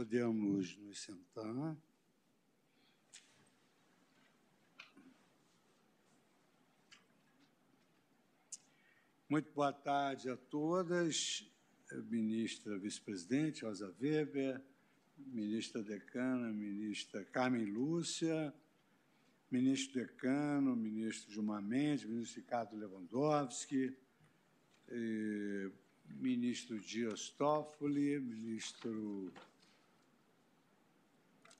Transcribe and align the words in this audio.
Podemos 0.00 0.78
nos 0.78 0.98
sentar. 0.98 1.76
Muito 9.28 9.52
boa 9.52 9.74
tarde 9.74 10.30
a 10.30 10.38
todas. 10.38 11.46
Ministra 12.08 12.78
vice-presidente 12.78 13.66
Rosa 13.66 13.94
Weber, 14.00 14.64
ministra 15.18 15.82
decana, 15.82 16.50
ministra 16.50 17.22
Carmen 17.26 17.66
Lúcia, 17.66 18.54
ministro 19.50 20.00
decano, 20.00 20.74
ministro 20.74 21.30
Gilmar 21.30 21.60
Mendes, 21.60 22.06
ministro 22.06 22.40
Ricardo 22.40 22.74
Lewandowski, 22.74 23.94
eh, 24.88 25.70
ministro 26.06 26.78
Dias 26.78 27.28
Toffoli, 27.28 28.18
ministro 28.18 29.30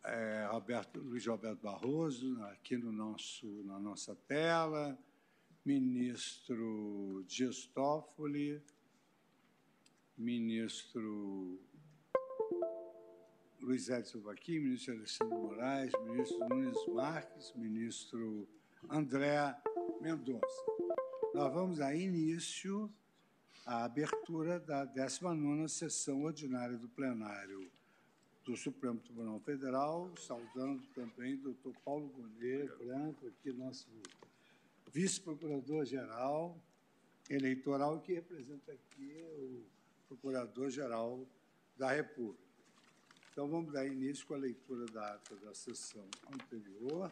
é, 0.05 0.47
Roberto, 0.51 1.01
Luiz 1.01 1.27
Roberto 1.27 1.61
Barroso, 1.63 2.43
aqui 2.45 2.77
no 2.77 2.93
nosso, 2.93 3.47
na 3.65 3.79
nossa 3.79 4.15
tela, 4.15 4.99
ministro 5.65 7.25
Dias 7.27 7.67
Toffoli, 7.67 8.63
ministro 10.17 11.61
Luiz 13.61 13.89
Edson 13.89 14.23
Fachin, 14.23 14.61
ministro 14.61 14.95
Alexandre 14.95 15.39
Moraes, 15.39 15.93
ministro 16.03 16.49
Nunes 16.49 16.87
Marques, 16.89 17.53
ministro 17.55 18.49
André 18.89 19.55
Mendonça. 20.01 20.65
Nós 21.35 21.53
vamos 21.53 21.79
dar 21.79 21.95
início 21.95 22.93
à 23.67 23.85
abertura 23.85 24.59
da 24.59 24.87
19ª 24.87 25.69
sessão 25.69 26.23
ordinária 26.23 26.77
do 26.79 26.89
plenário 26.89 27.71
do 28.51 28.57
Supremo 28.57 28.99
Tribunal 28.99 29.39
Federal, 29.41 30.11
saudando 30.17 30.83
também 30.89 31.35
o 31.35 31.39
doutor 31.39 31.73
Paulo 31.85 32.09
Gonet 32.09 32.67
Branco, 32.85 33.29
aqui 33.29 33.53
nosso 33.53 33.87
vice-procurador-geral 34.93 36.61
eleitoral, 37.29 38.01
que 38.01 38.15
representa 38.15 38.73
aqui 38.73 39.25
o 39.39 39.65
procurador-geral 40.09 41.25
da 41.79 41.93
República. 41.93 42.43
Então, 43.31 43.49
vamos 43.49 43.73
dar 43.73 43.87
início 43.87 44.27
com 44.27 44.35
a 44.35 44.39
leitura 44.39 44.85
da 44.87 45.15
ata 45.15 45.37
da 45.37 45.55
sessão 45.55 46.05
anterior. 46.35 47.09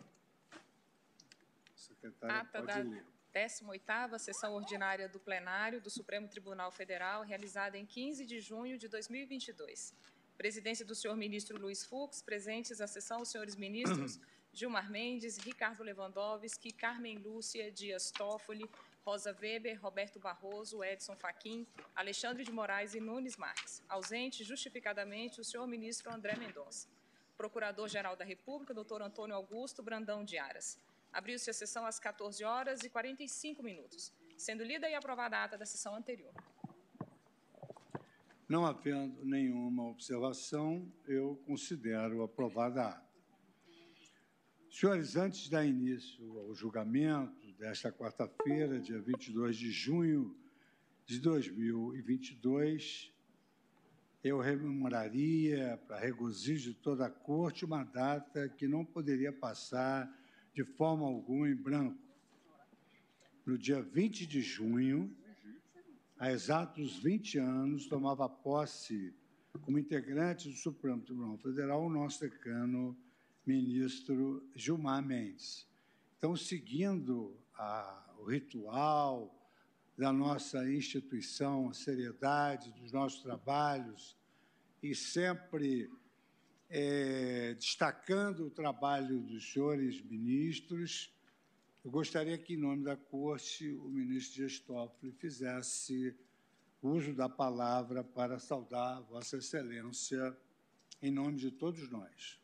A 0.52 1.76
secretária 1.76 2.36
ata 2.38 2.60
pode 2.60 2.66
da... 2.66 2.82
ler. 2.82 3.04
18ª 3.32 4.18
Sessão 4.18 4.54
Ordinária 4.54 5.08
do 5.08 5.20
Plenário 5.20 5.80
do 5.80 5.90
Supremo 5.90 6.26
Tribunal 6.26 6.72
Federal, 6.72 7.22
realizada 7.22 7.78
em 7.78 7.86
15 7.86 8.26
de 8.26 8.40
junho 8.40 8.76
de 8.76 8.88
2022. 8.88 9.94
Presidência 10.38 10.86
do 10.86 10.94
senhor 10.94 11.16
ministro 11.16 11.58
Luiz 11.58 11.84
Fux, 11.84 12.22
presentes 12.22 12.80
à 12.80 12.86
sessão 12.86 13.22
os 13.22 13.28
senhores 13.28 13.56
ministros 13.56 14.20
Gilmar 14.54 14.88
Mendes, 14.88 15.36
Ricardo 15.36 15.82
Lewandowski, 15.82 16.70
Carmen 16.70 17.18
Lúcia 17.18 17.72
Dias 17.72 18.12
Toffoli, 18.12 18.70
Rosa 19.04 19.36
Weber, 19.42 19.80
Roberto 19.82 20.20
Barroso, 20.20 20.84
Edson 20.84 21.16
Fachin, 21.16 21.66
Alexandre 21.92 22.44
de 22.44 22.52
Moraes 22.52 22.94
e 22.94 23.00
Nunes 23.00 23.36
Marques. 23.36 23.82
Ausente, 23.88 24.44
justificadamente, 24.44 25.40
o 25.40 25.44
senhor 25.44 25.66
ministro 25.66 26.14
André 26.14 26.36
Mendonça. 26.36 26.86
Procurador-Geral 27.36 28.14
da 28.14 28.24
República, 28.24 28.72
doutor 28.72 29.02
Antônio 29.02 29.34
Augusto 29.34 29.82
Brandão 29.82 30.24
de 30.24 30.38
Aras. 30.38 30.78
Abriu-se 31.12 31.50
a 31.50 31.52
sessão 31.52 31.84
às 31.84 31.98
14 31.98 32.44
horas 32.44 32.84
e 32.84 32.88
45 32.88 33.60
minutos, 33.60 34.12
sendo 34.36 34.62
lida 34.62 34.88
e 34.88 34.94
aprovada 34.94 35.36
a 35.36 35.44
ata 35.44 35.58
da 35.58 35.66
sessão 35.66 35.96
anterior. 35.96 36.32
Não 38.48 38.64
havendo 38.64 39.26
nenhuma 39.26 39.90
observação, 39.90 40.90
eu 41.06 41.36
considero 41.44 42.22
aprovada 42.22 42.82
a 42.82 42.88
ata. 42.92 43.08
Senhores, 44.70 45.16
antes 45.16 45.40
de 45.40 45.50
dar 45.50 45.66
início 45.66 46.38
ao 46.38 46.54
julgamento 46.54 47.52
desta 47.58 47.92
quarta-feira, 47.92 48.80
dia 48.80 48.98
22 49.02 49.54
de 49.54 49.70
junho 49.70 50.34
de 51.04 51.20
2022, 51.20 53.12
eu 54.24 54.40
rememoraria, 54.40 55.78
para 55.86 55.98
regozijo 55.98 56.72
de 56.72 56.78
toda 56.78 57.04
a 57.04 57.10
Corte, 57.10 57.66
uma 57.66 57.84
data 57.84 58.48
que 58.48 58.66
não 58.66 58.82
poderia 58.82 59.30
passar 59.30 60.10
de 60.54 60.64
forma 60.64 61.04
alguma 61.04 61.50
em 61.50 61.54
branco. 61.54 62.00
No 63.44 63.58
dia 63.58 63.82
20 63.82 64.26
de 64.26 64.40
junho 64.40 65.14
há 66.18 66.32
exatos 66.32 66.98
20 66.98 67.38
anos, 67.38 67.86
tomava 67.86 68.28
posse 68.28 69.14
como 69.62 69.78
integrante 69.78 70.48
do 70.48 70.54
Supremo 70.54 71.00
Tribunal 71.02 71.38
Federal 71.38 71.84
o 71.84 71.90
nosso 71.90 72.20
decano, 72.20 72.96
ministro 73.46 74.46
Gilmar 74.54 75.02
Mendes. 75.02 75.66
Então, 76.16 76.36
seguindo 76.36 77.36
a, 77.54 78.14
o 78.18 78.24
ritual 78.24 79.34
da 79.96 80.12
nossa 80.12 80.68
instituição, 80.70 81.68
a 81.68 81.72
seriedade 81.72 82.72
dos 82.72 82.92
nossos 82.92 83.22
trabalhos 83.22 84.16
e 84.82 84.94
sempre 84.94 85.90
é, 86.68 87.54
destacando 87.54 88.46
o 88.46 88.50
trabalho 88.50 89.20
dos 89.20 89.52
senhores 89.52 90.00
ministros, 90.02 91.12
eu 91.84 91.90
gostaria 91.90 92.36
que, 92.36 92.54
em 92.54 92.58
nome 92.58 92.84
da 92.84 92.96
Corte, 92.96 93.72
o 93.72 93.88
ministro 93.88 94.34
Dias 94.34 94.62
fizesse 95.18 96.18
uso 96.82 97.14
da 97.14 97.28
palavra 97.28 98.02
para 98.04 98.38
saudar 98.38 99.00
Vossa 99.02 99.36
Excelência 99.36 100.36
em 101.00 101.10
nome 101.10 101.36
de 101.36 101.50
todos 101.50 101.88
nós. 101.90 102.40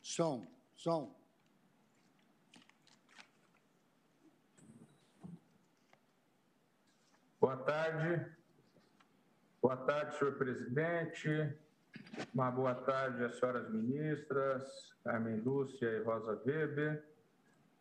Som, 0.00 0.46
som. 0.74 1.14
Boa 7.40 7.56
tarde. 7.58 8.32
Boa 9.60 9.76
tarde, 9.76 10.18
senhor 10.18 10.36
presidente, 10.36 11.28
uma 12.34 12.50
boa 12.50 12.74
tarde 12.74 13.24
às 13.24 13.38
senhoras 13.38 13.70
ministras, 13.70 14.94
Carmen 15.02 15.40
Lúcia 15.40 15.86
e 15.88 16.02
Rosa 16.02 16.40
Weber, 16.44 17.04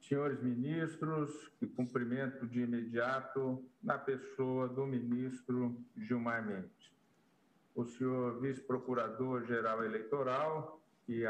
senhores 0.02 0.42
ministros, 0.42 1.50
que 1.60 1.68
cumprimento 1.68 2.46
de 2.48 2.62
imediato 2.62 3.64
na 3.82 3.98
pessoa 3.98 4.68
do 4.68 4.86
ministro 4.86 5.78
Gilmar 5.98 6.46
Mendes. 6.46 6.94
O 7.76 7.86
senhor 7.86 8.40
vice-procurador-geral 8.40 9.84
eleitoral, 9.84 10.82
que 11.06 11.24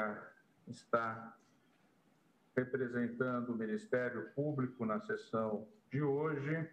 está 0.68 1.38
representando 2.56 3.50
o 3.50 3.58
Ministério 3.58 4.30
Público 4.35 4.85
na 4.85 5.00
sessão 5.02 5.68
de 5.91 6.02
hoje, 6.02 6.70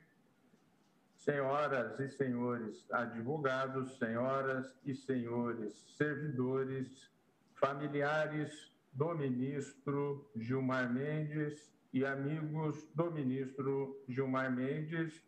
senhoras 1.20 2.00
e 2.00 2.08
senhores 2.08 2.90
advogados, 2.90 3.98
senhoras 3.98 4.74
e 4.84 4.94
senhores 4.94 5.84
servidores, 5.96 7.10
familiares 7.54 8.72
do 8.92 9.14
ministro 9.14 10.30
Gilmar 10.34 10.90
Mendes 10.90 11.70
e 11.92 12.06
amigos 12.06 12.88
do 12.94 13.10
ministro 13.10 14.02
Gilmar 14.08 14.50
Mendes 14.50 15.22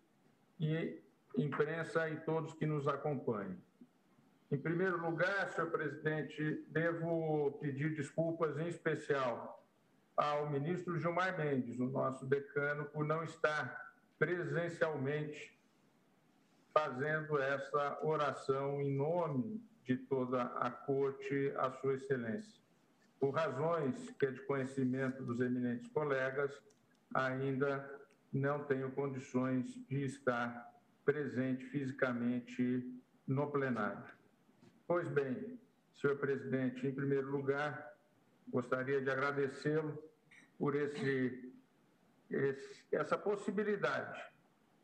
e 0.58 1.02
imprensa 1.36 2.08
e 2.08 2.16
todos 2.20 2.54
que 2.54 2.64
nos 2.64 2.88
acompanham. 2.88 3.56
Em 4.50 4.56
primeiro 4.56 4.98
lugar, 4.98 5.50
senhor 5.50 5.70
presidente, 5.70 6.64
devo 6.68 7.52
pedir 7.60 7.94
desculpas 7.94 8.56
em 8.58 8.68
especial 8.68 9.62
ao 10.16 10.48
ministro 10.50 10.98
Gilmar 10.98 11.36
Mendes, 11.36 11.78
o 11.78 11.86
nosso 11.86 12.24
decano, 12.24 12.86
por 12.86 13.04
não 13.04 13.22
estar 13.24 13.92
presencialmente 14.18 15.52
fazendo 16.72 17.38
essa 17.38 17.98
oração 18.02 18.80
em 18.80 18.94
nome 18.94 19.62
de 19.84 19.96
toda 19.96 20.42
a 20.42 20.70
corte, 20.70 21.52
a 21.56 21.70
sua 21.72 21.94
excelência. 21.94 22.60
Por 23.20 23.30
razões 23.30 24.10
que 24.18 24.26
é 24.26 24.30
de 24.30 24.40
conhecimento 24.42 25.22
dos 25.22 25.40
eminentes 25.40 25.88
colegas, 25.88 26.52
ainda 27.14 28.00
não 28.32 28.64
tenho 28.64 28.90
condições 28.92 29.66
de 29.88 30.04
estar 30.04 30.72
presente 31.04 31.64
fisicamente 31.66 33.00
no 33.26 33.50
plenário. 33.50 34.04
Pois 34.86 35.08
bem, 35.08 35.60
senhor 35.94 36.16
presidente, 36.16 36.86
em 36.86 36.94
primeiro 36.94 37.30
lugar, 37.30 37.92
gostaria 38.48 39.00
de 39.00 39.10
agradecê-lo 39.10 40.02
por 40.58 40.74
esse, 40.74 41.52
esse, 42.30 42.84
essa 42.92 43.18
possibilidade 43.18 44.31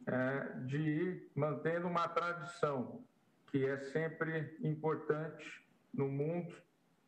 é, 0.09 0.53
de 0.65 0.79
ir 0.79 1.31
mantendo 1.35 1.87
uma 1.87 2.09
tradição 2.09 3.05
que 3.49 3.65
é 3.65 3.79
sempre 3.93 4.57
importante 4.63 5.63
no 5.93 6.09
mundo 6.09 6.55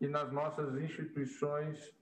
e 0.01 0.07
nas 0.07 0.31
nossas 0.31 0.75
instituições 0.77 1.93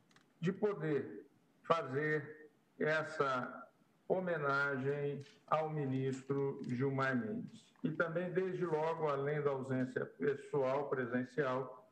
de 0.40 0.52
poder 0.52 1.24
fazer 1.62 2.50
essa 2.78 3.68
homenagem 4.08 5.24
ao 5.46 5.70
ministro 5.70 6.60
Gilmar 6.66 7.16
Mendes. 7.16 7.64
E 7.84 7.90
também, 7.90 8.32
desde 8.32 8.64
logo, 8.64 9.08
além 9.08 9.40
da 9.42 9.50
ausência 9.50 10.04
pessoal, 10.04 10.88
presencial, 10.88 11.88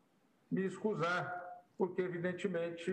me 0.51 0.65
escusar, 0.67 1.65
porque, 1.79 2.03
evidentemente, 2.03 2.91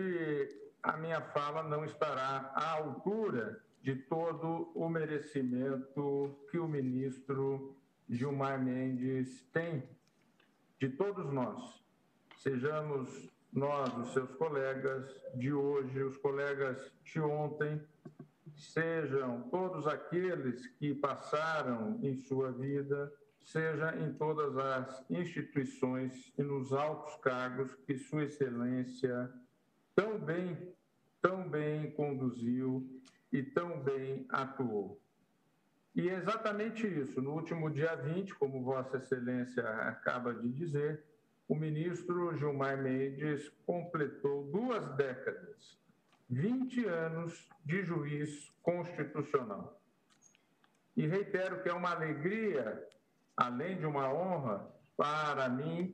a 0.82 0.96
minha 0.96 1.20
fala 1.20 1.62
não 1.64 1.84
estará 1.84 2.52
à 2.54 2.70
altura 2.72 3.60
de 3.84 3.94
todo 3.94 4.72
o 4.74 4.88
merecimento 4.88 6.34
que 6.50 6.58
o 6.58 6.66
ministro 6.66 7.76
Gilmar 8.08 8.58
Mendes 8.58 9.46
tem 9.52 9.82
de 10.80 10.88
todos 10.88 11.30
nós. 11.30 11.84
Sejamos 12.38 13.30
nós, 13.52 13.94
os 13.98 14.14
seus 14.14 14.30
colegas 14.36 15.14
de 15.34 15.52
hoje, 15.52 16.02
os 16.02 16.16
colegas 16.16 16.90
de 17.04 17.20
ontem, 17.20 17.78
sejam 18.56 19.42
todos 19.50 19.86
aqueles 19.86 20.66
que 20.78 20.94
passaram 20.94 22.00
em 22.02 22.16
sua 22.16 22.52
vida, 22.52 23.12
seja 23.42 23.94
em 23.98 24.14
todas 24.14 24.56
as 24.56 25.04
instituições 25.10 26.32
e 26.38 26.42
nos 26.42 26.72
altos 26.72 27.16
cargos 27.16 27.74
que 27.86 27.98
Sua 27.98 28.24
Excelência 28.24 29.30
tão 29.94 30.18
bem, 30.18 30.74
tão 31.20 31.46
bem 31.46 31.90
conduziu 31.90 33.02
e 33.34 33.42
tão 33.42 33.80
bem 33.80 34.24
atuou. 34.28 35.00
E 35.92 36.08
é 36.08 36.14
exatamente 36.14 36.86
isso. 36.86 37.20
No 37.20 37.32
último 37.32 37.68
dia 37.68 37.96
20, 37.96 38.32
como 38.36 38.62
Vossa 38.62 38.98
Excelência 38.98 39.68
acaba 39.88 40.32
de 40.32 40.48
dizer, 40.52 41.02
o 41.48 41.56
ministro 41.56 42.36
Gilmar 42.36 42.80
Mendes 42.80 43.48
completou 43.66 44.44
duas 44.52 44.86
décadas 44.94 45.76
20 46.30 46.86
anos 46.86 47.48
de 47.64 47.82
juiz 47.82 48.52
constitucional. 48.62 49.80
E 50.96 51.04
reitero 51.04 51.60
que 51.60 51.68
é 51.68 51.72
uma 51.72 51.90
alegria, 51.90 52.86
além 53.36 53.78
de 53.78 53.84
uma 53.84 54.12
honra, 54.14 54.72
para 54.96 55.48
mim, 55.48 55.92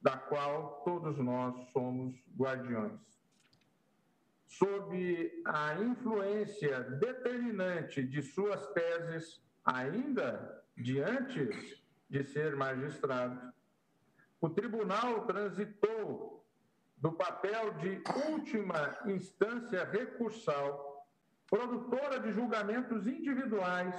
da 0.01 0.17
qual 0.17 0.81
todos 0.83 1.17
nós 1.17 1.55
somos 1.71 2.15
guardiões. 2.35 3.18
Sob 4.49 5.43
a 5.45 5.75
influência 5.75 6.81
determinante 6.81 8.03
de 8.03 8.21
suas 8.23 8.65
teses, 8.73 9.39
ainda 9.63 10.65
de 10.75 10.99
antes 10.99 11.79
de 12.09 12.23
ser 12.23 12.55
magistrado, 12.55 13.53
o 14.41 14.49
tribunal 14.49 15.27
transitou 15.27 16.43
do 16.97 17.11
papel 17.11 17.75
de 17.75 18.01
última 18.27 18.97
instância 19.05 19.83
recursal, 19.85 21.07
produtora 21.47 22.19
de 22.19 22.31
julgamentos 22.31 23.05
individuais, 23.05 23.95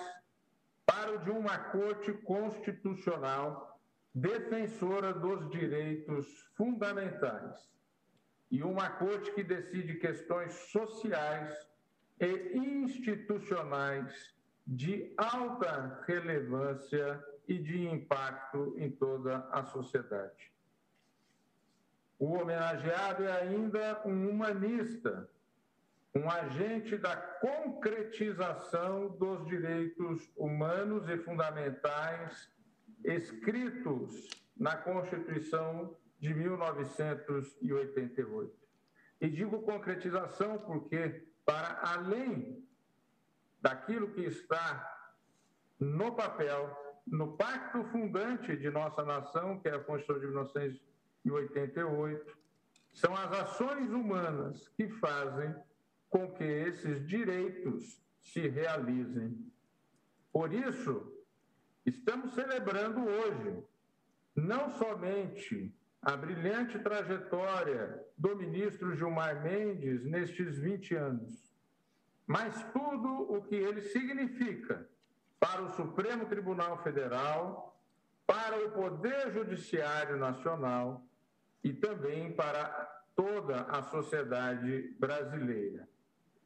para 0.84 1.12
o 1.12 1.18
de 1.18 1.30
uma 1.30 1.56
Corte 1.56 2.12
Constitucional 2.12 3.80
defensora 4.12 5.12
dos 5.12 5.48
direitos 5.50 6.26
fundamentais. 6.56 7.70
E 8.50 8.62
uma 8.62 8.90
Corte 8.90 9.32
que 9.32 9.42
decide 9.42 9.94
questões 9.94 10.52
sociais 10.70 11.66
e 12.18 12.58
institucionais 12.58 14.34
de 14.66 15.12
alta 15.16 16.02
relevância 16.06 17.24
e 17.48 17.58
de 17.58 17.86
impacto 17.88 18.74
em 18.76 18.90
toda 18.90 19.48
a 19.50 19.64
sociedade. 19.64 20.52
O 22.18 22.34
homenageado 22.34 23.24
é 23.24 23.40
ainda 23.40 24.02
um 24.04 24.28
humanista, 24.28 25.28
um 26.14 26.28
agente 26.28 26.96
da 26.96 27.16
concretização 27.16 29.08
dos 29.08 29.46
direitos 29.46 30.30
humanos 30.36 31.08
e 31.08 31.16
fundamentais 31.18 32.50
escritos 33.02 34.28
na 34.56 34.76
Constituição 34.76 35.96
de 36.20 36.32
1988. 36.32 38.56
E 39.20 39.28
digo 39.28 39.62
concretização 39.62 40.56
porque, 40.58 41.26
para 41.44 41.80
além 41.82 42.64
daquilo 43.60 44.12
que 44.12 44.22
está 44.22 44.86
no 45.78 46.14
papel, 46.14 46.76
no 47.06 47.36
pacto 47.36 47.84
fundante 47.84 48.56
de 48.56 48.70
nossa 48.70 49.02
nação, 49.02 49.58
que 49.58 49.68
é 49.68 49.74
a 49.74 49.80
Constituição 49.80 50.20
de 50.20 50.26
1988, 50.26 50.90
e 51.24 51.30
88, 51.30 52.38
são 52.92 53.14
as 53.14 53.32
ações 53.32 53.90
humanas 53.90 54.68
que 54.68 54.88
fazem 54.88 55.54
com 56.08 56.32
que 56.32 56.44
esses 56.44 57.06
direitos 57.06 58.02
se 58.20 58.48
realizem. 58.48 59.50
Por 60.32 60.52
isso, 60.52 61.12
estamos 61.84 62.34
celebrando 62.34 63.04
hoje 63.04 63.62
não 64.34 64.70
somente 64.70 65.74
a 66.02 66.16
brilhante 66.16 66.78
trajetória 66.78 68.02
do 68.16 68.34
ministro 68.34 68.96
Gilmar 68.96 69.42
Mendes 69.42 70.04
nestes 70.04 70.58
20 70.58 70.94
anos, 70.94 71.54
mas 72.26 72.64
tudo 72.72 73.32
o 73.32 73.42
que 73.42 73.54
ele 73.54 73.82
significa 73.82 74.88
para 75.38 75.62
o 75.62 75.70
Supremo 75.70 76.26
Tribunal 76.26 76.82
Federal, 76.82 77.78
para 78.26 78.64
o 78.64 78.70
Poder 78.70 79.32
Judiciário 79.32 80.16
Nacional 80.16 81.04
e 81.62 81.72
também 81.72 82.32
para 82.32 82.66
toda 83.14 83.62
a 83.62 83.82
sociedade 83.82 84.94
brasileira. 84.98 85.88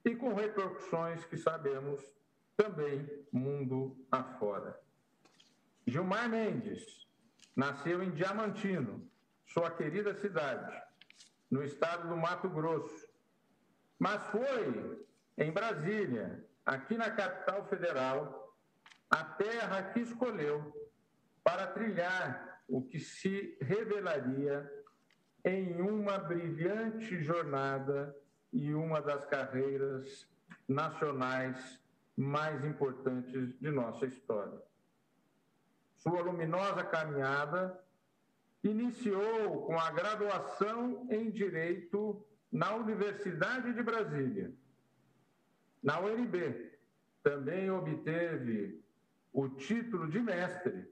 E 0.05 0.17
com 0.17 0.35
repercussões 0.35 1.25
que 1.25 1.37
sabemos 1.37 2.03
também 2.57 3.09
mundo 3.33 3.97
afora. 4.11 4.79
Gilmar 5.87 6.29
Mendes 6.29 7.07
nasceu 7.55 8.03
em 8.03 8.11
Diamantino, 8.11 9.09
sua 9.55 9.71
querida 9.71 10.13
cidade, 10.17 10.83
no 11.49 11.63
estado 11.63 12.09
do 12.09 12.17
Mato 12.17 12.49
Grosso, 12.49 13.09
mas 14.01 14.21
foi 14.27 15.07
em 15.39 15.53
Brasília, 15.53 16.45
aqui 16.67 16.97
na 16.97 17.09
capital 17.13 17.65
federal, 17.67 18.53
a 19.09 19.23
terra 19.23 19.81
que 19.93 20.01
escolheu 20.01 20.91
para 21.45 21.69
trilhar 21.69 22.65
o 22.67 22.83
que 22.83 22.99
se 22.99 23.57
revelaria 23.61 24.69
em 25.45 25.81
uma 25.81 26.19
brilhante 26.19 27.23
jornada 27.23 28.13
e 28.53 28.75
uma 28.75 29.01
das 29.01 29.25
carreiras 29.25 30.29
nacionais 30.67 31.81
mais 32.17 32.65
importantes 32.65 33.57
de 33.61 33.71
nossa 33.71 34.05
história. 34.05 34.61
Sua 35.95 36.23
luminosa 36.23 36.83
caminhada 36.83 37.84
iniciou 38.65 39.67
com 39.67 39.79
a 39.79 39.91
graduação 39.91 41.07
em 41.11 41.31
Direito 41.31 42.25
na 42.51 42.75
Universidade 42.75 43.73
de 43.75 43.83
Brasília. 43.83 44.53
Na 45.83 46.01
UNB, 46.01 46.73
também 47.23 47.71
obteve 47.71 48.83
o 49.33 49.49
título 49.49 50.09
de 50.09 50.19
mestre 50.19 50.89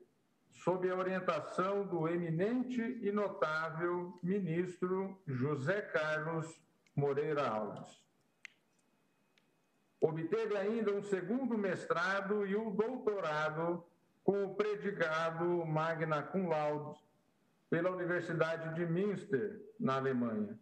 sob 0.50 0.88
a 0.90 0.96
orientação 0.96 1.86
do 1.86 2.06
eminente 2.08 2.80
e 3.00 3.10
notável 3.10 4.18
ministro 4.22 5.18
José 5.26 5.80
Carlos 5.80 6.60
Moreira 6.94 7.48
Alves. 7.48 8.02
Obteve 10.00 10.56
ainda 10.56 10.92
um 10.92 11.02
segundo 11.02 11.56
mestrado 11.56 12.44
e 12.44 12.54
um 12.54 12.74
doutorado 12.74 13.82
com 14.22 14.44
o 14.44 14.54
predicado 14.54 15.64
magna 15.64 16.22
cum 16.22 16.48
laude 16.48 17.00
pela 17.72 17.90
Universidade 17.90 18.74
de 18.74 18.84
Münster, 18.84 19.58
na 19.80 19.96
Alemanha. 19.96 20.58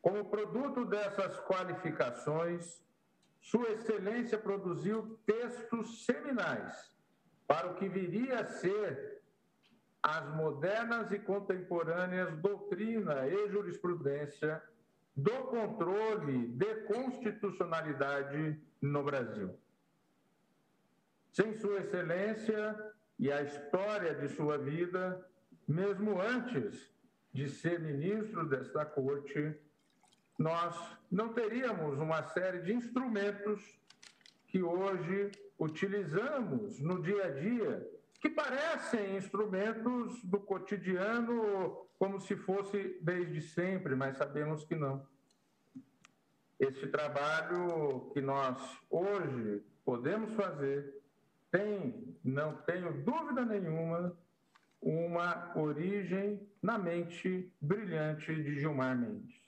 Como 0.00 0.28
produto 0.28 0.84
dessas 0.84 1.38
qualificações, 1.42 2.84
Sua 3.40 3.70
Excelência 3.70 4.36
produziu 4.36 5.20
textos 5.24 6.04
seminais 6.04 6.92
para 7.46 7.68
o 7.68 7.76
que 7.76 7.88
viria 7.88 8.40
a 8.40 8.44
ser 8.44 9.22
as 10.02 10.34
modernas 10.34 11.12
e 11.12 11.20
contemporâneas 11.20 12.36
doutrina 12.38 13.28
e 13.28 13.48
jurisprudência 13.48 14.60
do 15.14 15.44
controle 15.44 16.48
de 16.48 16.74
constitucionalidade 16.86 18.60
no 18.80 19.04
Brasil. 19.04 19.56
Sem 21.32 21.54
Sua 21.54 21.78
Excelência 21.78 22.92
e 23.16 23.30
a 23.30 23.42
história 23.42 24.12
de 24.16 24.28
sua 24.28 24.58
vida, 24.58 25.24
mesmo 25.66 26.20
antes 26.20 26.90
de 27.32 27.48
ser 27.48 27.80
ministro 27.80 28.48
desta 28.48 28.84
corte, 28.84 29.54
nós 30.38 30.76
não 31.10 31.32
teríamos 31.32 31.98
uma 31.98 32.22
série 32.24 32.60
de 32.60 32.72
instrumentos 32.72 33.80
que 34.48 34.62
hoje 34.62 35.30
utilizamos 35.58 36.80
no 36.80 37.00
dia 37.00 37.26
a 37.26 37.30
dia, 37.30 37.90
que 38.20 38.28
parecem 38.28 39.16
instrumentos 39.16 40.22
do 40.24 40.38
cotidiano, 40.38 41.86
como 41.98 42.20
se 42.20 42.36
fosse 42.36 42.98
desde 43.00 43.40
sempre, 43.40 43.94
mas 43.94 44.16
sabemos 44.16 44.64
que 44.64 44.74
não. 44.74 45.06
Este 46.58 46.86
trabalho 46.88 48.10
que 48.12 48.20
nós 48.20 48.60
hoje 48.90 49.64
podemos 49.84 50.32
fazer 50.34 51.02
tem, 51.50 52.16
não 52.24 52.56
tenho 52.62 53.02
dúvida 53.02 53.44
nenhuma, 53.44 54.16
uma 54.82 55.56
origem 55.56 56.44
na 56.60 56.76
mente 56.76 57.54
brilhante 57.60 58.34
de 58.34 58.58
Gilmar 58.58 58.98
Mendes. 58.98 59.40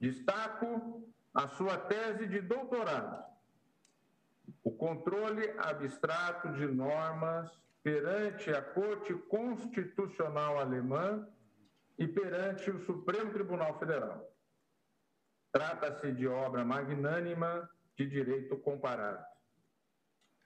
Destaco 0.00 1.08
a 1.32 1.46
sua 1.46 1.78
tese 1.78 2.26
de 2.26 2.40
doutorado, 2.40 3.24
o 4.64 4.72
controle 4.72 5.48
abstrato 5.58 6.52
de 6.54 6.66
normas 6.66 7.56
perante 7.84 8.50
a 8.50 8.60
Corte 8.60 9.14
Constitucional 9.14 10.58
Alemã 10.58 11.26
e 11.96 12.06
perante 12.08 12.70
o 12.70 12.80
Supremo 12.80 13.32
Tribunal 13.32 13.78
Federal. 13.78 14.28
Trata-se 15.52 16.12
de 16.12 16.26
obra 16.26 16.64
magnânima 16.64 17.68
de 17.96 18.06
direito 18.08 18.56
comparado. 18.56 19.24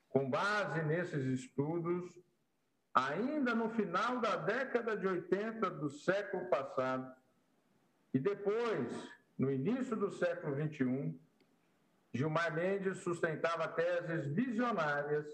Com 0.09 0.29
base 0.29 0.83
nesses 0.83 1.25
estudos, 1.27 2.26
ainda 2.97 3.55
no 3.55 3.69
final 3.69 4.21
da 4.21 4.37
década 4.37 4.97
de 4.97 5.07
80 5.07 5.71
do 5.73 5.91
século 5.91 6.47
passado, 6.47 7.15
e 8.15 8.19
depois, 8.19 8.91
no 9.37 9.53
início 9.53 9.95
do 9.95 10.11
século 10.11 10.57
XXI, 10.57 11.15
Gilmar 12.15 12.55
Mendes 12.55 12.99
sustentava 13.01 13.69
teses 13.69 14.27
visionárias 14.29 15.27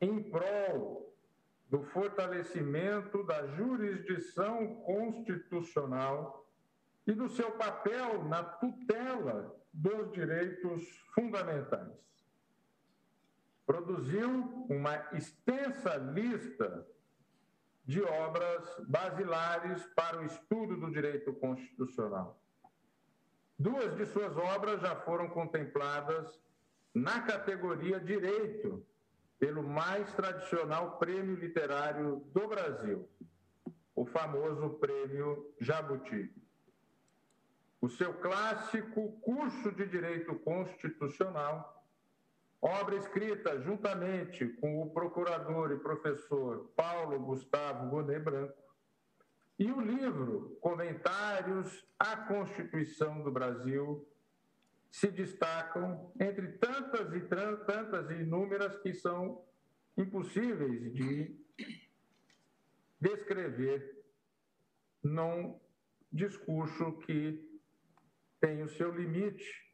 em 0.00 0.28
prol 0.28 1.14
do 1.70 1.84
fortalecimento 1.84 3.22
da 3.22 3.46
jurisdição 3.46 4.74
constitucional 4.82 6.44
e 7.06 7.12
do 7.12 7.28
seu 7.28 7.52
papel 7.52 8.24
na 8.24 8.42
tutela 8.42 9.54
dos 9.72 10.10
direitos 10.10 10.82
fundamentais 11.14 12.06
produziu 13.66 14.30
uma 14.68 14.96
extensa 15.12 15.96
lista 15.96 16.86
de 17.84 18.02
obras 18.02 18.64
basilares 18.88 19.84
para 19.94 20.20
o 20.20 20.24
estudo 20.24 20.76
do 20.76 20.90
direito 20.90 21.32
constitucional. 21.34 22.40
Duas 23.58 23.96
de 23.96 24.06
suas 24.06 24.36
obras 24.36 24.80
já 24.80 24.94
foram 24.96 25.28
contempladas 25.28 26.40
na 26.94 27.20
categoria 27.22 28.00
Direito 28.00 28.86
pelo 29.38 29.62
mais 29.62 30.12
tradicional 30.14 30.98
prêmio 30.98 31.36
literário 31.36 32.22
do 32.32 32.48
Brasil, 32.48 33.08
o 33.94 34.04
famoso 34.04 34.70
Prêmio 34.78 35.54
Jabuti. 35.60 36.32
O 37.80 37.88
seu 37.88 38.14
clássico 38.14 39.12
Curso 39.20 39.70
de 39.72 39.86
Direito 39.86 40.34
Constitucional 40.36 41.75
Obra 42.60 42.96
escrita 42.96 43.60
juntamente 43.60 44.46
com 44.60 44.82
o 44.82 44.90
procurador 44.90 45.72
e 45.72 45.78
professor 45.78 46.72
Paulo 46.74 47.18
Gustavo 47.20 47.90
Gonet 47.90 48.20
Branco, 48.20 48.66
e 49.58 49.70
o 49.70 49.80
livro 49.80 50.58
Comentários 50.60 51.86
à 51.98 52.16
Constituição 52.16 53.22
do 53.22 53.30
Brasil 53.30 54.06
se 54.90 55.08
destacam 55.08 56.12
entre 56.20 56.52
tantas 56.52 57.12
e 57.14 57.20
tantas 57.20 58.10
e 58.10 58.14
inúmeras 58.14 58.76
que 58.78 58.94
são 58.94 59.44
impossíveis 59.96 60.92
de 60.94 61.34
descrever 63.00 64.04
num 65.02 65.58
discurso 66.12 66.92
que 66.98 67.60
tem 68.40 68.62
o 68.62 68.68
seu 68.68 68.94
limite 68.94 69.65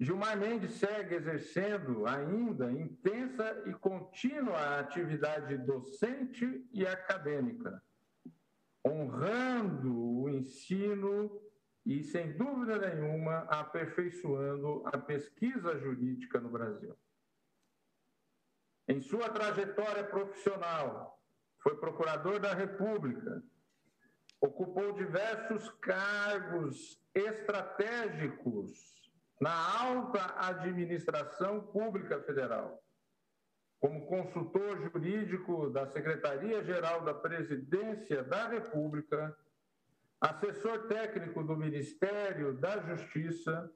Gilmar 0.00 0.34
Mendes 0.34 0.72
segue 0.78 1.16
exercendo 1.16 2.06
ainda 2.06 2.72
intensa 2.72 3.62
e 3.66 3.74
contínua 3.74 4.78
atividade 4.78 5.58
docente 5.58 6.66
e 6.72 6.86
acadêmica, 6.86 7.82
honrando 8.82 9.94
o 9.94 10.30
ensino 10.30 11.38
e, 11.84 12.02
sem 12.02 12.32
dúvida 12.32 12.78
nenhuma, 12.78 13.40
aperfeiçoando 13.40 14.82
a 14.86 14.96
pesquisa 14.96 15.78
jurídica 15.78 16.40
no 16.40 16.48
Brasil. 16.48 16.96
Em 18.88 19.02
sua 19.02 19.28
trajetória 19.28 20.04
profissional, 20.04 21.22
foi 21.58 21.76
procurador 21.76 22.40
da 22.40 22.54
República, 22.54 23.42
ocupou 24.40 24.94
diversos 24.94 25.68
cargos 25.72 26.98
estratégicos 27.14 28.99
na 29.40 29.80
alta 29.80 30.34
administração 30.48 31.60
pública 31.60 32.20
federal, 32.20 32.82
como 33.80 34.06
consultor 34.06 34.78
jurídico 34.82 35.70
da 35.70 35.86
Secretaria-Geral 35.86 37.02
da 37.02 37.14
Presidência 37.14 38.22
da 38.22 38.48
República, 38.48 39.34
assessor 40.20 40.86
técnico 40.86 41.42
do 41.42 41.56
Ministério 41.56 42.52
da 42.52 42.78
Justiça, 42.80 43.72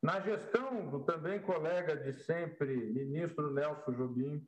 na 0.00 0.20
gestão 0.20 0.88
do 0.88 1.00
também 1.00 1.40
colega 1.40 1.96
de 1.96 2.12
sempre, 2.22 2.76
ministro 2.76 3.52
Nelson 3.52 3.90
Jobim, 3.90 4.46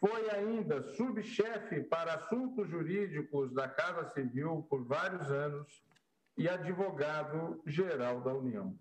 foi 0.00 0.30
ainda 0.30 0.82
subchefe 0.94 1.82
para 1.82 2.14
assuntos 2.14 2.70
jurídicos 2.70 3.52
da 3.52 3.68
Casa 3.68 4.08
Civil 4.14 4.66
por 4.70 4.82
vários 4.84 5.30
anos 5.30 5.84
e 6.38 6.48
advogado 6.48 7.60
geral 7.66 8.22
da 8.22 8.32
União. 8.32 8.78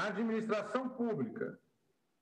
Na 0.00 0.06
administração 0.06 0.88
pública, 0.88 1.60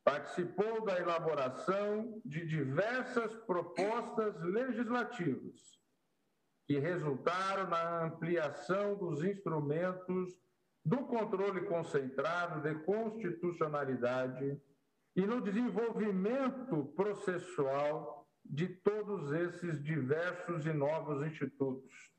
participou 0.02 0.84
da 0.84 0.98
elaboração 0.98 2.20
de 2.24 2.44
diversas 2.44 3.32
propostas 3.46 4.34
legislativas 4.42 5.78
que 6.66 6.80
resultaram 6.80 7.70
na 7.70 8.06
ampliação 8.06 8.96
dos 8.96 9.22
instrumentos 9.22 10.36
do 10.84 11.06
controle 11.06 11.66
concentrado 11.66 12.62
de 12.62 12.74
constitucionalidade 12.84 14.60
e 15.14 15.20
no 15.24 15.40
desenvolvimento 15.40 16.84
processual 16.96 18.28
de 18.44 18.66
todos 18.66 19.30
esses 19.30 19.80
diversos 19.84 20.66
e 20.66 20.72
novos 20.72 21.24
institutos. 21.24 22.12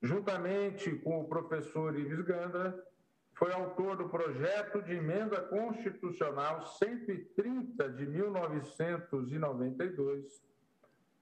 Juntamente 0.00 0.94
com 1.00 1.22
o 1.22 1.28
professor 1.28 1.98
Ives 1.98 2.20
Ganda, 2.20 2.89
foi 3.40 3.52
autor 3.54 3.96
do 3.96 4.08
projeto 4.10 4.82
de 4.82 4.92
emenda 4.92 5.40
constitucional 5.40 6.66
130 6.66 7.88
de 7.88 8.06
1992, 8.06 10.44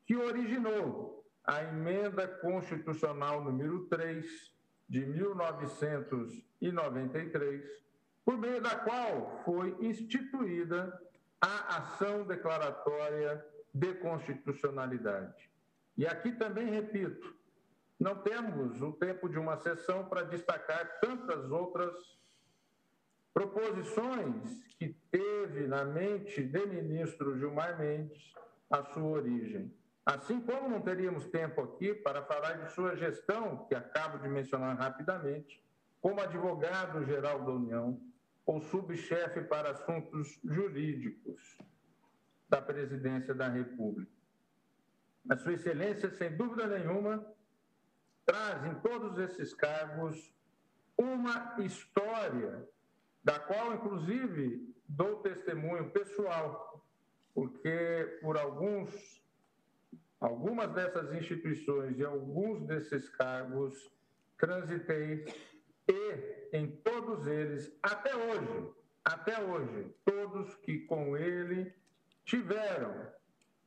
que 0.05 0.17
originou 0.17 1.25
a 1.45 1.63
emenda 1.63 2.27
constitucional 2.27 3.45
número 3.45 3.87
3 3.87 4.53
de 4.89 5.07
1993, 5.07 7.85
por 8.25 8.37
meio 8.37 8.61
da 8.61 8.75
qual 8.75 9.41
foi 9.45 9.77
instituída 9.79 11.01
a 11.41 11.77
ação 11.77 12.27
declaratória 12.27 13.47
de 13.73 13.95
constitucionalidade. 13.95 15.49
E 15.97 16.05
aqui 16.05 16.33
também 16.33 16.69
repito, 16.69 17.38
não 17.99 18.17
temos 18.23 18.81
o 18.81 18.93
tempo 18.93 19.29
de 19.29 19.39
uma 19.39 19.57
sessão 19.57 20.05
para 20.05 20.23
destacar 20.23 21.01
tantas 21.01 21.51
outras 21.51 21.93
proposições 23.35 24.67
que 24.79 24.97
teve 25.11 25.67
na 25.67 25.85
mente 25.85 26.43
do 26.43 26.67
ministro 26.69 27.39
Gilmar 27.39 27.79
Mendes 27.79 28.33
a 28.71 28.85
sua 28.85 29.03
origem. 29.03 29.75
Assim 30.07 30.41
como 30.41 30.69
não 30.69 30.81
teríamos 30.81 31.27
tempo 31.27 31.61
aqui 31.61 31.93
para 31.93 32.23
falar 32.23 32.55
de 32.55 32.73
sua 32.73 32.97
gestão, 32.97 33.67
que 33.67 33.75
acabo 33.75 34.19
de 34.19 34.29
mencionar 34.29 34.77
rapidamente, 34.77 35.63
como 36.01 36.21
advogado-geral 36.21 37.45
da 37.45 37.53
União 37.53 38.01
ou 38.47 38.61
subchefe 38.63 39.43
para 39.43 39.73
assuntos 39.73 40.41
jurídicos 40.43 41.59
da 42.49 42.63
Presidência 42.63 43.35
da 43.35 43.49
República. 43.49 44.11
A 45.29 45.37
Sua 45.37 45.53
Excelência, 45.53 46.11
sem 46.11 46.35
dúvida 46.35 46.67
nenhuma, 46.67 47.25
traz 48.29 48.63
em 48.67 48.75
todos 48.81 49.19
esses 49.19 49.55
cargos 49.55 50.31
uma 50.99 51.57
história, 51.61 52.69
da 53.25 53.41
qual, 53.41 53.73
inclusive, 53.73 54.75
dou 54.87 55.23
testemunho 55.23 55.91
pessoal, 55.91 56.85
porque 57.35 58.19
por 58.21 58.37
alguns, 58.37 59.23
algumas 60.21 60.71
dessas 60.75 61.11
instituições 61.15 61.99
e 61.99 62.05
alguns 62.05 62.67
desses 62.67 63.09
cargos 63.09 63.91
transitei 64.37 65.25
e 65.89 66.49
em 66.53 66.71
todos 66.71 67.27
eles, 67.27 67.75
até 67.83 68.15
hoje, 68.15 68.75
até 69.03 69.43
hoje, 69.43 69.91
todos 70.05 70.55
que 70.57 70.81
com 70.81 71.17
ele 71.17 71.75
tiveram 72.27 73.11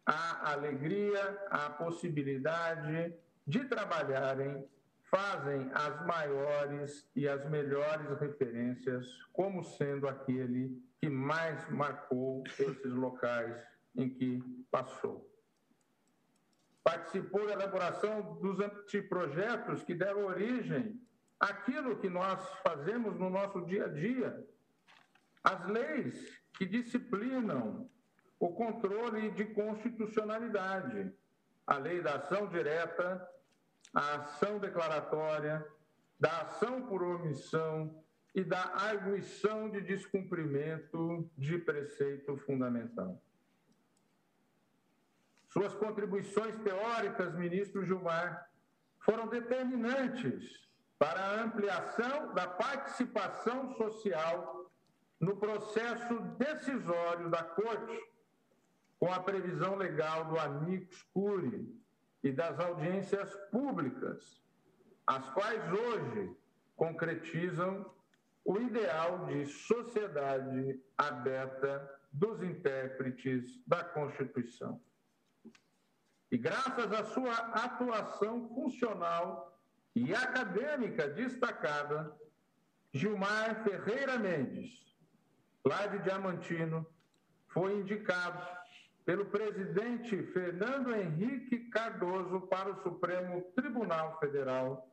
a 0.05 0.51
alegria, 0.51 1.47
a 1.49 1.69
possibilidade 1.71 3.11
de 3.51 3.65
trabalharem, 3.65 4.65
fazem 5.09 5.69
as 5.73 6.05
maiores 6.05 7.05
e 7.13 7.27
as 7.27 7.45
melhores 7.49 8.17
referências 8.17 9.05
como 9.33 9.61
sendo 9.61 10.07
aquele 10.07 10.81
que 11.01 11.09
mais 11.09 11.69
marcou 11.69 12.45
esses 12.57 12.93
locais 12.93 13.61
em 13.93 14.09
que 14.09 14.41
passou. 14.71 15.29
Participou 16.81 17.45
da 17.45 17.53
elaboração 17.53 18.39
dos 18.41 18.61
anteprojetos 18.61 19.83
que 19.83 19.93
deram 19.93 20.25
origem 20.25 20.97
àquilo 21.37 21.97
que 21.97 22.09
nós 22.09 22.41
fazemos 22.65 23.19
no 23.19 23.29
nosso 23.29 23.65
dia 23.65 23.85
a 23.85 23.89
dia, 23.89 24.47
as 25.43 25.67
leis 25.67 26.41
que 26.53 26.65
disciplinam 26.65 27.89
o 28.39 28.49
controle 28.53 29.29
de 29.31 29.43
constitucionalidade, 29.45 31.11
a 31.67 31.77
lei 31.77 32.01
da 32.01 32.15
ação 32.15 32.47
direta, 32.47 33.27
a 33.93 34.15
ação 34.15 34.59
declaratória, 34.59 35.65
da 36.19 36.41
ação 36.41 36.83
por 36.83 37.01
omissão 37.01 38.03
e 38.33 38.43
da 38.43 38.61
arguição 38.75 39.69
de 39.69 39.81
descumprimento 39.81 41.29
de 41.37 41.57
preceito 41.57 42.37
fundamental. 42.37 43.21
Suas 45.49 45.73
contribuições 45.75 46.57
teóricas, 46.59 47.35
ministro 47.35 47.85
Gilmar, 47.85 48.49
foram 48.99 49.27
determinantes 49.27 50.69
para 50.97 51.19
a 51.19 51.41
ampliação 51.41 52.33
da 52.33 52.47
participação 52.47 53.75
social 53.75 54.71
no 55.19 55.35
processo 55.37 56.19
decisório 56.37 57.29
da 57.29 57.43
Corte 57.43 57.99
com 58.97 59.11
a 59.11 59.19
previsão 59.19 59.75
legal 59.75 60.25
do 60.25 60.39
amicus 60.39 61.03
curiae 61.11 61.80
e 62.23 62.31
das 62.31 62.59
audiências 62.59 63.35
públicas, 63.51 64.41
as 65.07 65.27
quais 65.29 65.61
hoje 65.71 66.35
concretizam 66.75 67.91
o 68.43 68.57
ideal 68.59 69.25
de 69.25 69.45
sociedade 69.45 70.79
aberta 70.97 71.99
dos 72.11 72.41
intérpretes 72.43 73.61
da 73.65 73.83
Constituição. 73.83 74.81
E 76.31 76.37
graças 76.37 76.91
à 76.91 77.03
sua 77.05 77.33
atuação 77.33 78.47
funcional 78.49 79.59
e 79.95 80.13
acadêmica 80.13 81.07
destacada, 81.09 82.15
Gilmar 82.93 83.63
Ferreira 83.63 84.17
Mendes, 84.17 84.95
lá 85.65 85.87
de 85.87 85.99
Diamantino, 85.99 86.85
foi 87.47 87.73
indicado 87.75 88.60
pelo 89.11 89.25
presidente 89.25 90.23
Fernando 90.27 90.95
Henrique 90.95 91.69
Cardoso 91.69 92.47
para 92.47 92.71
o 92.71 92.81
Supremo 92.81 93.41
Tribunal 93.53 94.17
Federal, 94.21 94.89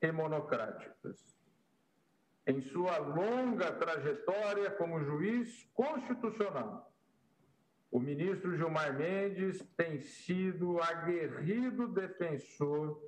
e 0.00 0.10
monocráticas. 0.10 1.40
Em 2.44 2.60
sua 2.60 2.98
longa 2.98 3.70
trajetória 3.72 4.68
como 4.72 5.04
juiz 5.04 5.64
constitucional, 5.72 6.92
o 7.88 8.00
ministro 8.00 8.56
Gilmar 8.56 8.96
Mendes 8.98 9.64
tem 9.76 10.00
sido 10.00 10.82
aguerrido 10.82 11.86
defensor 11.86 13.00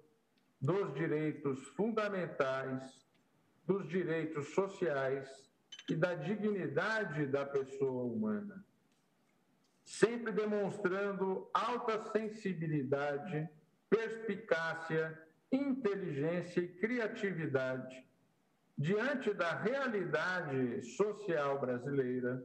dos 0.60 0.94
direitos 0.94 1.66
fundamentais, 1.68 3.04
dos 3.66 3.88
direitos 3.88 4.54
sociais 4.54 5.28
e 5.90 5.96
da 5.96 6.14
dignidade 6.14 7.26
da 7.26 7.44
pessoa 7.44 8.04
humana, 8.04 8.64
sempre 9.84 10.30
demonstrando 10.30 11.50
alta 11.52 12.00
sensibilidade 12.12 13.48
perspicácia, 13.94 15.16
inteligência 15.52 16.60
e 16.60 16.68
criatividade 16.68 18.04
diante 18.76 19.32
da 19.32 19.54
realidade 19.54 20.82
social 20.96 21.60
brasileira, 21.60 22.44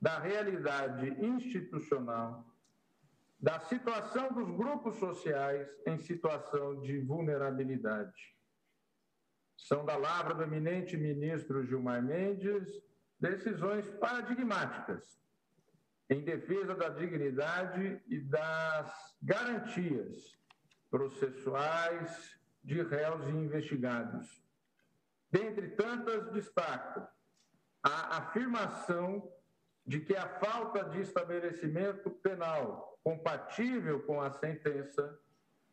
da 0.00 0.20
realidade 0.20 1.08
institucional, 1.20 2.46
da 3.40 3.58
situação 3.58 4.32
dos 4.32 4.48
grupos 4.52 4.96
sociais 4.96 5.68
em 5.84 5.98
situação 5.98 6.80
de 6.80 7.00
vulnerabilidade. 7.00 8.36
São 9.56 9.84
da 9.84 9.96
lavra 9.96 10.34
do 10.34 10.44
eminente 10.44 10.96
ministro 10.96 11.64
Gilmar 11.64 12.00
Mendes 12.00 12.80
decisões 13.18 13.84
paradigmáticas 13.98 15.20
em 16.08 16.22
defesa 16.22 16.76
da 16.76 16.88
dignidade 16.88 18.00
e 18.06 18.20
das 18.20 19.16
garantias 19.20 20.37
processuais 20.90 22.38
de 22.62 22.82
réus 22.82 23.26
e 23.26 23.30
investigados. 23.32 24.42
Dentre 25.30 25.68
tantas, 25.70 26.30
destaco 26.32 27.06
a 27.82 28.18
afirmação 28.18 29.30
de 29.86 30.00
que 30.00 30.14
a 30.14 30.28
falta 30.38 30.84
de 30.84 31.00
estabelecimento 31.00 32.10
penal 32.10 32.98
compatível 33.02 34.00
com 34.00 34.20
a 34.20 34.30
sentença 34.30 35.18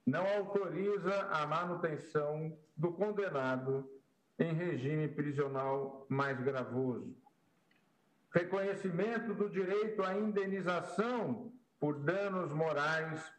não 0.05 0.25
autoriza 0.37 1.23
a 1.31 1.45
manutenção 1.47 2.57
do 2.77 2.93
condenado 2.93 3.89
em 4.37 4.53
regime 4.53 5.07
prisional 5.07 6.05
mais 6.09 6.39
gravoso. 6.39 7.15
Reconhecimento 8.31 9.33
do 9.33 9.49
direito 9.49 10.03
à 10.03 10.13
indenização 10.13 11.53
por 11.79 11.99
danos 11.99 12.53
morais 12.53 13.33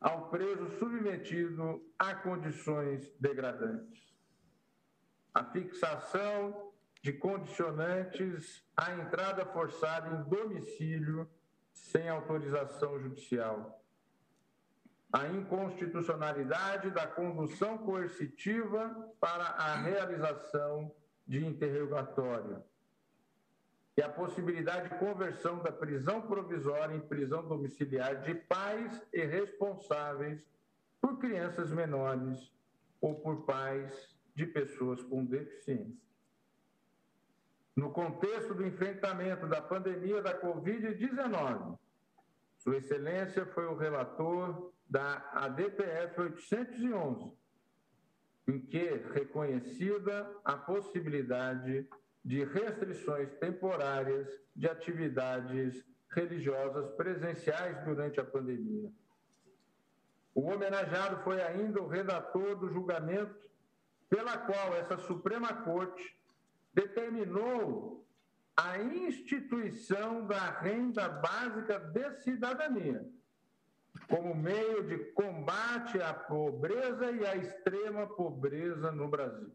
ao 0.00 0.28
preso 0.28 0.68
submetido 0.78 1.82
a 1.98 2.14
condições 2.14 3.12
degradantes. 3.18 4.14
A 5.34 5.44
fixação 5.44 6.72
de 7.02 7.12
condicionantes 7.12 8.64
à 8.76 8.92
entrada 8.94 9.44
forçada 9.46 10.16
em 10.16 10.28
domicílio 10.28 11.28
sem 11.72 12.08
autorização 12.08 12.98
judicial. 13.00 13.82
A 15.12 15.26
inconstitucionalidade 15.28 16.90
da 16.90 17.06
condução 17.06 17.78
coercitiva 17.78 19.14
para 19.20 19.44
a 19.44 19.76
realização 19.76 20.94
de 21.26 21.44
interrogatório 21.44 22.62
e 23.98 24.02
a 24.02 24.08
possibilidade 24.08 24.90
de 24.90 24.98
conversão 25.00 25.58
da 25.58 25.72
prisão 25.72 26.22
provisória 26.22 26.94
em 26.94 27.00
prisão 27.00 27.44
domiciliar 27.44 28.22
de 28.22 28.32
pais 28.32 29.04
e 29.12 29.24
responsáveis 29.24 30.40
por 31.00 31.18
crianças 31.18 31.72
menores 31.72 32.54
ou 33.00 33.16
por 33.16 33.44
pais 33.44 34.16
de 34.36 34.46
pessoas 34.46 35.02
com 35.02 35.24
deficiência. 35.24 36.06
no 37.74 37.90
contexto 37.90 38.54
do 38.54 38.64
enfrentamento 38.64 39.48
da 39.48 39.60
pandemia 39.60 40.22
da 40.22 40.40
Covid-19. 40.40 41.76
Sua 42.56 42.76
Excelência 42.76 43.46
foi 43.46 43.66
o 43.66 43.76
relator 43.76 44.72
da 44.88 45.28
ADPF 45.32 46.20
811, 46.20 47.32
em 48.46 48.60
que 48.60 48.94
reconhecida 49.12 50.28
a 50.44 50.56
possibilidade 50.56 51.88
de 52.28 52.44
restrições 52.44 53.32
temporárias 53.36 54.28
de 54.54 54.68
atividades 54.68 55.82
religiosas 56.10 56.90
presenciais 56.90 57.82
durante 57.86 58.20
a 58.20 58.24
pandemia. 58.24 58.92
O 60.34 60.42
homenageado 60.42 61.22
foi 61.24 61.40
ainda 61.40 61.80
o 61.80 61.88
redator 61.88 62.54
do 62.56 62.68
julgamento 62.68 63.34
pela 64.10 64.36
qual 64.36 64.76
essa 64.76 64.98
Suprema 64.98 65.54
Corte 65.62 66.14
determinou 66.74 68.06
a 68.54 68.76
instituição 68.78 70.26
da 70.26 70.50
renda 70.60 71.08
básica 71.08 71.78
de 71.78 72.10
cidadania 72.24 73.08
como 74.06 74.34
meio 74.34 74.86
de 74.86 74.98
combate 75.12 76.00
à 76.02 76.12
pobreza 76.12 77.10
e 77.10 77.26
à 77.26 77.36
extrema 77.36 78.06
pobreza 78.06 78.92
no 78.92 79.08
Brasil. 79.08 79.50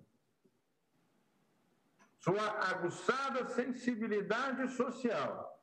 Sua 2.24 2.48
aguçada 2.70 3.48
sensibilidade 3.50 4.70
social 4.70 5.62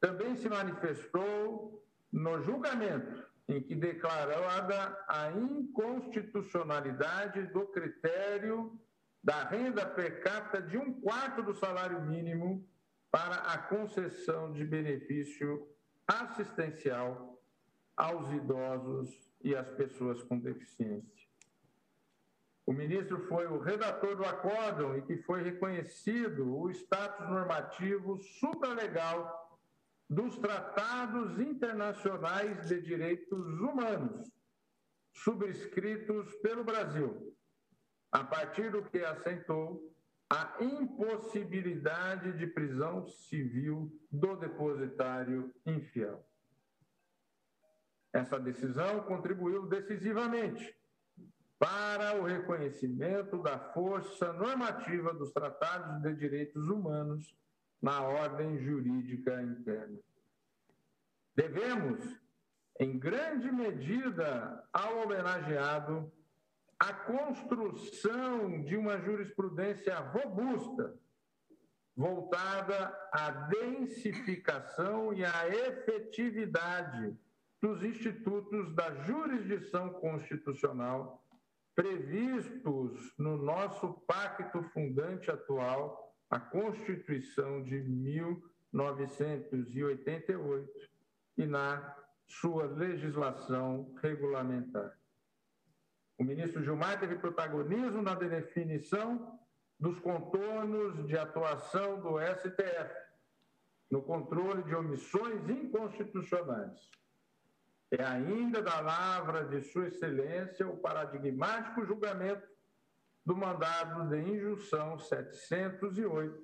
também 0.00 0.34
se 0.34 0.48
manifestou 0.48 1.86
no 2.10 2.42
julgamento 2.42 3.30
em 3.46 3.62
que 3.62 3.74
declarada 3.74 5.04
a 5.06 5.30
inconstitucionalidade 5.30 7.48
do 7.48 7.66
critério 7.66 8.80
da 9.22 9.44
renda 9.44 9.84
per 9.84 10.22
capita 10.22 10.62
de 10.62 10.78
um 10.78 10.98
quarto 11.02 11.42
do 11.42 11.54
salário 11.54 12.00
mínimo 12.00 12.66
para 13.10 13.34
a 13.34 13.58
concessão 13.58 14.52
de 14.52 14.64
benefício 14.64 15.68
assistencial 16.08 17.38
aos 17.94 18.32
idosos 18.32 19.30
e 19.42 19.54
às 19.54 19.70
pessoas 19.72 20.22
com 20.22 20.38
deficiência. 20.38 21.21
O 22.72 22.74
ministro 22.74 23.18
foi 23.28 23.46
o 23.46 23.58
redator 23.58 24.16
do 24.16 24.24
acórdão 24.24 24.96
e 24.96 25.02
que 25.02 25.18
foi 25.18 25.42
reconhecido 25.42 26.56
o 26.58 26.70
status 26.70 27.28
normativo 27.28 28.16
supralegal 28.18 29.60
dos 30.08 30.38
tratados 30.38 31.38
internacionais 31.38 32.66
de 32.66 32.80
direitos 32.80 33.60
humanos 33.60 34.26
subscritos 35.12 36.34
pelo 36.36 36.64
Brasil, 36.64 37.36
a 38.10 38.24
partir 38.24 38.70
do 38.70 38.82
que 38.82 39.04
assentou 39.04 39.94
a 40.30 40.56
impossibilidade 40.58 42.32
de 42.38 42.46
prisão 42.46 43.06
civil 43.06 43.92
do 44.10 44.34
depositário 44.34 45.54
infiel. 45.66 46.26
Essa 48.14 48.40
decisão 48.40 49.02
contribuiu 49.02 49.66
decisivamente 49.66 50.74
para 51.62 52.20
o 52.20 52.24
reconhecimento 52.24 53.40
da 53.40 53.56
força 53.56 54.32
normativa 54.32 55.14
dos 55.14 55.30
tratados 55.30 56.02
de 56.02 56.12
direitos 56.16 56.66
humanos 56.66 57.36
na 57.80 58.02
ordem 58.02 58.58
jurídica 58.58 59.40
interna. 59.40 59.96
Devemos, 61.36 62.20
em 62.80 62.98
grande 62.98 63.52
medida, 63.52 64.68
ao 64.72 65.04
homenageado 65.04 66.12
a 66.80 66.92
construção 66.92 68.64
de 68.64 68.76
uma 68.76 68.98
jurisprudência 68.98 69.96
robusta, 70.00 70.98
voltada 71.94 72.92
à 73.12 73.30
densificação 73.30 75.14
e 75.14 75.24
à 75.24 75.48
efetividade 75.48 77.16
dos 77.60 77.84
institutos 77.84 78.74
da 78.74 78.92
jurisdição 79.04 79.90
constitucional 79.90 81.21
previstos 81.74 83.12
no 83.18 83.36
nosso 83.36 83.92
pacto 84.06 84.62
fundante 84.74 85.30
atual, 85.30 86.14
a 86.30 86.38
Constituição 86.38 87.62
de 87.62 87.82
1988, 87.82 90.70
e 91.38 91.46
na 91.46 91.96
sua 92.26 92.66
legislação 92.66 93.94
regulamentar. 94.02 94.94
O 96.18 96.24
ministro 96.24 96.62
Gilmar 96.62 97.00
teve 97.00 97.16
protagonismo 97.16 98.02
na 98.02 98.14
definição 98.14 99.40
dos 99.78 99.98
contornos 99.98 101.06
de 101.06 101.16
atuação 101.18 102.00
do 102.00 102.18
STF 102.20 102.94
no 103.90 104.02
controle 104.02 104.62
de 104.62 104.74
omissões 104.74 105.48
inconstitucionais. 105.48 106.90
É 107.92 108.02
ainda 108.02 108.62
da 108.62 108.80
lavra 108.80 109.44
de 109.44 109.60
Sua 109.60 109.86
Excelência 109.86 110.66
o 110.66 110.78
paradigmático 110.78 111.84
julgamento 111.84 112.48
do 113.22 113.36
mandado 113.36 114.08
de 114.08 114.16
injunção 114.18 114.98
708, 114.98 116.42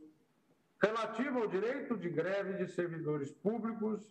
relativo 0.79 1.39
ao 1.39 1.49
direito 1.49 1.97
de 1.97 2.11
greve 2.11 2.63
de 2.63 2.71
servidores 2.71 3.33
públicos, 3.33 4.07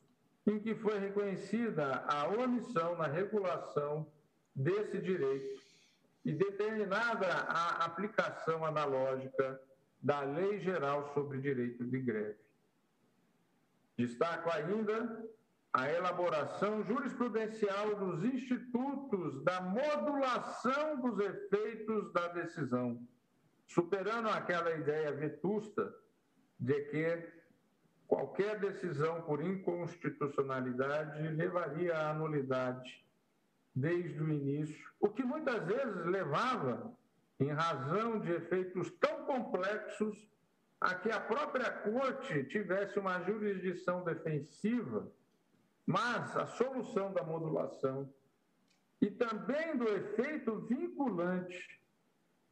em 0.48 0.60
que 0.60 0.74
foi 0.74 0.98
reconhecida 0.98 2.04
a 2.08 2.28
omissão 2.28 2.98
na 2.98 3.06
regulação 3.06 4.12
desse 4.56 4.98
direito 4.98 5.62
e 6.26 6.34
determinada 6.34 7.28
a 7.28 7.86
aplicação 7.86 8.66
analógica 8.66 9.62
da 10.02 10.22
Lei 10.22 10.60
Geral 10.60 11.14
sobre 11.14 11.40
Direito 11.40 11.86
de 11.86 12.00
Greve. 12.00 12.40
Destaco 13.96 14.50
ainda 14.50 15.24
a 15.78 15.92
elaboração 15.94 16.84
jurisprudencial 16.84 17.94
dos 17.98 18.24
institutos 18.24 19.44
da 19.44 19.62
modulação 19.62 21.00
dos 21.00 21.20
efeitos 21.20 22.12
da 22.14 22.30
decisão, 22.30 23.08
superando 23.68 24.28
aquela 24.28 24.72
ideia 24.72 25.12
vetusta 25.12 25.94
de 26.60 26.82
que 26.86 27.32
qualquer 28.08 28.60
decisão 28.60 29.22
por 29.22 29.40
inconstitucionalidade 29.40 31.28
levaria 31.28 31.96
à 31.96 32.10
anulidade 32.10 33.06
desde 33.76 34.20
o 34.24 34.34
início, 34.34 34.92
o 35.00 35.10
que 35.10 35.24
muitas 35.24 35.64
vezes 35.64 36.06
levava, 36.08 36.92
em 37.40 37.52
razão 37.52 38.20
de 38.20 38.32
efeitos 38.32 38.90
tão 39.00 39.26
complexos, 39.26 40.28
a 40.82 40.96
que 40.96 41.12
a 41.12 41.20
própria 41.20 41.70
corte 41.70 42.46
tivesse 42.46 42.98
uma 42.98 43.22
jurisdição 43.22 44.04
defensiva, 44.04 45.08
mas 45.88 46.36
a 46.36 46.46
solução 46.46 47.14
da 47.14 47.24
modulação 47.24 48.14
e 49.02 49.10
também 49.10 49.78
do 49.78 49.88
efeito 49.88 50.60
vinculante, 50.66 51.82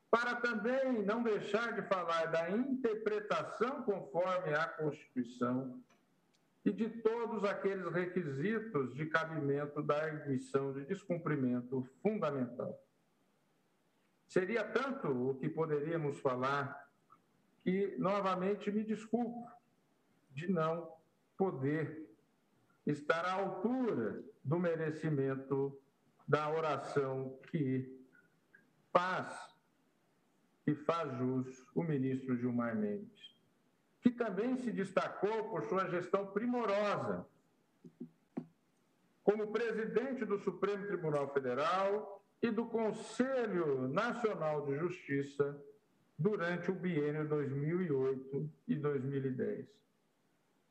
para 0.09 0.35
também 0.35 1.03
não 1.03 1.21
deixar 1.21 1.73
de 1.73 1.87
falar 1.89 2.27
da 2.27 2.49
interpretação 2.49 3.83
conforme 3.83 4.53
a 4.53 4.67
Constituição, 4.69 5.83
e 6.63 6.71
de 6.71 6.89
todos 6.89 7.43
aqueles 7.43 7.85
requisitos 7.91 8.95
de 8.95 9.05
cabimento 9.05 9.83
da 9.83 10.03
admissão 10.03 10.73
de 10.73 10.83
descumprimento 10.85 11.87
fundamental. 12.01 12.83
Seria 14.27 14.63
tanto 14.63 15.07
o 15.29 15.35
que 15.35 15.47
poderíamos 15.47 16.19
falar 16.19 16.89
que, 17.63 17.95
novamente, 17.99 18.71
me 18.71 18.83
desculpo 18.83 19.47
de 20.31 20.51
não 20.51 20.91
poder 21.37 22.04
estar 22.85 23.25
à 23.25 23.33
altura 23.33 24.23
do 24.43 24.59
merecimento 24.59 25.79
da 26.27 26.49
oração 26.49 27.39
que 27.49 28.03
faz 28.91 29.55
e 30.67 30.73
faz 30.73 31.17
jus 31.17 31.65
o 31.73 31.83
ministro 31.83 32.37
Gilmar 32.37 32.75
Mendes 32.75 33.35
que 34.05 34.11
também 34.11 34.55
se 34.57 34.71
destacou 34.71 35.49
por 35.49 35.63
sua 35.63 35.87
gestão 35.87 36.27
primorosa 36.27 37.25
como 39.23 39.51
presidente 39.51 40.23
do 40.23 40.37
Supremo 40.37 40.85
Tribunal 40.85 41.33
Federal 41.33 42.23
e 42.39 42.51
do 42.51 42.67
Conselho 42.67 43.87
Nacional 43.87 44.63
de 44.67 44.77
Justiça 44.77 45.59
durante 46.19 46.69
o 46.69 46.75
biênio 46.75 47.27
2008 47.27 48.47
e 48.67 48.75
2010, 48.75 49.67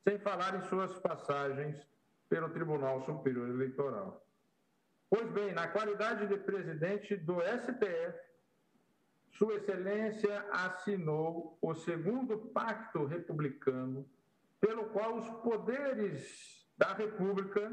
sem 0.04 0.16
falar 0.20 0.54
em 0.54 0.68
suas 0.68 0.96
passagens 1.00 1.84
pelo 2.28 2.50
Tribunal 2.50 3.02
Superior 3.02 3.48
Eleitoral. 3.48 4.24
Pois 5.08 5.30
bem, 5.30 5.52
na 5.52 5.68
qualidade 5.68 6.26
de 6.26 6.36
presidente 6.36 7.16
do 7.16 7.40
STF, 7.40 8.18
sua 9.30 9.54
Excelência 9.54 10.46
assinou 10.50 11.58
o 11.60 11.74
segundo 11.74 12.38
pacto 12.52 13.04
republicano, 13.04 14.08
pelo 14.60 14.86
qual 14.90 15.16
os 15.16 15.28
poderes 15.42 16.66
da 16.76 16.92
República 16.94 17.70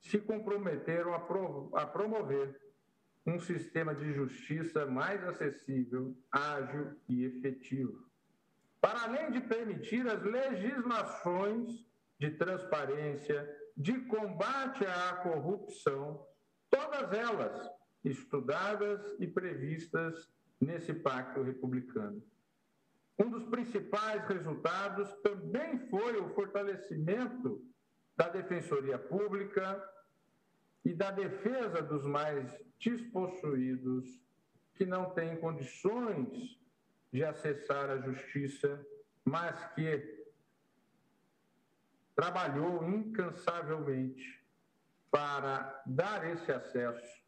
se 0.00 0.18
comprometeram 0.18 1.14
a, 1.14 1.20
pro, 1.20 1.70
a 1.74 1.86
promover 1.86 2.58
um 3.26 3.38
sistema 3.38 3.94
de 3.94 4.12
justiça 4.12 4.86
mais 4.86 5.22
acessível, 5.24 6.16
ágil 6.32 6.96
e 7.08 7.24
efetivo. 7.24 8.08
para 8.80 9.02
além 9.02 9.30
de 9.30 9.40
permitir 9.40 10.08
as 10.08 10.22
legislações 10.22 11.84
de 12.18 12.30
transparência, 12.30 13.59
de 13.80 13.98
combate 14.02 14.84
à 14.84 15.16
corrupção, 15.22 16.26
todas 16.68 17.14
elas 17.14 17.70
estudadas 18.04 19.00
e 19.18 19.26
previstas 19.26 20.30
nesse 20.60 20.92
pacto 20.92 21.42
republicano. 21.42 22.22
Um 23.18 23.30
dos 23.30 23.44
principais 23.44 24.22
resultados 24.26 25.10
também 25.22 25.78
foi 25.88 26.20
o 26.20 26.28
fortalecimento 26.34 27.64
da 28.14 28.28
Defensoria 28.28 28.98
Pública 28.98 29.82
e 30.84 30.92
da 30.92 31.10
defesa 31.10 31.80
dos 31.80 32.04
mais 32.04 32.54
despossuídos 32.78 34.20
que 34.74 34.84
não 34.84 35.08
têm 35.10 35.38
condições 35.38 36.60
de 37.10 37.24
acessar 37.24 37.88
a 37.88 37.98
justiça, 37.98 38.86
mas 39.24 39.64
que 39.74 40.19
trabalhou 42.14 42.88
incansavelmente 42.88 44.40
para 45.10 45.82
dar 45.86 46.28
esse 46.30 46.50
acesso. 46.52 47.20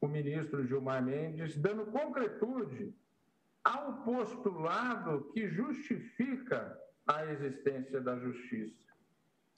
O 0.00 0.06
ministro 0.06 0.66
Gilmar 0.66 1.02
Mendes, 1.02 1.56
dando 1.56 1.86
concretude 1.86 2.94
ao 3.62 4.04
postulado 4.04 5.30
que 5.32 5.48
justifica 5.48 6.78
a 7.06 7.24
existência 7.26 8.00
da 8.00 8.18
justiça, 8.18 8.92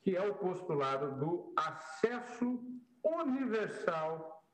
que 0.02 0.16
é 0.16 0.22
o 0.22 0.34
postulado 0.36 1.18
do 1.18 1.52
acesso 1.56 2.62
universal 3.02 4.44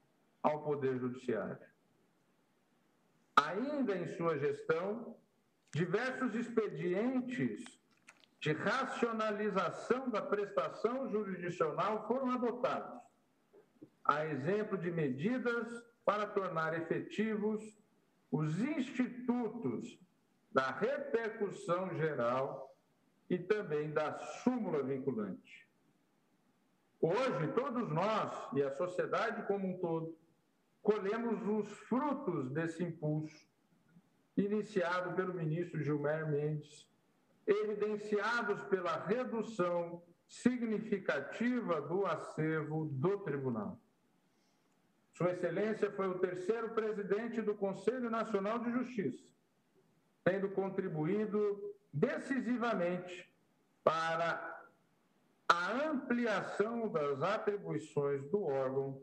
ao 0.42 0.64
Poder 0.64 0.99
Judiciário. 0.99 1.66
Ainda 3.37 3.97
em 3.97 4.07
sua 4.16 4.38
gestão, 4.38 5.16
diversos 5.73 6.35
expedientes 6.35 7.82
de 8.43 8.53
racionalização 8.53 10.11
da 10.11 10.21
prestação 10.21 11.09
jurisdicional 11.09 12.09
foram 12.09 12.33
adotados, 12.33 13.01
a 14.05 14.27
exemplo 14.27 14.77
de 14.77 14.91
medidas 14.91 15.69
para 16.05 16.27
tornar 16.27 16.77
efetivos 16.77 17.63
os 18.33 18.59
institutos 18.59 19.97
da 20.51 20.73
repercussão 20.73 21.95
geral 21.95 22.75
e 23.31 23.39
também 23.39 23.93
da 23.93 24.19
súmula 24.19 24.83
vinculante. 24.83 25.69
Hoje, 27.01 27.53
todos 27.55 27.89
nós 27.91 28.33
e 28.55 28.63
a 28.63 28.75
sociedade 28.75 29.47
como 29.47 29.69
um 29.69 29.79
todo 29.79 30.19
colhemos 30.83 31.47
os 31.47 31.73
frutos 31.87 32.51
desse 32.51 32.83
impulso 32.83 33.49
iniciado 34.37 35.15
pelo 35.15 35.33
ministro 35.33 35.81
Gilmar 35.81 36.29
Mendes, 36.29 36.92
evidenciados 37.53 38.62
pela 38.65 39.05
redução 39.05 40.03
significativa 40.27 41.81
do 41.83 42.07
acervo 42.07 42.87
do 42.87 43.19
tribunal. 43.19 43.79
Sua 45.12 45.33
Excelência 45.33 45.91
foi 45.93 46.09
o 46.09 46.19
terceiro 46.19 46.71
presidente 46.71 47.43
do 47.43 47.55
Conselho 47.55 48.09
Nacional 48.09 48.59
de 48.61 48.73
Justiça, 48.73 49.23
tendo 50.25 50.49
contribuído 50.51 51.38
decisivamente 51.93 53.31
para 53.85 54.62
a 55.47 55.91
ampliação 55.91 56.88
das 56.88 57.21
atribuições 57.21 58.23
do 58.31 58.43
órgão, 58.43 59.03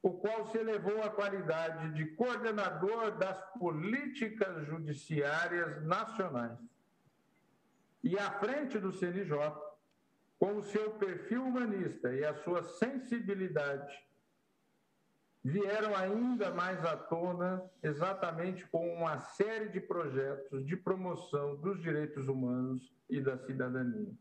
o 0.00 0.12
qual 0.12 0.46
se 0.46 0.56
elevou 0.56 1.02
à 1.02 1.10
qualidade 1.10 1.92
de 1.92 2.06
coordenador 2.14 3.18
das 3.18 3.38
políticas 3.58 4.64
judiciárias 4.66 5.84
nacionais. 5.84 6.58
E 8.06 8.16
à 8.16 8.30
frente 8.38 8.78
do 8.78 8.92
CNJ, 8.92 9.36
com 10.38 10.58
o 10.58 10.62
seu 10.62 10.92
perfil 10.92 11.42
humanista 11.42 12.14
e 12.14 12.24
a 12.24 12.36
sua 12.36 12.62
sensibilidade 12.62 13.92
vieram 15.42 15.92
ainda 15.96 16.52
mais 16.52 16.84
à 16.84 16.96
tona 16.96 17.68
exatamente 17.82 18.64
com 18.68 18.94
uma 18.94 19.18
série 19.18 19.70
de 19.70 19.80
projetos 19.80 20.64
de 20.64 20.76
promoção 20.76 21.56
dos 21.56 21.82
direitos 21.82 22.28
humanos 22.28 22.94
e 23.10 23.20
da 23.20 23.36
cidadania. 23.38 24.14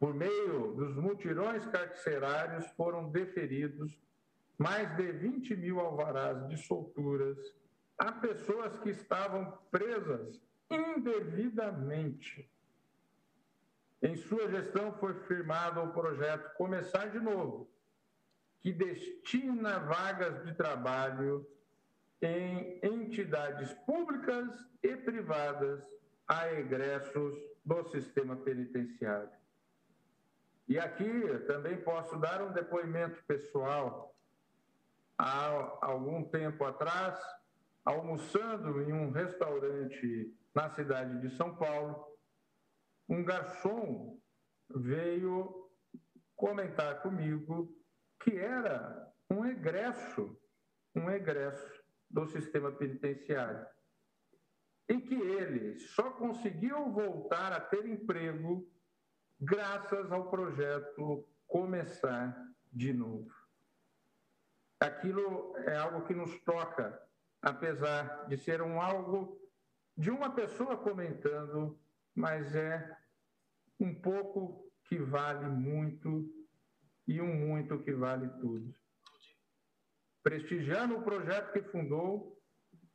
Por 0.00 0.14
meio 0.14 0.72
dos 0.76 0.96
mutirões 0.96 1.66
carcerários 1.66 2.66
foram 2.68 3.10
deferidos 3.10 4.00
mais 4.56 4.96
de 4.96 5.12
20 5.12 5.56
mil 5.56 5.78
alvarás 5.78 6.48
de 6.48 6.56
solturas 6.56 7.36
a 7.98 8.12
pessoas 8.12 8.74
que 8.78 8.88
estavam 8.88 9.58
presas 9.70 10.40
indevidamente. 10.70 12.50
Em 14.02 14.16
sua 14.16 14.48
gestão 14.50 14.92
foi 14.94 15.14
firmado 15.24 15.80
o 15.80 15.92
projeto 15.92 16.54
Começar 16.56 17.10
de 17.10 17.18
Novo, 17.18 17.68
que 18.60 18.72
destina 18.72 19.78
vagas 19.78 20.44
de 20.44 20.54
trabalho 20.54 21.46
em 22.20 22.80
entidades 22.82 23.72
públicas 23.84 24.48
e 24.82 24.96
privadas 24.96 25.84
a 26.26 26.52
egressos 26.52 27.36
do 27.64 27.84
sistema 27.90 28.36
penitenciário. 28.36 29.30
E 30.68 30.78
aqui 30.78 31.08
também 31.46 31.80
posso 31.80 32.16
dar 32.18 32.42
um 32.42 32.52
depoimento 32.52 33.22
pessoal. 33.24 34.14
Há 35.16 35.78
algum 35.80 36.24
tempo 36.24 36.64
atrás, 36.64 37.18
almoçando 37.86 38.82
em 38.82 38.92
um 38.92 39.12
restaurante 39.12 40.36
na 40.52 40.68
cidade 40.70 41.20
de 41.20 41.30
São 41.36 41.54
Paulo, 41.54 42.04
um 43.08 43.24
garçom 43.24 44.20
veio 44.68 45.70
comentar 46.34 47.00
comigo 47.00 47.72
que 48.20 48.36
era 48.36 49.12
um 49.30 49.46
egresso, 49.46 50.36
um 50.96 51.08
egresso 51.08 51.84
do 52.10 52.26
sistema 52.26 52.72
penitenciário, 52.72 53.64
em 54.88 55.00
que 55.00 55.14
ele 55.14 55.78
só 55.78 56.10
conseguiu 56.10 56.90
voltar 56.90 57.52
a 57.52 57.60
ter 57.60 57.86
emprego 57.86 58.68
graças 59.38 60.10
ao 60.10 60.28
projeto 60.28 61.28
Começar 61.46 62.36
de 62.72 62.92
Novo. 62.92 63.30
Aquilo 64.80 65.56
é 65.58 65.76
algo 65.76 66.04
que 66.04 66.14
nos 66.14 66.38
toca, 66.40 67.05
apesar 67.46 68.26
de 68.26 68.36
ser 68.36 68.60
um 68.60 68.80
algo 68.80 69.40
de 69.96 70.10
uma 70.10 70.34
pessoa 70.34 70.76
comentando, 70.76 71.78
mas 72.12 72.56
é 72.56 72.98
um 73.78 73.94
pouco 73.94 74.68
que 74.84 74.98
vale 74.98 75.46
muito 75.46 76.28
e 77.06 77.20
um 77.20 77.32
muito 77.32 77.78
que 77.84 77.92
vale 77.92 78.28
tudo. 78.40 78.74
Prestigiando 80.24 80.96
o 80.96 81.02
projeto 81.04 81.52
que 81.52 81.62
fundou, 81.62 82.36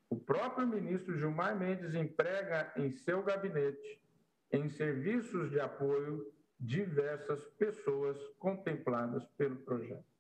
o 0.10 0.20
próprio 0.20 0.68
ministro 0.68 1.18
Gilmar 1.18 1.58
Mendes 1.58 1.96
emprega 1.96 2.74
em 2.76 2.92
seu 2.92 3.24
gabinete, 3.24 4.04
em 4.52 4.70
serviços 4.70 5.50
de 5.50 5.62
apoio, 5.62 6.30
diversas 6.60 7.46
pessoas 7.52 8.22
contempladas 8.38 9.26
pelo 9.38 9.56
projeto. 9.64 10.12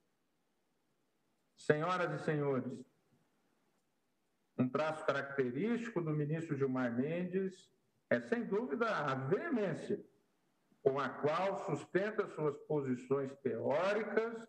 Senhoras 1.57 2.21
e 2.21 2.23
senhores, 2.23 2.90
um 4.61 4.69
traço 4.69 5.03
característico 5.05 6.01
do 6.01 6.11
ministro 6.11 6.55
Gilmar 6.55 6.93
Mendes 6.93 7.69
é, 8.09 8.19
sem 8.21 8.43
dúvida, 8.43 8.87
a 8.87 9.15
veemência 9.15 10.03
com 10.83 10.99
a 10.99 11.09
qual 11.09 11.65
sustenta 11.65 12.27
suas 12.27 12.57
posições 12.67 13.33
teóricas 13.37 14.47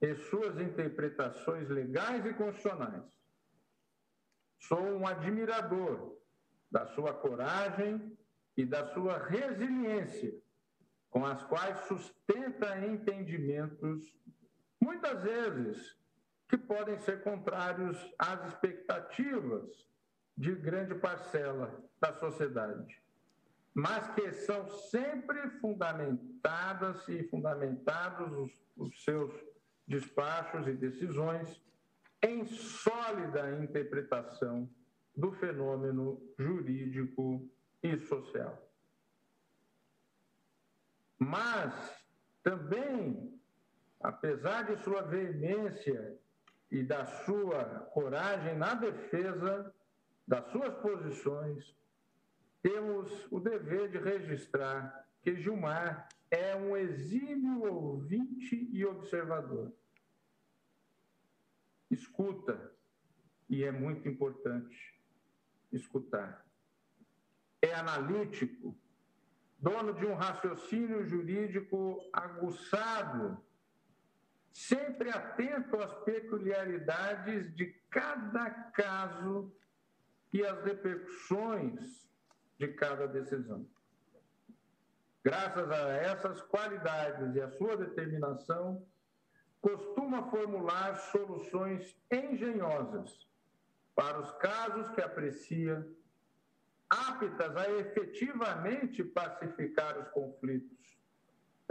e 0.00 0.14
suas 0.16 0.58
interpretações 0.58 1.68
legais 1.68 2.26
e 2.26 2.34
constitucionais. 2.34 3.04
Sou 4.58 4.80
um 4.80 5.06
admirador 5.06 6.18
da 6.70 6.86
sua 6.86 7.14
coragem 7.14 8.16
e 8.56 8.64
da 8.64 8.86
sua 8.88 9.18
resiliência, 9.18 10.34
com 11.10 11.24
as 11.24 11.42
quais 11.44 11.78
sustenta 11.86 12.78
entendimentos, 12.84 14.12
muitas 14.80 15.22
vezes, 15.22 15.96
que 16.52 16.58
podem 16.58 17.00
ser 17.00 17.22
contrários 17.22 17.96
às 18.18 18.48
expectativas 18.48 19.88
de 20.36 20.54
grande 20.54 20.94
parcela 20.94 21.82
da 21.98 22.12
sociedade 22.12 23.02
mas 23.74 24.06
que 24.14 24.32
são 24.32 24.68
sempre 24.68 25.48
fundamentadas 25.60 27.08
e 27.08 27.22
fundamentados 27.24 28.30
os, 28.32 28.52
os 28.76 29.04
seus 29.04 29.32
despachos 29.86 30.66
e 30.66 30.72
decisões 30.72 31.62
em 32.22 32.44
sólida 32.44 33.62
interpretação 33.62 34.68
do 35.16 35.32
fenômeno 35.32 36.22
jurídico 36.38 37.48
e 37.82 37.96
social. 37.98 38.70
Mas 41.18 41.72
também, 42.42 43.40
apesar 44.00 44.62
de 44.62 44.76
sua 44.82 45.02
veemência 45.02 46.18
e 46.72 46.82
da 46.82 47.04
sua 47.04 47.64
coragem 47.92 48.56
na 48.56 48.72
defesa 48.72 49.72
das 50.26 50.50
suas 50.50 50.74
posições, 50.76 51.76
temos 52.62 53.30
o 53.30 53.38
dever 53.38 53.90
de 53.90 53.98
registrar 53.98 55.06
que 55.20 55.36
Gilmar 55.36 56.08
é 56.30 56.56
um 56.56 56.74
exímio 56.74 57.62
ouvinte 57.62 58.70
e 58.72 58.86
observador. 58.86 59.70
Escuta, 61.90 62.72
e 63.50 63.64
é 63.64 63.70
muito 63.70 64.08
importante 64.08 64.98
escutar. 65.70 66.42
É 67.60 67.74
analítico, 67.74 68.74
dono 69.58 69.92
de 69.92 70.06
um 70.06 70.14
raciocínio 70.14 71.06
jurídico 71.06 72.00
aguçado, 72.14 73.44
sempre 74.52 75.10
atento 75.10 75.80
às 75.80 75.94
peculiaridades 76.04 77.54
de 77.54 77.66
cada 77.90 78.50
caso 78.50 79.52
e 80.32 80.44
às 80.44 80.62
repercussões 80.62 82.08
de 82.58 82.68
cada 82.68 83.06
decisão. 83.06 83.66
Graças 85.24 85.70
a 85.70 85.92
essas 85.92 86.42
qualidades 86.42 87.34
e 87.34 87.40
a 87.40 87.50
sua 87.50 87.76
determinação, 87.76 88.84
costuma 89.60 90.28
formular 90.28 90.96
soluções 90.96 91.96
engenhosas 92.10 93.28
para 93.94 94.20
os 94.20 94.32
casos 94.32 94.88
que 94.90 95.00
aprecia, 95.00 95.86
aptas 96.90 97.56
a 97.56 97.70
efetivamente 97.70 99.04
pacificar 99.04 99.98
os 99.98 100.08
conflitos, 100.08 100.81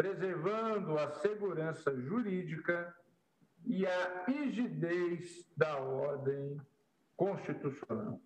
preservando 0.01 0.97
a 0.97 1.11
segurança 1.11 1.95
jurídica 1.95 2.91
e 3.63 3.85
a 3.85 4.23
rigidez 4.25 5.47
da 5.55 5.77
ordem 5.77 6.59
constitucional. 7.15 8.19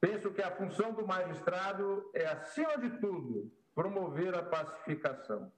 Penso 0.00 0.30
que 0.30 0.40
a 0.40 0.50
função 0.50 0.94
do 0.94 1.06
magistrado 1.06 2.10
é, 2.14 2.24
acima 2.28 2.78
de 2.78 2.98
tudo, 2.98 3.52
promover 3.74 4.34
a 4.34 4.42
pacificação. 4.42 5.52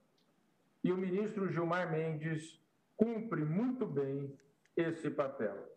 E 0.83 0.91
o 0.91 0.97
ministro 0.97 1.49
Gilmar 1.53 1.93
Mendes 1.93 2.61
cumpre 2.97 3.45
muito 3.45 3.87
bem 3.87 4.37
esse 4.77 5.09
papel. 5.09 5.73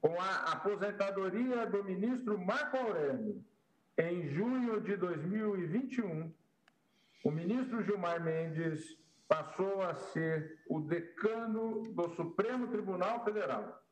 Com 0.00 0.18
a 0.18 0.52
aposentadoria 0.52 1.66
do 1.66 1.84
ministro 1.84 2.38
Marco 2.38 2.78
Aurélio, 2.78 3.44
em 3.98 4.26
junho 4.30 4.80
de 4.80 4.96
2021, 4.96 6.32
o 7.24 7.30
ministro 7.30 7.82
Gilmar 7.82 8.22
Mendes 8.22 8.98
passou 9.28 9.82
a 9.82 9.94
ser 9.94 10.60
o 10.68 10.80
decano 10.80 11.82
do 11.94 12.08
Supremo 12.10 12.68
Tribunal 12.68 13.24
Federal 13.24 13.82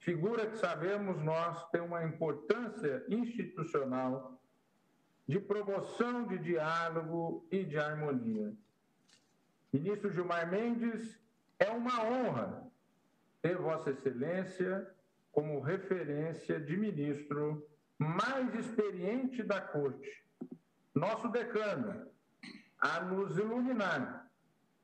figura 0.00 0.46
que 0.46 0.56
sabemos 0.56 1.22
nós 1.22 1.68
tem 1.70 1.80
uma 1.80 2.02
importância 2.04 3.04
institucional 3.08 4.40
de 5.28 5.38
promoção 5.38 6.26
de 6.26 6.38
diálogo 6.38 7.46
e 7.52 7.62
de 7.62 7.78
harmonia. 7.78 8.52
Ministro 9.72 10.10
Gilmar 10.10 10.50
Mendes, 10.50 11.20
é 11.58 11.70
uma 11.70 12.02
honra 12.02 12.66
ter 13.42 13.56
Vossa 13.56 13.90
Excelência 13.90 14.90
como 15.30 15.60
referência 15.60 16.58
de 16.58 16.76
ministro 16.76 17.64
mais 17.96 18.52
experiente 18.54 19.42
da 19.42 19.60
Corte, 19.60 20.24
nosso 20.94 21.28
decano, 21.28 22.10
a 22.80 23.00
nos 23.00 23.36
iluminar 23.36 24.30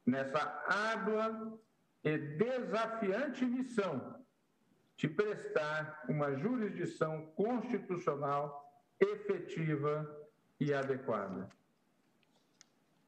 nessa 0.04 0.40
árdua 0.68 1.58
e 2.04 2.18
desafiante 2.18 3.44
missão 3.44 4.24
de 4.96 5.08
prestar 5.08 6.04
uma 6.08 6.34
jurisdição 6.36 7.26
constitucional 7.34 8.64
efetiva 9.00 10.08
e 10.58 10.72
adequada. 10.72 11.50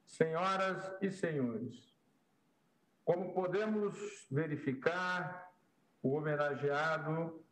Senhoras 0.04 0.92
e 1.00 1.10
senhores, 1.10 1.94
como 3.04 3.32
podemos 3.32 4.26
verificar, 4.30 5.50
o 6.02 6.14
homenageado 6.14 7.44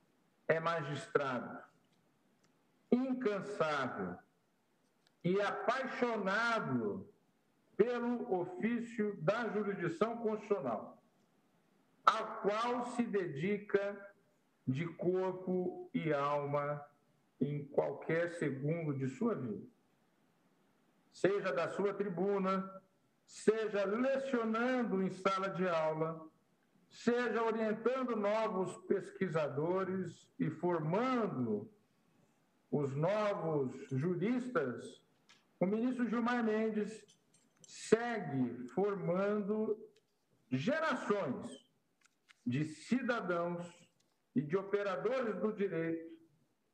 é 0.48 0.60
magistrado, 0.60 1.62
incansável 2.90 4.16
e 5.24 5.40
apaixonado 5.40 7.08
pelo 7.76 8.40
ofício 8.40 9.16
da 9.22 9.48
jurisdição 9.48 10.16
constitucional, 10.18 11.02
ao 12.04 12.40
qual 12.40 12.86
se 12.92 13.02
dedica 13.02 14.14
de 14.66 14.86
corpo 14.86 15.90
e 15.92 16.12
alma 16.12 16.84
em 17.40 17.64
qualquer 17.66 18.32
segundo 18.38 18.94
de 18.94 19.08
sua 19.08 19.34
vida. 19.34 19.66
Seja 21.12 21.52
da 21.52 21.68
sua 21.68 21.92
tribuna, 21.94 22.82
seja 23.26 23.84
lecionando 23.84 25.02
em 25.02 25.10
sala 25.10 25.50
de 25.50 25.68
aula, 25.68 26.26
seja 26.88 27.42
orientando 27.42 28.16
novos 28.16 28.76
pesquisadores 28.86 30.28
e 30.38 30.50
formando 30.50 31.70
os 32.70 32.94
novos 32.94 33.72
juristas, 33.90 35.02
o 35.60 35.66
ministro 35.66 36.08
Gilmar 36.08 36.44
Mendes 36.44 37.15
segue 37.66 38.68
formando 38.68 39.76
gerações 40.50 41.66
de 42.46 42.64
cidadãos 42.64 43.66
e 44.34 44.40
de 44.40 44.56
operadores 44.56 45.36
do 45.40 45.52
direito 45.52 46.16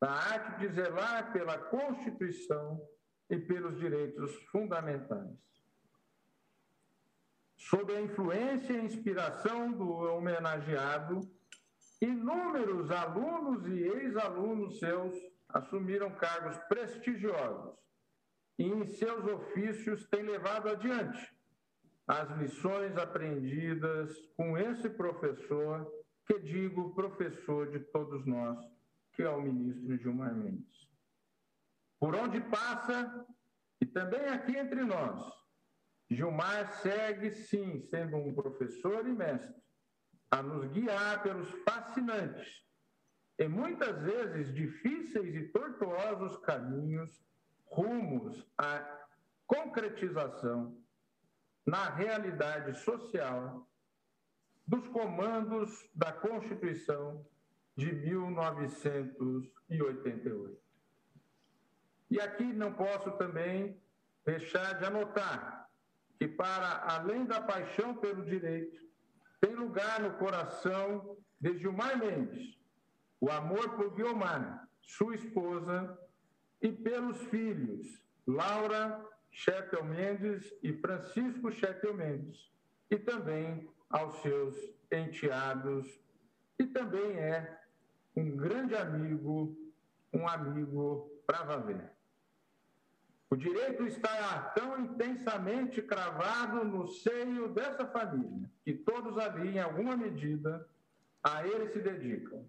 na 0.01 0.11
arte 0.11 0.61
de 0.61 0.75
zelar 0.75 1.33
pela 1.33 1.57
Constituição 1.57 2.81
e 3.31 3.39
pelos 3.39 3.79
direitos 3.79 4.35
fundamentais. 4.51 5.39
Sob 7.57 7.95
a 7.95 8.01
influência 8.01 8.73
e 8.73 8.85
inspiração 8.85 9.73
do 9.73 9.89
homenageado, 9.89 11.21
inúmeros 12.01 12.91
alunos 12.91 13.65
e 13.69 13.79
ex-alunos 13.79 14.81
seus 14.81 15.15
assumiram 15.49 16.11
cargos 16.11 16.57
prestigiosos 16.69 17.83
e 18.59 18.65
em 18.65 18.87
seus 18.87 19.25
ofícios 19.25 20.07
têm 20.09 20.23
levado 20.23 20.69
adiante 20.69 21.35
as 22.07 22.29
lições 22.39 22.97
aprendidas 22.97 24.15
com 24.37 24.59
esse 24.59 24.91
professor 24.91 25.91
que 26.27 26.39
digo 26.41 26.95
professor 26.95 27.71
de 27.71 27.81
todos 27.81 28.27
nós, 28.27 28.59
que 29.13 29.23
é 29.23 29.31
o 29.31 29.43
ministro 29.43 29.97
Gilmar 29.97 30.35
Mendes. 30.35 30.89
Por 31.99 32.15
onde 32.15 32.41
passa, 32.41 33.27
e 33.81 33.87
também 33.87 34.27
aqui 34.29 34.57
entre 34.57 34.83
nós, 34.85 35.21
Gilmar 36.11 36.73
segue, 36.81 37.31
sim, 37.31 37.81
sendo 37.83 38.17
um 38.17 38.35
professor 38.35 39.07
e 39.07 39.13
mestre, 39.13 39.63
a 40.31 40.43
nos 40.43 40.67
guiar 40.73 41.23
pelos 41.23 41.49
fascinantes 41.63 42.63
e 43.39 43.49
muitas 43.49 44.01
vezes 44.03 44.55
difíceis 44.55 45.35
e 45.35 45.49
tortuosos 45.49 46.37
caminhos 46.39 47.23
rumos 47.73 48.47
à 48.57 49.01
concretização 49.47 50.81
na 51.67 51.91
realidade 51.91 52.79
social 52.79 53.69
dos 54.67 54.87
comandos 54.89 55.71
da 55.95 56.11
Constituição 56.13 57.27
de 57.77 57.93
1988. 57.93 60.63
E 62.11 62.19
aqui 62.21 62.53
não 62.53 62.73
posso 62.75 63.13
também 63.13 63.81
deixar 64.25 64.79
de 64.79 64.85
anotar 64.85 65.69
que, 66.19 66.27
para 66.29 66.85
além 66.95 67.25
da 67.25 67.41
paixão 67.41 67.97
pelo 67.97 68.23
direito, 68.25 68.83
tem 69.41 69.55
lugar 69.55 70.01
no 70.01 70.19
coração 70.19 71.17
de 71.41 71.57
Gilmar 71.59 71.99
Mendes 71.99 72.61
o 73.23 73.31
amor 73.31 73.77
por 73.77 73.95
Guiomar, 73.95 74.69
sua 74.83 75.15
esposa, 75.15 75.97
e 76.63 76.71
pelos 76.71 77.21
filhos 77.25 78.01
Laura 78.27 79.05
Chetel 79.31 79.85
Mendes 79.85 80.55
e 80.63 80.73
Francisco 80.73 81.51
Chetel 81.51 81.95
Mendes, 81.95 82.51
e 82.91 82.97
também 82.97 83.69
aos 83.91 84.21
seus 84.23 84.57
enteados 84.91 86.01
e 86.59 86.67
também 86.67 87.19
é 87.19 87.59
um 88.15 88.37
grande 88.37 88.77
amigo, 88.77 89.57
um 90.13 90.29
amigo 90.29 91.11
para 91.27 91.43
valer. 91.43 91.91
O 93.31 93.37
direito 93.37 93.87
está 93.87 94.53
tão 94.55 94.79
intensamente 94.79 95.81
cravado 95.81 96.65
no 96.65 96.87
seio 96.87 97.49
dessa 97.49 97.87
família 97.87 98.51
que 98.63 98.75
todos 98.75 99.17
ali, 99.17 99.57
em 99.57 99.61
alguma 99.61 99.97
medida, 99.97 100.69
a 101.23 101.47
ele 101.47 101.69
se 101.69 101.81
dedicam. 101.81 102.45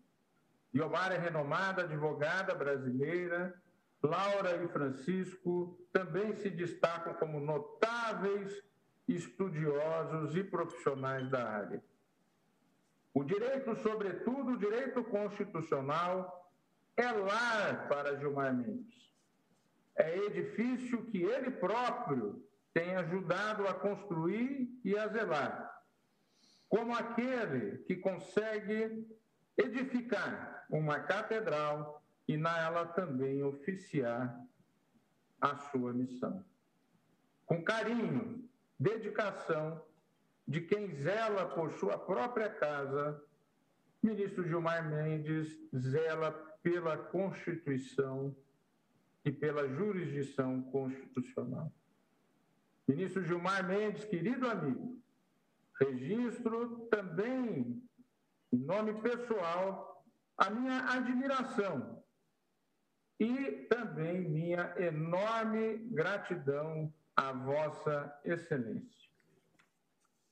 Guiomar 0.73 1.13
é 1.13 1.17
renomada 1.17 1.83
advogada 1.83 2.53
brasileira, 2.53 3.55
Laura 4.03 4.61
e 4.61 4.67
Francisco 4.67 5.79
também 5.93 6.35
se 6.35 6.49
destacam 6.49 7.13
como 7.13 7.39
notáveis 7.39 8.61
estudiosos 9.07 10.35
e 10.35 10.43
profissionais 10.43 11.29
da 11.29 11.49
área. 11.49 11.81
O 13.13 13.23
direito, 13.23 13.75
sobretudo 13.77 14.51
o 14.51 14.57
direito 14.57 15.03
constitucional, 15.05 16.51
é 16.97 17.09
lar 17.11 17.87
para 17.87 18.17
Gilmar 18.17 18.53
Mendes. 18.53 19.13
É 19.95 20.17
edifício 20.17 21.05
que 21.05 21.23
ele 21.23 21.51
próprio 21.51 22.45
tem 22.73 22.95
ajudado 22.95 23.67
a 23.67 23.73
construir 23.73 24.79
e 24.83 24.97
a 24.97 25.07
zelar. 25.07 25.81
Como 26.67 26.93
aquele 26.93 27.77
que 27.83 27.95
consegue 27.95 29.07
edificar 29.55 30.65
uma 30.69 30.99
catedral 30.99 32.02
e 32.27 32.37
nela 32.37 32.85
também 32.85 33.43
oficiar 33.43 34.39
a 35.41 35.57
sua 35.57 35.91
missão. 35.93 36.43
Com 37.45 37.63
carinho, 37.63 38.49
dedicação 38.79 39.81
de 40.47 40.61
quem 40.61 40.95
zela 40.95 41.45
por 41.45 41.71
sua 41.73 41.97
própria 41.97 42.49
casa, 42.49 43.21
ministro 44.01 44.47
Gilmar 44.47 44.89
Mendes 44.89 45.57
zela 45.75 46.31
pela 46.61 46.97
Constituição 46.97 48.35
e 49.25 49.31
pela 49.31 49.67
jurisdição 49.67 50.61
constitucional. 50.63 51.71
Ministro 52.87 53.23
Gilmar 53.23 53.65
Mendes, 53.65 54.03
querido 54.05 54.49
amigo, 54.49 55.01
registro 55.79 56.87
também, 56.89 57.81
em 58.51 58.57
nome 58.57 58.93
pessoal, 59.01 60.05
a 60.37 60.49
minha 60.49 60.85
admiração 60.91 62.02
e 63.19 63.67
também 63.69 64.21
minha 64.21 64.73
enorme 64.77 65.77
gratidão 65.91 66.91
à 67.15 67.31
Vossa 67.31 68.13
Excelência. 68.23 69.09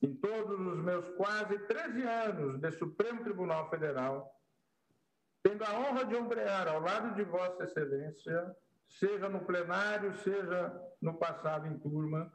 Em 0.02 0.14
todos 0.16 0.60
os 0.60 0.82
meus 0.82 1.08
quase 1.10 1.58
13 1.60 2.02
anos 2.02 2.60
de 2.60 2.70
Supremo 2.72 3.22
Tribunal 3.22 3.70
Federal, 3.70 4.40
tendo 5.42 5.64
a 5.64 5.78
honra 5.78 6.04
de 6.04 6.16
ombrear 6.16 6.68
ao 6.68 6.80
lado 6.80 7.14
de 7.14 7.22
Vossa 7.22 7.64
Excelência, 7.64 8.56
seja 8.88 9.28
no 9.28 9.40
plenário, 9.40 10.14
seja 10.18 10.72
no 11.00 11.14
passado 11.14 11.66
em 11.66 11.78
turma, 11.78 12.32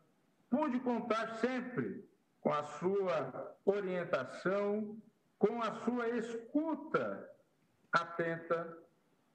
pude 0.50 0.80
contar 0.80 1.36
sempre 1.36 2.08
com 2.42 2.54
a 2.54 2.64
sua 2.64 3.58
orientação, 3.66 4.98
com 5.38 5.62
a 5.62 5.74
sua 5.84 6.10
escuta 6.10 7.30
atenta 7.92 8.78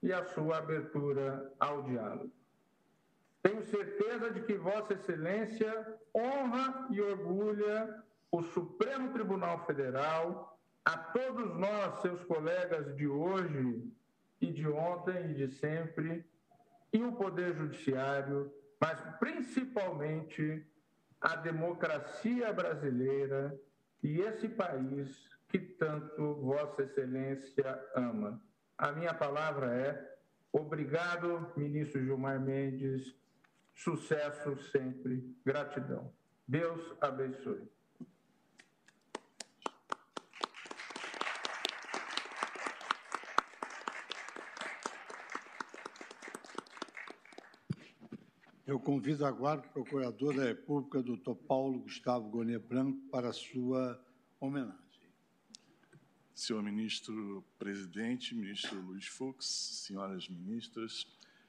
e 0.02 0.12
a 0.12 0.24
sua 0.24 0.58
abertura 0.58 1.52
ao 1.60 1.82
diálogo. 1.82 2.32
Tenho 3.42 3.62
certeza 3.64 4.30
de 4.30 4.42
que 4.42 4.54
Vossa 4.54 4.94
Excelência 4.94 5.98
honra 6.14 6.88
e 6.90 7.00
orgulha 7.00 8.02
o 8.30 8.42
Supremo 8.42 9.12
Tribunal 9.12 9.64
Federal, 9.66 10.58
a 10.84 10.96
todos 10.96 11.54
nós, 11.56 12.00
seus 12.00 12.24
colegas 12.24 12.96
de 12.96 13.06
hoje 13.06 13.92
e 14.40 14.46
de 14.46 14.66
ontem 14.66 15.30
e 15.30 15.34
de 15.34 15.48
sempre, 15.48 16.24
e 16.92 17.02
o 17.02 17.12
Poder 17.12 17.54
Judiciário, 17.54 18.52
mas 18.80 19.00
principalmente 19.18 20.66
a 21.20 21.36
democracia 21.36 22.52
brasileira 22.52 23.56
e 24.02 24.20
esse 24.20 24.48
país 24.48 25.30
que 25.48 25.58
tanto 25.58 26.34
Vossa 26.36 26.82
Excelência 26.82 27.80
ama. 27.94 28.42
A 28.82 28.90
minha 28.90 29.14
palavra 29.14 29.72
é 29.72 30.16
obrigado, 30.52 31.52
ministro 31.56 32.02
Gilmar 32.02 32.40
Mendes, 32.40 33.14
sucesso 33.76 34.56
sempre, 34.72 35.22
gratidão. 35.46 36.12
Deus 36.48 36.92
abençoe. 37.00 37.62
Eu 48.66 48.80
convido 48.80 49.24
agora 49.24 49.60
o 49.60 49.68
Procurador 49.68 50.34
da 50.34 50.42
República, 50.42 51.00
doutor 51.00 51.36
Paulo 51.36 51.78
Gustavo 51.78 52.28
Gonê 52.30 52.58
Branco, 52.58 52.98
para 53.12 53.32
sua 53.32 54.04
homenagem. 54.40 54.81
Senhor 56.42 56.60
Ministro 56.60 57.44
Presidente, 57.56 58.34
Ministro 58.34 58.80
Luiz 58.80 59.06
Fux, 59.06 59.46
senhoras 59.46 60.28
ministras, 60.28 61.06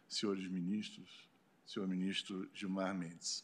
senhores 0.07 0.47
ministros, 0.47 1.27
senhor 1.65 1.87
Ministro 1.87 2.47
Gilmar 2.53 2.93
Mendes. 2.93 3.43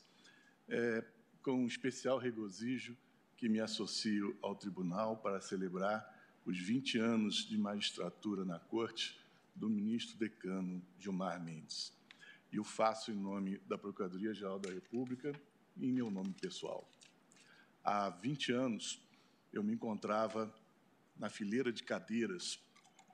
É 0.68 1.04
com 1.42 1.64
um 1.64 1.66
especial 1.66 2.20
regozijo 2.20 2.96
que 3.36 3.50
me 3.50 3.60
associo 3.60 4.38
ao 4.44 4.56
Tribunal 4.56 5.18
para 5.18 5.42
celebrar 5.42 6.08
os 6.46 6.56
20 6.56 7.00
anos 7.00 7.38
de 7.38 7.58
magistratura 7.58 8.46
na 8.46 8.60
Corte 8.60 9.20
do 9.56 9.68
Ministro 9.68 10.20
Decano 10.20 10.80
Gilmar 11.00 11.44
Mendes 11.44 11.92
e 12.52 12.60
o 12.60 12.64
faço 12.64 13.12
em 13.12 13.16
nome 13.16 13.58
da 13.68 13.76
Procuradoria-Geral 13.76 14.60
da 14.60 14.70
República 14.70 15.34
e 15.76 15.88
em 15.88 15.92
meu 15.92 16.12
nome 16.12 16.32
pessoal. 16.40 16.88
Há 17.84 18.12
20 18.12 18.52
anos, 18.52 19.02
eu 19.52 19.64
me 19.64 19.74
encontrava 19.74 20.54
na 21.20 21.30
fileira 21.30 21.72
de 21.72 21.84
cadeiras, 21.84 22.58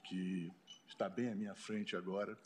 que 0.03 0.51
está 0.87 1.09
bem 1.09 1.29
à 1.29 1.35
minha 1.35 1.55
frente 1.55 1.95
agora, 1.95 2.37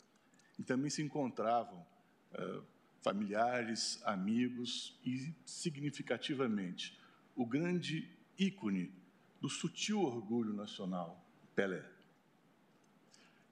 e 0.58 0.64
também 0.64 0.90
se 0.90 1.02
encontravam 1.02 1.86
uh, 2.32 2.64
familiares, 3.02 4.00
amigos 4.04 4.98
e, 5.04 5.32
significativamente, 5.44 6.98
o 7.36 7.46
grande 7.46 8.10
ícone 8.38 8.92
do 9.40 9.48
sutil 9.48 10.00
orgulho 10.00 10.52
nacional, 10.52 11.22
Pelé. 11.54 11.84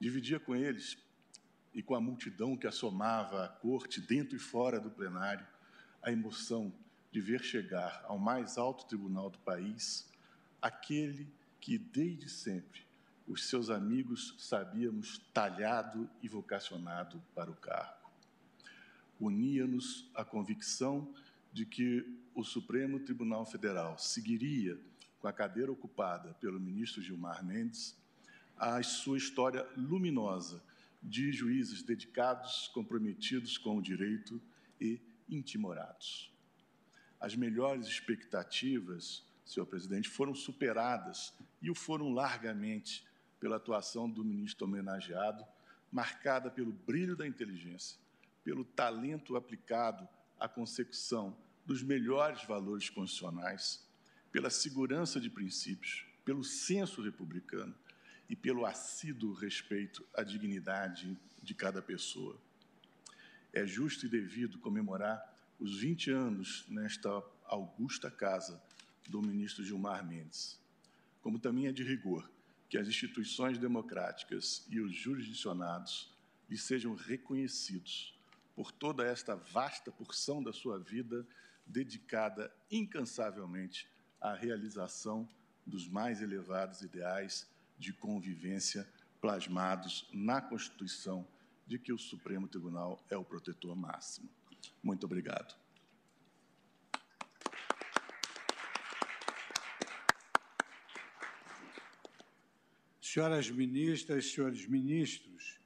Dividia 0.01 0.41
com 0.41 0.57
eles 0.57 0.97
e 1.75 1.83
com 1.83 1.95
a 1.95 2.01
multidão 2.01 2.57
que 2.57 2.67
assomava 2.67 3.45
a 3.45 3.49
corte, 3.49 4.01
dentro 4.01 4.35
e 4.35 4.39
fora 4.39 4.81
do 4.81 4.91
plenário, 4.91 5.47
a 6.03 6.11
emoção 6.11 6.73
de 7.13 7.21
ver 7.21 7.43
chegar 7.43 8.03
ao 8.05 8.19
mais 8.19 8.57
alto 8.57 8.87
tribunal 8.87 9.31
do 9.31 9.39
país 9.39 10.09
aquele 10.61 11.31
que, 11.69 11.77
desde 11.77 12.31
sempre, 12.31 12.81
os 13.27 13.47
seus 13.47 13.69
amigos 13.69 14.35
sabíamos 14.39 15.19
talhado 15.35 16.09
e 16.23 16.27
vocacionado 16.27 17.23
para 17.35 17.51
o 17.51 17.57
cargo. 17.57 18.11
Unia-nos 19.21 20.11
a 20.15 20.25
convicção 20.25 21.15
de 21.53 21.67
que 21.67 22.07
o 22.35 22.43
Supremo 22.43 22.99
Tribunal 23.01 23.45
Federal 23.45 23.99
seguiria 23.99 24.81
com 25.21 25.29
a 25.29 25.33
cadeira 25.33 25.71
ocupada 25.71 26.33
pelo 26.41 26.59
ministro 26.59 27.03
Gilmar 27.03 27.45
Mendes 27.45 27.95
a 28.57 28.83
sua 28.83 29.19
história 29.19 29.69
luminosa 29.77 30.65
de 31.03 31.31
juízes 31.33 31.83
dedicados, 31.83 32.69
comprometidos 32.69 33.59
com 33.59 33.77
o 33.77 33.83
direito 33.83 34.41
e 34.81 35.03
intimorados. 35.29 36.33
As 37.21 37.37
melhores 37.37 37.87
expectativas, 37.87 39.28
senhor 39.49 39.65
presidente, 39.65 40.11
foram 40.11 40.35
superadas 40.35 41.35
e 41.63 41.71
o 41.71 41.75
foram 41.75 42.13
largamente 42.13 43.05
pela 43.41 43.57
atuação 43.57 44.09
do 44.09 44.23
ministro 44.23 44.67
homenageado, 44.67 45.45
marcada 45.91 46.51
pelo 46.51 46.71
brilho 46.71 47.17
da 47.17 47.27
inteligência, 47.27 47.99
pelo 48.45 48.63
talento 48.63 49.37
aplicado 49.37 50.07
à 50.39 50.47
consecução 50.47 51.35
dos 51.65 51.83
melhores 51.83 52.45
valores 52.45 52.91
constitucionais, 52.91 53.83
pela 54.31 54.51
segurança 54.51 55.19
de 55.19 55.31
princípios, 55.31 56.05
pelo 56.27 56.45
senso 56.45 57.01
republicano 57.01 57.75
e 58.29 58.37
pelo 58.37 58.67
assíduo 58.67 59.33
respeito 59.33 60.07
à 60.15 60.23
dignidade 60.23 61.19
de 61.43 61.55
cada 61.55 61.81
pessoa. 61.81 62.39
É 63.51 63.67
justo 63.67 64.05
e 64.05 64.11
devido 64.11 64.59
comemorar 64.59 65.35
os 65.59 65.81
20 65.81 66.11
anos 66.11 66.67
nesta 66.69 67.09
augusta 67.47 68.11
casa 68.11 68.63
do 69.09 69.23
ministro 69.23 69.65
Gilmar 69.65 70.07
Mendes. 70.07 70.61
Como 71.21 71.39
também 71.39 71.67
é 71.67 71.73
de 71.73 71.83
rigor 71.83 72.31
que 72.69 72.77
as 72.77 72.87
instituições 72.87 73.59
democráticas 73.59 74.67
e 74.69 74.81
os 74.81 74.95
jurisdicionados 74.95 76.13
lhe 76.49 76.57
sejam 76.57 76.95
reconhecidos 76.95 78.15
por 78.55 78.71
toda 78.73 79.05
esta 79.05 79.35
vasta 79.35 79.91
porção 79.91 80.43
da 80.43 80.53
sua 80.53 80.79
vida 80.79 81.27
dedicada 81.67 82.53
incansavelmente 82.71 83.89
à 84.21 84.35
realização 84.35 85.29
dos 85.67 85.89
mais 85.89 86.21
elevados 86.21 86.83
ideais 86.83 87.49
de 87.79 87.93
convivência 87.93 88.89
plasmados 89.21 90.09
na 90.13 90.41
Constituição 90.41 91.27
de 91.67 91.79
que 91.79 91.93
o 91.93 91.99
Supremo 91.99 92.49
Tribunal 92.49 93.05
é 93.11 93.17
o 93.17 93.25
protetor 93.25 93.77
máximo. 93.77 94.29
Muito 94.83 95.05
obrigado. 95.05 95.55
Senhoras 103.11 103.51
ministras, 103.51 104.33
senhores 104.33 104.67
ministros, 104.67 105.59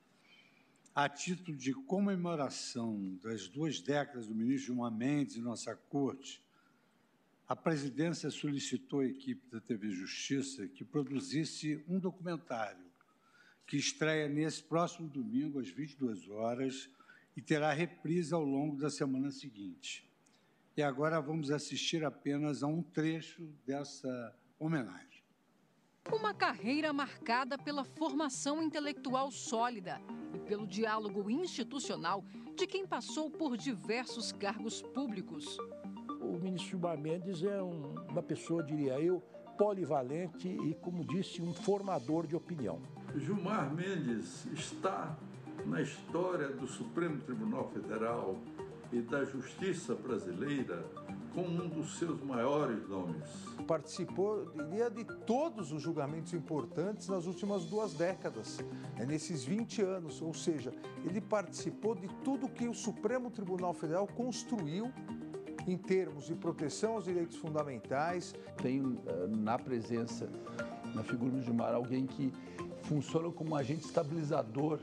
a 0.94 1.08
título 1.08 1.56
de 1.56 1.74
comemoração 1.74 3.18
das 3.20 3.48
duas 3.48 3.80
décadas 3.80 4.28
do 4.28 4.34
ministro 4.34 4.66
Gilmar 4.66 4.92
Mendes 4.92 5.34
em 5.34 5.40
nossa 5.40 5.74
Corte, 5.74 6.40
a 7.48 7.56
presidência 7.56 8.30
solicitou 8.30 9.00
à 9.00 9.06
equipe 9.06 9.44
da 9.50 9.60
TV 9.60 9.90
Justiça 9.90 10.68
que 10.68 10.84
produzisse 10.84 11.82
um 11.88 11.98
documentário 11.98 12.86
que 13.66 13.76
estreia 13.76 14.28
nesse 14.28 14.62
próximo 14.62 15.08
domingo, 15.08 15.58
às 15.58 15.68
22 15.68 16.28
horas, 16.28 16.88
e 17.36 17.42
terá 17.42 17.72
reprise 17.72 18.32
ao 18.32 18.44
longo 18.44 18.76
da 18.76 18.88
semana 18.88 19.32
seguinte. 19.32 20.08
E 20.76 20.82
agora 20.82 21.20
vamos 21.20 21.50
assistir 21.50 22.04
apenas 22.04 22.62
a 22.62 22.68
um 22.68 22.84
trecho 22.84 23.52
dessa 23.66 24.32
homenagem. 24.60 25.11
Uma 26.10 26.34
carreira 26.34 26.92
marcada 26.92 27.56
pela 27.56 27.84
formação 27.84 28.62
intelectual 28.62 29.30
sólida 29.30 30.00
e 30.34 30.38
pelo 30.38 30.66
diálogo 30.66 31.30
institucional 31.30 32.24
de 32.56 32.66
quem 32.66 32.86
passou 32.86 33.30
por 33.30 33.56
diversos 33.56 34.32
cargos 34.32 34.82
públicos. 34.82 35.56
O 36.20 36.38
ministro 36.38 36.70
Gilmar 36.70 36.98
Mendes 36.98 37.42
é 37.42 37.62
um, 37.62 37.94
uma 38.08 38.22
pessoa, 38.22 38.62
diria 38.62 38.98
eu, 39.00 39.22
polivalente 39.56 40.48
e, 40.48 40.74
como 40.74 41.04
disse, 41.04 41.40
um 41.40 41.54
formador 41.54 42.26
de 42.26 42.34
opinião. 42.34 42.80
Gilmar 43.16 43.72
Mendes 43.72 44.46
está 44.46 45.16
na 45.64 45.80
história 45.80 46.48
do 46.48 46.66
Supremo 46.66 47.20
Tribunal 47.20 47.70
Federal 47.70 48.36
e 48.92 49.00
da 49.00 49.24
justiça 49.24 49.94
brasileira 49.94 50.84
como 51.34 51.48
um 51.48 51.68
dos 51.68 51.98
seus 51.98 52.22
maiores 52.22 52.88
nomes. 52.88 53.22
Participou, 53.66 54.50
diria, 54.68 54.90
de 54.90 55.04
todos 55.04 55.72
os 55.72 55.82
julgamentos 55.82 56.32
importantes 56.32 57.08
nas 57.08 57.26
últimas 57.26 57.64
duas 57.64 57.94
décadas, 57.94 58.58
é, 58.98 59.06
nesses 59.06 59.44
20 59.44 59.82
anos, 59.82 60.20
ou 60.20 60.34
seja, 60.34 60.72
ele 61.04 61.20
participou 61.20 61.94
de 61.94 62.08
tudo 62.24 62.48
que 62.48 62.68
o 62.68 62.74
Supremo 62.74 63.30
Tribunal 63.30 63.72
Federal 63.72 64.06
construiu 64.06 64.92
em 65.66 65.76
termos 65.76 66.26
de 66.26 66.34
proteção 66.34 66.94
aos 66.94 67.04
direitos 67.04 67.36
fundamentais. 67.36 68.34
Tem 68.60 68.80
eh, 69.06 69.26
na 69.28 69.58
presença, 69.58 70.28
na 70.94 71.02
figura 71.02 71.30
do 71.30 71.42
Gilmar, 71.42 71.74
alguém 71.74 72.06
que 72.06 72.32
funciona 72.82 73.30
como 73.30 73.52
um 73.52 73.56
agente 73.56 73.86
estabilizador 73.86 74.80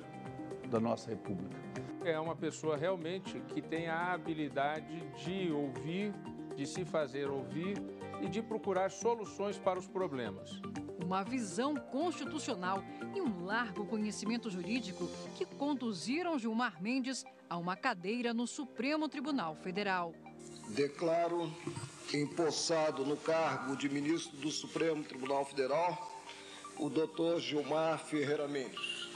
da 0.70 0.80
nossa 0.80 1.10
República. 1.10 1.58
É 2.04 2.18
uma 2.20 2.36
pessoa 2.36 2.78
realmente 2.78 3.42
que 3.54 3.62
tem 3.62 3.88
a 3.88 4.14
habilidade 4.14 5.04
de 5.24 5.52
ouvir, 5.52 6.14
de 6.60 6.68
se 6.68 6.84
fazer 6.84 7.30
ouvir 7.30 7.78
e 8.22 8.28
de 8.28 8.42
procurar 8.42 8.92
soluções 8.92 9.58
para 9.58 9.80
os 9.80 9.88
problemas. 9.88 10.62
Uma 11.02 11.24
visão 11.24 11.74
constitucional 11.74 12.84
e 13.16 13.22
um 13.22 13.46
largo 13.46 13.86
conhecimento 13.86 14.50
jurídico 14.50 15.10
que 15.38 15.46
conduziram 15.46 16.38
Gilmar 16.38 16.84
Mendes 16.84 17.24
a 17.50 17.56
uma 17.56 17.78
cadeira 17.78 18.34
no 18.34 18.46
Supremo 18.46 19.08
Tribunal 19.08 19.56
Federal. 19.56 20.14
Declaro 20.72 21.50
empossado 22.14 23.06
no 23.06 23.16
cargo 23.16 23.78
de 23.78 23.88
ministro 23.88 24.36
do 24.40 24.52
Supremo 24.52 25.02
Tribunal 25.02 25.46
Federal 25.46 26.20
o 26.78 26.90
doutor 26.90 27.40
Gilmar 27.40 28.00
Ferreira 28.00 28.50
Mendes. 28.50 29.08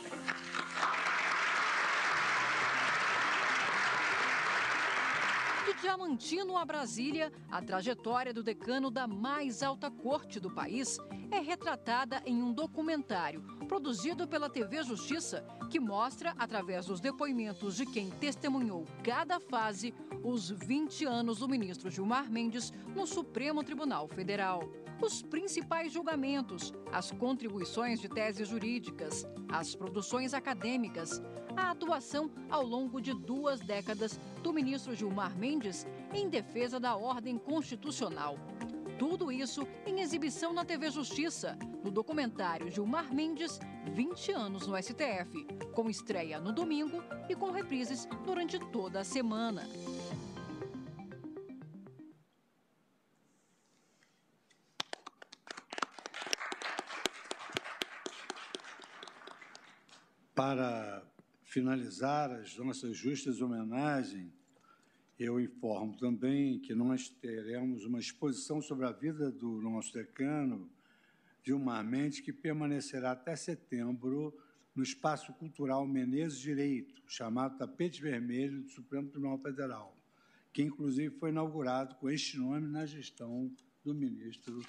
Diamantino 5.83 6.57
a 6.57 6.63
Brasília, 6.63 7.29
a 7.51 7.61
trajetória 7.61 8.33
do 8.33 8.41
decano 8.41 8.89
da 8.89 9.05
mais 9.05 9.61
alta 9.61 9.91
corte 9.91 10.39
do 10.39 10.49
país 10.49 10.97
é 11.29 11.39
retratada 11.39 12.23
em 12.25 12.41
um 12.41 12.53
documentário 12.53 13.41
produzido 13.67 14.25
pela 14.25 14.49
TV 14.49 14.81
Justiça, 14.81 15.45
que 15.69 15.81
mostra, 15.81 16.33
através 16.39 16.85
dos 16.85 17.01
depoimentos 17.01 17.75
de 17.75 17.85
quem 17.85 18.09
testemunhou 18.11 18.85
cada 19.03 19.41
fase, 19.41 19.93
os 20.23 20.49
20 20.49 21.03
anos 21.03 21.39
do 21.39 21.49
ministro 21.49 21.91
Gilmar 21.91 22.31
Mendes 22.31 22.71
no 22.95 23.05
Supremo 23.05 23.61
Tribunal 23.61 24.07
Federal. 24.07 24.63
Os 25.01 25.21
principais 25.21 25.91
julgamentos, 25.91 26.71
as 26.93 27.11
contribuições 27.11 27.99
de 27.99 28.07
teses 28.07 28.47
jurídicas, 28.47 29.27
as 29.49 29.75
produções 29.75 30.33
acadêmicas, 30.33 31.21
a 31.55 31.71
atuação 31.71 32.31
ao 32.49 32.63
longo 32.65 33.01
de 33.01 33.13
duas 33.13 33.59
décadas 33.59 34.19
do 34.41 34.53
ministro 34.53 34.95
Gilmar 34.95 35.35
Mendes 35.37 35.85
em 36.13 36.29
defesa 36.29 36.79
da 36.79 36.95
ordem 36.95 37.37
constitucional. 37.37 38.37
Tudo 38.97 39.31
isso 39.31 39.67
em 39.85 39.99
exibição 39.99 40.53
na 40.53 40.63
TV 40.63 40.89
Justiça, 40.89 41.57
no 41.83 41.91
documentário 41.91 42.71
Gilmar 42.71 43.13
Mendes, 43.13 43.59
20 43.91 44.31
anos 44.31 44.67
no 44.67 44.81
STF, 44.81 45.45
com 45.73 45.89
estreia 45.89 46.39
no 46.39 46.51
domingo 46.53 47.03
e 47.27 47.35
com 47.35 47.51
reprises 47.51 48.07
durante 48.25 48.59
toda 48.59 48.99
a 48.99 49.03
semana. 49.03 49.67
Para 60.35 61.12
finalizar 61.53 62.31
as 62.31 62.57
nossas 62.57 62.97
justas 62.97 63.39
homenagens, 63.39 64.33
eu 65.19 65.39
informo 65.39 65.95
também 65.95 66.59
que 66.59 66.73
nós 66.73 67.09
teremos 67.09 67.85
uma 67.85 67.99
exposição 67.99 68.59
sobre 68.59 68.87
a 68.87 68.91
vida 68.91 69.31
do 69.31 69.61
nosso 69.61 69.93
decano, 69.93 70.67
Gilmar 71.43 71.85
Mendes, 71.85 72.21
que 72.21 72.33
permanecerá 72.33 73.11
até 73.11 73.35
setembro 73.35 74.35
no 74.75 74.81
Espaço 74.81 75.31
Cultural 75.33 75.85
Menezes 75.85 76.39
Direito, 76.39 77.03
chamado 77.05 77.55
Tapete 77.55 78.01
Vermelho 78.01 78.63
do 78.63 78.69
Supremo 78.69 79.09
Tribunal 79.09 79.37
Federal, 79.37 79.95
que 80.51 80.63
inclusive 80.63 81.13
foi 81.19 81.29
inaugurado 81.29 81.93
com 81.97 82.09
este 82.09 82.35
nome 82.35 82.67
na 82.67 82.87
gestão 82.87 83.55
do 83.83 83.93
ministro 83.93 84.59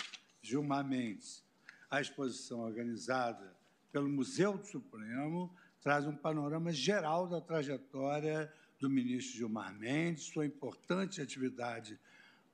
Gilmar 0.43 0.87
Mendes. 0.87 1.43
A 1.91 2.03
exposição 2.03 2.61
organizada 2.61 3.57
pelo 3.91 4.09
Museu 4.11 4.59
do 4.59 4.67
Supremo 4.67 5.51
traz 5.85 6.07
um 6.07 6.17
panorama 6.17 6.73
geral 6.73 7.29
da 7.29 7.43
trajetória 7.43 8.51
do 8.81 8.89
ministro 8.89 9.37
Gilmar 9.37 9.79
Mendes, 9.79 10.25
sua 10.25 10.47
importante 10.47 11.21
atividade 11.21 12.01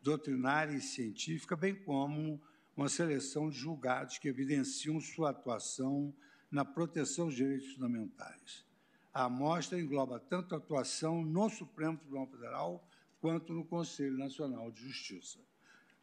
doutrinária 0.03 0.75
e 0.75 0.81
científica, 0.81 1.55
bem 1.55 1.77
como 1.77 2.43
uma 2.77 2.89
seleção 2.89 3.49
de 3.49 3.57
julgados 3.57 4.19
que 4.19 4.27
evidenciam 4.27 5.01
sua 5.01 5.31
atuação 5.31 6.13
na 6.51 6.65
proteção 6.65 7.27
dos 7.27 7.37
direitos 7.37 7.73
fundamentais. 7.73 8.67
A 9.15 9.27
amostra 9.27 9.79
engloba 9.79 10.19
tanto 10.19 10.57
a 10.57 10.59
atuação 10.59 11.25
no 11.25 11.49
Supremo 11.49 11.99
Tribunal 11.99 12.27
Federal 12.27 12.89
quanto 13.21 13.53
no 13.53 13.65
Conselho 13.65 14.19
Nacional 14.19 14.73
de 14.73 14.83
Justiça. 14.83 15.39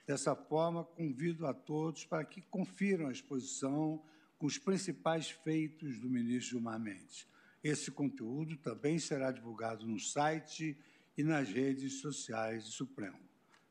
Dessa 0.05 0.33
forma, 0.33 0.85
convido 0.85 1.45
a 1.45 1.53
todos 1.53 2.05
para 2.05 2.23
que 2.23 2.41
confiram 2.43 3.07
a 3.07 3.11
exposição 3.11 4.01
com 4.37 4.45
os 4.45 4.57
principais 4.57 5.31
feitos 5.31 5.99
do 5.99 6.09
ministro 6.09 6.51
Gilmar 6.51 6.79
Mendes. 6.79 7.27
Esse 7.63 7.91
conteúdo 7.91 8.55
também 8.57 8.99
será 8.99 9.31
divulgado 9.31 9.85
no 9.85 9.99
site 9.99 10.77
e 11.17 11.23
nas 11.23 11.49
redes 11.49 11.99
sociais 12.01 12.65
do 12.65 12.71
Supremo. 12.71 13.19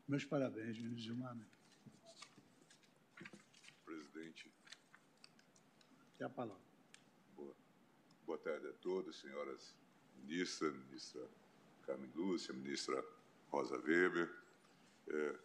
Meus 0.07 0.25
parabéns, 0.25 0.77
ministro 0.77 1.03
Gilmar 1.03 1.35
Mendes. 1.35 1.57
Presidente. 3.85 4.51
Tem 6.17 6.27
a 6.27 6.29
palavra. 6.29 6.61
Boa, 7.35 7.55
boa 8.25 8.37
tarde 8.37 8.67
a 8.67 8.73
todos, 8.73 9.19
senhoras 9.19 9.73
ministras, 10.17 10.73
ministra 10.73 11.21
Carmen 11.85 12.11
Lúcia, 12.13 12.53
ministra 12.53 13.01
Rosa 13.49 13.77
Weber, 13.77 14.29
é, 15.07 15.35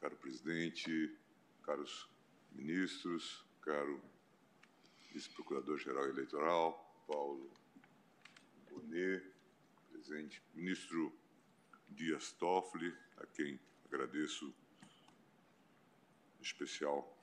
caro 0.00 0.16
presidente, 0.16 1.16
caros 1.62 2.08
ministros, 2.50 3.44
caro 3.60 4.02
vice-procurador-geral 5.18 6.08
eleitoral, 6.10 7.02
Paulo 7.04 7.50
Bonet, 8.70 9.20
presente, 9.90 10.40
ministro 10.54 11.12
Dias 11.88 12.30
Toffoli, 12.30 12.96
a 13.16 13.26
quem 13.26 13.58
agradeço 13.86 14.54
em 16.38 16.42
especial 16.42 17.18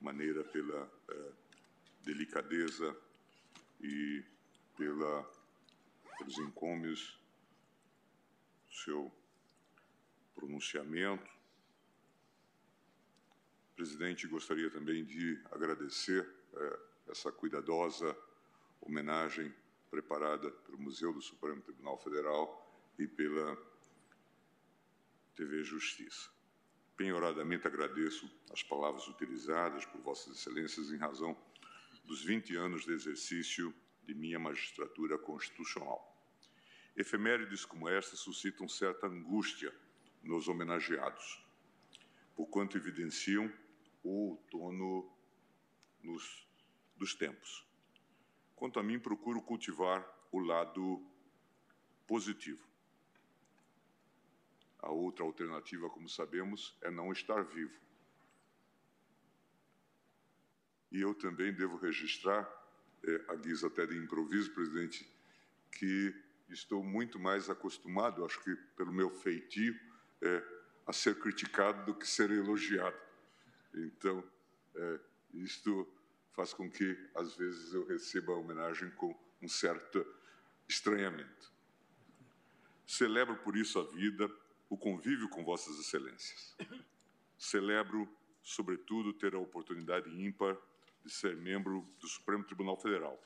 maneira 0.00 0.44
pela 0.44 0.88
eh, 1.08 1.32
delicadeza 2.02 2.96
e 3.80 4.22
pela, 4.76 5.28
pelos 6.16 6.38
encômios 6.38 7.18
do 8.68 8.74
seu 8.76 9.12
pronunciamento. 10.32 11.28
Presidente, 13.74 14.28
gostaria 14.28 14.70
também 14.70 15.04
de 15.04 15.42
agradecer 15.50 16.43
eh, 16.56 16.78
essa 17.08 17.30
cuidadosa 17.30 18.16
homenagem 18.80 19.54
preparada 19.90 20.50
pelo 20.50 20.78
Museu 20.78 21.12
do 21.12 21.22
Supremo 21.22 21.62
Tribunal 21.62 21.98
Federal 21.98 22.92
e 22.98 23.06
pela 23.06 23.56
TV 25.34 25.62
Justiça. 25.62 26.30
Penhoradamente 26.96 27.66
agradeço 27.66 28.30
as 28.52 28.62
palavras 28.62 29.06
utilizadas 29.08 29.84
por 29.84 30.00
Vossas 30.00 30.36
Excelências 30.36 30.92
em 30.92 30.96
razão 30.96 31.36
dos 32.04 32.22
20 32.22 32.56
anos 32.56 32.84
de 32.84 32.92
exercício 32.92 33.74
de 34.04 34.14
minha 34.14 34.38
magistratura 34.38 35.18
constitucional. 35.18 36.10
Efemérides 36.96 37.64
como 37.64 37.88
esta 37.88 38.16
suscitam 38.16 38.68
certa 38.68 39.06
angústia 39.06 39.74
nos 40.22 40.46
homenageados, 40.46 41.44
porquanto 42.36 42.76
evidenciam 42.76 43.52
o 44.02 44.30
outono 44.30 45.13
nos, 46.04 46.46
dos 46.96 47.14
tempos 47.14 47.64
Quanto 48.64 48.78
a 48.78 48.82
mim, 48.82 48.98
procuro 48.98 49.42
cultivar 49.42 50.02
o 50.30 50.38
lado 50.38 51.04
positivo. 52.06 52.66
A 54.78 54.90
outra 54.90 55.24
alternativa, 55.24 55.90
como 55.90 56.08
sabemos, 56.08 56.76
é 56.80 56.90
não 56.90 57.12
estar 57.12 57.42
vivo. 57.42 57.78
E 60.92 61.00
eu 61.00 61.14
também 61.14 61.52
devo 61.52 61.76
registrar, 61.76 62.48
é, 63.02 63.24
a 63.28 63.34
guisa 63.34 63.66
até 63.66 63.84
de 63.86 63.96
improviso, 63.96 64.52
presidente, 64.52 65.06
que 65.72 66.14
estou 66.48 66.84
muito 66.84 67.18
mais 67.18 67.50
acostumado, 67.50 68.24
acho 68.24 68.40
que 68.42 68.54
pelo 68.76 68.92
meu 68.92 69.10
feitio, 69.10 69.78
é, 70.22 70.42
a 70.86 70.92
ser 70.92 71.18
criticado 71.18 71.84
do 71.84 71.94
que 71.98 72.06
ser 72.06 72.30
elogiado. 72.30 72.96
Então, 73.74 74.22
é, 74.76 75.00
isto 75.42 75.88
faz 76.32 76.52
com 76.52 76.70
que, 76.70 76.98
às 77.14 77.36
vezes, 77.36 77.72
eu 77.72 77.86
receba 77.86 78.32
a 78.32 78.36
homenagem 78.36 78.90
com 78.90 79.16
um 79.40 79.48
certo 79.48 80.04
estranhamento. 80.68 81.52
Celebro 82.86 83.36
por 83.36 83.56
isso 83.56 83.78
a 83.78 83.84
vida, 83.84 84.30
o 84.68 84.76
convívio 84.76 85.28
com 85.28 85.44
Vossas 85.44 85.78
Excelências. 85.78 86.56
Celebro, 87.38 88.08
sobretudo, 88.42 89.12
ter 89.12 89.34
a 89.34 89.38
oportunidade 89.38 90.10
ímpar 90.10 90.56
de 91.04 91.10
ser 91.10 91.36
membro 91.36 91.86
do 92.00 92.08
Supremo 92.08 92.44
Tribunal 92.44 92.80
Federal, 92.80 93.22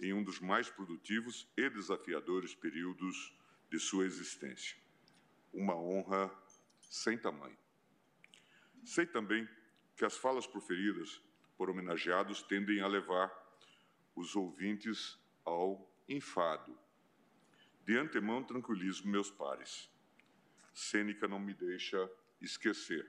em 0.00 0.12
um 0.12 0.22
dos 0.22 0.40
mais 0.40 0.68
produtivos 0.68 1.46
e 1.56 1.68
desafiadores 1.68 2.54
períodos 2.54 3.32
de 3.70 3.78
sua 3.78 4.06
existência. 4.06 4.76
Uma 5.52 5.76
honra 5.76 6.32
sem 6.80 7.18
tamanho. 7.18 7.56
Sei 8.84 9.06
também 9.06 9.48
que 9.96 10.04
as 10.04 10.16
falas 10.16 10.46
proferidas 10.46 11.22
por 11.56 11.70
homenageados 11.70 12.42
tendem 12.42 12.80
a 12.80 12.86
levar 12.86 13.32
os 14.14 14.34
ouvintes 14.34 15.18
ao 15.44 15.90
enfado. 16.08 16.76
De 17.84 17.96
antemão, 17.96 18.42
tranquilizo 18.42 19.06
meus 19.06 19.30
pares. 19.30 19.90
Sêneca 20.72 21.28
não 21.28 21.38
me 21.38 21.54
deixa 21.54 22.10
esquecer 22.40 23.08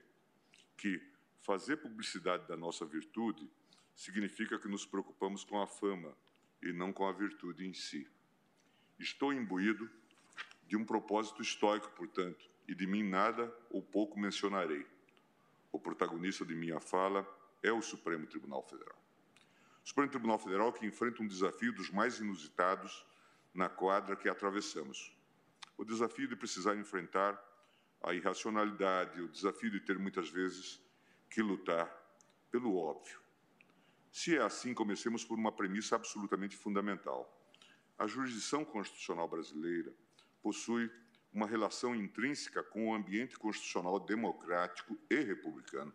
que 0.77 1.01
fazer 1.41 1.77
publicidade 1.77 2.47
da 2.47 2.57
nossa 2.57 2.85
virtude 2.85 3.49
significa 3.95 4.59
que 4.59 4.67
nos 4.67 4.85
preocupamos 4.85 5.43
com 5.43 5.61
a 5.61 5.67
fama 5.67 6.15
e 6.61 6.73
não 6.73 6.91
com 6.91 7.07
a 7.07 7.13
virtude 7.13 7.65
em 7.65 7.73
si. 7.73 8.07
Estou 8.99 9.33
imbuído 9.33 9.89
de 10.67 10.75
um 10.75 10.85
propósito 10.85 11.41
estoico, 11.41 11.89
portanto, 11.91 12.49
e 12.67 12.73
de 12.73 12.87
mim 12.87 13.03
nada 13.03 13.53
ou 13.69 13.81
pouco 13.81 14.19
mencionarei. 14.19 14.85
O 15.75 15.79
protagonista 15.79 16.45
de 16.45 16.55
minha 16.55 16.79
fala 16.79 17.27
é 17.61 17.69
o 17.69 17.81
Supremo 17.81 18.25
Tribunal 18.25 18.63
Federal. 18.63 18.97
O 19.83 19.85
Supremo 19.85 20.09
Tribunal 20.09 20.39
Federal 20.39 20.71
que 20.71 20.85
enfrenta 20.85 21.21
um 21.21 21.27
desafio 21.27 21.73
dos 21.73 21.89
mais 21.89 22.17
inusitados 22.17 23.05
na 23.53 23.67
quadra 23.67 24.15
que 24.15 24.29
atravessamos. 24.29 25.13
O 25.77 25.83
desafio 25.83 26.29
de 26.29 26.35
precisar 26.37 26.77
enfrentar 26.77 27.37
a 28.01 28.13
irracionalidade, 28.13 29.19
o 29.19 29.27
desafio 29.27 29.69
de 29.69 29.81
ter 29.81 29.99
muitas 29.99 30.29
vezes 30.29 30.81
que 31.29 31.41
lutar 31.41 31.93
pelo 32.49 32.77
óbvio. 32.77 33.19
Se 34.09 34.37
é 34.37 34.41
assim, 34.41 34.73
comecemos 34.73 35.25
por 35.25 35.37
uma 35.37 35.51
premissa 35.51 35.97
absolutamente 35.97 36.55
fundamental. 36.55 37.29
A 37.97 38.07
jurisdição 38.07 38.63
constitucional 38.63 39.27
brasileira 39.27 39.93
possui 40.41 40.89
uma 41.35 41.45
relação 41.45 41.93
intrínseca 41.93 42.63
com 42.63 42.87
o 42.87 42.95
ambiente 42.95 43.37
constitucional 43.37 43.99
democrático 43.99 44.97
e 45.09 45.19
republicano. 45.19 45.93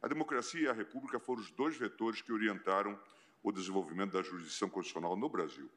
A 0.00 0.06
democracia 0.06 0.60
e 0.60 0.68
a 0.68 0.72
república 0.72 1.18
foram 1.18 1.42
os 1.42 1.50
dois 1.50 1.76
vetores 1.76 2.22
que 2.22 2.32
orientaram 2.32 2.96
o 3.42 3.50
desenvolvimento 3.50 4.12
da 4.12 4.22
jurisdição 4.22 4.70
constitucional 4.70 5.16
no 5.16 5.28
Brasil. 5.28 5.68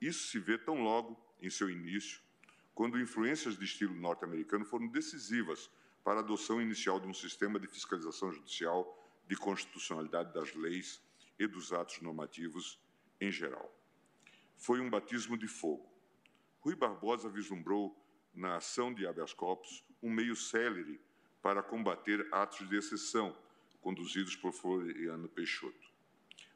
Isso 0.00 0.28
se 0.28 0.38
vê 0.38 0.56
tão 0.56 0.82
logo 0.82 1.22
em 1.42 1.50
seu 1.50 1.68
início, 1.68 2.22
quando 2.74 2.98
influências 2.98 3.58
de 3.58 3.66
estilo 3.66 3.94
norte-americano 3.94 4.64
foram 4.64 4.88
decisivas 4.88 5.70
para 6.02 6.20
a 6.20 6.22
adoção 6.22 6.60
inicial 6.60 6.98
de 6.98 7.06
um 7.06 7.12
sistema 7.12 7.60
de 7.60 7.66
fiscalização 7.66 8.32
judicial 8.32 8.98
de 9.28 9.36
constitucionalidade 9.36 10.32
das 10.32 10.54
leis 10.54 11.02
e 11.38 11.46
dos 11.46 11.70
atos 11.70 12.00
normativos 12.00 12.80
em 13.20 13.30
geral. 13.30 13.70
Foi 14.56 14.80
um 14.80 14.88
batismo 14.88 15.36
de 15.36 15.46
fogo. 15.46 15.91
Rui 16.62 16.76
Barbosa 16.76 17.28
vislumbrou 17.28 17.92
na 18.32 18.56
ação 18.56 18.94
de 18.94 19.04
habeas 19.04 19.34
corpus 19.34 19.84
um 20.00 20.08
meio 20.08 20.36
célere 20.36 21.00
para 21.42 21.60
combater 21.60 22.26
atos 22.30 22.68
de 22.68 22.76
exceção 22.76 23.36
conduzidos 23.80 24.36
por 24.36 24.52
Floriano 24.52 25.28
Peixoto. 25.28 25.90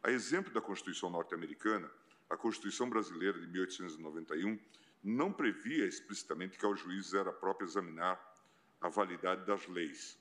A 0.05 0.13
exemplo 0.13 0.53
da 0.55 0.61
Constituição 0.61 1.11
norte-americana, 1.11 1.91
a 2.31 2.37
Constituição 2.37 2.89
brasileira 2.89 3.41
de 3.41 3.49
1891 3.49 4.57
não 5.03 5.33
previa 5.33 5.85
explicitamente 5.85 6.57
que 6.57 6.65
ao 6.65 6.77
juiz 6.77 7.13
era 7.13 7.33
próprio 7.33 7.67
examinar 7.67 8.17
a 8.81 8.89
validade 8.89 9.45
das 9.45 9.67
leis. 9.67 10.17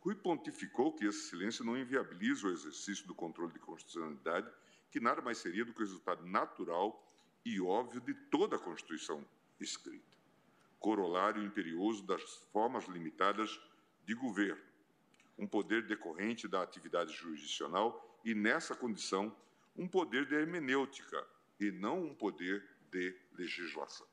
Rui 0.00 0.14
pontificou 0.14 0.94
que 0.94 1.04
esse 1.04 1.28
silêncio 1.28 1.62
não 1.62 1.76
inviabiliza 1.76 2.46
o 2.46 2.50
exercício 2.50 3.06
do 3.06 3.14
controle 3.14 3.52
de 3.52 3.58
constitucionalidade, 3.58 4.50
que 4.90 4.98
nada 4.98 5.20
mais 5.20 5.36
seria 5.36 5.64
do 5.64 5.74
que 5.74 5.82
o 5.82 5.84
resultado 5.84 6.24
natural 6.24 7.05
e 7.46 7.60
óbvio 7.60 8.00
de 8.00 8.12
toda 8.12 8.56
a 8.56 8.58
Constituição 8.58 9.24
escrita. 9.60 10.16
Corolário 10.80 11.44
imperioso 11.44 12.02
das 12.02 12.20
formas 12.52 12.86
limitadas 12.86 13.60
de 14.04 14.14
governo, 14.14 14.60
um 15.38 15.46
poder 15.46 15.86
decorrente 15.86 16.48
da 16.48 16.60
atividade 16.60 17.12
jurisdicional 17.12 18.20
e, 18.24 18.34
nessa 18.34 18.74
condição, 18.74 19.34
um 19.76 19.86
poder 19.86 20.26
de 20.26 20.34
hermenêutica 20.34 21.24
e 21.60 21.70
não 21.70 22.06
um 22.06 22.14
poder 22.16 22.68
de 22.90 23.16
legislação. 23.38 24.08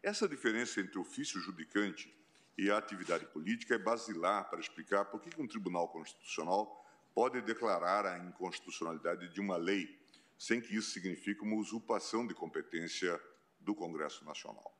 Essa 0.00 0.28
diferença 0.28 0.80
entre 0.80 1.00
ofício 1.00 1.40
judicante 1.40 2.14
e 2.56 2.70
atividade 2.70 3.26
política 3.26 3.74
é 3.74 3.78
basilar 3.78 4.48
para 4.48 4.60
explicar 4.60 5.06
por 5.06 5.20
que 5.20 5.42
um 5.42 5.48
tribunal 5.48 5.88
constitucional 5.88 6.86
pode 7.12 7.40
declarar 7.40 8.06
a 8.06 8.18
inconstitucionalidade 8.18 9.28
de 9.30 9.40
uma 9.40 9.56
lei, 9.56 9.98
sem 10.38 10.60
que 10.60 10.74
isso 10.74 10.90
signifique 10.90 11.42
uma 11.42 11.56
usurpação 11.56 12.26
de 12.26 12.34
competência 12.34 13.20
do 13.60 13.74
Congresso 13.74 14.24
Nacional. 14.24 14.76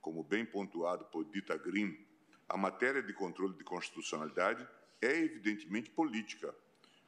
Como 0.00 0.22
bem 0.22 0.44
pontuado 0.44 1.04
por 1.06 1.24
Dita 1.24 1.56
Green, 1.56 1.96
a 2.48 2.56
matéria 2.56 3.02
de 3.02 3.12
controle 3.12 3.56
de 3.56 3.64
constitucionalidade 3.64 4.68
é 5.00 5.16
evidentemente 5.18 5.90
política, 5.90 6.54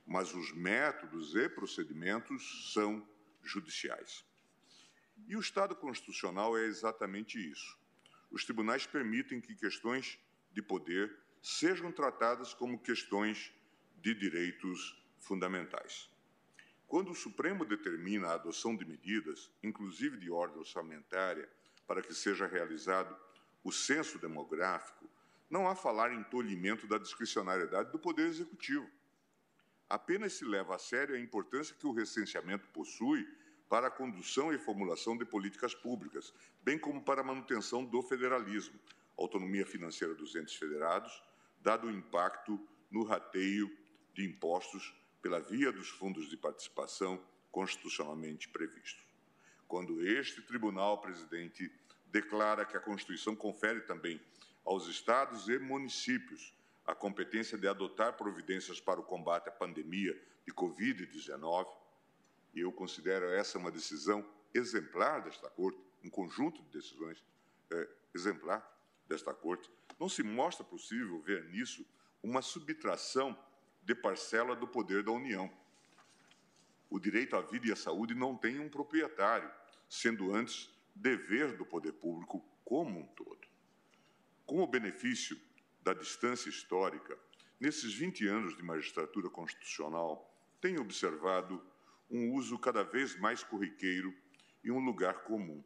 mas 0.07 0.35
os 0.35 0.53
métodos 0.53 1.35
e 1.35 1.49
procedimentos 1.49 2.73
são 2.73 3.07
judiciais. 3.43 4.25
E 5.29 5.37
o 5.37 5.41
Estado 5.41 5.75
constitucional 5.75 6.57
é 6.57 6.65
exatamente 6.65 7.39
isso. 7.39 7.79
Os 8.31 8.45
tribunais 8.45 8.87
permitem 8.87 9.41
que 9.41 9.55
questões 9.55 10.19
de 10.53 10.63
poder 10.63 11.17
sejam 11.43 11.93
tratadas 11.93 12.53
como 12.55 12.79
questões 12.79 13.53
de 13.97 14.15
direitos 14.15 15.03
fundamentais. 15.19 16.11
Quando 16.87 17.11
o 17.11 17.15
Supremo 17.15 17.65
determina 17.65 18.29
a 18.29 18.35
adoção 18.35 18.77
de 18.77 18.85
medidas, 18.85 19.51
inclusive 19.63 20.17
de 20.17 20.31
ordem 20.31 20.59
orçamentária, 20.59 21.49
para 21.87 22.01
que 22.01 22.15
seja 22.15 22.47
realizado 22.47 23.17
o 23.65 23.73
censo 23.73 24.19
demográfico, 24.19 25.09
não 25.51 25.69
há 25.69 25.75
falar 25.75 26.13
em 26.13 26.23
tolhimento 26.25 26.87
da 26.87 26.99
discricionariedade 26.99 27.91
do 27.91 27.99
Poder 27.99 28.27
Executivo. 28.27 28.89
Apenas 29.89 30.35
se 30.35 30.45
leva 30.45 30.75
a 30.75 30.79
sério 30.79 31.15
a 31.15 31.21
importância 31.21 31.75
que 31.75 31.87
o 31.87 31.93
recenseamento 31.93 32.69
possui 32.69 33.27
para 33.69 33.89
a 33.89 33.91
condução 33.91 34.53
e 34.53 34.59
formulação 34.59 35.17
de 35.17 35.25
políticas 35.25 35.75
públicas, 35.75 36.33
bem 36.63 36.79
como 36.79 37.03
para 37.03 37.21
a 37.21 37.25
manutenção 37.25 37.85
do 37.85 38.01
federalismo, 38.03 38.79
autonomia 39.17 39.67
financeira 39.67 40.15
dos 40.15 40.37
entes 40.37 40.55
federados, 40.55 41.23
dado 41.61 41.89
o 41.89 41.91
impacto 41.91 42.61
no 42.91 43.03
rateio 43.03 43.77
de 44.15 44.25
impostos 44.25 44.95
pela 45.27 45.41
via 45.41 45.73
dos 45.73 45.89
fundos 45.89 46.31
de 46.31 46.37
participação 46.37 47.21
constitucionalmente 47.51 48.49
previstos. 48.49 49.05
Quando 49.67 50.01
este 50.07 50.41
tribunal, 50.41 51.01
presidente, 51.01 51.69
declara 52.13 52.65
que 52.65 52.77
a 52.77 52.81
Constituição 52.81 53.35
confere 53.35 53.81
também 53.81 54.21
aos 54.65 54.87
estados 54.87 55.49
e 55.49 55.59
municípios 55.59 56.55
a 56.87 56.95
competência 56.95 57.59
de 57.59 57.67
adotar 57.67 58.13
providências 58.13 58.79
para 58.79 59.01
o 59.01 59.03
combate 59.03 59.49
à 59.49 59.51
pandemia 59.51 60.15
de 60.47 60.53
Covid-19. 60.55 61.67
E 62.55 62.61
eu 62.61 62.71
considero 62.71 63.27
essa 63.27 63.59
uma 63.59 63.73
decisão 63.73 64.25
exemplar 64.55 65.25
desta 65.25 65.51
Corte, 65.51 65.81
um 66.05 66.09
conjunto 66.09 66.63
de 66.63 66.69
decisões 66.71 67.21
é, 67.73 67.89
exemplar 68.15 68.65
desta 69.09 69.35
Corte. 69.35 69.69
Não 69.99 70.09
se 70.09 70.23
mostra 70.23 70.65
possível 70.65 71.21
ver 71.21 71.47
nisso 71.47 71.85
uma 72.23 72.43
subtração 72.43 73.37
de 73.87 73.95
parcela 73.95 74.57
do 74.57 74.67
poder 74.67 75.05
da 75.05 75.13
União. 75.13 75.49
O 76.91 76.99
direito 76.99 77.37
à 77.37 77.41
vida 77.41 77.69
e 77.69 77.73
à 77.73 77.77
saúde 77.77 78.17
não 78.17 78.37
tem 78.37 78.59
um 78.59 78.69
proprietário, 78.69 79.49
sendo 79.89 80.35
antes 80.35 80.69
dever 80.93 81.57
do 81.57 81.65
poder 81.65 81.93
público 81.93 82.45
como 82.65 82.99
um 82.99 83.07
todo. 83.07 83.47
Com 84.45 84.61
o 84.61 84.67
benefício 84.67 85.41
da 85.83 85.95
distância 85.95 86.49
histórica, 86.49 87.17
nesses 87.61 87.95
20 87.95 88.27
anos 88.27 88.57
de 88.57 88.63
magistratura 88.65 89.31
constitucional, 89.31 90.37
tenho 90.61 90.81
observado 90.81 91.65
um 92.11 92.33
uso 92.33 92.59
cada 92.59 92.83
vez 92.83 93.17
mais 93.21 93.45
corriqueiro 93.45 94.13
e 94.65 94.71
um 94.73 94.85
lugar 94.85 95.23
comum. 95.23 95.63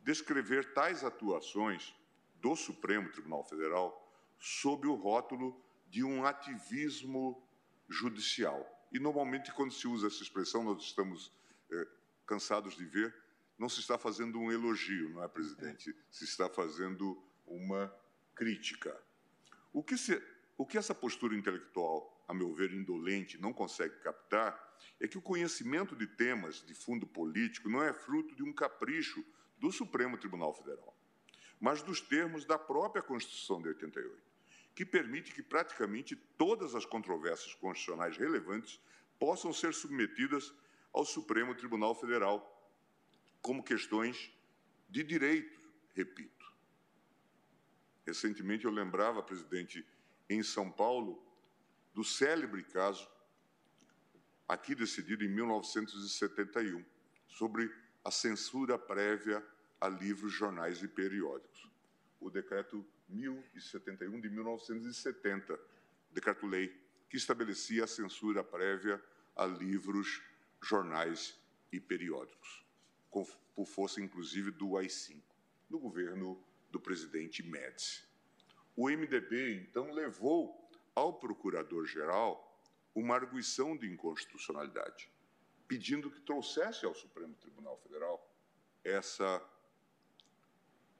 Descrever 0.00 0.72
tais 0.72 1.04
atuações 1.04 1.94
do 2.36 2.56
Supremo 2.56 3.10
Tribunal 3.10 3.44
Federal 3.44 3.98
sob 4.38 4.86
o 4.86 4.94
rótulo 4.94 5.62
de 5.92 6.02
um 6.02 6.24
ativismo 6.24 7.46
judicial. 7.86 8.66
E, 8.90 8.98
normalmente, 8.98 9.52
quando 9.52 9.74
se 9.74 9.86
usa 9.86 10.06
essa 10.06 10.22
expressão, 10.22 10.64
nós 10.64 10.82
estamos 10.82 11.30
é, 11.70 11.86
cansados 12.26 12.74
de 12.74 12.86
ver, 12.86 13.14
não 13.58 13.68
se 13.68 13.80
está 13.80 13.98
fazendo 13.98 14.38
um 14.38 14.50
elogio, 14.50 15.10
não 15.10 15.22
é, 15.22 15.28
presidente? 15.28 15.94
Se 16.10 16.24
está 16.24 16.48
fazendo 16.48 17.22
uma 17.46 17.94
crítica. 18.34 18.98
O 19.70 19.82
que, 19.82 19.98
se, 19.98 20.20
o 20.56 20.64
que 20.64 20.78
essa 20.78 20.94
postura 20.94 21.36
intelectual, 21.36 22.24
a 22.26 22.32
meu 22.32 22.54
ver, 22.54 22.72
indolente, 22.72 23.38
não 23.38 23.52
consegue 23.52 23.96
captar 23.96 24.58
é 24.98 25.06
que 25.06 25.18
o 25.18 25.22
conhecimento 25.22 25.94
de 25.94 26.06
temas 26.06 26.64
de 26.64 26.72
fundo 26.72 27.06
político 27.06 27.68
não 27.68 27.82
é 27.82 27.92
fruto 27.92 28.34
de 28.34 28.42
um 28.42 28.52
capricho 28.52 29.22
do 29.58 29.70
Supremo 29.70 30.16
Tribunal 30.16 30.54
Federal, 30.54 30.96
mas 31.60 31.82
dos 31.82 32.00
termos 32.00 32.46
da 32.46 32.58
própria 32.58 33.02
Constituição 33.02 33.60
de 33.60 33.68
88, 33.68 34.31
que 34.74 34.84
permite 34.84 35.32
que 35.32 35.42
praticamente 35.42 36.16
todas 36.16 36.74
as 36.74 36.86
controvérsias 36.86 37.54
constitucionais 37.54 38.16
relevantes 38.16 38.80
possam 39.18 39.52
ser 39.52 39.74
submetidas 39.74 40.52
ao 40.92 41.04
Supremo 41.04 41.54
Tribunal 41.54 41.94
Federal 41.94 42.48
como 43.40 43.62
questões 43.62 44.32
de 44.88 45.02
direito, 45.02 45.60
repito. 45.94 46.52
Recentemente 48.06 48.64
eu 48.64 48.70
lembrava, 48.70 49.22
presidente, 49.22 49.86
em 50.28 50.42
São 50.42 50.70
Paulo, 50.70 51.22
do 51.94 52.04
célebre 52.04 52.62
caso, 52.64 53.08
aqui 54.48 54.74
decidido 54.74 55.24
em 55.24 55.28
1971, 55.28 56.84
sobre 57.28 57.72
a 58.04 58.10
censura 58.10 58.78
prévia 58.78 59.44
a 59.80 59.88
livros, 59.88 60.32
jornais 60.32 60.82
e 60.82 60.88
periódicos. 60.88 61.68
O 62.20 62.30
decreto 62.30 62.84
1071 63.08 64.20
de 64.20 64.30
1970, 64.30 65.58
decreto-lei, 66.10 66.74
que 67.08 67.16
estabelecia 67.16 67.84
a 67.84 67.86
censura 67.86 68.42
prévia 68.42 69.02
a 69.36 69.44
livros, 69.44 70.22
jornais 70.60 71.38
e 71.70 71.80
periódicos, 71.80 72.64
por 73.10 73.66
força 73.66 74.00
inclusive 74.00 74.50
do 74.50 74.76
AI-5, 74.76 75.20
no 75.68 75.78
governo 75.78 76.42
do 76.70 76.80
presidente 76.80 77.42
Médici. 77.42 78.04
O 78.74 78.88
MDB, 78.88 79.56
então, 79.56 79.92
levou 79.92 80.70
ao 80.94 81.18
procurador-geral 81.18 82.48
uma 82.94 83.14
arguição 83.14 83.76
de 83.76 83.90
inconstitucionalidade, 83.90 85.10
pedindo 85.68 86.10
que 86.10 86.20
trouxesse 86.20 86.84
ao 86.84 86.94
Supremo 86.94 87.34
Tribunal 87.34 87.78
Federal 87.78 88.30
essa 88.84 89.42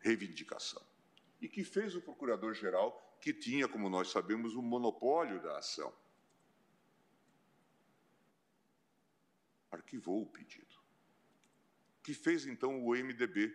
reivindicação. 0.01 0.83
E 1.43 1.49
que 1.49 1.65
fez 1.65 1.97
o 1.97 2.01
procurador-geral, 2.01 3.19
que 3.21 3.35
tinha, 3.35 3.67
como 3.67 3.91
nós 3.91 4.13
sabemos, 4.13 4.55
o 4.55 4.61
um 4.61 4.63
monopólio 4.63 5.43
da 5.43 5.59
ação. 5.59 5.93
Arquivou 9.73 10.23
o 10.23 10.27
pedido. 10.27 10.81
Que 12.01 12.15
fez, 12.15 12.47
então, 12.47 12.87
o 12.87 12.95
MDB, 12.95 13.53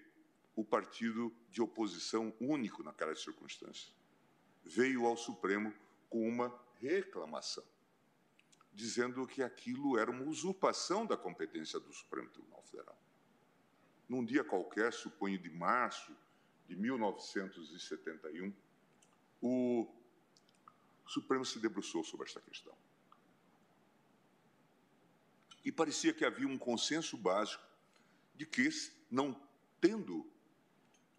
o 0.54 0.66
partido 0.66 1.34
de 1.50 1.62
oposição 1.62 2.36
único 2.42 2.84
naquelas 2.84 3.24
circunstâncias. 3.24 3.96
Veio 4.66 5.06
ao 5.06 5.16
Supremo 5.16 5.74
com 6.10 6.28
uma 6.28 6.54
reclamação, 6.82 7.64
dizendo 8.74 9.26
que 9.26 9.42
aquilo 9.42 9.98
era 9.98 10.12
uma 10.12 10.26
usurpação 10.26 11.06
da 11.06 11.16
competência 11.16 11.80
do 11.80 11.94
Supremo 11.94 12.30
Tribunal 12.32 12.64
Federal. 12.64 13.02
Num 14.10 14.26
dia 14.26 14.44
qualquer, 14.44 14.92
suponho 14.92 15.40
de 15.40 15.50
março 15.50 16.14
de 16.68 16.76
1971, 16.76 18.54
o 19.42 19.88
Supremo 21.06 21.46
se 21.46 21.60
debruçou 21.60 22.04
sobre 22.04 22.28
esta 22.28 22.42
questão. 22.42 22.76
E 25.64 25.72
parecia 25.72 26.14
que 26.14 26.26
havia 26.26 26.48
um 26.48 26.58
consenso 26.58 27.18
básico 27.18 27.64
de 28.36 28.46
que, 28.46 28.70
não 29.10 29.40
tendo 29.80 30.30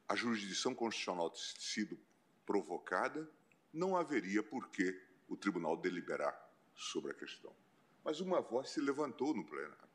a 0.09 0.15
jurisdição 0.15 0.75
constitucional 0.75 1.35
sido 1.35 1.99
provocada, 2.47 3.31
não 3.73 3.97
haveria 3.97 4.43
por 4.43 4.69
que 4.71 4.99
o 5.29 5.37
tribunal 5.37 5.77
deliberar 5.77 6.35
sobre 6.75 7.13
a 7.13 7.15
questão. 7.15 7.55
Mas 8.03 8.21
uma 8.21 8.41
voz 8.41 8.71
se 8.71 8.81
levantou 8.81 9.35
no 9.35 9.45
plenário, 9.45 9.89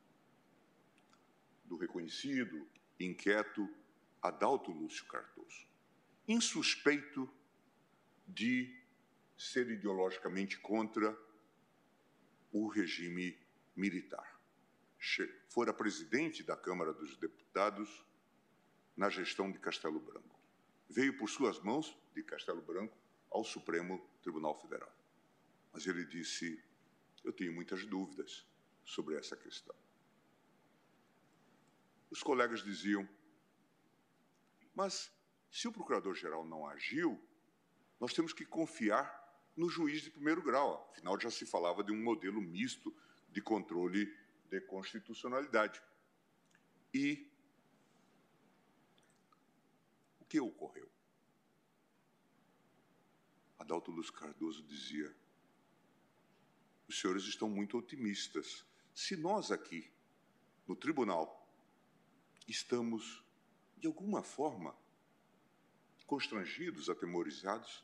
do 1.65 1.77
reconhecido, 1.77 2.67
inquieto 2.99 3.67
Adalto 4.23 4.71
Lúcio 4.71 5.05
Cardoso, 5.05 5.67
insuspeito 6.25 7.29
de 8.25 8.81
ser 9.37 9.69
ideologicamente 9.69 10.57
contra 10.59 11.13
o 12.49 12.69
regime 12.69 13.37
militar. 13.75 14.39
Fora 15.49 15.73
presidente 15.73 16.41
da 16.41 16.55
Câmara 16.55 16.93
dos 16.93 17.17
Deputados 17.17 18.05
na 18.95 19.09
gestão 19.09 19.51
de 19.51 19.59
Castelo 19.59 19.99
Branco. 19.99 20.39
Veio 20.89 21.17
por 21.17 21.29
suas 21.29 21.59
mãos, 21.59 21.93
de 22.15 22.23
Castelo 22.23 22.61
Branco, 22.61 22.97
ao 23.29 23.43
Supremo 23.43 23.99
Tribunal 24.21 24.57
Federal. 24.61 24.91
Mas 25.73 25.85
ele 25.85 26.05
disse: 26.05 26.63
Eu 27.25 27.33
tenho 27.33 27.51
muitas 27.51 27.85
dúvidas 27.85 28.47
sobre 28.85 29.15
essa 29.15 29.35
questão. 29.35 29.75
Os 32.09 32.23
colegas 32.23 32.63
diziam: 32.63 33.05
Mas 34.73 35.11
se 35.51 35.67
o 35.67 35.71
procurador-geral 35.71 36.45
não 36.45 36.67
agiu, 36.67 37.21
nós 37.99 38.13
temos 38.13 38.33
que 38.33 38.45
confiar 38.45 39.21
no 39.55 39.69
juiz 39.69 40.01
de 40.01 40.09
primeiro 40.09 40.41
grau. 40.41 40.89
Afinal, 40.91 41.19
já 41.19 41.29
se 41.29 41.45
falava 41.45 41.83
de 41.83 41.91
um 41.91 42.01
modelo 42.01 42.41
misto 42.41 42.93
de 43.29 43.41
controle 43.41 44.05
de 44.49 44.61
constitucionalidade. 44.61 45.81
E 46.93 47.31
o 50.19 50.25
que 50.25 50.39
ocorreu? 50.39 50.89
Adalto 53.57 53.91
Luz 53.91 54.09
Cardoso 54.09 54.61
dizia: 54.63 55.15
os 56.87 56.99
senhores 56.99 57.23
estão 57.23 57.49
muito 57.49 57.77
otimistas. 57.77 58.65
Se 58.93 59.15
nós 59.15 59.51
aqui, 59.51 59.91
no 60.67 60.75
tribunal, 60.75 61.49
estamos, 62.47 63.22
de 63.83 63.87
alguma 63.87 64.23
forma, 64.23 64.73
constrangidos, 66.07 66.89
atemorizados, 66.89 67.83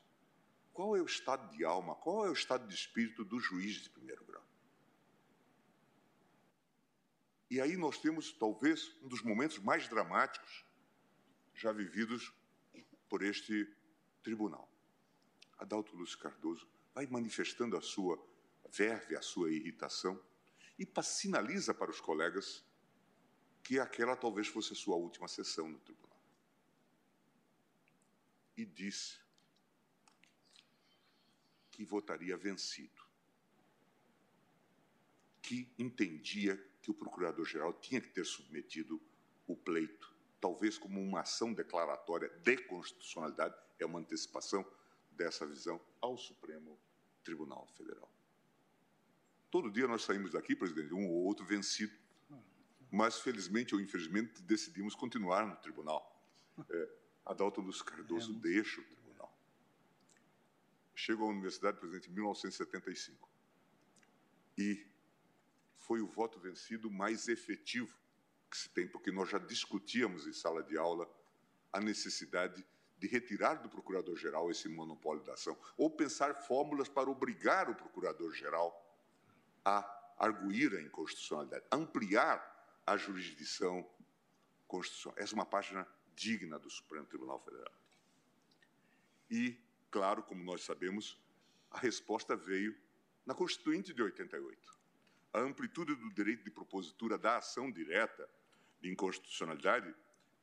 qual 0.71 0.95
é 0.95 1.01
o 1.01 1.05
estado 1.05 1.51
de 1.51 1.65
alma, 1.65 1.93
qual 1.93 2.25
é 2.25 2.29
o 2.29 2.33
estado 2.33 2.65
de 2.69 2.73
espírito 2.73 3.25
do 3.25 3.37
juiz 3.37 3.81
de 3.81 3.89
primeiro 3.89 4.23
grau? 4.23 4.47
E 7.49 7.59
aí 7.59 7.75
nós 7.75 7.97
temos, 7.97 8.31
talvez, 8.31 8.95
um 9.01 9.09
dos 9.09 9.21
momentos 9.21 9.59
mais 9.59 9.89
dramáticos 9.89 10.63
já 11.53 11.73
vividos 11.73 12.33
por 13.09 13.21
este 13.21 13.67
tribunal. 14.23 14.71
Adalto 15.57 15.97
Lúcio 15.97 16.17
Cardoso 16.17 16.65
vai 16.95 17.07
manifestando 17.07 17.75
a 17.75 17.81
sua 17.81 18.17
verve, 18.71 19.17
a 19.17 19.21
sua 19.21 19.51
irritação 19.51 20.17
e 20.77 20.87
sinaliza 21.03 21.73
para 21.73 21.91
os 21.91 21.99
colegas 21.99 22.63
que 23.69 23.79
aquela 23.79 24.15
talvez 24.15 24.47
fosse 24.47 24.73
a 24.73 24.75
sua 24.75 24.95
última 24.95 25.27
sessão 25.27 25.69
no 25.69 25.77
tribunal. 25.81 26.19
E 28.57 28.65
disse 28.65 29.19
que 31.69 31.85
votaria 31.85 32.35
vencido, 32.35 32.99
que 35.43 35.71
entendia 35.77 36.57
que 36.81 36.89
o 36.89 36.95
procurador-geral 36.95 37.71
tinha 37.73 38.01
que 38.01 38.09
ter 38.09 38.25
submetido 38.25 38.99
o 39.45 39.55
pleito, 39.55 40.17
talvez 40.41 40.79
como 40.79 40.99
uma 40.99 41.21
ação 41.21 41.53
declaratória 41.53 42.27
de 42.39 42.57
constitucionalidade, 42.63 43.55
é 43.77 43.85
uma 43.85 43.99
antecipação 43.99 44.65
dessa 45.11 45.45
visão 45.45 45.79
ao 46.01 46.17
Supremo 46.17 46.75
Tribunal 47.23 47.67
Federal. 47.77 48.11
Todo 49.51 49.69
dia 49.69 49.87
nós 49.87 50.01
saímos 50.01 50.31
daqui, 50.31 50.55
presidente, 50.55 50.91
um 50.91 51.07
ou 51.07 51.23
outro 51.25 51.45
vencido, 51.45 52.08
mas 52.91 53.19
felizmente 53.19 53.75
ou 53.75 53.81
infelizmente 53.81 54.41
decidimos 54.41 54.95
continuar 54.95 55.45
no 55.45 55.55
tribunal. 55.57 56.23
É, 56.69 56.89
Adalto 57.25 57.61
Luz 57.61 57.81
Cardoso 57.81 58.33
deixa 58.33 58.81
o 58.81 58.83
tribunal. 58.83 59.31
Chegou 60.95 61.27
à 61.27 61.31
universidade, 61.31 61.77
presidente, 61.77 62.09
em 62.09 62.13
1975. 62.13 63.29
E 64.57 64.85
foi 65.75 66.01
o 66.01 66.07
voto 66.07 66.39
vencido 66.39 66.89
mais 66.89 67.27
efetivo 67.27 67.95
que 68.49 68.57
se 68.57 68.69
tem, 68.69 68.87
porque 68.87 69.11
nós 69.11 69.29
já 69.29 69.37
discutíamos 69.37 70.25
em 70.25 70.33
sala 70.33 70.63
de 70.63 70.77
aula 70.77 71.09
a 71.71 71.79
necessidade 71.79 72.65
de 72.97 73.07
retirar 73.07 73.55
do 73.55 73.69
procurador-geral 73.69 74.51
esse 74.51 74.67
monopólio 74.67 75.23
da 75.23 75.33
ação, 75.33 75.57
ou 75.77 75.89
pensar 75.89 76.33
fórmulas 76.33 76.89
para 76.89 77.09
obrigar 77.09 77.69
o 77.69 77.75
procurador-geral 77.75 78.85
a 79.63 80.15
arguir 80.17 80.75
a 80.75 80.81
inconstitucionalidade, 80.81 81.65
ampliar 81.71 82.58
a 82.89 82.97
jurisdição 82.97 83.87
constitucional. 84.67 85.19
Essa 85.19 85.33
é 85.33 85.35
uma 85.35 85.45
página 85.45 85.87
digna 86.15 86.57
do 86.57 86.71
Supremo 86.71 87.05
Tribunal 87.05 87.39
Federal. 87.39 87.71
E, 89.29 89.55
claro, 89.91 90.23
como 90.23 90.43
nós 90.43 90.63
sabemos, 90.63 91.21
a 91.69 91.77
resposta 91.77 92.35
veio 92.35 92.75
na 93.27 93.35
Constituinte 93.35 93.93
de 93.93 94.01
88. 94.01 94.79
A 95.33 95.39
amplitude 95.39 95.93
do 95.93 96.09
direito 96.11 96.43
de 96.43 96.49
propositura 96.49 97.15
da 97.15 97.37
ação 97.37 97.71
direta 97.71 98.27
de 98.81 98.89
inconstitucionalidade 98.89 99.93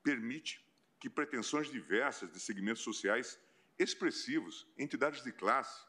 permite 0.05 0.65
que 1.01 1.11
pretensões 1.11 1.69
diversas 1.69 2.31
de 2.31 2.39
segmentos 2.39 2.83
sociais 2.83 3.41
expressivos, 3.77 4.69
entidades 4.79 5.25
de 5.25 5.33
classe 5.33 5.85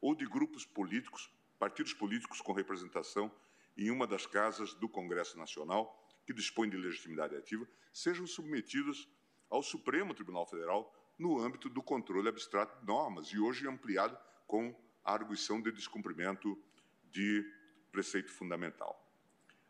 ou 0.00 0.14
de 0.14 0.24
grupos 0.24 0.64
políticos, 0.64 1.30
partidos 1.58 1.92
políticos 1.92 2.40
com 2.40 2.54
representação 2.54 3.30
em 3.78 3.92
uma 3.92 4.08
das 4.08 4.26
casas 4.26 4.74
do 4.74 4.88
Congresso 4.88 5.38
Nacional, 5.38 6.04
que 6.26 6.34
dispõe 6.34 6.68
de 6.68 6.76
legitimidade 6.76 7.36
ativa, 7.36 7.66
sejam 7.92 8.26
submetidos 8.26 9.08
ao 9.48 9.62
Supremo 9.62 10.12
Tribunal 10.12 10.46
Federal 10.46 10.92
no 11.16 11.40
âmbito 11.40 11.68
do 11.68 11.80
controle 11.80 12.28
abstrato 12.28 12.78
de 12.80 12.86
normas 12.86 13.28
e 13.28 13.38
hoje 13.38 13.68
ampliado 13.68 14.18
com 14.46 14.74
a 15.04 15.12
arguição 15.12 15.62
de 15.62 15.70
descumprimento 15.70 16.60
de 17.04 17.44
preceito 17.92 18.32
fundamental. 18.32 19.04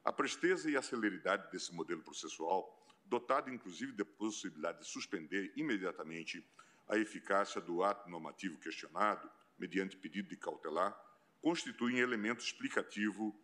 A 0.03 0.13
presteza 0.13 0.71
e 0.71 0.77
a 0.77 0.83
celeridade 0.83 1.51
desse 1.53 1.73
modelo 1.75 2.03
processual, 2.03 2.83
dotado 3.05 3.51
inclusive 3.51 3.93
da 3.93 4.05
possibilidade 4.05 4.81
de 4.81 4.87
suspender 4.87 5.53
imediatamente 5.55 6.43
a 6.89 6.97
eficácia 6.97 7.61
do 7.61 7.85
ato 7.85 8.09
normativo 8.09 8.59
questionado, 8.59 9.31
mediante 9.59 9.97
pedido 9.97 10.31
de 10.31 10.37
cautelar, 10.37 10.99
constituem 11.43 11.99
elemento 11.99 12.43
explicativo 12.43 13.39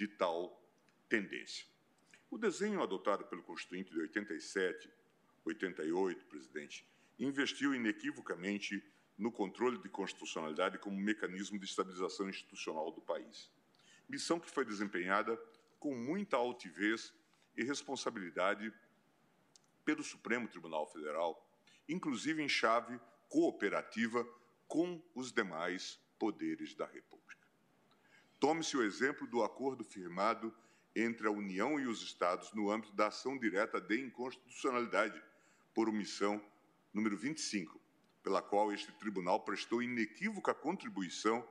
de 0.00 0.08
tal 0.08 0.58
tendência. 1.10 1.66
O 2.30 2.38
desenho 2.38 2.82
adotado 2.82 3.26
pelo 3.26 3.42
Constituinte 3.42 3.92
de 3.92 4.00
87, 4.00 4.90
88, 5.44 6.24
presidente, 6.24 6.86
investiu 7.18 7.74
inequivocamente 7.74 8.82
no 9.18 9.30
controle 9.30 9.76
de 9.76 9.90
constitucionalidade 9.90 10.78
como 10.78 10.96
mecanismo 10.96 11.58
de 11.58 11.66
estabilização 11.66 12.30
institucional 12.30 12.90
do 12.90 13.02
país. 13.02 13.50
Missão 14.08 14.40
que 14.40 14.50
foi 14.50 14.64
desempenhada 14.64 15.36
com 15.78 15.94
muita 15.94 16.38
altivez 16.38 17.12
e 17.54 17.62
responsabilidade 17.62 18.72
pelo 19.84 20.02
Supremo 20.02 20.48
Tribunal 20.48 20.90
Federal, 20.90 21.46
inclusive 21.86 22.42
em 22.42 22.48
chave 22.48 22.98
cooperativa 23.28 24.26
com 24.66 25.02
os 25.14 25.30
demais 25.30 26.00
poderes 26.18 26.74
da 26.74 26.86
República. 26.86 27.39
Tome-se 28.40 28.74
o 28.74 28.82
exemplo 28.82 29.26
do 29.26 29.44
acordo 29.44 29.84
firmado 29.84 30.50
entre 30.96 31.28
a 31.28 31.30
União 31.30 31.78
e 31.78 31.86
os 31.86 32.02
Estados 32.02 32.50
no 32.54 32.70
âmbito 32.70 32.94
da 32.94 33.08
ação 33.08 33.38
direta 33.38 33.78
de 33.78 34.00
inconstitucionalidade 34.00 35.22
por 35.74 35.90
omissão 35.90 36.42
número 36.90 37.18
25, 37.18 37.78
pela 38.22 38.40
qual 38.40 38.72
este 38.72 38.90
tribunal 38.92 39.40
prestou 39.44 39.82
inequívoca 39.82 40.54
contribuição 40.54 41.46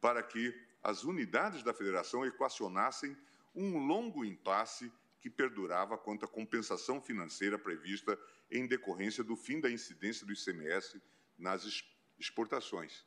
para 0.00 0.20
que 0.20 0.52
as 0.82 1.04
unidades 1.04 1.62
da 1.62 1.72
federação 1.72 2.26
equacionassem 2.26 3.16
um 3.54 3.78
longo 3.78 4.24
impasse 4.24 4.92
que 5.20 5.30
perdurava 5.30 5.96
quanto 5.96 6.24
à 6.24 6.28
compensação 6.28 7.00
financeira 7.00 7.56
prevista 7.56 8.18
em 8.50 8.66
decorrência 8.66 9.22
do 9.22 9.36
fim 9.36 9.60
da 9.60 9.70
incidência 9.70 10.26
do 10.26 10.32
ICMS 10.32 11.00
nas 11.38 11.84
exportações, 12.18 13.06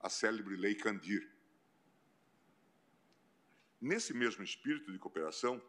a 0.00 0.10
célebre 0.10 0.56
Lei 0.56 0.74
Candir. 0.74 1.31
Nesse 3.82 4.14
mesmo 4.14 4.44
espírito 4.44 4.92
de 4.92 4.98
cooperação, 5.00 5.60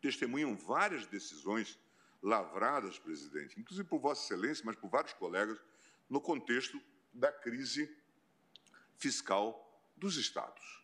testemunham 0.00 0.56
várias 0.56 1.06
decisões 1.06 1.78
lavradas, 2.22 2.98
presidente, 2.98 3.60
inclusive 3.60 3.86
por 3.86 4.00
Vossa 4.00 4.24
Excelência, 4.24 4.64
mas 4.64 4.76
por 4.76 4.88
vários 4.88 5.12
colegas, 5.12 5.62
no 6.08 6.22
contexto 6.22 6.80
da 7.12 7.30
crise 7.30 7.94
fiscal 8.96 9.84
dos 9.94 10.16
Estados. 10.16 10.82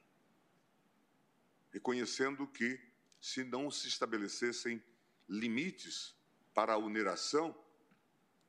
Reconhecendo 1.73 2.47
que, 2.47 2.79
se 3.19 3.43
não 3.43 3.71
se 3.71 3.89
estabelecessem 3.89 4.85
limites 5.27 6.15
para 6.53 6.75
a 6.75 6.79
oneração 6.79 7.59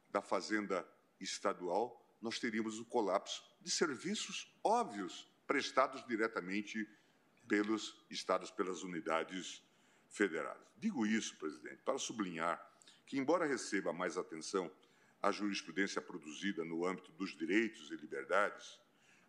da 0.09 0.21
fazenda 0.21 0.85
estadual, 1.17 2.05
nós 2.21 2.39
teríamos 2.39 2.77
o 2.77 2.83
colapso 2.83 3.41
de 3.61 3.71
serviços 3.71 4.53
óbvios 4.61 5.31
prestados 5.47 6.05
diretamente 6.05 6.85
pelos 7.49 7.97
estados, 8.11 8.51
pelas 8.51 8.83
unidades 8.83 9.61
federadas. 10.07 10.65
Digo 10.77 11.05
isso, 11.05 11.35
presidente, 11.37 11.81
para 11.83 11.97
sublinhar 11.97 12.63
que, 13.07 13.17
embora 13.17 13.47
receba 13.47 13.91
mais 13.91 14.17
atenção 14.17 14.71
a 15.19 15.31
jurisprudência 15.31 15.99
produzida 15.99 16.63
no 16.63 16.85
âmbito 16.85 17.11
dos 17.13 17.35
direitos 17.35 17.89
e 17.89 17.95
liberdades, 17.95 18.79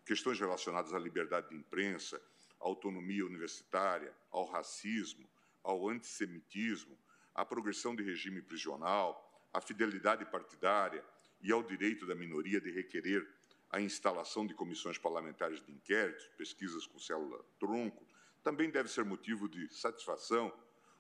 questões 0.05 0.39
relacionadas 0.39 0.93
à 0.93 0.99
liberdade 0.99 1.49
de 1.49 1.57
imprensa, 1.57 2.21
à 2.61 2.65
autonomia 2.65 3.25
universitária, 3.25 4.15
ao 4.31 4.45
racismo, 4.45 5.27
ao 5.65 5.89
antissemitismo, 5.89 6.97
à 7.35 7.45
progressão 7.45 7.97
de 7.97 8.03
regime 8.03 8.43
prisional, 8.43 9.49
à 9.53 9.63
fidelidade 9.63 10.27
partidária 10.27 11.03
e 11.41 11.51
ao 11.51 11.63
direito 11.63 12.07
da 12.07 12.15
minoria 12.15 12.61
de 12.61 12.71
requerer 12.71 13.27
a 13.71 13.81
instalação 13.81 14.47
de 14.47 14.53
comissões 14.53 14.99
parlamentares 14.99 15.65
de 15.65 15.73
inquéritos, 15.73 16.27
pesquisas 16.37 16.87
com 16.87 16.99
célula-tronco, 16.99 18.10
também 18.43 18.71
deve 18.71 18.89
ser 18.89 19.05
motivo 19.05 19.49
de 19.49 19.69
satisfação 19.75 20.53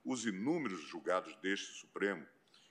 os 0.04 0.24
inúmeros 0.24 0.80
julgados 0.82 1.34
deste 1.36 1.72
Supremo 1.72 2.26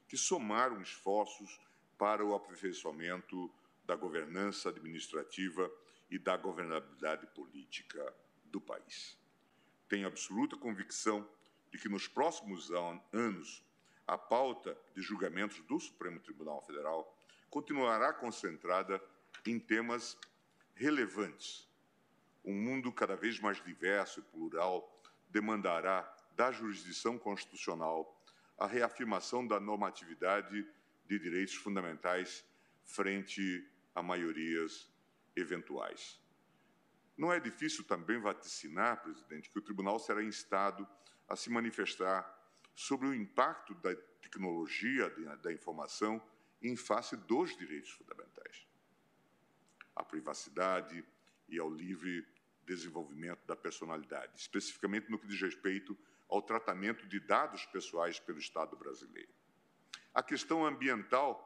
que 0.08 0.18
somaram 0.18 0.82
esforços 0.82 1.60
para 1.98 2.26
o 2.26 2.34
aperfeiçoamento 2.34 3.52
da 3.86 3.96
governança 3.96 4.70
administrativa 4.70 5.72
e 6.10 6.18
da 6.18 6.36
governabilidade 6.36 7.28
política 7.28 8.14
do 8.46 8.60
país. 8.60 9.18
Tenho 9.88 10.08
absoluta 10.08 10.58
convicção 10.58 11.28
de 11.72 11.78
que 11.78 11.90
nos 11.90 12.08
próximos 12.08 12.72
anos 13.14 13.64
a 14.08 14.18
pauta 14.18 14.76
de 14.96 15.02
julgamentos 15.02 15.60
do 15.68 15.80
Supremo 15.80 16.20
Tribunal 16.20 16.62
Federal 16.66 17.16
continuará 17.50 18.12
concentrada 18.12 19.00
em 19.46 19.60
temas 19.60 20.18
relevantes. 20.74 21.69
Um 22.44 22.54
mundo 22.54 22.92
cada 22.92 23.16
vez 23.16 23.40
mais 23.40 23.64
diverso 23.64 24.20
e 24.20 24.24
plural 24.24 24.92
demandará 25.30 26.16
da 26.36 26.52
jurisdição 26.52 27.18
constitucional 27.18 28.18
a 28.58 28.66
reafirmação 28.66 29.46
da 29.46 29.60
normatividade 29.60 30.66
de 31.06 31.20
direitos 31.20 31.56
fundamentais 31.56 32.46
frente 32.86 33.68
a 33.94 34.02
maiorias 34.02 34.90
eventuais. 35.36 36.20
Não 37.18 37.34
é 37.34 37.40
difícil 37.40 37.84
também 37.84 38.20
vaticinar, 38.20 39.02
presidente, 39.02 39.50
que 39.50 39.60
o 39.60 39.62
tribunal 39.62 40.00
será 40.00 40.24
instado 40.24 40.88
a 41.28 41.36
se 41.36 41.50
manifestar 41.50 42.38
sobre 42.74 43.08
o 43.08 43.14
impacto 43.14 43.74
da 43.76 43.94
tecnologia 44.22 45.10
da 45.42 45.52
informação 45.52 46.22
em 46.62 46.76
face 46.76 47.16
dos 47.18 47.58
direitos 47.58 47.92
fundamentais, 47.92 48.68
à 49.96 50.04
privacidade 50.04 51.04
e 51.50 51.60
ao 51.60 51.70
livre 51.70 52.26
desenvolvimento 52.66 53.46
da 53.46 53.56
personalidade, 53.56 54.38
especificamente 54.38 55.10
no 55.10 55.18
que 55.18 55.28
diz 55.28 55.42
respeito 55.42 55.98
ao 56.28 56.42
tratamento 56.42 57.08
de 57.08 57.20
dados 57.20 57.66
pessoais 57.66 58.20
pelo 58.20 58.38
Estado 58.38 58.76
brasileiro. 58.78 59.34
A 60.14 60.22
questão 60.22 60.66
ambiental, 60.66 61.46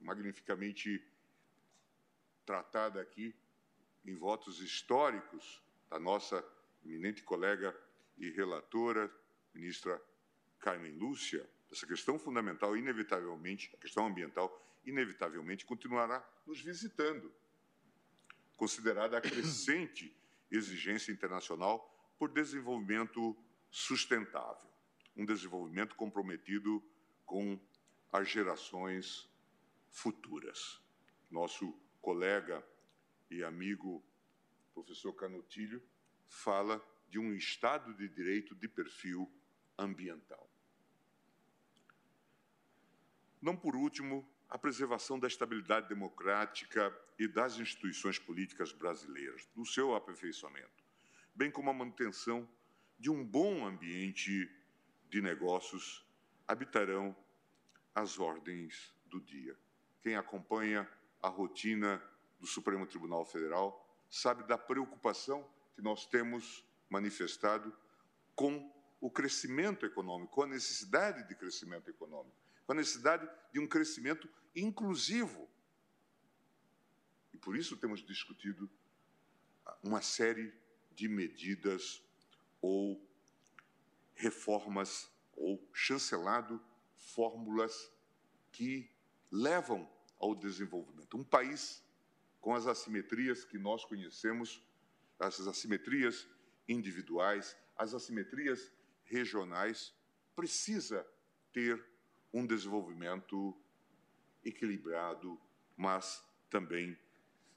magnificamente 0.00 1.02
tratada 2.44 3.00
aqui 3.00 3.34
em 4.04 4.16
votos 4.16 4.60
históricos 4.60 5.62
da 5.88 5.98
nossa 5.98 6.44
eminente 6.84 7.22
colega 7.22 7.74
e 8.18 8.30
relatora, 8.30 9.10
ministra 9.54 10.00
Carmen 10.58 10.92
Lúcia, 10.92 11.48
essa 11.70 11.86
questão 11.86 12.18
fundamental, 12.18 12.76
inevitavelmente, 12.76 13.70
a 13.74 13.76
questão 13.78 14.06
ambiental, 14.06 14.60
inevitavelmente 14.84 15.64
continuará 15.64 16.24
nos 16.46 16.60
visitando, 16.60 17.32
considerada 18.56 19.18
a 19.18 19.20
crescente 19.20 20.16
exigência 20.50 21.12
internacional 21.12 21.90
por 22.18 22.30
desenvolvimento 22.30 23.36
sustentável, 23.70 24.70
um 25.16 25.24
desenvolvimento 25.24 25.96
comprometido 25.96 26.82
com 27.26 27.58
as 28.12 28.28
gerações 28.28 29.28
futuras. 29.90 30.80
Nosso 31.30 31.72
colega 32.00 32.64
e 33.30 33.42
amigo 33.42 34.04
professor 34.72 35.12
Canutilho 35.14 35.82
fala 36.28 36.82
de 37.08 37.18
um 37.18 37.34
Estado 37.34 37.94
de 37.94 38.08
direito 38.08 38.54
de 38.54 38.68
perfil 38.68 39.30
ambiental. 39.78 40.48
Não 43.40 43.56
por 43.56 43.76
último, 43.76 44.28
a 44.48 44.58
preservação 44.58 45.18
da 45.18 45.26
estabilidade 45.26 45.88
democrática 45.88 46.96
e 47.18 47.26
das 47.26 47.58
instituições 47.58 48.18
políticas 48.18 48.72
brasileiras, 48.72 49.48
do 49.54 49.64
seu 49.64 49.94
aperfeiçoamento, 49.94 50.84
bem 51.34 51.50
como 51.50 51.70
a 51.70 51.74
manutenção 51.74 52.48
de 52.98 53.10
um 53.10 53.24
bom 53.24 53.66
ambiente 53.66 54.50
de 55.08 55.20
negócios 55.20 56.04
habitarão 56.46 57.16
as 57.94 58.18
ordens 58.18 58.94
do 59.06 59.20
dia. 59.20 59.56
Quem 60.02 60.16
acompanha 60.16 60.88
a 61.22 61.28
rotina 61.28 62.02
do 62.38 62.46
Supremo 62.46 62.86
Tribunal 62.86 63.24
Federal 63.24 63.80
sabe 64.10 64.44
da 64.44 64.58
preocupação 64.58 65.48
que 65.74 65.82
nós 65.82 66.06
temos 66.06 66.64
manifestado 66.88 67.74
com 68.34 68.72
o 69.00 69.10
crescimento 69.10 69.84
econômico, 69.84 70.32
com 70.32 70.42
a 70.42 70.46
necessidade 70.46 71.26
de 71.28 71.34
crescimento 71.34 71.90
econômico, 71.90 72.36
com 72.66 72.72
a 72.72 72.76
necessidade 72.76 73.28
de 73.52 73.60
um 73.60 73.66
crescimento 73.66 74.28
inclusivo. 74.54 75.48
E 77.32 77.36
por 77.36 77.56
isso 77.56 77.76
temos 77.76 78.04
discutido 78.04 78.70
uma 79.82 80.00
série 80.00 80.52
de 80.94 81.08
medidas 81.08 82.02
ou 82.60 83.06
reformas 84.14 85.10
ou 85.36 85.68
chancelado 85.72 86.62
fórmulas 86.96 87.90
que 88.52 88.90
levam 89.30 89.90
ao 90.18 90.34
desenvolvimento. 90.34 91.16
Um 91.16 91.24
país 91.24 91.82
com 92.40 92.54
as 92.54 92.66
assimetrias 92.66 93.44
que 93.44 93.58
nós 93.58 93.84
conhecemos, 93.84 94.62
essas 95.18 95.46
assimetrias 95.48 96.28
individuais, 96.68 97.56
as 97.76 97.94
assimetrias 97.94 98.72
regionais, 99.04 99.92
precisa 100.34 101.06
ter 101.52 101.84
um 102.34 102.44
desenvolvimento 102.44 103.56
equilibrado, 104.44 105.40
mas 105.76 106.22
também 106.50 106.98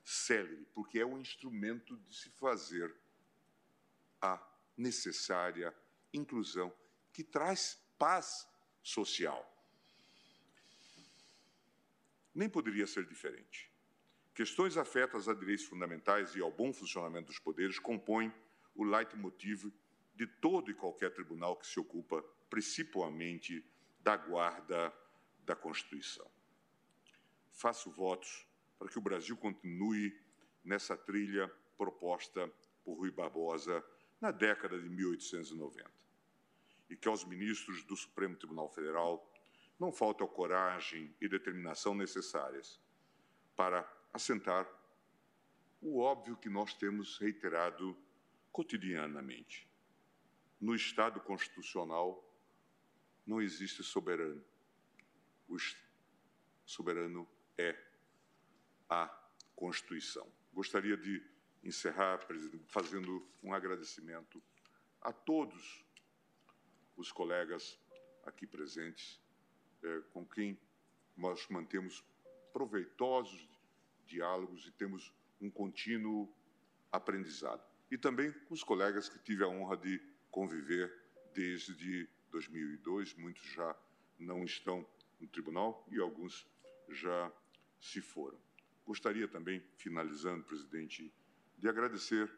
célere, 0.06 0.68
porque 0.74 1.00
é 1.00 1.06
um 1.06 1.20
instrumento 1.20 1.98
de 1.98 2.16
se 2.16 2.30
fazer 2.30 2.96
a 4.22 4.40
necessária 4.78 5.76
inclusão 6.14 6.72
que 7.12 7.24
traz 7.24 7.82
paz 7.98 8.48
social. 8.84 9.44
Nem 12.34 12.48
poderia 12.48 12.86
ser 12.86 13.04
diferente. 13.08 13.72
Questões 14.36 14.78
afetas 14.78 15.28
a 15.28 15.34
direitos 15.34 15.66
fundamentais 15.66 16.36
e 16.36 16.42
ao 16.42 16.52
bom 16.52 16.72
funcionamento 16.72 17.28
dos 17.28 17.40
poderes 17.40 17.80
compõem 17.80 18.32
o 18.76 18.84
leitmotiv 18.84 19.74
de 20.14 20.28
todo 20.28 20.70
e 20.70 20.76
qualquer 20.76 21.12
tribunal 21.12 21.56
que 21.56 21.66
se 21.66 21.80
ocupa 21.80 22.22
principalmente 22.48 23.66
da 24.00 24.16
guarda 24.16 24.94
da 25.46 25.56
Constituição. 25.56 26.30
Faço 27.52 27.90
votos 27.90 28.48
para 28.78 28.88
que 28.88 28.98
o 28.98 29.02
Brasil 29.02 29.36
continue 29.38 30.20
nessa 30.64 30.96
trilha 30.96 31.48
proposta 31.78 32.52
por 32.84 32.98
Rui 32.98 33.12
Barbosa 33.12 33.84
na 34.20 34.32
década 34.32 34.80
de 34.80 34.90
1890. 34.90 35.90
E 36.90 36.96
que 36.96 37.08
aos 37.08 37.26
ministros 37.26 37.84
do 37.84 37.96
Supremo 37.96 38.36
Tribunal 38.36 38.70
Federal 38.70 39.34
não 39.80 39.92
falte 39.92 40.24
a 40.24 40.28
coragem 40.28 41.16
e 41.22 41.28
determinação 41.28 41.94
necessárias 41.94 42.80
para 43.56 43.88
assentar 44.14 44.68
o 45.82 46.00
óbvio 46.00 46.38
que 46.38 46.50
nós 46.50 46.74
temos 46.74 47.18
reiterado 47.18 47.96
cotidianamente. 48.52 49.68
No 50.60 50.74
Estado 50.74 51.20
constitucional 51.20 52.27
não 53.28 53.42
existe 53.42 53.84
soberano. 53.84 54.44
O 55.50 55.58
soberano 56.66 57.28
é 57.58 57.78
a 58.90 59.08
Constituição. 59.56 60.32
Gostaria 60.54 60.96
de 60.96 61.22
encerrar, 61.64 62.26
presidente, 62.26 62.64
fazendo 62.68 63.28
um 63.44 63.54
agradecimento 63.54 64.42
a 65.02 65.12
todos 65.12 65.84
os 66.96 67.12
colegas 67.12 67.78
aqui 68.24 68.48
presentes, 68.48 69.22
é, 69.84 70.00
com 70.14 70.26
quem 70.26 70.60
nós 71.16 71.48
mantemos 71.50 72.04
proveitosos 72.54 73.48
diálogos 74.06 74.66
e 74.66 74.72
temos 74.72 75.14
um 75.42 75.50
contínuo 75.50 76.34
aprendizado. 76.92 77.64
E 77.92 77.98
também 77.98 78.32
com 78.32 78.54
os 78.54 78.64
colegas 78.64 79.10
que 79.10 79.20
tive 79.20 79.44
a 79.44 79.48
honra 79.48 79.78
de 79.78 80.02
conviver 80.32 80.94
desde 81.34 82.10
2002, 82.38 83.16
muitos 83.16 83.44
já 83.52 83.76
não 84.20 84.44
estão 84.44 84.88
no 85.20 85.28
tribunal 85.28 85.84
e 85.92 86.00
alguns 86.00 86.48
já 86.88 87.32
se 87.82 88.00
foram. 88.00 88.40
Gostaria 88.86 89.28
também, 89.28 89.60
finalizando, 89.76 90.44
presidente, 90.44 91.12
de 91.58 91.68
agradecer 91.68 92.32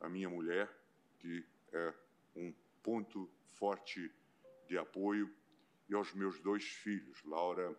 a 0.00 0.08
minha 0.08 0.28
mulher, 0.30 0.72
que 1.18 1.44
é 1.72 1.94
um 2.36 2.54
ponto 2.84 3.28
forte 3.54 4.12
de 4.68 4.78
apoio, 4.78 5.28
e 5.88 5.94
aos 5.94 6.12
meus 6.14 6.38
dois 6.40 6.64
filhos, 6.64 7.22
Laura 7.24 7.76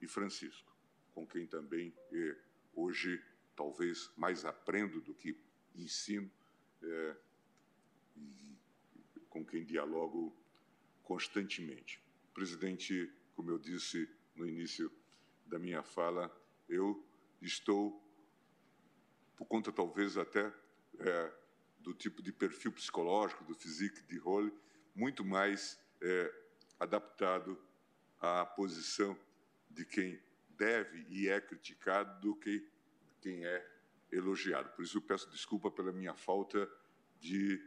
e 0.00 0.08
Francisco, 0.08 0.76
com 1.12 1.26
quem 1.26 1.46
também 1.46 1.94
eh, 2.12 2.36
hoje 2.74 3.22
talvez 3.54 4.10
mais 4.16 4.44
aprendo 4.44 5.00
do 5.00 5.14
que 5.14 5.36
ensino, 5.74 6.30
eh, 6.82 7.16
e 8.16 8.56
com 9.28 9.44
quem 9.44 9.64
dialogo 9.64 10.41
constantemente. 11.12 12.02
Presidente, 12.32 13.12
como 13.36 13.50
eu 13.50 13.58
disse 13.58 14.08
no 14.34 14.48
início 14.48 14.90
da 15.44 15.58
minha 15.58 15.82
fala, 15.82 16.34
eu 16.66 17.06
estou, 17.42 18.02
por 19.36 19.44
conta 19.44 19.70
talvez 19.70 20.16
até 20.16 20.50
é, 20.98 21.32
do 21.80 21.92
tipo 21.92 22.22
de 22.22 22.32
perfil 22.32 22.72
psicológico, 22.72 23.44
do 23.44 23.54
physique 23.54 24.02
de 24.04 24.16
role, 24.16 24.50
muito 24.94 25.22
mais 25.22 25.78
é, 26.00 26.34
adaptado 26.80 27.62
à 28.18 28.46
posição 28.46 29.14
de 29.70 29.84
quem 29.84 30.18
deve 30.48 31.04
e 31.10 31.28
é 31.28 31.42
criticado 31.42 32.20
do 32.22 32.34
que 32.36 32.66
quem 33.20 33.44
é 33.44 33.70
elogiado. 34.10 34.70
Por 34.70 34.82
isso 34.82 34.96
eu 34.96 35.02
peço 35.02 35.28
desculpa 35.30 35.70
pela 35.70 35.92
minha 35.92 36.14
falta 36.14 36.66
de 37.20 37.62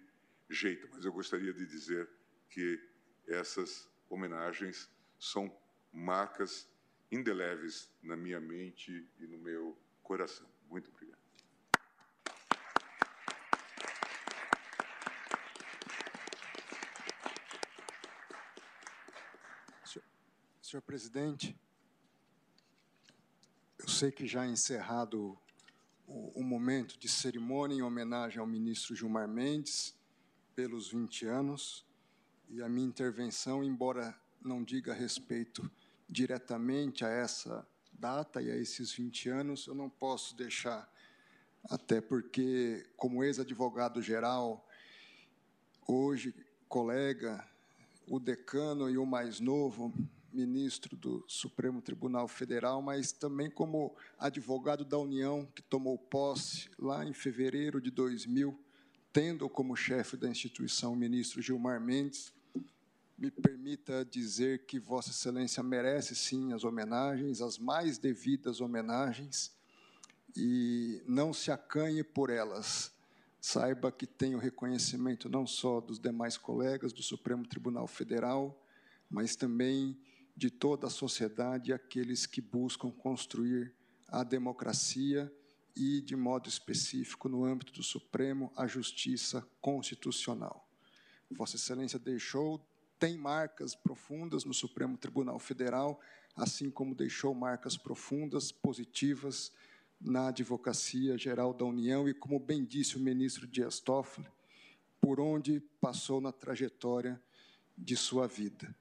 jeito, 0.49 0.89
mas 0.91 1.05
eu 1.05 1.13
gostaria 1.13 1.53
de 1.53 1.67
dizer 1.67 2.09
que 2.49 2.94
essas 3.27 3.89
homenagens 4.09 4.89
são 5.19 5.55
marcas 5.91 6.69
indeléveis 7.11 7.89
na 8.01 8.15
minha 8.15 8.39
mente 8.39 9.07
e 9.19 9.27
no 9.27 9.37
meu 9.37 9.77
coração. 10.03 10.47
Muito 10.69 10.89
obrigado. 10.89 11.15
Senhor 20.75 20.81
presidente, 20.81 21.55
eu 23.77 23.87
sei 23.87 24.11
que 24.11 24.27
já 24.27 24.47
encerrado 24.47 25.37
o, 26.07 26.41
o, 26.41 26.43
momento 26.43 26.97
de 26.99 27.07
cerimônia 27.07 27.75
em 27.75 27.81
homenagem 27.81 28.39
ao 28.39 28.47
ministro 28.47 28.95
Gilmar 28.95 29.27
Mendes 29.27 29.95
pelos 30.55 30.89
20 30.89 31.27
anos, 31.27 31.84
e 32.49 32.61
a 32.61 32.69
minha 32.69 32.87
intervenção, 32.87 33.63
embora 33.63 34.15
não 34.41 34.63
diga 34.63 34.93
respeito 34.93 35.69
diretamente 36.07 37.03
a 37.03 37.09
essa 37.09 37.67
data 37.91 38.41
e 38.41 38.51
a 38.51 38.55
esses 38.55 38.91
20 38.91 39.29
anos, 39.29 39.67
eu 39.67 39.73
não 39.73 39.89
posso 39.89 40.35
deixar, 40.35 40.91
até 41.63 41.99
porque, 41.99 42.85
como 42.95 43.23
ex-advogado-geral, 43.23 44.67
hoje 45.87 46.33
colega, 46.67 47.47
o 48.07 48.19
decano 48.19 48.89
e 48.89 48.97
o 48.97 49.05
mais 49.05 49.39
novo 49.39 49.93
ministro 50.35 50.97
do 50.97 51.23
Supremo 51.27 51.81
Tribunal 51.81 52.27
Federal, 52.27 52.81
mas 52.81 53.11
também 53.11 53.49
como 53.49 53.95
advogado 54.19 54.83
da 54.83 54.97
União, 54.97 55.47
que 55.55 55.61
tomou 55.61 55.97
posse 55.97 56.69
lá 56.77 57.05
em 57.05 57.13
fevereiro 57.13 57.79
de 57.79 57.89
2000, 57.89 58.59
tendo 59.13 59.47
como 59.47 59.77
chefe 59.77 60.17
da 60.17 60.29
instituição 60.29 60.91
o 60.91 60.95
ministro 60.95 61.41
Gilmar 61.41 61.79
Mendes, 61.79 62.33
me 63.17 63.31
permita 63.31 64.03
dizer 64.03 64.65
que 64.65 64.79
Vossa 64.79 65.11
Excelência 65.11 65.63
merece 65.63 66.15
sim 66.15 66.51
as 66.53 66.63
homenagens, 66.63 67.41
as 67.41 67.57
mais 67.57 67.97
devidas 67.97 68.59
homenagens, 68.59 69.55
e 70.35 71.01
não 71.07 71.33
se 71.33 71.49
acanhe 71.49 72.03
por 72.03 72.29
elas. 72.29 72.91
Saiba 73.39 73.91
que 73.91 74.05
tem 74.05 74.35
o 74.35 74.39
reconhecimento 74.39 75.29
não 75.29 75.47
só 75.47 75.79
dos 75.79 75.99
demais 75.99 76.37
colegas 76.37 76.91
do 76.91 77.01
Supremo 77.01 77.47
Tribunal 77.47 77.87
Federal, 77.87 78.61
mas 79.09 79.35
também 79.35 79.97
de 80.35 80.49
toda 80.49 80.87
a 80.87 80.89
sociedade 80.89 81.71
e 81.71 81.73
aqueles 81.73 82.25
que 82.25 82.41
buscam 82.41 82.91
construir 82.91 83.73
a 84.09 84.23
democracia 84.23 85.31
e, 85.75 86.01
de 86.01 86.15
modo 86.15 86.49
específico, 86.49 87.29
no 87.29 87.45
âmbito 87.45 87.71
do 87.71 87.83
Supremo, 87.83 88.51
a 88.57 88.67
justiça 88.67 89.47
constitucional. 89.61 90.67
Vossa 91.31 91.55
Excelência 91.55 91.97
deixou 91.97 92.65
tem 92.99 93.17
marcas 93.17 93.75
profundas 93.75 94.45
no 94.45 94.53
Supremo 94.53 94.97
Tribunal 94.97 95.39
Federal, 95.39 95.99
assim 96.35 96.69
como 96.69 96.95
deixou 96.95 97.33
marcas 97.33 97.77
profundas, 97.77 98.51
positivas, 98.51 99.51
na 99.99 100.27
Advocacia 100.27 101.17
Geral 101.17 101.53
da 101.53 101.65
União, 101.65 102.07
e 102.07 102.13
como 102.13 102.39
bem 102.39 102.63
disse 102.63 102.97
o 102.97 102.99
ministro 102.99 103.47
Dias 103.47 103.79
Toffoli, 103.79 104.27
por 104.99 105.19
onde 105.19 105.61
passou 105.79 106.19
na 106.19 106.31
trajetória 106.31 107.21
de 107.77 107.95
sua 107.95 108.27
vida. 108.27 108.75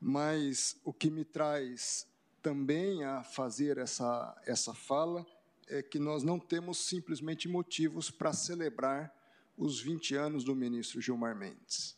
Mas 0.00 0.76
o 0.84 0.92
que 0.92 1.10
me 1.10 1.24
traz 1.24 2.06
também 2.40 3.04
a 3.04 3.22
fazer 3.22 3.78
essa, 3.78 4.40
essa 4.46 4.72
fala 4.72 5.26
é 5.66 5.82
que 5.82 5.98
nós 5.98 6.22
não 6.22 6.38
temos 6.38 6.78
simplesmente 6.78 7.48
motivos 7.48 8.10
para 8.10 8.32
celebrar 8.32 9.12
os 9.56 9.80
20 9.80 10.14
anos 10.14 10.44
do 10.44 10.54
ministro 10.54 11.00
Gilmar 11.00 11.36
Mendes. 11.36 11.97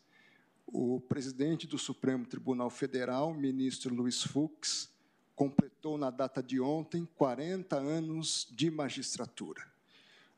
O 0.73 1.01
presidente 1.01 1.67
do 1.67 1.77
Supremo 1.77 2.25
Tribunal 2.25 2.71
Federal, 2.71 3.35
ministro 3.35 3.93
Luiz 3.93 4.23
Fux, 4.23 4.89
completou 5.35 5.99
na 5.99 6.11
data 6.11 6.41
de 6.41 6.61
ontem 6.61 7.09
40 7.17 7.75
anos 7.75 8.47
de 8.53 8.71
magistratura. 8.71 9.67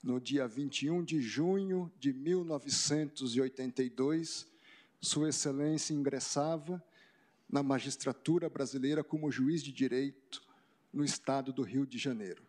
No 0.03 0.18
dia 0.18 0.49
21 0.49 1.05
de 1.05 1.20
junho 1.20 1.93
de 2.01 2.14
1982, 2.14 4.47
Sua 5.03 5.28
Excelência 5.28 5.93
ingressava 5.93 6.83
na 7.47 7.62
magistratura 7.62 8.49
brasileira 8.49 9.05
como 9.05 9.30
juiz 9.30 9.62
de 9.62 9.70
direito 9.70 10.43
no 10.91 11.05
estado 11.05 11.53
do 11.53 11.62
Rio 11.62 11.87
de 11.87 11.99
Janeiro. 11.99 12.43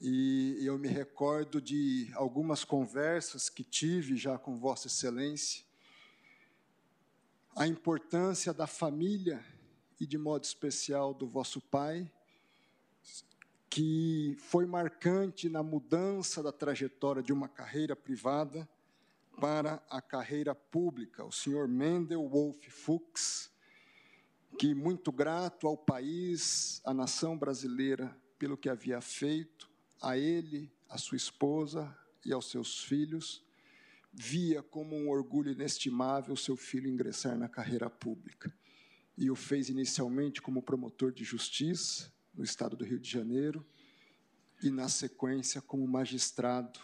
E 0.00 0.56
eu 0.60 0.78
me 0.78 0.86
recordo 0.86 1.60
de 1.60 2.12
algumas 2.14 2.62
conversas 2.62 3.50
que 3.50 3.64
tive 3.64 4.16
já 4.16 4.38
com 4.38 4.56
Vossa 4.56 4.86
Excelência, 4.86 5.71
a 7.54 7.66
importância 7.66 8.52
da 8.52 8.66
família 8.66 9.44
e, 10.00 10.06
de 10.06 10.16
modo 10.16 10.44
especial, 10.44 11.12
do 11.12 11.26
vosso 11.26 11.60
pai, 11.60 12.10
que 13.68 14.36
foi 14.38 14.66
marcante 14.66 15.48
na 15.48 15.62
mudança 15.62 16.42
da 16.42 16.52
trajetória 16.52 17.22
de 17.22 17.32
uma 17.32 17.48
carreira 17.48 17.94
privada 17.94 18.68
para 19.40 19.82
a 19.88 20.00
carreira 20.00 20.54
pública. 20.54 21.24
O 21.24 21.32
senhor 21.32 21.68
Mendel 21.68 22.28
Wolf 22.28 22.66
Fuchs, 22.68 23.50
que, 24.58 24.74
muito 24.74 25.10
grato 25.10 25.66
ao 25.66 25.76
país, 25.76 26.80
à 26.84 26.92
nação 26.92 27.36
brasileira, 27.38 28.14
pelo 28.38 28.56
que 28.56 28.68
havia 28.68 29.00
feito, 29.00 29.70
a 30.00 30.18
ele, 30.18 30.70
a 30.88 30.98
sua 30.98 31.16
esposa 31.16 31.96
e 32.24 32.32
aos 32.32 32.50
seus 32.50 32.84
filhos, 32.84 33.42
via 34.12 34.62
como 34.62 34.94
um 34.94 35.08
orgulho 35.08 35.50
inestimável 35.50 36.36
seu 36.36 36.56
filho 36.56 36.88
ingressar 36.88 37.36
na 37.36 37.48
carreira 37.48 37.88
pública. 37.88 38.54
E 39.16 39.30
o 39.30 39.34
fez 39.34 39.68
inicialmente 39.68 40.42
como 40.42 40.62
promotor 40.62 41.12
de 41.12 41.24
justiça, 41.24 42.12
no 42.34 42.44
estado 42.44 42.76
do 42.76 42.84
Rio 42.84 42.98
de 42.98 43.10
Janeiro, 43.10 43.64
e, 44.62 44.70
na 44.70 44.88
sequência, 44.88 45.60
como 45.60 45.86
magistrado, 45.86 46.80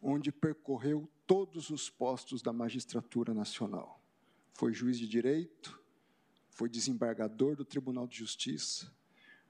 onde 0.00 0.30
percorreu 0.30 1.10
todos 1.26 1.70
os 1.70 1.88
postos 1.88 2.42
da 2.42 2.52
magistratura 2.52 3.32
nacional. 3.32 4.02
Foi 4.52 4.72
juiz 4.72 4.98
de 4.98 5.08
direito, 5.08 5.80
foi 6.50 6.68
desembargador 6.68 7.56
do 7.56 7.64
Tribunal 7.64 8.06
de 8.06 8.18
Justiça, 8.18 8.92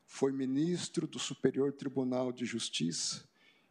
foi 0.07 0.33
ministro 0.33 1.07
do 1.07 1.19
Superior 1.19 1.73
Tribunal 1.73 2.33
de 2.33 2.45
Justiça, 2.47 3.28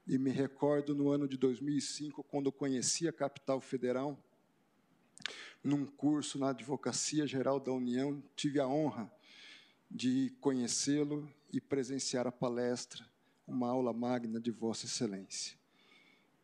e 0.07 0.17
me 0.17 0.31
recordo 0.31 0.95
no 0.95 1.11
ano 1.11 1.27
de 1.27 1.35
2005, 1.35 2.23
quando 2.23 2.49
conheci 2.49 3.09
a 3.09 3.13
capital 3.13 3.59
federal, 3.59 4.17
num 5.61 5.85
curso 5.85 6.39
na 6.39 6.49
Advocacia 6.49 7.27
Geral 7.27 7.59
da 7.59 7.73
União, 7.73 8.23
tive 8.33 8.59
a 8.59 8.67
honra 8.67 9.11
de 9.91 10.33
conhecê-lo 10.39 11.29
e 11.51 11.59
presenciar 11.59 12.25
a 12.25 12.31
palestra, 12.31 13.05
uma 13.45 13.67
aula 13.67 13.91
magna 13.91 14.39
de 14.39 14.49
Vossa 14.49 14.85
Excelência. 14.85 15.57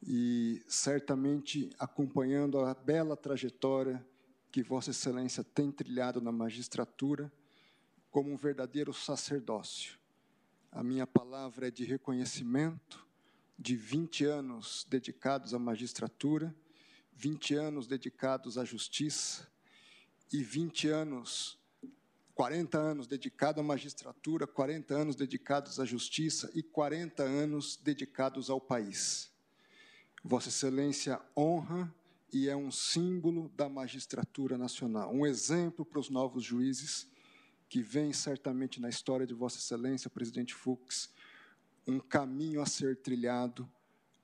E 0.05 0.61
certamente 0.67 1.69
acompanhando 1.79 2.59
a 2.59 2.73
bela 2.73 3.15
trajetória 3.15 4.05
que 4.51 4.61
Vossa 4.61 4.91
Excelência 4.91 5.41
tem 5.41 5.71
trilhado 5.71 6.19
na 6.19 6.33
magistratura, 6.33 7.31
como 8.11 8.29
um 8.29 8.35
verdadeiro 8.35 8.93
sacerdócio. 8.93 9.97
A 10.69 10.83
minha 10.83 11.07
palavra 11.07 11.69
é 11.69 11.71
de 11.71 11.85
reconhecimento 11.85 13.03
de 13.63 13.77
20 13.77 14.25
anos 14.25 14.85
dedicados 14.89 15.53
à 15.53 15.57
magistratura, 15.57 16.53
20 17.13 17.55
anos 17.55 17.87
dedicados 17.87 18.57
à 18.57 18.65
justiça 18.65 19.47
e 20.33 20.43
20 20.43 20.89
anos 20.89 21.57
40 22.35 22.77
anos 22.77 23.07
dedicados 23.07 23.61
à 23.61 23.63
magistratura, 23.63 24.45
40 24.45 24.93
anos 24.93 25.15
dedicados 25.15 25.79
à 25.79 25.85
justiça 25.85 26.51
e 26.53 26.61
40 26.61 27.23
anos 27.23 27.77
dedicados 27.77 28.49
ao 28.49 28.59
país. 28.59 29.31
Vossa 30.21 30.49
Excelência 30.49 31.21
honra 31.37 31.93
e 32.33 32.49
é 32.49 32.55
um 32.57 32.69
símbolo 32.69 33.47
da 33.55 33.69
magistratura 33.69 34.57
nacional, 34.57 35.13
um 35.13 35.25
exemplo 35.25 35.85
para 35.85 35.99
os 35.99 36.09
novos 36.09 36.43
juízes 36.43 37.07
que 37.69 37.81
vem 37.81 38.11
certamente 38.11 38.81
na 38.81 38.89
história 38.89 39.25
de 39.25 39.33
Vossa 39.33 39.59
Excelência, 39.59 40.09
presidente 40.09 40.53
Fux, 40.53 41.09
um 41.87 41.99
caminho 41.99 42.61
a 42.61 42.65
ser 42.65 42.97
trilhado 42.97 43.69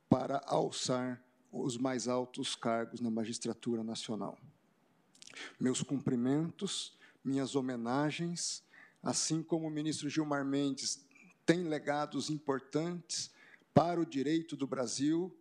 para 0.10 0.42
alçar 0.46 1.24
os 1.52 1.78
mais 1.78 2.08
altos 2.08 2.56
cargos 2.56 3.00
na 3.00 3.10
magistratura 3.10 3.84
nacional. 3.84 4.38
Meus 5.60 5.82
cumprimentos 5.82 6.98
minhas 7.24 7.56
homenagens, 7.56 8.64
assim 9.04 9.44
como 9.44 9.68
o 9.68 9.70
ministro 9.70 10.10
Gilmar 10.10 10.46
Mendes 10.46 11.06
tem 11.46 11.64
legados 11.64 12.30
importantes 12.30 13.32
para 13.74 14.00
o 14.00 14.06
direito 14.06 14.56
do 14.56 14.68
Brasil 14.68 15.36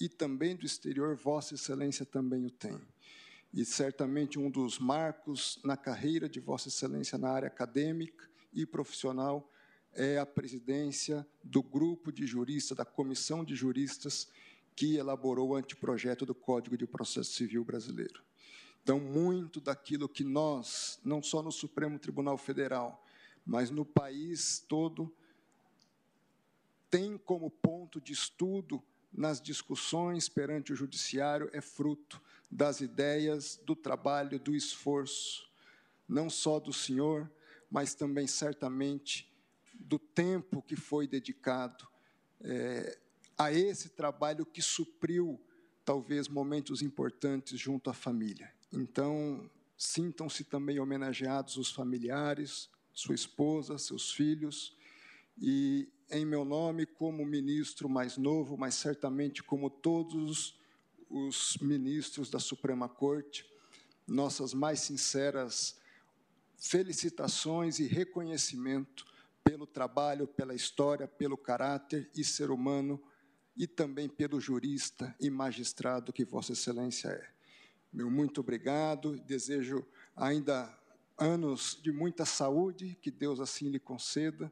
e 0.00 0.08
também 0.08 0.56
do 0.56 0.64
exterior, 0.64 1.14
Vossa 1.14 1.54
Excelência 1.54 2.06
também 2.06 2.46
o 2.46 2.50
tem. 2.50 2.80
E 3.52 3.64
certamente 3.64 4.38
um 4.38 4.50
dos 4.50 4.78
marcos 4.78 5.60
na 5.64 5.76
carreira 5.76 6.28
de 6.28 6.40
Vossa 6.40 6.68
Excelência 6.68 7.18
na 7.18 7.30
área 7.30 7.48
acadêmica 7.48 8.28
e 8.52 8.64
profissional 8.64 9.50
é 9.94 10.18
a 10.18 10.26
presidência 10.26 11.26
do 11.42 11.62
grupo 11.62 12.12
de 12.12 12.26
juristas, 12.26 12.76
da 12.76 12.84
comissão 12.84 13.44
de 13.44 13.54
juristas 13.54 14.28
que 14.76 14.96
elaborou 14.96 15.50
o 15.50 15.56
anteprojeto 15.56 16.24
do 16.24 16.34
Código 16.34 16.76
de 16.76 16.86
Processo 16.86 17.32
Civil 17.32 17.64
Brasileiro. 17.64 18.22
Então, 18.82 18.98
muito 18.98 19.60
daquilo 19.60 20.08
que 20.08 20.24
nós, 20.24 20.98
não 21.04 21.22
só 21.22 21.42
no 21.42 21.52
Supremo 21.52 21.98
Tribunal 21.98 22.38
Federal, 22.38 23.04
mas 23.44 23.70
no 23.70 23.84
país 23.84 24.64
todo, 24.68 25.12
tem 26.90 27.18
como 27.18 27.50
ponto 27.50 28.00
de 28.00 28.12
estudo 28.12 28.82
nas 29.12 29.40
discussões 29.40 30.28
perante 30.28 30.72
o 30.72 30.76
judiciário 30.76 31.50
é 31.52 31.60
fruto 31.60 32.20
das 32.50 32.80
ideias, 32.80 33.60
do 33.64 33.76
trabalho, 33.76 34.38
do 34.38 34.54
esforço, 34.54 35.48
não 36.08 36.28
só 36.28 36.58
do 36.58 36.72
senhor, 36.72 37.30
mas 37.70 37.94
também 37.94 38.26
certamente 38.26 39.29
do 39.90 39.98
tempo 39.98 40.62
que 40.62 40.76
foi 40.76 41.08
dedicado 41.08 41.84
é, 42.40 42.96
a 43.36 43.52
esse 43.52 43.88
trabalho 43.88 44.46
que 44.46 44.62
supriu 44.62 45.40
talvez 45.84 46.28
momentos 46.28 46.80
importantes 46.80 47.58
junto 47.58 47.90
à 47.90 47.92
família. 47.92 48.54
Então, 48.72 49.50
sintam-se 49.76 50.44
também 50.44 50.78
homenageados 50.78 51.56
os 51.56 51.72
familiares, 51.72 52.70
sua 52.92 53.16
esposa, 53.16 53.78
seus 53.78 54.12
filhos, 54.12 54.76
e 55.36 55.88
em 56.08 56.24
meu 56.24 56.44
nome, 56.44 56.86
como 56.86 57.26
ministro 57.26 57.88
mais 57.88 58.16
novo, 58.16 58.56
mas 58.56 58.76
certamente 58.76 59.42
como 59.42 59.68
todos 59.68 60.56
os 61.08 61.56
ministros 61.60 62.30
da 62.30 62.38
Suprema 62.38 62.88
Corte, 62.88 63.44
nossas 64.06 64.54
mais 64.54 64.78
sinceras 64.78 65.80
felicitações 66.56 67.80
e 67.80 67.88
reconhecimento 67.88 69.09
pelo 69.42 69.66
trabalho, 69.66 70.26
pela 70.26 70.54
história, 70.54 71.08
pelo 71.08 71.36
caráter 71.36 72.10
e 72.14 72.24
ser 72.24 72.50
humano 72.50 73.02
e 73.56 73.66
também 73.66 74.08
pelo 74.08 74.40
jurista 74.40 75.14
e 75.20 75.28
magistrado 75.28 76.12
que 76.12 76.24
Vossa 76.24 76.52
Excelência 76.52 77.08
é. 77.08 77.30
Meu 77.92 78.10
muito 78.10 78.40
obrigado. 78.40 79.18
Desejo 79.20 79.86
ainda 80.16 80.78
anos 81.18 81.78
de 81.82 81.92
muita 81.92 82.24
saúde, 82.24 82.96
que 83.02 83.10
Deus 83.10 83.40
assim 83.40 83.68
lhe 83.68 83.78
conceda, 83.78 84.50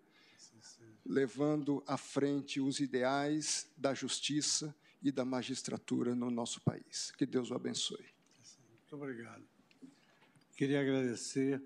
levando 1.06 1.82
à 1.86 1.96
frente 1.96 2.60
os 2.60 2.80
ideais 2.80 3.70
da 3.76 3.94
justiça 3.94 4.76
e 5.02 5.10
da 5.10 5.24
magistratura 5.24 6.14
no 6.14 6.30
nosso 6.30 6.60
país. 6.60 7.10
Que 7.12 7.24
Deus 7.24 7.50
o 7.50 7.54
abençoe. 7.54 8.04
Muito 8.68 8.96
obrigado. 8.96 9.48
Queria 10.56 10.80
agradecer 10.80 11.62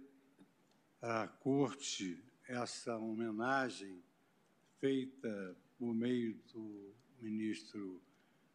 à 1.01 1.27
Corte 1.27 2.23
essa 2.53 2.99
homenagem 2.99 4.03
feita 4.79 5.57
por 5.79 5.95
meio 5.95 6.35
do 6.53 6.93
ministro 7.19 7.99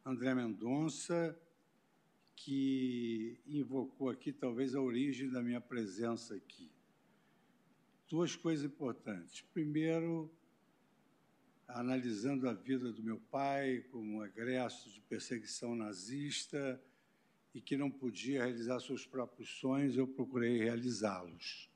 André 0.06 0.36
Mendonça 0.36 1.36
que 2.36 3.40
invocou 3.48 4.10
aqui 4.10 4.32
talvez 4.32 4.76
a 4.76 4.82
origem 4.82 5.32
da 5.32 5.42
minha 5.42 5.60
presença 5.60 6.36
aqui. 6.36 6.70
Duas 8.08 8.36
coisas 8.36 8.64
importantes. 8.64 9.42
Primeiro, 9.52 10.32
analisando 11.68 12.48
a 12.48 12.54
vida 12.54 12.92
do 12.94 13.02
meu 13.02 13.20
pai 13.32 13.84
como 13.92 14.24
egresso 14.24 14.92
de 14.92 15.02
perseguição 15.02 15.76
nazista 15.76 16.80
e 17.52 17.60
que 17.60 17.76
não 17.76 17.90
podia 17.90 18.46
realizar 18.46 18.80
seus 18.80 19.08
próprios 19.08 19.50
sonhos, 19.60 19.98
eu 19.98 20.08
procurei 20.08 20.60
realizá-los. 20.60 21.68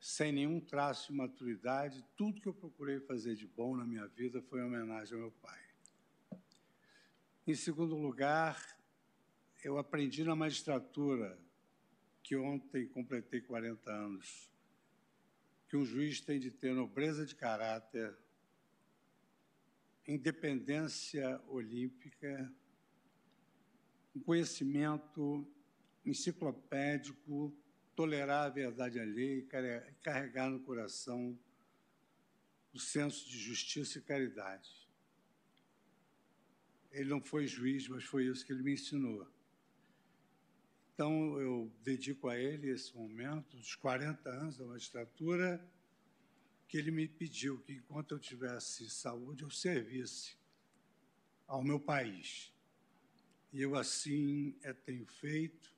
Sem 0.00 0.32
nenhum 0.32 0.58
traço 0.58 1.12
de 1.12 1.18
maturidade, 1.18 2.02
tudo 2.16 2.40
que 2.40 2.48
eu 2.48 2.54
procurei 2.54 2.98
fazer 3.00 3.34
de 3.34 3.46
bom 3.46 3.76
na 3.76 3.84
minha 3.84 4.06
vida 4.06 4.40
foi 4.40 4.60
em 4.60 4.64
homenagem 4.64 5.14
ao 5.14 5.20
meu 5.20 5.30
pai. 5.30 5.60
Em 7.46 7.54
segundo 7.54 7.94
lugar, 7.94 8.58
eu 9.62 9.76
aprendi 9.76 10.24
na 10.24 10.34
magistratura, 10.34 11.38
que 12.22 12.34
ontem 12.34 12.86
completei 12.88 13.42
40 13.42 13.90
anos, 13.90 14.50
que 15.68 15.76
um 15.76 15.84
juiz 15.84 16.20
tem 16.20 16.40
de 16.40 16.50
ter 16.50 16.74
nobreza 16.74 17.26
de 17.26 17.34
caráter, 17.34 18.16
independência 20.06 21.40
olímpica, 21.46 22.50
um 24.14 24.20
conhecimento 24.20 25.46
enciclopédico, 26.06 27.54
tolerar 27.94 28.46
a 28.46 28.48
verdade 28.48 28.98
alheia 28.98 29.38
e 29.38 29.92
carregar 30.02 30.48
no 30.50 30.60
coração 30.60 31.38
o 32.72 32.78
senso 32.78 33.28
de 33.28 33.38
justiça 33.38 33.98
e 33.98 34.02
caridade. 34.02 34.88
Ele 36.92 37.08
não 37.10 37.20
foi 37.20 37.46
juiz, 37.46 37.88
mas 37.88 38.04
foi 38.04 38.26
isso 38.26 38.44
que 38.44 38.52
ele 38.52 38.62
me 38.62 38.74
ensinou. 38.74 39.26
Então, 40.94 41.40
eu 41.40 41.72
dedico 41.82 42.28
a 42.28 42.38
ele 42.38 42.68
esse 42.68 42.94
momento, 42.94 43.56
dos 43.56 43.74
40 43.74 44.28
anos 44.28 44.58
da 44.58 44.66
magistratura, 44.66 45.64
que 46.68 46.76
ele 46.76 46.90
me 46.90 47.08
pediu 47.08 47.58
que, 47.60 47.72
enquanto 47.72 48.12
eu 48.12 48.18
tivesse 48.18 48.88
saúde, 48.90 49.42
eu 49.42 49.50
servisse 49.50 50.36
ao 51.46 51.64
meu 51.64 51.80
país. 51.80 52.52
E 53.52 53.60
eu 53.60 53.74
assim 53.74 54.56
é, 54.62 54.72
tenho 54.72 55.04
feito, 55.06 55.74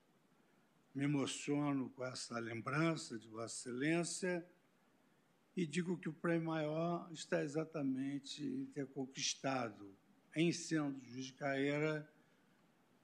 me 0.95 1.05
emociono 1.05 1.89
com 1.91 2.05
essa 2.05 2.39
lembrança 2.39 3.19
de 3.19 3.27
Vossa 3.29 3.71
Excelência 3.71 4.47
e 5.57 5.67
digo 5.67 5.97
que 5.97 6.09
o 6.09 6.13
prêmio 6.13 6.49
maior 6.49 7.09
está 7.13 7.43
exatamente 7.43 8.45
em 8.45 8.67
ter 8.67 8.87
conquistado, 8.89 9.95
em 10.37 10.53
sendo 10.53 11.03
juiz 11.05 11.27
de 11.27 11.33
carreira, 11.33 12.11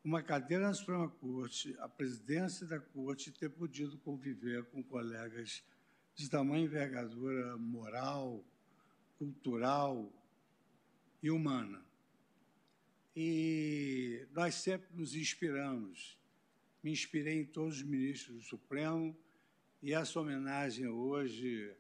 uma 0.05 0.23
cadeira 0.23 0.67
na 0.67 0.75
Suprema 0.75 1.09
Corte, 1.09 1.75
a 1.79 1.89
presidência 1.89 2.67
da 2.67 2.79
Corte, 2.79 3.31
e 3.31 3.33
ter 3.33 3.51
podido 3.51 3.99
conviver 3.99 4.65
com 4.67 4.83
colegas 4.83 5.63
de 6.15 6.29
tamanha 6.29 6.65
envergadura 6.65 7.57
moral, 7.57 8.45
cultural 9.19 10.11
e 11.23 11.31
humana. 11.31 11.83
E 13.15 14.27
nós 14.33 14.55
sempre 14.55 14.89
nos 14.95 15.15
inspiramos. 15.15 16.18
Me 16.83 16.93
inspirei 16.93 17.41
em 17.41 17.45
todos 17.45 17.79
os 17.79 17.83
ministros 17.83 18.37
do 18.37 18.43
Supremo 18.43 19.17
e 19.83 19.93
essa 19.93 20.21
homenagem 20.21 20.87
hoje 20.87 21.75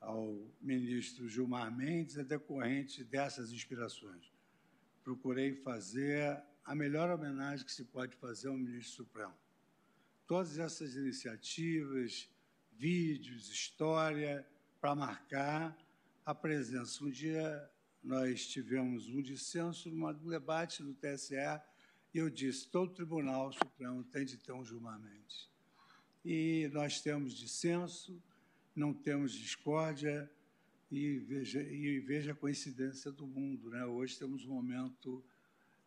ao 0.00 0.38
ministro 0.60 1.28
Gilmar 1.28 1.74
Mendes 1.74 2.16
é 2.16 2.22
decorrente 2.22 3.02
dessas 3.02 3.50
inspirações. 3.50 4.32
Procurei 5.02 5.54
fazer 5.54 6.40
a 6.64 6.74
melhor 6.74 7.10
homenagem 7.10 7.66
que 7.66 7.72
se 7.72 7.84
pode 7.84 8.14
fazer 8.16 8.48
ao 8.48 8.56
ministro 8.56 9.04
Supremo. 9.04 9.34
Todas 10.26 10.58
essas 10.58 10.94
iniciativas, 10.94 12.30
vídeos, 12.72 13.50
história, 13.50 14.46
para 14.80 14.94
marcar 14.94 15.76
a 16.24 16.34
presença. 16.34 17.04
Um 17.04 17.10
dia 17.10 17.70
nós 18.02 18.46
tivemos 18.46 19.08
um 19.08 19.20
dissenso 19.20 19.90
num 19.90 20.12
debate 20.28 20.82
no 20.82 20.94
TSE 20.94 21.36
e 22.14 22.18
eu 22.18 22.30
disse: 22.30 22.68
todo 22.68 22.94
Tribunal 22.94 23.52
Supremo 23.52 24.04
tem 24.04 24.24
de 24.24 24.38
ter 24.38 24.52
um 24.52 24.62
Mendes. 24.98 25.50
E 26.24 26.70
nós 26.72 27.00
temos 27.00 27.34
dissenso, 27.34 28.22
não 28.74 28.94
temos 28.94 29.32
discórdia, 29.32 30.30
e 30.90 31.18
veja, 31.18 31.60
e 31.60 31.98
veja 31.98 32.32
a 32.32 32.36
coincidência 32.36 33.10
do 33.10 33.26
mundo. 33.26 33.68
Né? 33.68 33.84
Hoje 33.84 34.16
temos 34.16 34.46
um 34.46 34.54
momento 34.54 35.22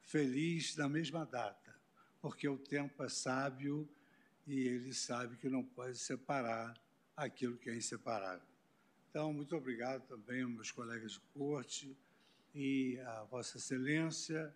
feliz 0.02 0.76
na 0.76 0.90
mesma 0.90 1.26
data, 1.26 1.74
porque 2.22 2.48
o 2.48 2.58
tempo 2.58 3.02
é 3.04 3.10
sábio 3.10 3.90
e 4.46 4.60
ele 4.60 4.94
sabe 4.94 5.38
que 5.38 5.50
não 5.50 5.64
pode 5.64 5.98
separar 5.98 6.80
aquilo 7.16 7.58
que 7.58 7.70
é 7.70 7.76
inseparável. 7.76 8.48
Então, 9.10 9.34
muito 9.34 9.56
obrigado 9.56 10.06
também 10.08 10.44
aos 10.44 10.52
meus 10.52 10.72
colegas 10.72 11.14
de 11.14 11.20
corte 11.34 11.98
e 12.54 13.00
a 13.00 13.24
Vossa 13.24 13.58
Excelência, 13.58 14.54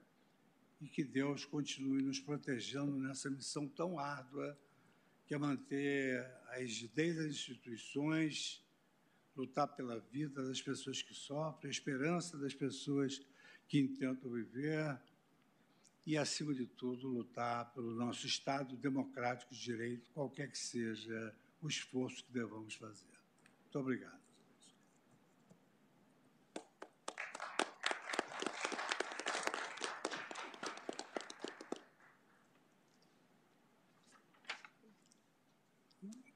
e 0.82 0.90
que 0.90 1.04
Deus 1.04 1.46
continue 1.46 2.02
nos 2.02 2.20
protegendo 2.20 2.98
nessa 2.98 3.30
missão 3.30 3.68
tão 3.68 4.00
árdua, 4.00 4.60
que 5.28 5.36
é 5.36 5.38
manter 5.38 6.20
a 6.48 6.58
rigidez 6.58 7.16
das 7.16 7.28
instituições, 7.28 8.66
lutar 9.36 9.68
pela 9.76 10.00
vida 10.00 10.44
das 10.44 10.62
pessoas 10.62 11.02
que 11.02 11.14
sofrem, 11.14 11.70
a 11.70 11.72
esperança 11.72 12.38
das 12.38 12.54
pessoas 12.54 13.22
que 13.68 13.80
intentam 13.80 14.30
viver, 14.32 15.00
e, 16.06 16.18
acima 16.18 16.54
de 16.54 16.66
tudo, 16.66 17.08
lutar 17.08 17.72
pelo 17.74 17.94
nosso 17.94 18.26
Estado 18.26 18.76
democrático 18.76 19.54
de 19.54 19.62
direito, 19.62 20.10
qualquer 20.12 20.50
que 20.50 20.58
seja 20.58 21.36
o 21.62 21.68
esforço 21.68 22.26
que 22.26 22.32
devamos 22.32 22.74
fazer. 22.74 23.06
Muito 23.64 23.80
obrigado. 23.80 24.21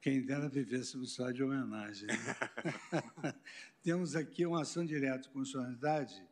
Quem 0.05 0.21
dera 0.21 0.47
vivêssemos 0.47 1.13
só 1.13 1.31
de 1.31 1.41
homenagem. 1.41 2.05
Né? 2.05 2.13
Temos 3.81 4.15
aqui 4.15 4.45
uma 4.45 4.61
ação 4.61 4.85
direta 4.85 5.21
de 5.21 5.29
constitucionalidade 5.29 6.23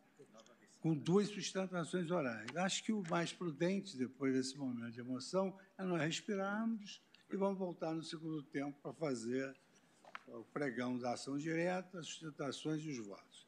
com 0.79 0.93
duas 0.93 1.29
sustentações 1.29 2.11
orais. 2.11 2.55
Acho 2.55 2.83
que 2.83 2.93
o 2.93 3.01
mais 3.09 3.33
prudente, 3.33 3.97
depois 3.97 4.31
desse 4.31 4.55
momento 4.55 4.91
de 4.91 4.99
emoção, 4.99 5.57
é 5.75 5.83
nós 5.83 5.99
respirarmos 6.03 7.01
e 7.31 7.35
vamos 7.35 7.57
voltar 7.57 7.95
no 7.95 8.03
segundo 8.03 8.43
tempo 8.43 8.77
para 8.79 8.93
fazer 8.93 9.57
o 10.27 10.43
pregão 10.53 10.95
da 10.99 11.13
ação 11.13 11.35
direta, 11.35 11.97
as 11.97 12.05
sustentações 12.05 12.79
e 12.83 12.89
os 12.89 12.99
votos. 12.99 13.47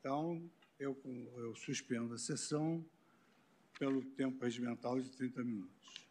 Então, 0.00 0.50
eu, 0.80 0.98
eu 1.36 1.54
suspendo 1.54 2.14
a 2.14 2.18
sessão 2.18 2.82
pelo 3.78 4.02
tempo 4.02 4.42
regimental 4.42 4.98
de 4.98 5.10
30 5.10 5.44
minutos. 5.44 6.05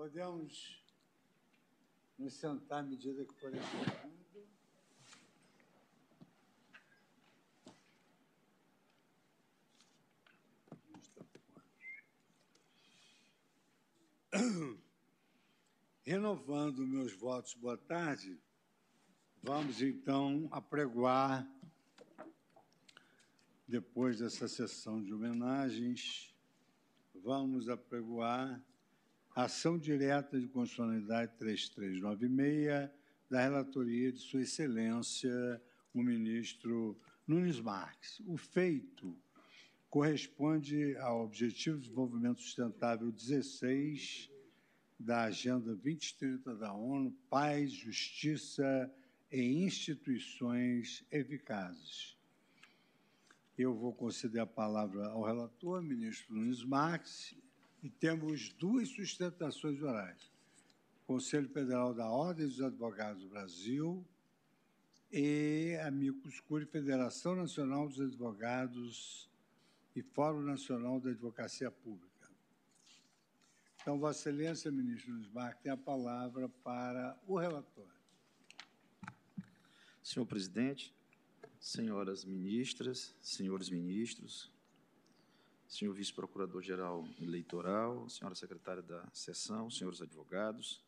Podemos 0.00 0.82
nos 2.18 2.32
sentar 2.32 2.78
à 2.78 2.82
medida 2.82 3.22
que 3.22 3.34
forem 3.34 3.60
chegando. 3.60 4.48
Renovando 16.00 16.86
meus 16.86 17.12
votos, 17.12 17.52
boa 17.52 17.76
tarde. 17.76 18.40
Vamos 19.42 19.82
então 19.82 20.48
apregoar, 20.50 21.46
depois 23.68 24.20
dessa 24.20 24.48
sessão 24.48 25.02
de 25.02 25.12
homenagens, 25.12 26.34
vamos 27.22 27.68
apregoar 27.68 28.64
ação 29.34 29.78
direta 29.78 30.38
de 30.40 30.48
constitucionalidade 30.48 31.32
3396 31.38 32.90
da 33.30 33.42
relatoria 33.42 34.12
de 34.12 34.18
Sua 34.18 34.42
Excelência, 34.42 35.62
o 35.94 36.02
ministro 36.02 36.98
Nunes 37.26 37.60
Marques. 37.60 38.20
O 38.26 38.36
feito 38.36 39.16
corresponde 39.88 40.96
ao 40.98 41.24
Objetivo 41.24 41.76
de 41.76 41.84
Desenvolvimento 41.84 42.40
Sustentável 42.40 43.10
16 43.10 44.30
da 44.98 45.22
Agenda 45.24 45.74
2030 45.74 46.54
da 46.56 46.72
ONU, 46.72 47.12
Paz, 47.28 47.72
Justiça 47.72 48.92
e 49.30 49.40
Instituições 49.64 51.04
Eficazes. 51.10 52.18
Eu 53.56 53.74
vou 53.74 53.92
conceder 53.92 54.42
a 54.42 54.46
palavra 54.46 55.06
ao 55.08 55.22
relator, 55.22 55.82
ministro 55.82 56.34
Nunes 56.34 56.64
Marques, 56.64 57.34
e 57.82 57.88
temos 57.88 58.50
duas 58.50 58.88
sustentações 58.88 59.82
orais. 59.82 60.30
Conselho 61.06 61.48
Federal 61.48 61.92
da 61.92 62.08
Ordem 62.08 62.46
dos 62.46 62.60
Advogados 62.60 63.22
do 63.22 63.28
Brasil 63.28 64.06
e 65.10 65.76
a 65.84 65.90
Micuscure 65.90 66.66
Federação 66.66 67.34
Nacional 67.34 67.88
dos 67.88 68.00
Advogados 68.00 69.28
e 69.96 70.02
Fórum 70.02 70.42
Nacional 70.42 71.00
da 71.00 71.10
Advocacia 71.10 71.70
Pública. 71.70 72.10
Então, 73.82 73.98
Vossa 73.98 74.28
Excelência, 74.28 74.70
ministro 74.70 75.10
Nunes 75.10 75.28
Marques, 75.30 75.62
tem 75.62 75.72
a 75.72 75.76
palavra 75.76 76.48
para 76.62 77.18
o 77.26 77.38
relatório. 77.38 77.90
Senhor 80.02 80.26
presidente, 80.26 80.94
senhoras 81.58 82.24
ministras, 82.24 83.16
senhores 83.20 83.70
ministros, 83.70 84.52
senhor 85.70 85.94
vice-procurador-geral 85.94 87.06
eleitoral, 87.20 88.08
senhora 88.08 88.34
secretária 88.34 88.82
da 88.82 89.08
sessão, 89.12 89.70
senhores 89.70 90.02
advogados, 90.02 90.82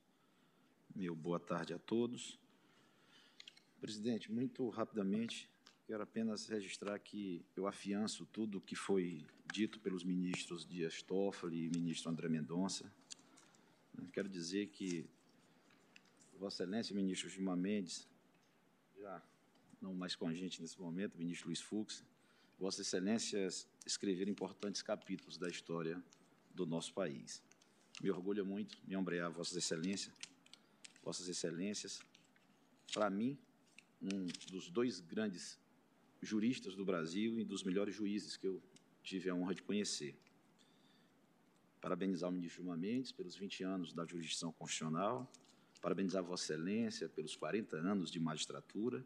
meu 0.92 1.14
boa 1.14 1.38
tarde 1.38 1.72
a 1.72 1.78
todos. 1.78 2.36
Presidente, 3.80 4.30
muito 4.30 4.68
rapidamente, 4.70 5.48
quero 5.86 6.02
apenas 6.02 6.48
registrar 6.48 6.98
que 6.98 7.46
eu 7.54 7.68
afianço 7.68 8.26
tudo 8.26 8.58
o 8.58 8.60
que 8.60 8.74
foi 8.74 9.24
dito 9.52 9.78
pelos 9.78 10.02
ministros 10.02 10.66
Dias 10.66 11.00
Toffoli 11.00 11.66
e 11.66 11.70
ministro 11.70 12.10
André 12.10 12.28
Mendonça. 12.28 12.92
Quero 14.12 14.28
dizer 14.28 14.66
que 14.66 15.08
Vossa 16.40 16.64
Excelência, 16.64 16.92
ministro 16.92 17.28
Gilmar 17.28 17.56
Mendes, 17.56 18.08
já 18.98 19.22
não 19.80 19.94
mais 19.94 20.16
com 20.16 20.26
a 20.26 20.34
gente 20.34 20.60
nesse 20.60 20.80
momento, 20.80 21.16
ministro 21.16 21.46
Luiz 21.46 21.60
Fux, 21.60 22.04
Vossa 22.62 22.82
Excelências 22.82 23.66
escrever 23.84 24.28
importantes 24.28 24.82
capítulos 24.82 25.36
da 25.36 25.48
história 25.48 26.00
do 26.54 26.64
nosso 26.64 26.94
país. 26.94 27.42
Me 28.00 28.08
orgulha 28.08 28.44
muito 28.44 28.78
me 28.86 28.94
ombrear 28.94 29.32
Vossas 29.32 29.56
Excelências, 29.56 30.14
Vossas 31.02 31.26
Excelências, 31.26 31.98
para 32.92 33.10
mim, 33.10 33.36
um 34.00 34.28
dos 34.48 34.70
dois 34.70 35.00
grandes 35.00 35.58
juristas 36.22 36.76
do 36.76 36.84
Brasil 36.84 37.36
e 37.40 37.44
dos 37.44 37.64
melhores 37.64 37.96
juízes 37.96 38.36
que 38.36 38.46
eu 38.46 38.62
tive 39.02 39.28
a 39.28 39.34
honra 39.34 39.56
de 39.56 39.62
conhecer. 39.62 40.14
Parabenizar 41.80 42.30
o 42.30 42.32
ministro 42.32 42.62
Gilmar 42.62 42.78
Mendes 42.78 43.10
pelos 43.10 43.34
20 43.34 43.64
anos 43.64 43.92
da 43.92 44.06
jurisdição 44.06 44.52
constitucional, 44.52 45.28
parabenizar 45.80 46.22
Vossa 46.22 46.44
Excelência 46.44 47.08
pelos 47.08 47.34
40 47.34 47.76
anos 47.78 48.08
de 48.08 48.20
magistratura, 48.20 49.04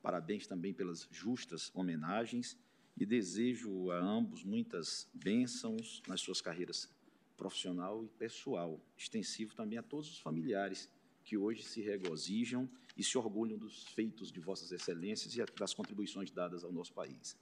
parabéns 0.00 0.46
também 0.46 0.72
pelas 0.72 1.06
justas 1.10 1.70
homenagens 1.74 2.56
e 2.96 3.04
desejo 3.04 3.90
a 3.90 3.98
ambos 3.98 4.42
muitas 4.42 5.08
bênçãos 5.12 6.02
nas 6.08 6.20
suas 6.20 6.40
carreiras 6.40 6.88
profissional 7.36 8.02
e 8.02 8.08
pessoal, 8.08 8.80
extensivo 8.96 9.54
também 9.54 9.78
a 9.78 9.82
todos 9.82 10.10
os 10.10 10.18
familiares 10.18 10.88
que 11.22 11.36
hoje 11.36 11.62
se 11.62 11.82
regozijam 11.82 12.68
e 12.96 13.04
se 13.04 13.18
orgulham 13.18 13.58
dos 13.58 13.84
feitos 13.88 14.32
de 14.32 14.40
Vossas 14.40 14.72
Excelências 14.72 15.36
e 15.36 15.44
das 15.58 15.74
contribuições 15.74 16.30
dadas 16.30 16.64
ao 16.64 16.72
nosso 16.72 16.94
país. 16.94 17.36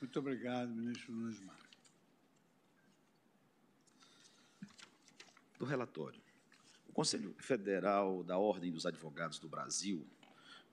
Muito 0.00 0.18
obrigado, 0.18 0.72
ministro 0.72 1.12
Nunes 1.12 1.40
Marques. 1.40 1.78
Do 5.58 5.64
relatório. 5.64 6.20
O 6.88 6.92
Conselho 6.92 7.34
Federal 7.38 8.22
da 8.22 8.38
Ordem 8.38 8.70
dos 8.70 8.86
Advogados 8.86 9.38
do 9.38 9.48
Brasil 9.48 10.06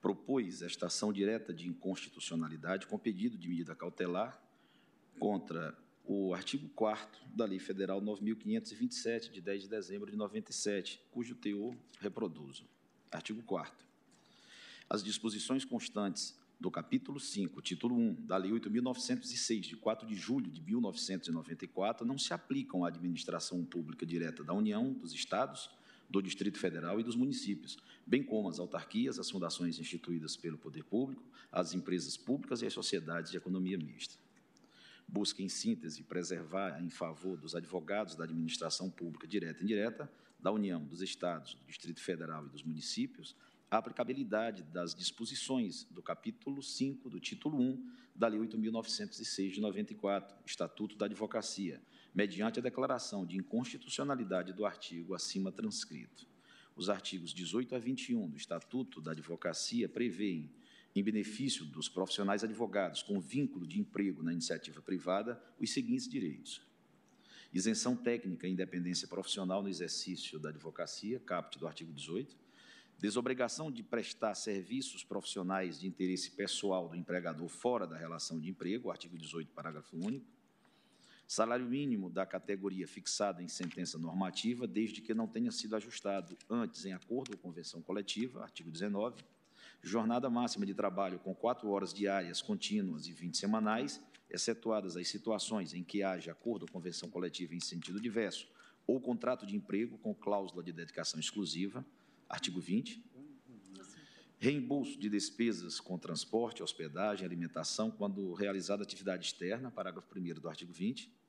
propôs 0.01 0.61
esta 0.61 0.88
ação 0.88 1.13
direta 1.13 1.53
de 1.53 1.67
inconstitucionalidade 1.67 2.88
com 2.88 2.97
pedido 2.97 3.38
de 3.38 3.47
medida 3.47 3.75
cautelar 3.75 4.41
contra 5.19 5.77
o 6.03 6.33
artigo 6.33 6.67
4 6.69 7.21
da 7.35 7.45
Lei 7.45 7.59
Federal 7.59 8.01
9.527, 8.01 9.31
de 9.31 9.39
10 9.39 9.63
de 9.63 9.69
dezembro 9.69 10.09
de 10.09 10.17
97, 10.17 10.99
cujo 11.11 11.35
teor 11.35 11.75
reproduzo. 11.99 12.67
Artigo 13.11 13.41
4 13.43 13.85
As 14.89 15.03
disposições 15.03 15.63
constantes 15.63 16.35
do 16.59 16.69
capítulo 16.69 17.19
5, 17.19 17.61
título 17.61 17.95
1, 17.95 18.25
da 18.25 18.38
Lei 18.38 18.51
8.906, 18.51 19.61
de 19.61 19.75
4 19.75 20.07
de 20.07 20.15
julho 20.15 20.49
de 20.49 20.61
1994, 20.61 22.05
não 22.05 22.17
se 22.17 22.33
aplicam 22.33 22.83
à 22.85 22.88
administração 22.88 23.63
pública 23.65 24.05
direta 24.05 24.43
da 24.43 24.53
União, 24.53 24.93
dos 24.93 25.13
Estados, 25.13 25.69
do 26.11 26.22
Distrito 26.22 26.59
Federal 26.59 26.99
e 26.99 27.03
dos 27.03 27.15
municípios, 27.15 27.77
bem 28.06 28.22
como 28.22 28.49
as 28.49 28.59
autarquias, 28.59 29.17
as 29.17 29.31
fundações 29.31 29.80
instituídas 29.80 30.35
pelo 30.35 30.57
poder 30.57 30.83
público, 30.83 31.23
as 31.49 31.73
empresas 31.73 32.17
públicas 32.17 32.61
e 32.61 32.65
as 32.65 32.73
sociedades 32.73 33.31
de 33.31 33.38
economia 33.38 33.77
mista. 33.77 34.15
Busca, 35.07 35.41
em 35.41 35.48
síntese, 35.49 36.03
preservar 36.03 36.81
em 36.83 36.90
favor 36.90 37.38
dos 37.38 37.56
advogados 37.56 38.15
da 38.15 38.25
administração 38.25 38.90
pública 38.90 39.25
direta 39.25 39.61
e 39.61 39.64
indireta, 39.64 40.11
da 40.38 40.51
União, 40.51 40.83
dos 40.83 41.01
Estados, 41.01 41.53
do 41.53 41.65
Distrito 41.65 42.01
Federal 42.01 42.45
e 42.45 42.49
dos 42.49 42.64
municípios, 42.64 43.35
a 43.69 43.77
aplicabilidade 43.77 44.64
das 44.64 44.93
disposições 44.93 45.85
do 45.85 46.01
capítulo 46.01 46.61
5 46.61 47.09
do 47.09 47.19
título 47.19 47.57
1 47.57 47.91
da 48.14 48.27
Lei 48.27 48.40
8.906 48.41 49.51
de 49.51 49.61
94, 49.61 50.35
Estatuto 50.45 50.98
da 50.98 51.06
Advocacia, 51.06 51.81
mediante 52.14 52.59
a 52.59 52.61
declaração 52.61 53.25
de 53.25 53.38
inconstitucionalidade 53.38 54.53
do 54.53 54.65
artigo 54.65 55.15
acima 55.15 55.51
transcrito. 55.51 56.27
Os 56.75 56.90
artigos 56.90 57.33
18 57.33 57.75
a 57.75 57.80
21 57.80 58.30
do 58.30 58.38
Estatuto 58.38 59.01
da 59.01 59.11
Advocacia 59.11 59.88
prevêem, 59.88 60.51
em 60.93 61.03
benefício 61.03 61.65
dos 61.65 61.88
profissionais 61.88 62.43
advogados 62.43 63.01
com 63.01 63.19
vínculo 63.19 63.65
de 63.65 63.80
emprego 63.80 64.23
na 64.23 64.33
iniciativa 64.33 64.81
privada, 64.81 65.41
os 65.59 65.72
seguintes 65.72 66.07
direitos: 66.07 66.61
isenção 67.53 67.95
técnica 67.95 68.48
e 68.48 68.51
independência 68.51 69.07
profissional 69.07 69.61
no 69.61 69.69
exercício 69.69 70.38
da 70.40 70.49
advocacia, 70.49 71.19
caput 71.19 71.57
do 71.59 71.67
artigo 71.67 71.93
18, 71.93 72.35
desobrigação 72.98 73.72
de 73.72 73.83
prestar 73.83 74.35
serviços 74.35 75.03
profissionais 75.03 75.80
de 75.80 75.88
interesse 75.88 76.31
pessoal 76.31 76.90
do 76.90 76.95
empregador 76.95 77.48
fora 77.48 77.88
da 77.88 77.98
relação 77.98 78.40
de 78.40 78.49
emprego, 78.49 78.91
artigo 78.91 79.17
18, 79.17 79.51
parágrafo 79.53 79.98
único, 79.98 80.27
Salário 81.32 81.66
mínimo 81.66 82.10
da 82.10 82.26
categoria 82.26 82.85
fixada 82.85 83.42
em 83.42 83.48
sentença 83.48 83.98
normativa, 83.98 84.68
desde 84.68 85.00
que 85.00 85.14
não 85.14 85.30
tenha 85.30 85.50
sido 85.50 85.77
ajustado 85.77 86.38
antes 86.50 86.84
em 86.84 86.92
acordo 86.92 87.38
com 87.38 87.43
convenção 87.43 87.82
coletiva, 87.82 88.43
artigo 88.43 88.69
19. 88.69 89.24
Jornada 89.82 90.30
máxima 90.30 90.66
de 90.66 90.74
trabalho 90.74 91.19
com 91.19 91.34
quatro 91.34 91.69
horas 91.69 91.93
diárias 91.93 92.42
contínuas 92.42 93.08
e 93.08 93.14
20 93.14 93.38
semanais, 93.38 94.03
excetuadas 94.30 94.98
as 94.98 95.08
situações 95.08 95.74
em 95.74 95.85
que 95.85 96.03
haja 96.03 96.34
acordo 96.34 96.64
ou 96.64 96.69
convenção 96.69 97.10
coletiva 97.10 97.56
em 97.56 97.61
sentido 97.61 98.01
diverso, 98.01 98.50
ou 98.85 99.00
contrato 99.00 99.45
de 99.45 99.56
emprego 99.56 99.98
com 100.00 100.14
cláusula 100.14 100.61
de 100.61 100.74
dedicação 100.74 101.18
exclusiva, 101.18 101.85
artigo 102.27 102.60
20. 102.60 103.01
Reembolso 104.38 105.00
de 105.00 105.08
despesas 105.08 105.80
com 105.80 105.98
transporte, 105.98 106.61
hospedagem, 106.61 107.26
alimentação, 107.26 107.90
quando 107.90 108.34
realizada 108.34 108.84
atividade 108.84 109.27
externa, 109.27 109.72
parágrafo 109.72 110.10
1 110.14 110.34
do 110.34 110.50
artigo 110.50 110.74
20 110.74 111.20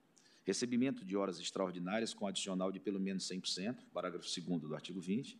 recebimento 0.45 1.05
de 1.05 1.17
horas 1.17 1.39
extraordinárias 1.39 2.13
com 2.13 2.27
adicional 2.27 2.73
de 2.73 2.81
pelo 2.81 2.99
menos 2.99 3.29
100%, 3.29 3.85
parágrafo 3.93 4.27
2 4.27 4.61
do 4.61 4.75
artigo 4.75 5.01
20, 5.01 5.39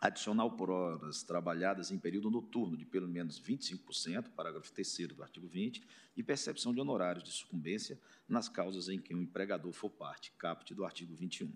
adicional 0.00 0.50
por 0.52 0.70
horas 0.70 1.22
trabalhadas 1.22 1.90
em 1.90 1.98
período 1.98 2.30
noturno 2.30 2.76
de 2.76 2.84
pelo 2.84 3.08
menos 3.08 3.40
25%, 3.40 4.30
parágrafo 4.30 4.72
3 4.72 5.08
do 5.08 5.22
artigo 5.22 5.48
20, 5.48 5.82
e 6.16 6.22
percepção 6.22 6.72
de 6.72 6.80
honorários 6.80 7.24
de 7.24 7.32
sucumbência 7.32 8.00
nas 8.28 8.48
causas 8.48 8.88
em 8.88 9.00
que 9.00 9.14
o 9.14 9.20
empregador 9.20 9.72
for 9.72 9.90
parte, 9.90 10.32
caput 10.38 10.72
do 10.74 10.84
artigo 10.84 11.14
21. 11.14 11.52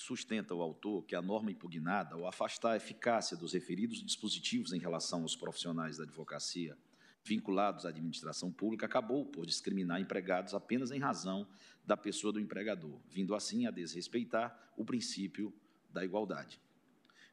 sustenta 0.00 0.54
o 0.54 0.62
autor 0.62 1.04
que 1.04 1.16
a 1.16 1.20
norma 1.20 1.50
impugnada, 1.50 2.14
ao 2.14 2.26
afastar 2.26 2.72
a 2.72 2.76
eficácia 2.76 3.36
dos 3.36 3.52
referidos 3.52 4.00
dispositivos 4.00 4.72
em 4.72 4.78
relação 4.78 5.22
aos 5.22 5.34
profissionais 5.34 5.96
da 5.96 6.04
advocacia 6.04 6.78
vinculados 7.24 7.84
à 7.84 7.90
administração 7.90 8.50
pública, 8.50 8.86
acabou 8.86 9.26
por 9.26 9.46
discriminar 9.46 10.00
empregados 10.00 10.54
apenas 10.54 10.90
em 10.90 10.98
razão 10.98 11.46
da 11.84 11.96
pessoa 11.96 12.32
do 12.32 12.40
empregador, 12.40 12.98
vindo 13.08 13.34
assim 13.34 13.66
a 13.66 13.70
desrespeitar 13.70 14.72
o 14.76 14.84
princípio 14.84 15.52
da 15.90 16.04
igualdade. 16.04 16.60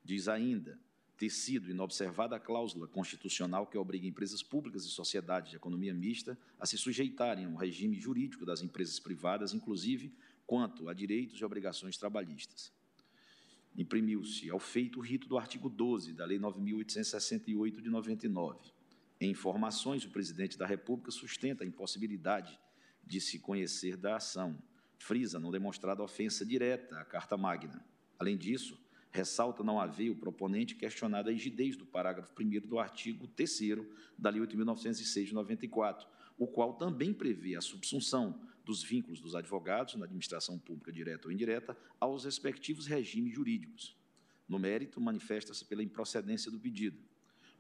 Diz 0.04 0.28
ainda 0.28 0.80
ter 1.18 1.30
sido 1.30 1.70
inobservada 1.70 2.36
a 2.36 2.40
cláusula 2.40 2.88
constitucional 2.88 3.68
que 3.68 3.78
obriga 3.78 4.06
empresas 4.06 4.44
públicas 4.44 4.86
e 4.86 4.90
sociedades 4.90 5.52
de 5.52 5.56
economia 5.56 5.94
mista 5.94 6.38
a 6.60 6.66
se 6.66 6.78
sujeitarem 6.78 7.46
ao 7.46 7.56
regime 7.56 8.00
jurídico 8.00 8.46
das 8.46 8.62
empresas 8.62 9.00
privadas, 9.00 9.54
inclusive 9.54 10.14
quanto 10.46 10.90
a 10.90 10.94
direitos 10.94 11.40
e 11.40 11.46
obrigações 11.46 11.98
trabalhistas. 11.98 12.72
Imprimiu-se 13.78 14.50
ao 14.50 14.60
feito 14.60 15.00
o 15.00 15.02
rito 15.02 15.28
do 15.28 15.38
artigo 15.38 15.70
12 15.70 16.14
da 16.14 16.26
Lei 16.26 16.40
9.868 16.40 17.82
de 17.82 17.90
99. 17.90 18.75
Em 19.20 19.30
informações, 19.30 20.04
o 20.04 20.10
presidente 20.10 20.58
da 20.58 20.66
República 20.66 21.12
sustenta 21.12 21.64
a 21.64 21.68
impossibilidade 21.68 22.60
de 23.04 23.22
se 23.22 23.40
conhecer 23.40 23.96
da 23.96 24.18
ação, 24.18 24.62
frisa 24.98 25.40
não 25.40 25.52
demonstrada 25.52 26.04
ofensa 26.04 26.46
direta 26.46 26.98
à 27.00 27.06
Carta 27.06 27.38
Magna. 27.38 27.86
Além 28.20 28.38
disso, 28.38 28.80
ressalta 29.12 29.64
não 29.64 29.80
haver 29.80 30.10
o 30.10 30.16
proponente 30.16 30.76
questionado 30.76 31.30
a 31.30 31.32
rigidez 31.32 31.78
do 31.78 31.86
parágrafo 31.86 32.34
1 32.38 32.68
do 32.68 32.80
artigo 32.80 33.28
3 33.28 33.60
da 34.18 34.30
Lei 34.30 34.42
8.906 34.42 35.26
de 35.26 35.34
94, 35.34 36.08
o 36.38 36.48
qual 36.48 36.74
também 36.74 37.14
prevê 37.14 37.56
a 37.56 37.62
subsunção 37.62 38.42
dos 38.66 38.84
vínculos 38.84 39.22
dos 39.22 39.36
advogados 39.36 39.96
na 39.96 40.06
administração 40.06 40.58
pública 40.58 40.92
direta 40.92 41.28
ou 41.28 41.32
indireta 41.32 41.78
aos 42.00 42.26
respectivos 42.26 42.88
regimes 42.88 43.34
jurídicos. 43.34 43.96
No 44.48 44.60
mérito, 44.60 45.00
manifesta-se 45.00 45.64
pela 45.66 45.84
improcedência 45.84 46.52
do 46.52 46.60
pedido. 46.60 46.98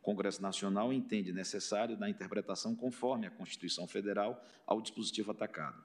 Congresso 0.06 0.40
Nacional 0.40 0.94
entende 0.94 1.34
necessário 1.34 1.98
da 1.98 2.08
interpretação 2.08 2.76
conforme 2.76 3.26
a 3.26 3.32
Constituição 3.32 3.88
Federal 3.88 4.46
ao 4.64 4.80
dispositivo 4.80 5.32
atacado. 5.32 5.84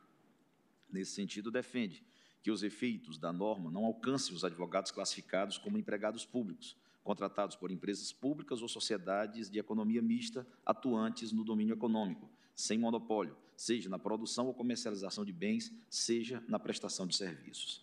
Nesse 0.92 1.12
sentido, 1.12 1.50
defende 1.50 2.04
que 2.42 2.50
os 2.50 2.62
efeitos 2.62 3.16
da 3.16 3.32
norma 3.32 3.70
não 3.70 3.86
alcancem 3.86 4.34
os 4.34 4.44
advogados 4.44 4.90
classificados 4.90 5.56
como 5.56 5.78
empregados 5.78 6.26
públicos, 6.26 6.76
contratados 7.02 7.56
por 7.56 7.70
empresas 7.70 8.12
públicas 8.12 8.60
ou 8.60 8.68
sociedades 8.68 9.48
de 9.48 9.58
economia 9.58 10.02
mista 10.02 10.46
atuantes 10.66 11.32
no 11.32 11.42
domínio 11.42 11.72
econômico, 11.72 12.30
sem 12.54 12.78
monopólio, 12.78 13.34
seja 13.56 13.88
na 13.88 13.98
produção 13.98 14.48
ou 14.48 14.52
comercialização 14.52 15.24
de 15.24 15.32
bens, 15.32 15.72
seja 15.88 16.44
na 16.46 16.58
prestação 16.58 17.06
de 17.06 17.16
serviços. 17.16 17.82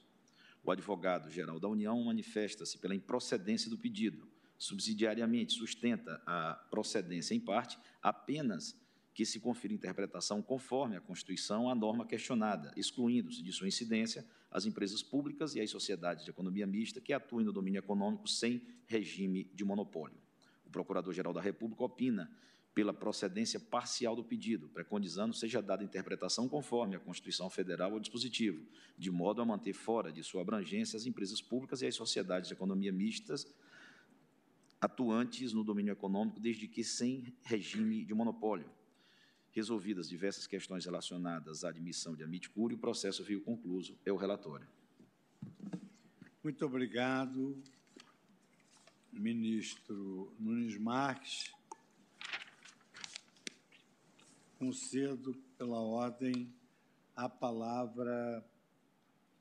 O 0.64 0.70
advogado-geral 0.70 1.60
da 1.60 1.68
União 1.68 2.00
manifesta-se 2.04 2.78
pela 2.78 2.94
improcedência 2.94 3.72
do 3.72 3.78
pedido. 3.78 4.37
Subsidiariamente, 4.58 5.53
sustenta 5.53 6.22
a 6.26 6.53
procedência 6.69 7.36
em 7.36 7.40
parte 7.40 7.77
apenas 8.02 8.76
que 9.14 9.26
se 9.26 9.40
confira 9.40 9.74
interpretação 9.74 10.42
conforme 10.42 10.95
a 10.95 11.02
Constituição 11.02 11.69
à 11.69 11.76
norma 11.76 12.06
questionada, 12.06 12.72
excluindo-se 12.77 13.42
de 13.42 13.52
sua 13.52 13.68
incidência 13.68 14.24
as 14.52 14.66
empresas 14.66 15.02
públicas 15.03 15.56
e 15.56 15.60
as 15.60 15.69
sociedades 15.69 16.24
de 16.24 16.30
economia 16.30 16.68
mista 16.68 17.02
que 17.02 17.11
atuem 17.11 17.45
no 17.45 17.52
domínio 17.52 17.80
econômico 17.80 18.27
sem 18.27 18.61
regime 18.86 19.45
de 19.53 19.66
monopólio. 19.66 20.18
O 20.66 20.69
Procurador-Geral 20.69 21.34
da 21.34 21.42
República 21.42 21.84
opina 21.84 22.32
pela 22.74 22.94
procedência 22.94 23.60
parcial 23.60 24.16
do 24.16 24.24
pedido, 24.24 24.69
preconizando 24.69 25.34
seja 25.34 25.64
dada 25.64 25.84
interpretação 25.84 26.48
conforme 26.48 26.95
a 26.95 27.00
Constituição 27.00 27.50
Federal 27.50 27.94
ao 27.94 28.00
dispositivo, 28.00 28.64
de 28.95 29.10
modo 29.10 29.42
a 29.42 29.45
manter 29.45 29.74
fora 29.74 30.11
de 30.11 30.24
sua 30.24 30.42
abrangência 30.42 30.95
as 30.95 31.08
empresas 31.08 31.42
públicas 31.42 31.82
e 31.82 31.88
as 31.88 31.95
sociedades 31.95 32.50
de 32.50 32.53
economia 32.53 32.92
mistas 32.92 33.48
atuantes 34.80 35.54
no 35.54 35.64
domínio 35.64 35.92
econômico, 35.92 36.40
desde 36.40 36.68
que 36.68 36.84
sem 36.84 37.34
regime 37.44 38.06
de 38.06 38.14
monopólio, 38.14 38.70
Resolvidas 39.58 40.08
diversas 40.08 40.46
questões 40.46 40.86
relacionadas 40.86 41.64
à 41.64 41.70
admissão 41.70 42.16
de 42.16 42.24
Amite 42.24 42.52
o 42.56 42.78
processo 42.78 43.24
veio 43.24 43.42
concluso. 43.42 43.98
É 44.06 44.12
o 44.12 44.16
relatório. 44.16 44.68
Muito 46.44 46.64
obrigado, 46.64 47.60
ministro 49.12 50.32
Nunes 50.40 50.78
Marques. 50.78 51.52
Concedo, 54.60 55.34
pela 55.58 55.80
ordem, 55.80 56.54
a 57.16 57.28
palavra 57.28 58.48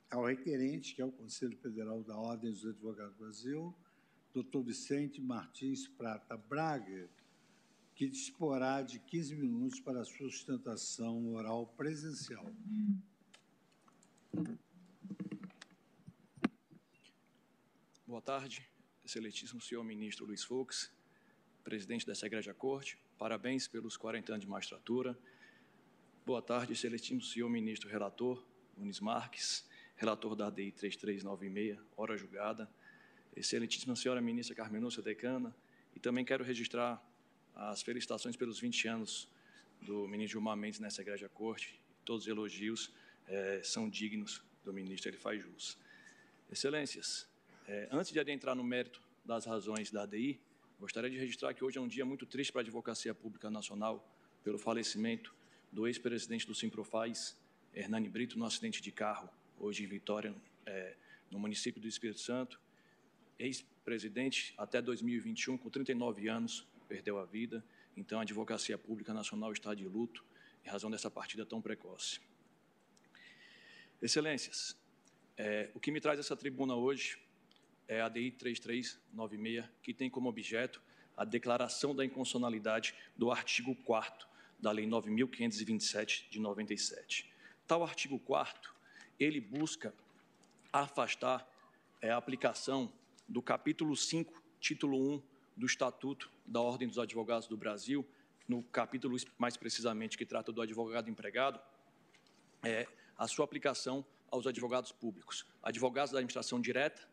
ao 0.09 0.25
requerente, 0.25 0.95
que 0.95 1.01
é 1.03 1.05
o 1.05 1.11
Conselho 1.11 1.55
Federal 1.57 2.01
da 2.01 2.17
Ordem 2.17 2.51
dos 2.51 2.65
Advogados 2.65 3.13
do 3.13 3.19
Brasil, 3.19 3.75
doutor 4.37 4.61
Vicente 4.61 5.19
Martins 5.19 5.87
Prata 5.87 6.37
Braga, 6.37 7.09
que 7.95 8.07
disporá 8.07 8.83
de 8.83 8.99
15 8.99 9.35
minutos 9.35 9.79
para 9.79 10.01
a 10.01 10.05
sustentação 10.05 11.33
oral 11.33 11.65
presencial. 11.75 12.45
Boa 18.05 18.21
tarde, 18.21 18.63
excelentíssimo 19.03 19.59
senhor 19.59 19.83
ministro 19.83 20.27
Luiz 20.27 20.43
Fux, 20.43 20.93
presidente 21.63 22.05
dessa 22.05 22.27
Igreja 22.27 22.53
Corte, 22.53 22.95
parabéns 23.17 23.67
pelos 23.67 23.97
40 23.97 24.33
anos 24.33 24.45
de 24.45 24.47
magistratura. 24.47 25.17
Boa 26.23 26.43
tarde, 26.43 26.73
excelentíssimo 26.73 27.23
senhor 27.23 27.49
ministro 27.49 27.89
relator, 27.89 28.45
Nunes 28.77 28.99
Marques, 28.99 29.67
relator 29.95 30.35
da 30.35 30.45
ADI 30.45 30.71
3396, 30.73 31.79
hora 31.97 32.15
julgada, 32.15 32.69
excelentíssima 33.37 33.95
senhora 33.95 34.21
ministra 34.21 34.55
Carmenúcia 34.55 35.01
Decana, 35.01 35.55
e 35.95 35.99
também 35.99 36.25
quero 36.25 36.43
registrar 36.43 37.01
as 37.55 37.81
felicitações 37.81 38.35
pelos 38.35 38.59
20 38.59 38.87
anos 38.87 39.27
do 39.81 40.07
ministro 40.07 40.33
Gilmar 40.33 40.55
Mendes 40.55 40.79
nessa 40.79 41.01
igreja 41.01 41.27
corte. 41.29 41.79
Todos 42.05 42.23
os 42.23 42.27
elogios 42.29 42.91
é, 43.27 43.61
são 43.63 43.89
dignos 43.89 44.41
do 44.63 44.73
ministro, 44.73 45.09
ele 45.09 45.17
faz 45.17 45.41
jus. 45.41 45.77
Excelências, 46.51 47.27
é, 47.67 47.87
antes 47.91 48.11
de 48.11 48.19
adentrar 48.19 48.55
no 48.55 48.63
mérito 48.63 49.01
das 49.25 49.45
razões 49.45 49.91
da 49.91 50.03
ADI, 50.03 50.39
gostaria 50.79 51.09
de 51.09 51.17
registrar 51.17 51.53
que 51.53 51.63
hoje 51.63 51.77
é 51.77 51.81
um 51.81 51.87
dia 51.87 52.05
muito 52.05 52.25
triste 52.25 52.51
para 52.51 52.61
a 52.61 52.63
Advocacia 52.63 53.13
Pública 53.13 53.49
Nacional 53.49 54.07
pelo 54.43 54.57
falecimento 54.57 55.33
do 55.71 55.87
ex-presidente 55.87 56.47
do 56.47 56.55
Simprofaz, 56.55 57.37
Hernani 57.73 58.07
Brito, 58.07 58.39
no 58.39 58.45
acidente 58.45 58.81
de 58.81 58.91
carro, 58.91 59.29
hoje 59.59 59.83
em 59.83 59.87
Vitória, 59.87 60.33
é, 60.65 60.95
no 61.29 61.39
município 61.39 61.81
do 61.81 61.87
Espírito 61.87 62.19
Santo. 62.19 62.59
Ex-presidente 63.39 64.53
até 64.57 64.81
2021, 64.81 65.57
com 65.57 65.69
39 65.69 66.27
anos, 66.27 66.67
perdeu 66.87 67.19
a 67.19 67.25
vida. 67.25 67.63
Então, 67.95 68.19
a 68.19 68.21
Advocacia 68.23 68.77
Pública 68.77 69.13
Nacional 69.13 69.51
está 69.51 69.73
de 69.73 69.85
luto 69.85 70.23
em 70.65 70.69
razão 70.69 70.89
dessa 70.89 71.09
partida 71.09 71.45
tão 71.45 71.61
precoce. 71.61 72.19
Excelências, 74.01 74.77
é, 75.37 75.69
o 75.73 75.79
que 75.79 75.91
me 75.91 76.01
traz 76.01 76.19
essa 76.19 76.35
tribuna 76.35 76.75
hoje 76.75 77.17
é 77.87 78.01
a 78.01 78.09
DI 78.09 78.31
3396, 78.31 79.65
que 79.81 79.93
tem 79.93 80.09
como 80.09 80.29
objeto 80.29 80.81
a 81.15 81.23
declaração 81.25 81.95
da 81.95 82.05
inconstitucionalidade 82.05 82.93
do 83.15 83.31
artigo 83.31 83.75
4 83.75 84.27
da 84.59 84.71
Lei 84.71 84.85
9.527 84.85 86.29
de 86.29 86.39
97. 86.39 87.31
Tal 87.65 87.83
artigo 87.83 88.19
4 88.19 88.75
ele 89.19 89.41
busca 89.41 89.93
afastar 90.71 91.47
é, 92.01 92.11
a 92.11 92.17
aplicação 92.17 92.91
do 93.27 93.41
capítulo 93.41 93.95
5, 93.95 94.41
título 94.59 94.97
1 94.97 95.21
do 95.55 95.65
Estatuto 95.65 96.31
da 96.45 96.61
Ordem 96.61 96.87
dos 96.87 96.97
Advogados 96.97 97.47
do 97.47 97.57
Brasil, 97.57 98.07
no 98.47 98.63
capítulo 98.63 99.17
mais 99.37 99.57
precisamente 99.57 100.17
que 100.17 100.25
trata 100.25 100.51
do 100.51 100.61
advogado 100.61 101.09
empregado, 101.09 101.59
é 102.63 102.87
a 103.17 103.27
sua 103.27 103.43
aplicação 103.43 104.05
aos 104.31 104.47
advogados 104.47 104.91
públicos, 104.91 105.45
advogados 105.61 106.11
da 106.11 106.19
administração 106.19 106.61
direta, 106.61 107.07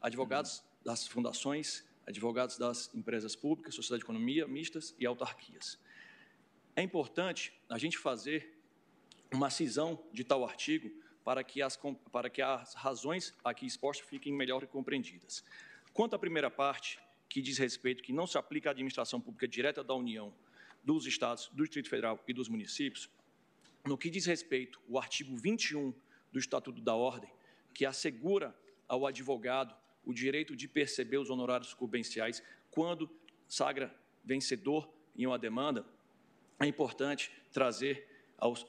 advogados 0.00 0.62
das 0.84 1.06
fundações, 1.06 1.84
advogados 2.06 2.56
das 2.56 2.94
empresas 2.94 3.36
públicas, 3.36 3.74
sociedade 3.74 4.00
de 4.00 4.04
economia 4.04 4.46
mistas 4.46 4.94
e 4.98 5.04
autarquias. 5.04 5.78
É 6.74 6.82
importante 6.82 7.52
a 7.68 7.76
gente 7.76 7.98
fazer 7.98 8.58
uma 9.32 9.50
cisão 9.50 10.02
de 10.12 10.24
tal 10.24 10.44
artigo 10.44 10.90
para 11.28 11.44
que 11.44 11.60
as, 11.60 11.78
para 12.10 12.30
que 12.30 12.40
as 12.40 12.72
razões 12.72 13.34
aqui 13.44 13.66
expostas 13.66 14.08
fiquem 14.08 14.32
melhor 14.32 14.66
compreendidas. 14.66 15.44
Quanto 15.92 16.16
à 16.16 16.18
primeira 16.18 16.50
parte, 16.50 16.98
que 17.28 17.42
diz 17.42 17.58
respeito 17.58 18.02
que 18.02 18.14
não 18.14 18.26
se 18.26 18.38
aplica 18.38 18.70
à 18.70 18.72
administração 18.72 19.20
pública 19.20 19.46
direta 19.46 19.84
da 19.84 19.92
União, 19.92 20.32
dos 20.82 21.04
estados, 21.04 21.48
do 21.48 21.64
Distrito 21.64 21.90
Federal 21.90 22.18
e 22.26 22.32
dos 22.32 22.48
municípios, 22.48 23.10
no 23.84 23.98
que 23.98 24.08
diz 24.08 24.24
respeito 24.24 24.80
ao 24.88 24.96
artigo 24.96 25.36
21 25.36 25.92
do 26.32 26.38
Estatuto 26.38 26.80
da 26.80 26.94
Ordem, 26.94 27.30
que 27.74 27.84
assegura 27.84 28.58
ao 28.88 29.04
advogado 29.06 29.76
o 30.06 30.14
direito 30.14 30.56
de 30.56 30.66
perceber 30.66 31.18
os 31.18 31.28
honorários 31.28 31.68
sucumbenciais 31.68 32.42
quando 32.70 33.06
sagra 33.46 33.94
vencedor 34.24 34.90
em 35.14 35.26
uma 35.26 35.38
demanda, 35.38 35.84
é 36.58 36.64
importante 36.64 37.30
trazer 37.52 38.08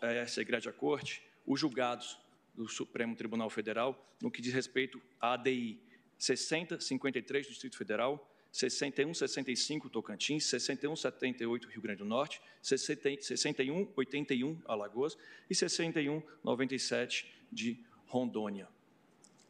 a 0.02 0.08
essa 0.08 0.42
Igreja 0.42 0.74
Corte 0.74 1.24
os 1.48 1.58
julgados 1.58 2.20
do 2.54 2.68
Supremo 2.68 3.16
Tribunal 3.16 3.50
Federal 3.50 4.06
no 4.22 4.30
que 4.30 4.42
diz 4.42 4.54
respeito 4.54 5.02
à 5.20 5.34
ADI 5.34 5.82
6053 6.18 7.48
do 7.48 7.50
Distrito 7.52 7.78
Federal, 7.78 8.30
6165 8.52 9.90
Tocantins, 9.90 10.46
6178 10.46 11.70
Rio 11.70 11.82
Grande 11.82 12.00
do 12.00 12.06
Norte, 12.06 12.42
6181 12.62 14.62
Alagoas 14.66 15.18
e 15.50 15.56
6197 15.56 17.34
de 17.52 17.80
Rondônia. 18.06 18.68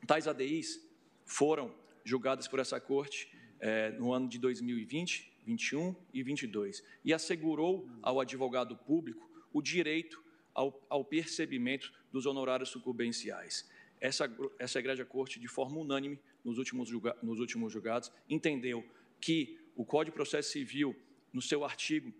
Tais 0.05 0.27
ADIs 0.27 0.85
foram 1.25 1.73
julgadas 2.03 2.47
por 2.47 2.59
essa 2.59 2.79
corte 2.79 3.31
eh, 3.59 3.91
no 3.91 4.13
ano 4.13 4.27
de 4.27 4.37
2020, 4.37 5.31
21 5.45 5.95
e 6.13 6.21
22 6.21 6.83
e 7.03 7.13
assegurou 7.13 7.89
ao 8.01 8.19
advogado 8.19 8.77
público 8.77 9.29
o 9.51 9.61
direito 9.61 10.23
ao, 10.53 10.79
ao 10.89 11.03
percebimento 11.03 11.91
dos 12.11 12.25
honorários 12.25 12.69
sucumbenciais. 12.69 13.69
Essa, 13.99 14.31
essa 14.57 14.79
Igreja 14.79 15.05
Corte, 15.05 15.39
de 15.39 15.47
forma 15.47 15.77
unânime, 15.77 16.19
nos 16.43 16.57
últimos, 16.57 16.87
julga, 16.87 17.15
nos 17.21 17.39
últimos 17.39 17.73
julgados, 17.73 18.11
entendeu 18.29 18.83
que 19.19 19.59
o 19.75 19.85
Código 19.85 20.11
de 20.11 20.15
Processo 20.15 20.51
Civil, 20.51 20.95
no 21.33 21.41
seu 21.41 21.63
artigo 21.63 22.13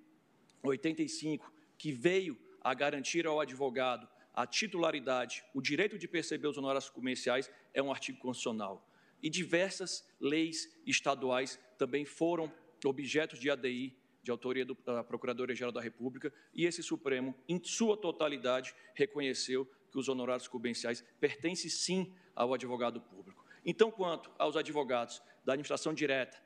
85, 0.64 1.52
que 1.78 1.92
veio 1.92 2.38
a 2.62 2.74
garantir 2.74 3.26
ao 3.26 3.40
advogado 3.40 4.08
a 4.34 4.46
titularidade, 4.46 5.44
o 5.54 5.62
direito 5.62 5.98
de 5.98 6.08
perceber 6.08 6.48
os 6.48 6.58
honorários 6.58 6.90
comerciais, 6.90 7.50
é 7.74 7.82
um 7.82 7.92
artigo 7.92 8.20
constitucional. 8.20 8.88
E 9.22 9.30
diversas 9.30 10.08
leis 10.20 10.74
estaduais 10.86 11.60
também 11.78 12.06
foram 12.06 12.52
objetos 12.86 13.40
de 13.40 13.50
ADI, 13.50 13.94
de 14.24 14.32
autoria 14.32 14.66
do, 14.66 14.78
da 14.86 15.04
Procuradoria-Geral 15.04 15.72
da 15.72 15.82
República, 15.82 16.32
e 16.54 16.66
esse 16.66 16.82
Supremo, 16.84 17.36
em 17.48 17.62
sua 17.64 17.98
totalidade, 17.98 18.74
reconheceu 18.94 19.70
que 19.92 19.98
os 19.98 20.08
honorários 20.08 20.48
cubenciais 20.48 21.04
pertencem 21.20 21.70
sim 21.70 22.14
ao 22.36 22.54
advogado 22.54 23.02
público. 23.02 23.46
Então, 23.66 23.92
quanto 23.92 24.32
aos 24.38 24.56
advogados 24.56 25.22
da 25.44 25.54
administração 25.54 25.94
direta, 25.94 26.42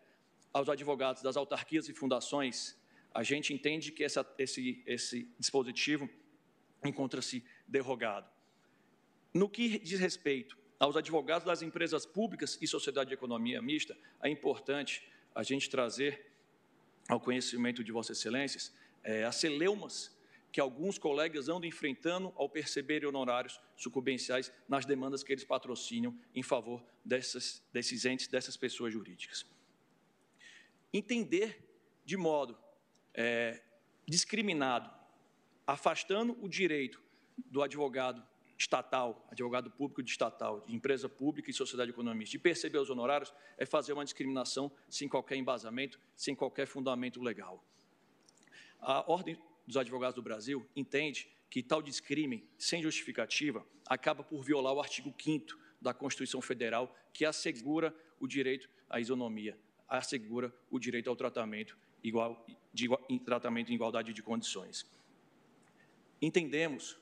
aos 0.52 0.70
advogados 0.70 1.22
das 1.22 1.38
autarquias 1.38 1.90
e 1.90 1.94
fundações, 1.94 2.78
a 3.14 3.24
gente 3.24 3.54
entende 3.54 3.92
que 3.92 4.04
essa, 4.04 4.26
esse, 4.38 4.84
esse 4.86 5.32
dispositivo 5.40 6.10
encontra-se 6.84 7.44
derrogado. 7.68 8.30
No 9.34 9.50
que 9.50 9.80
diz 9.80 10.00
respeito 10.00 10.58
aos 10.80 10.98
advogados 10.98 11.46
das 11.46 11.62
empresas 11.62 12.06
públicas 12.06 12.58
e 12.62 12.68
sociedade 12.68 13.10
de 13.10 13.14
economia 13.14 13.62
mista, 13.62 13.98
é 14.22 14.30
importante 14.30 15.08
a 15.34 15.44
gente 15.44 15.70
trazer 15.70 16.32
ao 17.08 17.20
conhecimento 17.20 17.84
de 17.84 17.92
Vossas 17.92 18.18
Excelências 18.18 18.74
é, 19.04 19.24
as 19.24 19.36
celeumas 19.36 20.12
que 20.54 20.62
alguns 20.62 21.00
colegas 21.00 21.50
andam 21.50 21.68
enfrentando 21.68 22.32
ao 22.36 22.48
perceberem 22.48 23.10
honorários 23.10 23.60
sucumbenciais 23.76 24.54
nas 24.70 24.86
demandas 24.86 25.24
que 25.24 25.34
eles 25.34 25.44
patrocinam 25.44 26.16
em 26.36 26.44
favor 26.44 26.86
dessas, 27.04 27.64
desses 27.74 28.06
entes, 28.06 28.28
dessas 28.28 28.56
pessoas 28.56 28.94
jurídicas. 28.94 29.44
Entender 30.94 31.60
de 32.06 32.16
modo 32.16 32.56
é, 33.16 33.64
discriminado, 34.08 34.92
afastando 35.66 36.38
o 36.40 36.48
direito 36.48 37.02
do 37.36 37.64
advogado 37.64 38.24
estatal, 38.56 39.28
advogado 39.32 39.72
público 39.72 40.04
de 40.04 40.12
estatal, 40.12 40.62
de 40.62 40.76
empresa 40.76 41.10
pública 41.10 41.50
e 41.50 41.54
sociedade 41.54 41.90
economista, 41.90 42.34
de 42.34 42.38
perceber 42.38 42.78
os 42.78 42.92
honorários, 42.92 43.34
é 43.58 43.66
fazer 43.66 43.92
uma 43.94 44.04
discriminação 44.04 44.72
sem 44.88 45.10
qualquer 45.10 45.36
embasamento, 45.36 46.00
sem 46.16 46.36
qualquer 46.36 46.68
fundamento 46.68 47.20
legal. 47.24 47.66
A 48.80 49.12
ordem 49.12 49.36
dos 49.66 49.77
Advogados 49.77 50.16
do 50.16 50.22
Brasil 50.22 50.67
entende 50.75 51.27
que 51.50 51.61
tal 51.61 51.82
descrime, 51.82 52.48
sem 52.58 52.82
justificativa, 52.82 53.66
acaba 53.85 54.24
por 54.24 54.43
violar 54.43 54.74
o 54.74 54.80
artigo 54.80 55.14
5 55.17 55.58
da 55.80 55.93
Constituição 55.93 56.42
Federal, 56.42 56.95
que 57.14 57.25
assegura 57.25 57.95
o 58.19 58.27
direito 58.27 58.69
à 58.90 59.00
isonomia, 59.00 59.58
assegura 59.88 60.53
o 60.72 60.80
direito 60.80 61.09
ao 61.09 61.16
tratamento 61.16 61.77
igual, 62.03 62.45
de 62.74 62.90
em 63.09 63.19
tratamento 63.19 63.72
em 63.72 63.75
igualdade 63.75 64.14
de 64.14 64.24
condições. 64.24 64.85
Entendemos 66.22 66.98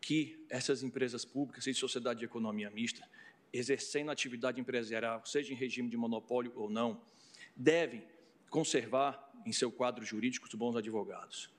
que 0.00 0.44
essas 0.48 0.82
empresas 0.82 1.24
públicas 1.24 1.66
e 1.66 1.74
sociedade 1.74 2.20
de 2.20 2.24
economia 2.24 2.70
mista, 2.70 3.08
exercendo 3.52 4.10
atividade 4.10 4.60
empresarial, 4.60 5.24
seja 5.24 5.52
em 5.52 5.56
regime 5.56 5.88
de 5.88 5.96
monopólio 5.96 6.52
ou 6.56 6.70
não, 6.70 7.00
devem 7.54 8.04
conservar 8.48 9.30
em 9.44 9.52
seu 9.52 9.70
quadro 9.70 10.04
jurídico 10.04 10.46
os 10.46 10.54
bons 10.54 10.76
advogados. 10.76 11.50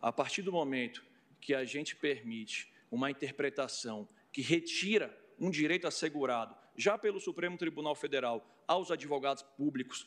A 0.00 0.12
partir 0.12 0.42
do 0.42 0.52
momento 0.52 1.04
que 1.40 1.54
a 1.54 1.64
gente 1.64 1.96
permite 1.96 2.72
uma 2.90 3.10
interpretação 3.10 4.08
que 4.32 4.40
retira 4.40 5.16
um 5.38 5.50
direito 5.50 5.86
assegurado, 5.86 6.54
já 6.76 6.96
pelo 6.96 7.20
Supremo 7.20 7.56
Tribunal 7.56 7.94
Federal, 7.94 8.46
aos 8.66 8.90
advogados 8.90 9.42
públicos, 9.42 10.06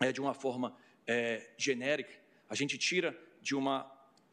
é, 0.00 0.12
de 0.12 0.20
uma 0.20 0.34
forma 0.34 0.76
é, 1.06 1.50
genérica, 1.56 2.12
a 2.48 2.54
gente 2.54 2.78
tira 2.78 3.18
de 3.40 3.54
uma 3.54 3.90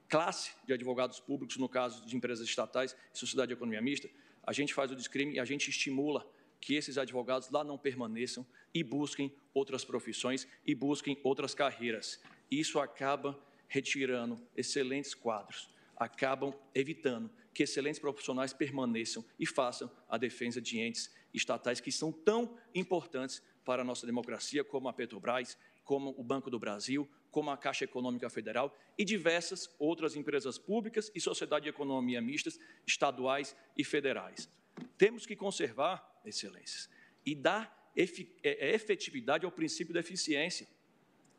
classe 0.08 0.52
de 0.66 0.74
advogados 0.74 1.20
públicos, 1.20 1.58
no 1.58 1.70
caso 1.70 2.06
de 2.06 2.16
empresas 2.16 2.48
estatais 2.48 2.96
e 3.14 3.18
sociedade 3.18 3.50
de 3.50 3.54
economia 3.54 3.82
mista, 3.82 4.10
a 4.44 4.52
gente 4.52 4.74
faz 4.74 4.92
o 4.92 4.96
descrime 4.96 5.36
e 5.36 5.40
a 5.40 5.46
gente 5.46 5.70
estimula 5.70 6.28
que 6.60 6.76
esses 6.76 6.98
advogados 6.98 7.50
lá 7.50 7.64
não 7.64 7.78
permaneçam 7.78 8.46
e 8.74 8.84
busquem 8.84 9.34
outras 9.54 9.86
profissões 9.86 10.48
e 10.66 10.74
busquem 10.76 11.18
outras 11.24 11.54
carreiras. 11.54 12.22
Isso 12.50 12.80
acaba 12.80 13.40
retirando 13.70 14.46
excelentes 14.58 15.14
quadros, 15.14 15.70
acabam 15.96 16.54
evitando 16.76 17.32
que 17.54 17.64
excelentes 17.64 18.00
profissionais 18.00 18.52
permaneçam 18.52 19.24
e 19.40 19.46
façam 19.46 19.90
a 20.10 20.18
defesa 20.18 20.62
de 20.62 20.80
entes 20.80 21.14
estatais 21.34 21.80
que 21.80 21.92
são 21.92 22.12
tão 22.12 22.58
importantes 22.76 23.42
para 23.64 23.82
a 23.82 23.86
nossa 23.86 24.06
democracia, 24.06 24.64
como 24.64 24.90
a 24.90 24.94
Petrobras, 24.94 25.58
como 25.84 26.14
o 26.18 26.24
Banco 26.24 26.50
do 26.50 26.60
Brasil, 26.60 27.10
como 27.32 27.52
a 27.52 27.58
Caixa 27.58 27.84
Econômica 27.84 28.30
Federal 28.30 28.76
e 28.98 29.06
diversas 29.06 29.70
outras 29.78 30.16
empresas 30.16 30.58
públicas 30.58 31.12
e 31.14 31.22
sociedade 31.22 31.64
de 31.64 31.70
economia 31.70 32.22
mistas, 32.22 32.60
estaduais 32.86 33.56
e 33.78 33.84
federais. 33.84 34.50
Temos 34.98 35.26
que 35.26 35.36
conservar, 35.36 36.22
excelências, 36.26 36.90
e 37.26 37.36
dar 37.36 37.92
é, 37.96 38.04
é, 38.44 38.74
efetividade 38.74 39.46
ao 39.46 39.52
princípio 39.52 39.94
da 39.94 40.00
eficiência, 40.00 40.68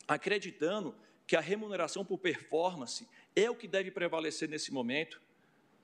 acreditando 0.07 0.94
que 1.31 1.36
a 1.36 1.41
remuneração 1.41 2.05
por 2.05 2.18
performance 2.18 3.09
é 3.36 3.49
o 3.49 3.55
que 3.55 3.68
deve 3.68 3.89
prevalecer 3.92 4.49
nesse 4.49 4.73
momento. 4.73 5.23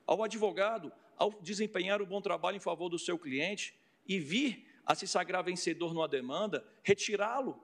Ao 0.05 0.21
advogado, 0.25 0.93
ao 1.17 1.31
desempenhar 1.41 2.03
o 2.03 2.07
bom 2.07 2.21
trabalho 2.21 2.57
em 2.57 2.61
favor 2.61 2.89
do 2.89 2.99
seu 2.99 3.17
cliente 3.17 3.73
e 4.09 4.19
vir 4.19 4.67
a 4.85 4.93
se 4.97 5.07
sagrar 5.07 5.45
vencedor 5.45 5.95
numa 5.95 6.09
demanda, 6.09 6.67
retirá-lo, 6.83 7.63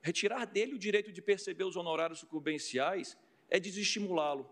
retirar 0.00 0.44
dele 0.44 0.74
o 0.74 0.78
direito 0.78 1.10
de 1.10 1.20
perceber 1.20 1.64
os 1.64 1.74
honorários 1.74 2.20
sucumbenciais 2.20 3.18
é 3.50 3.58
desestimulá-lo. 3.58 4.48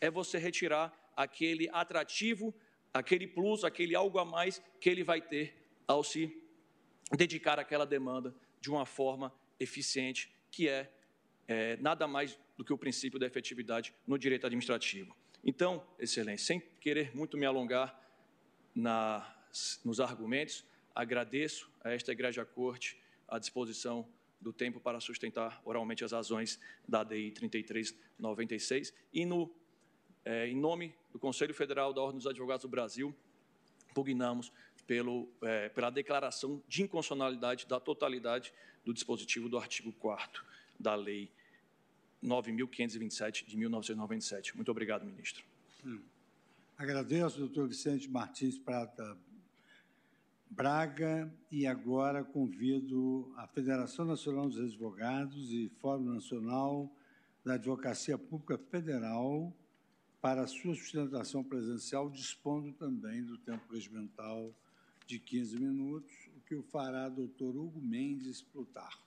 É 0.00 0.08
você 0.08 0.38
retirar 0.38 1.12
aquele 1.16 1.68
atrativo, 1.72 2.54
aquele 2.92 3.26
plus, 3.26 3.64
aquele 3.64 3.96
algo 3.96 4.20
a 4.20 4.24
mais 4.24 4.62
que 4.80 4.88
ele 4.88 5.02
vai 5.02 5.20
ter 5.20 5.56
ao 5.88 6.04
se 6.04 6.40
dedicar 7.10 7.58
àquela 7.58 7.84
demanda 7.84 8.32
de 8.60 8.70
uma 8.70 8.86
forma 8.86 9.34
eficiente, 9.58 10.32
que 10.52 10.68
é 10.68 10.88
é, 11.46 11.76
nada 11.76 12.06
mais 12.06 12.38
do 12.56 12.64
que 12.64 12.72
o 12.72 12.78
princípio 12.78 13.18
da 13.18 13.26
efetividade 13.26 13.94
no 14.06 14.18
direito 14.18 14.46
administrativo. 14.46 15.14
Então, 15.42 15.84
Excelência, 15.98 16.46
sem 16.46 16.60
querer 16.80 17.14
muito 17.14 17.36
me 17.36 17.44
alongar 17.44 18.00
nas, 18.74 19.80
nos 19.84 20.00
argumentos, 20.00 20.64
agradeço 20.94 21.70
a 21.82 21.90
esta 21.90 22.12
Igreja 22.12 22.44
Corte 22.44 22.98
a 23.28 23.38
disposição 23.38 24.08
do 24.40 24.52
tempo 24.52 24.80
para 24.80 25.00
sustentar 25.00 25.60
oralmente 25.64 26.04
as 26.04 26.12
razões 26.12 26.60
da 26.86 27.00
ADI 27.00 27.30
3396 27.32 28.94
e, 29.12 29.24
no, 29.24 29.50
é, 30.24 30.48
em 30.48 30.56
nome 30.56 30.94
do 31.12 31.18
Conselho 31.18 31.54
Federal 31.54 31.92
da 31.92 32.00
Ordem 32.00 32.18
dos 32.18 32.26
Advogados 32.26 32.62
do 32.62 32.68
Brasil, 32.68 33.14
pugnamos 33.94 34.52
pelo, 34.86 35.28
é, 35.42 35.68
pela 35.68 35.90
declaração 35.90 36.62
de 36.68 36.82
inconstitucionalidade 36.82 37.66
da 37.66 37.80
totalidade 37.80 38.52
do 38.84 38.92
dispositivo 38.92 39.48
do 39.48 39.56
artigo 39.56 39.92
4 39.92 40.44
da 40.84 40.94
Lei 40.94 41.32
9.527 42.22 43.46
de 43.46 43.56
1997. 43.56 44.54
Muito 44.54 44.70
obrigado, 44.70 45.04
ministro. 45.04 45.42
Hum. 45.84 46.00
Agradeço, 46.76 47.38
doutor 47.38 47.66
Vicente 47.68 48.08
Martins 48.08 48.58
Prata 48.58 49.16
Braga, 50.50 51.32
e 51.50 51.66
agora 51.66 52.22
convido 52.22 53.32
a 53.36 53.46
Federação 53.48 54.04
Nacional 54.04 54.48
dos 54.48 54.60
Advogados 54.60 55.50
e 55.50 55.70
Fórum 55.80 56.04
Nacional 56.04 56.94
da 57.44 57.54
Advocacia 57.54 58.18
Pública 58.18 58.58
Federal 58.58 59.52
para 60.20 60.42
a 60.42 60.46
sua 60.46 60.74
sustentação 60.74 61.42
presencial, 61.42 62.10
dispondo 62.10 62.72
também 62.72 63.24
do 63.24 63.38
tempo 63.38 63.72
regimental 63.72 64.54
de 65.06 65.18
15 65.18 65.58
minutos, 65.58 66.14
o 66.36 66.40
que 66.40 66.54
o 66.54 66.62
fará 66.62 67.08
doutor 67.08 67.56
Hugo 67.56 67.80
Mendes 67.80 68.40
Plutarco. 68.42 69.03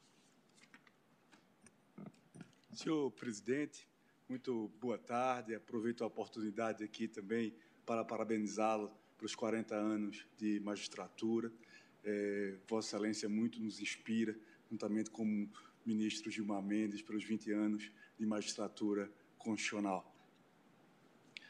Senhor 2.78 3.10
presidente, 3.10 3.88
muito 4.30 4.72
boa 4.80 5.00
tarde. 5.00 5.56
Aproveito 5.56 6.04
a 6.04 6.08
oportunidade 6.08 6.84
aqui 6.84 7.08
também 7.08 7.52
para 7.84 8.06
parabenizá-lo 8.06 8.96
para 9.18 9.26
os 9.26 9.34
40 9.34 9.74
anos 9.74 10.28
de 10.38 10.60
magistratura. 10.60 11.52
É, 12.04 12.56
Vossa 12.68 12.90
Excelência 12.90 13.28
muito 13.28 13.60
nos 13.60 13.82
inspira, 13.82 14.38
juntamente 14.70 15.10
com 15.10 15.24
o 15.24 15.50
ministro 15.84 16.30
Gilmar 16.30 16.62
Mendes, 16.62 17.02
pelos 17.02 17.24
20 17.24 17.52
anos 17.52 17.92
de 18.16 18.26
magistratura 18.28 19.12
constitucional. 19.40 20.16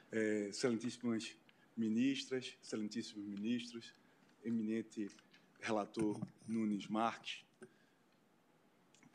É, 0.10 0.48
excelentíssimas 0.48 1.36
ministras, 1.76 2.58
excelentíssimos 2.64 3.28
ministros, 3.28 3.94
eminente 4.46 5.10
relator 5.60 6.26
Nunes 6.48 6.88
Marques. 6.88 7.47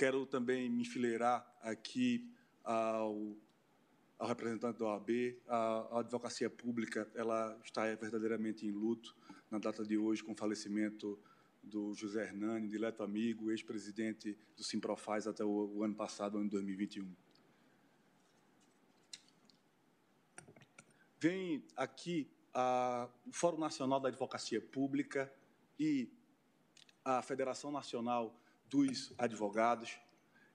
Quero 0.02 0.26
também 0.26 0.68
me 0.68 0.82
enfileirar 0.82 1.47
aqui 1.60 2.28
ao, 2.64 3.36
ao 4.18 4.26
representante 4.26 4.81
da 4.81 4.86
OAB. 4.86 5.08
A, 5.47 5.56
a 5.56 6.00
advocacia 6.00 6.50
pública 6.50 7.08
ela 7.14 7.56
está 7.64 7.84
verdadeiramente 7.94 8.66
em 8.66 8.72
luto 8.72 9.14
na 9.48 9.60
data 9.60 9.84
de 9.84 9.97
hoje 9.97 10.24
com 10.24 10.32
o 10.32 10.36
falecimento 10.36 11.16
do 11.62 11.94
José 11.94 12.24
Hernani, 12.24 12.66
dileto 12.66 13.05
amigo, 13.05 13.52
ex-presidente 13.52 14.36
do 14.56 14.64
Simprofaz 14.64 15.28
até 15.28 15.44
o, 15.44 15.72
o 15.72 15.84
ano 15.84 15.94
passado, 15.94 16.36
ano 16.36 16.50
2021. 16.50 17.08
Vem 21.20 21.64
aqui 21.76 22.28
a, 22.52 23.08
o 23.24 23.32
Fórum 23.32 23.60
Nacional 23.60 24.00
da 24.00 24.08
Advocacia 24.08 24.60
Pública 24.60 25.32
e 25.78 26.10
a 27.05 27.22
Federação 27.22 27.70
Nacional 27.70 28.42
dos 28.73 29.12
Advogados 29.18 29.99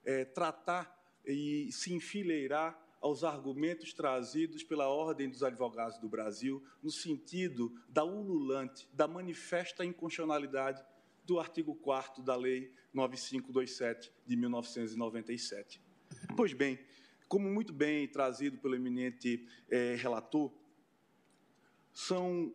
é, 0.04 0.24
tratar 0.24 0.98
e 1.24 1.70
se 1.70 1.92
enfileirar 1.94 2.76
aos 3.00 3.22
argumentos 3.22 3.92
trazidos 3.92 4.64
pela 4.64 4.88
Ordem 4.88 5.28
dos 5.28 5.44
Advogados 5.44 5.98
do 5.98 6.08
Brasil 6.08 6.60
no 6.82 6.90
sentido 6.90 7.72
da 7.88 8.04
ululante, 8.04 8.88
da 8.92 9.06
manifesta 9.06 9.84
inconstitucionalidade 9.84 10.84
do 11.24 11.38
artigo 11.38 11.76
4 11.76 12.22
da 12.22 12.34
Lei 12.34 12.72
9527 12.92 14.12
de 14.26 14.36
1997. 14.36 15.80
Pois 16.36 16.52
bem, 16.52 16.78
como 17.28 17.48
muito 17.48 17.72
bem 17.72 18.08
trazido 18.08 18.58
pelo 18.58 18.74
eminente 18.74 19.46
eh, 19.70 19.94
relator, 19.96 20.50
são 21.92 22.52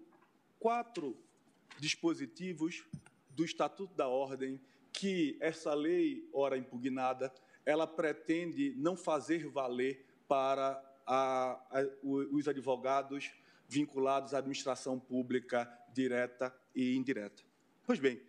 quatro 0.60 1.16
dispositivos 1.80 2.84
do 3.30 3.46
Estatuto 3.46 3.94
da 3.96 4.08
Ordem 4.08 4.60
que 4.94 5.36
essa 5.42 5.74
lei, 5.74 6.30
ora 6.32 6.58
impugnada, 6.58 7.34
ela 7.66 7.88
pretende 7.88 8.74
não 8.78 8.96
fazer 8.96 9.48
valer 9.48 10.06
para 10.28 10.82
a, 11.06 11.60
a, 11.72 11.86
os 12.04 12.48
advogados 12.48 13.32
vinculados 13.68 14.34
à 14.34 14.38
administração 14.38 15.00
pública 15.00 15.70
direta 15.92 16.56
e 16.76 16.96
indireta. 16.96 17.44
Pois 17.86 18.00
bem, 18.00 18.22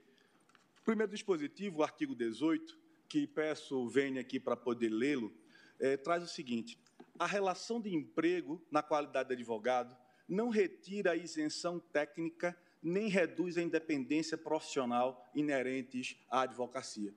primeiro 0.84 1.12
dispositivo, 1.12 1.78
o 1.78 1.82
artigo 1.82 2.14
18, 2.14 2.78
que 3.08 3.26
peço 3.26 3.86
venha 3.88 4.20
aqui 4.20 4.40
para 4.40 4.56
poder 4.56 4.88
lê-lo, 4.88 5.32
é, 5.78 5.96
traz 5.96 6.24
o 6.24 6.28
seguinte: 6.28 6.78
a 7.18 7.26
relação 7.26 7.80
de 7.80 7.94
emprego 7.94 8.60
na 8.70 8.82
qualidade 8.82 9.28
de 9.28 9.34
advogado 9.34 9.96
não 10.28 10.48
retira 10.48 11.12
a 11.12 11.16
isenção 11.16 11.78
técnica 11.78 12.56
nem 12.84 13.08
reduz 13.08 13.58
a 13.58 13.62
independência 13.62 14.38
profissional 14.38 15.28
inerentes 15.34 16.16
à 16.30 16.42
advocacia. 16.42 17.14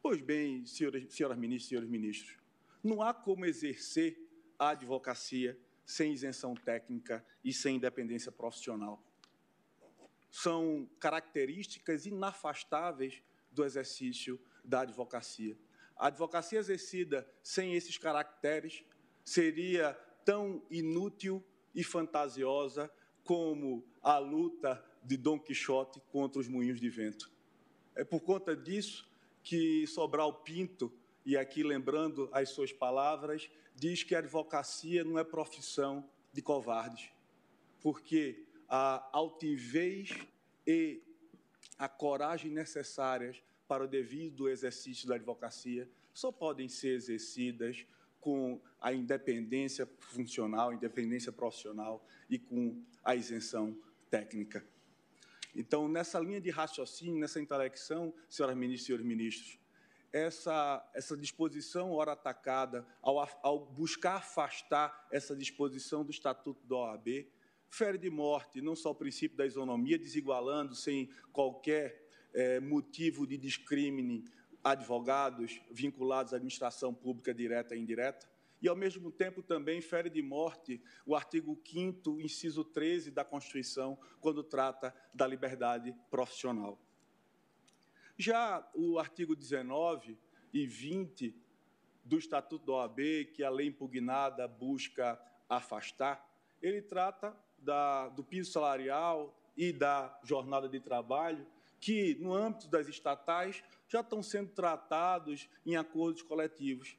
Pois 0.00 0.22
bem, 0.22 0.64
senhoras, 0.64 1.12
senhoras 1.12 1.36
ministras 1.36 1.66
e 1.66 1.68
senhores 1.68 1.90
ministros, 1.90 2.38
não 2.82 3.02
há 3.02 3.12
como 3.12 3.44
exercer 3.44 4.16
a 4.58 4.70
advocacia 4.70 5.58
sem 5.84 6.12
isenção 6.12 6.54
técnica 6.54 7.22
e 7.44 7.52
sem 7.52 7.76
independência 7.76 8.30
profissional 8.30 9.04
são 10.30 10.88
características 11.00 12.06
inafastáveis 12.06 13.22
do 13.50 13.64
exercício 13.64 14.40
da 14.64 14.82
advocacia. 14.82 15.58
A 15.96 16.06
advocacia 16.06 16.60
exercida 16.60 17.28
sem 17.42 17.74
esses 17.74 17.98
caracteres 17.98 18.84
seria 19.24 19.92
tão 20.24 20.64
inútil 20.70 21.44
e 21.74 21.82
fantasiosa 21.82 22.90
como 23.24 23.84
a 24.02 24.18
luta 24.18 24.82
de 25.02 25.16
Dom 25.16 25.38
Quixote 25.38 26.00
contra 26.12 26.40
os 26.40 26.48
moinhos 26.48 26.80
de 26.80 26.88
vento. 26.88 27.30
É 27.94 28.04
por 28.04 28.20
conta 28.20 28.56
disso 28.56 29.08
que 29.42 29.86
Sobral 29.86 30.42
Pinto, 30.42 30.92
e 31.24 31.36
aqui 31.36 31.62
lembrando 31.62 32.28
as 32.32 32.50
suas 32.50 32.72
palavras, 32.72 33.50
diz 33.74 34.02
que 34.02 34.14
a 34.14 34.18
advocacia 34.18 35.04
não 35.04 35.18
é 35.18 35.24
profissão 35.24 36.08
de 36.32 36.42
covardes, 36.42 37.10
porque 37.80 38.44
a 38.68 39.08
altivez 39.12 40.10
e 40.66 41.02
a 41.78 41.88
coragem 41.88 42.50
necessárias 42.50 43.42
para 43.66 43.84
o 43.84 43.88
devido 43.88 44.48
exercício 44.48 45.08
da 45.08 45.14
advocacia 45.14 45.88
só 46.12 46.30
podem 46.30 46.68
ser 46.68 46.94
exercidas 46.94 47.86
com 48.20 48.60
a 48.80 48.92
independência 48.92 49.86
funcional, 49.98 50.72
independência 50.72 51.32
profissional 51.32 52.04
e 52.28 52.38
com 52.38 52.82
a 53.02 53.16
isenção 53.16 53.76
técnica. 54.10 54.66
Então, 55.54 55.88
nessa 55.88 56.18
linha 56.18 56.40
de 56.40 56.50
raciocínio, 56.50 57.18
nessa 57.18 57.40
intelecção, 57.40 58.14
senhoras 58.28 58.56
ministras 58.56 58.82
e 58.82 58.86
senhores 58.86 59.06
ministros, 59.06 59.58
essa, 60.12 60.90
essa 60.94 61.16
disposição, 61.16 61.92
ora 61.92 62.12
atacada, 62.12 62.86
ao, 63.00 63.18
ao 63.42 63.66
buscar 63.66 64.16
afastar 64.16 65.06
essa 65.10 65.36
disposição 65.36 66.04
do 66.04 66.10
Estatuto 66.10 66.66
da 66.66 66.76
OAB, 66.76 67.26
fere 67.68 67.96
de 67.96 68.10
morte 68.10 68.60
não 68.60 68.74
só 68.74 68.90
o 68.90 68.94
princípio 68.94 69.36
da 69.36 69.46
isonomia, 69.46 69.98
desigualando 69.98 70.74
sem 70.74 71.08
qualquer 71.32 72.08
é, 72.34 72.60
motivo 72.60 73.26
de 73.26 73.36
discrimine 73.36 74.24
advogados 74.62 75.60
vinculados 75.70 76.32
à 76.32 76.36
administração 76.36 76.92
pública 76.92 77.32
direta 77.32 77.74
e 77.74 77.80
indireta, 77.80 78.29
e, 78.60 78.68
ao 78.68 78.76
mesmo 78.76 79.10
tempo, 79.10 79.42
também 79.42 79.80
fere 79.80 80.10
de 80.10 80.22
morte 80.22 80.82
o 81.06 81.14
artigo 81.14 81.58
5 81.64 82.20
inciso 82.20 82.64
13 82.64 83.10
da 83.10 83.24
Constituição, 83.24 83.98
quando 84.20 84.42
trata 84.42 84.94
da 85.14 85.26
liberdade 85.26 85.94
profissional. 86.10 86.78
Já 88.18 88.68
o 88.74 88.98
artigo 88.98 89.34
19 89.34 90.18
e 90.52 90.66
20 90.66 91.34
do 92.04 92.18
Estatuto 92.18 92.66
da 92.66 92.72
OAB, 92.72 92.98
que 93.32 93.42
a 93.42 93.50
lei 93.50 93.68
impugnada 93.68 94.46
busca 94.46 95.18
afastar, 95.48 96.28
ele 96.60 96.82
trata 96.82 97.34
da, 97.58 98.08
do 98.08 98.22
piso 98.22 98.52
salarial 98.52 99.34
e 99.56 99.72
da 99.72 100.18
jornada 100.22 100.68
de 100.68 100.80
trabalho, 100.80 101.46
que, 101.80 102.14
no 102.16 102.34
âmbito 102.34 102.68
das 102.68 102.88
estatais, 102.88 103.64
já 103.88 104.00
estão 104.00 104.22
sendo 104.22 104.50
tratados 104.50 105.48
em 105.64 105.76
acordos 105.76 106.22
coletivos. 106.22 106.96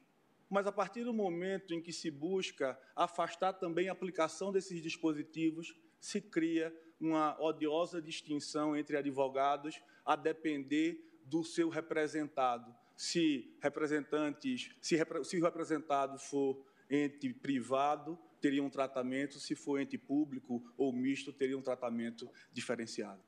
Mas, 0.52 0.66
a 0.66 0.70
partir 0.70 1.02
do 1.02 1.14
momento 1.14 1.72
em 1.72 1.80
que 1.80 1.94
se 1.94 2.10
busca 2.10 2.78
afastar 2.94 3.54
também 3.54 3.88
a 3.88 3.92
aplicação 3.92 4.52
desses 4.52 4.82
dispositivos, 4.82 5.74
se 5.98 6.20
cria 6.20 6.70
uma 7.00 7.42
odiosa 7.42 8.02
distinção 8.02 8.76
entre 8.76 8.98
advogados 8.98 9.80
a 10.04 10.14
depender 10.14 11.02
do 11.24 11.42
seu 11.42 11.70
representado. 11.70 12.70
Se 12.94 13.56
representantes, 13.62 14.76
se, 14.78 14.98
se 15.24 15.38
o 15.38 15.42
representado 15.42 16.18
for 16.18 16.62
ente 16.90 17.32
privado, 17.32 18.18
teria 18.38 18.62
um 18.62 18.68
tratamento, 18.68 19.40
se 19.40 19.54
for 19.54 19.80
ente 19.80 19.96
público 19.96 20.62
ou 20.76 20.92
misto, 20.92 21.32
teria 21.32 21.56
um 21.56 21.62
tratamento 21.62 22.30
diferenciado. 22.52 23.22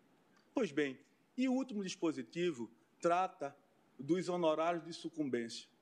Pois 0.52 0.70
bem, 0.70 1.00
e 1.38 1.48
o 1.48 1.54
último 1.54 1.82
dispositivo 1.82 2.70
trata 3.00 3.56
dos 3.98 4.28
honorários 4.28 4.84
de 4.84 4.92
sucumbência. 4.92 5.72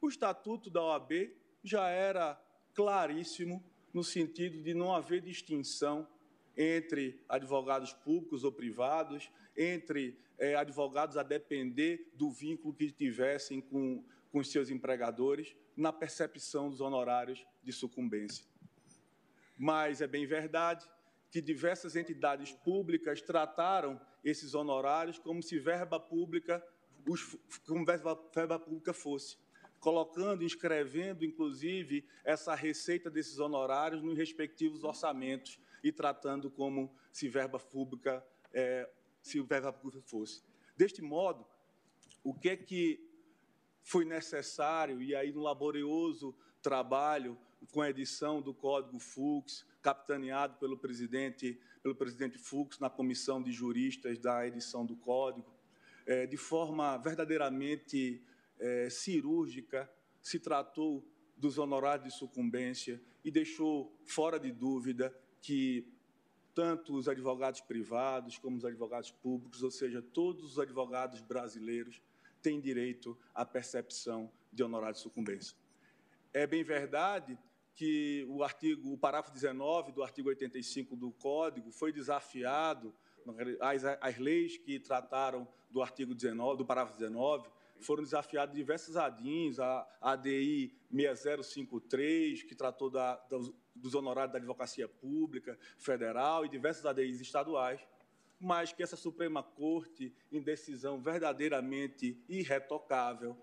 O 0.00 0.08
estatuto 0.08 0.70
da 0.70 0.82
OAB 0.82 1.32
já 1.62 1.88
era 1.88 2.40
claríssimo 2.74 3.64
no 3.92 4.04
sentido 4.04 4.62
de 4.62 4.74
não 4.74 4.94
haver 4.94 5.20
distinção 5.22 6.06
entre 6.56 7.22
advogados 7.28 7.92
públicos 7.92 8.44
ou 8.44 8.52
privados, 8.52 9.30
entre 9.56 10.18
é, 10.38 10.54
advogados 10.54 11.16
a 11.16 11.22
depender 11.22 12.10
do 12.14 12.30
vínculo 12.30 12.74
que 12.74 12.90
tivessem 12.90 13.60
com, 13.60 14.04
com 14.30 14.38
os 14.38 14.50
seus 14.50 14.70
empregadores, 14.70 15.56
na 15.76 15.92
percepção 15.92 16.70
dos 16.70 16.80
honorários 16.80 17.44
de 17.62 17.72
sucumbência. 17.72 18.44
Mas 19.58 20.00
é 20.00 20.06
bem 20.06 20.26
verdade 20.26 20.86
que 21.30 21.40
diversas 21.40 21.96
entidades 21.96 22.52
públicas 22.52 23.20
trataram 23.20 24.00
esses 24.24 24.54
honorários 24.54 25.18
como 25.18 25.42
se 25.42 25.58
verba 25.58 26.00
pública, 26.00 26.64
como 27.66 27.84
verba, 27.84 28.18
verba 28.34 28.58
pública 28.58 28.92
fosse, 28.92 29.36
colocando, 29.86 30.42
inscrevendo, 30.42 31.24
inclusive, 31.24 32.04
essa 32.24 32.56
receita 32.56 33.08
desses 33.08 33.38
honorários 33.38 34.02
nos 34.02 34.18
respectivos 34.18 34.82
orçamentos 34.82 35.60
e 35.80 35.92
tratando 35.92 36.50
como 36.50 36.92
se 37.12 37.28
verba 37.28 37.60
pública, 37.60 38.20
é, 38.52 38.90
se 39.22 39.40
verba 39.42 39.72
pública 39.72 40.02
fosse. 40.04 40.42
Deste 40.76 41.00
modo, 41.00 41.46
o 42.24 42.34
que 42.34 42.48
é 42.48 42.56
que 42.56 43.08
foi 43.80 44.04
necessário, 44.04 45.00
e 45.00 45.14
aí 45.14 45.30
no 45.30 45.40
laborioso 45.40 46.34
trabalho 46.60 47.38
com 47.70 47.80
a 47.80 47.88
edição 47.88 48.42
do 48.42 48.52
Código 48.52 48.98
Fux, 48.98 49.64
capitaneado 49.80 50.56
pelo 50.56 50.76
presidente, 50.76 51.60
pelo 51.80 51.94
presidente 51.94 52.38
Fux 52.38 52.80
na 52.80 52.90
comissão 52.90 53.40
de 53.40 53.52
juristas 53.52 54.18
da 54.18 54.44
edição 54.44 54.84
do 54.84 54.96
Código, 54.96 55.54
é, 56.04 56.26
de 56.26 56.36
forma 56.36 56.96
verdadeiramente 56.96 58.20
é, 58.58 58.88
cirúrgica, 58.90 59.90
se 60.20 60.38
tratou 60.38 61.04
dos 61.36 61.58
honorários 61.58 62.12
de 62.12 62.18
sucumbência 62.18 63.00
e 63.24 63.30
deixou 63.30 63.94
fora 64.04 64.38
de 64.38 64.50
dúvida 64.50 65.14
que 65.40 65.86
tanto 66.54 66.94
os 66.94 67.06
advogados 67.06 67.60
privados 67.60 68.38
como 68.38 68.56
os 68.56 68.64
advogados 68.64 69.10
públicos, 69.10 69.62
ou 69.62 69.70
seja, 69.70 70.00
todos 70.00 70.44
os 70.44 70.58
advogados 70.58 71.20
brasileiros, 71.20 72.00
têm 72.40 72.60
direito 72.60 73.18
à 73.34 73.44
percepção 73.44 74.30
de 74.52 74.62
honorário 74.62 74.94
de 74.94 75.02
sucumbência. 75.02 75.56
É 76.32 76.46
bem 76.46 76.64
verdade 76.64 77.38
que 77.74 78.24
o 78.30 78.42
artigo, 78.42 78.92
o 78.92 78.96
parágrafo 78.96 79.34
19 79.34 79.92
do 79.92 80.02
artigo 80.02 80.30
85 80.30 80.96
do 80.96 81.10
Código 81.12 81.70
foi 81.70 81.92
desafiado, 81.92 82.94
as, 84.00 84.16
leis 84.16 84.56
que 84.56 84.80
trataram 84.80 85.46
do 85.70 85.82
artigo 85.82 86.14
19, 86.14 86.56
do 86.56 86.64
parágrafo 86.64 86.96
19, 86.96 87.50
foram 87.80 88.02
desafiados 88.02 88.54
diversos 88.54 88.96
ADINs, 88.96 89.58
a 89.58 89.86
ADI 90.00 90.72
6053, 90.90 92.42
que 92.42 92.54
tratou 92.54 92.90
da, 92.90 93.14
dos 93.74 93.94
honorários 93.94 94.32
da 94.32 94.38
advocacia 94.38 94.88
pública 94.88 95.58
federal 95.78 96.44
e 96.44 96.48
diversos 96.48 96.86
ADIs 96.86 97.20
estaduais, 97.20 97.80
mas 98.40 98.72
que 98.72 98.82
essa 98.82 98.96
Suprema 98.96 99.42
Corte, 99.42 100.14
em 100.30 100.42
decisão 100.42 101.00
verdadeiramente 101.00 102.22
irretocável, 102.28 103.36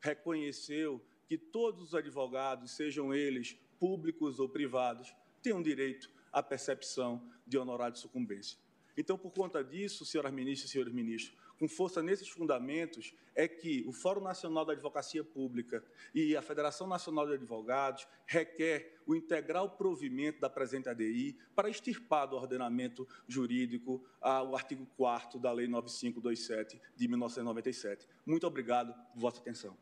reconheceu 0.00 1.04
que 1.26 1.36
todos 1.36 1.82
os 1.82 1.94
advogados, 1.94 2.70
sejam 2.70 3.12
eles 3.12 3.58
públicos 3.78 4.38
ou 4.38 4.48
privados, 4.48 5.14
têm 5.42 5.60
direito 5.62 6.10
à 6.32 6.42
percepção 6.42 7.22
de 7.46 7.58
honorário 7.58 7.94
de 7.94 8.00
sucumbência. 8.00 8.58
Então, 8.96 9.16
por 9.16 9.32
conta 9.32 9.62
disso, 9.62 10.04
senhoras 10.04 10.32
ministras 10.32 10.68
e 10.68 10.72
senhores 10.72 10.92
ministros, 10.92 11.36
com 11.58 11.68
força 11.68 12.02
nesses 12.02 12.28
fundamentos, 12.28 13.14
é 13.34 13.48
que 13.48 13.84
o 13.86 13.92
Fórum 13.92 14.22
Nacional 14.22 14.64
da 14.64 14.72
Advocacia 14.72 15.24
Pública 15.24 15.84
e 16.14 16.36
a 16.36 16.42
Federação 16.42 16.86
Nacional 16.86 17.26
de 17.26 17.34
Advogados 17.34 18.06
requer 18.26 19.00
o 19.06 19.14
integral 19.14 19.70
provimento 19.70 20.40
da 20.40 20.48
presente 20.48 20.88
ADI 20.88 21.36
para 21.54 21.68
extirpar 21.68 22.28
do 22.28 22.36
ordenamento 22.36 23.06
jurídico 23.26 24.04
o 24.20 24.56
artigo 24.56 24.86
4 24.96 25.38
da 25.38 25.52
Lei 25.52 25.66
9527 25.66 26.80
de 26.94 27.08
1997. 27.08 28.06
Muito 28.24 28.46
obrigado 28.46 28.94
por 29.12 29.20
vossa 29.20 29.40
atenção. 29.40 29.76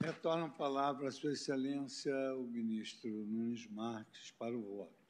Retorno 0.00 0.46
a 0.46 0.48
palavra 0.50 1.08
a 1.08 1.12
Sua 1.12 1.32
Excelência, 1.32 2.14
o 2.36 2.44
ministro 2.44 3.10
Nunes 3.10 3.66
Marques, 3.66 4.30
para 4.32 4.56
o 4.56 4.62
voto. 4.62 5.05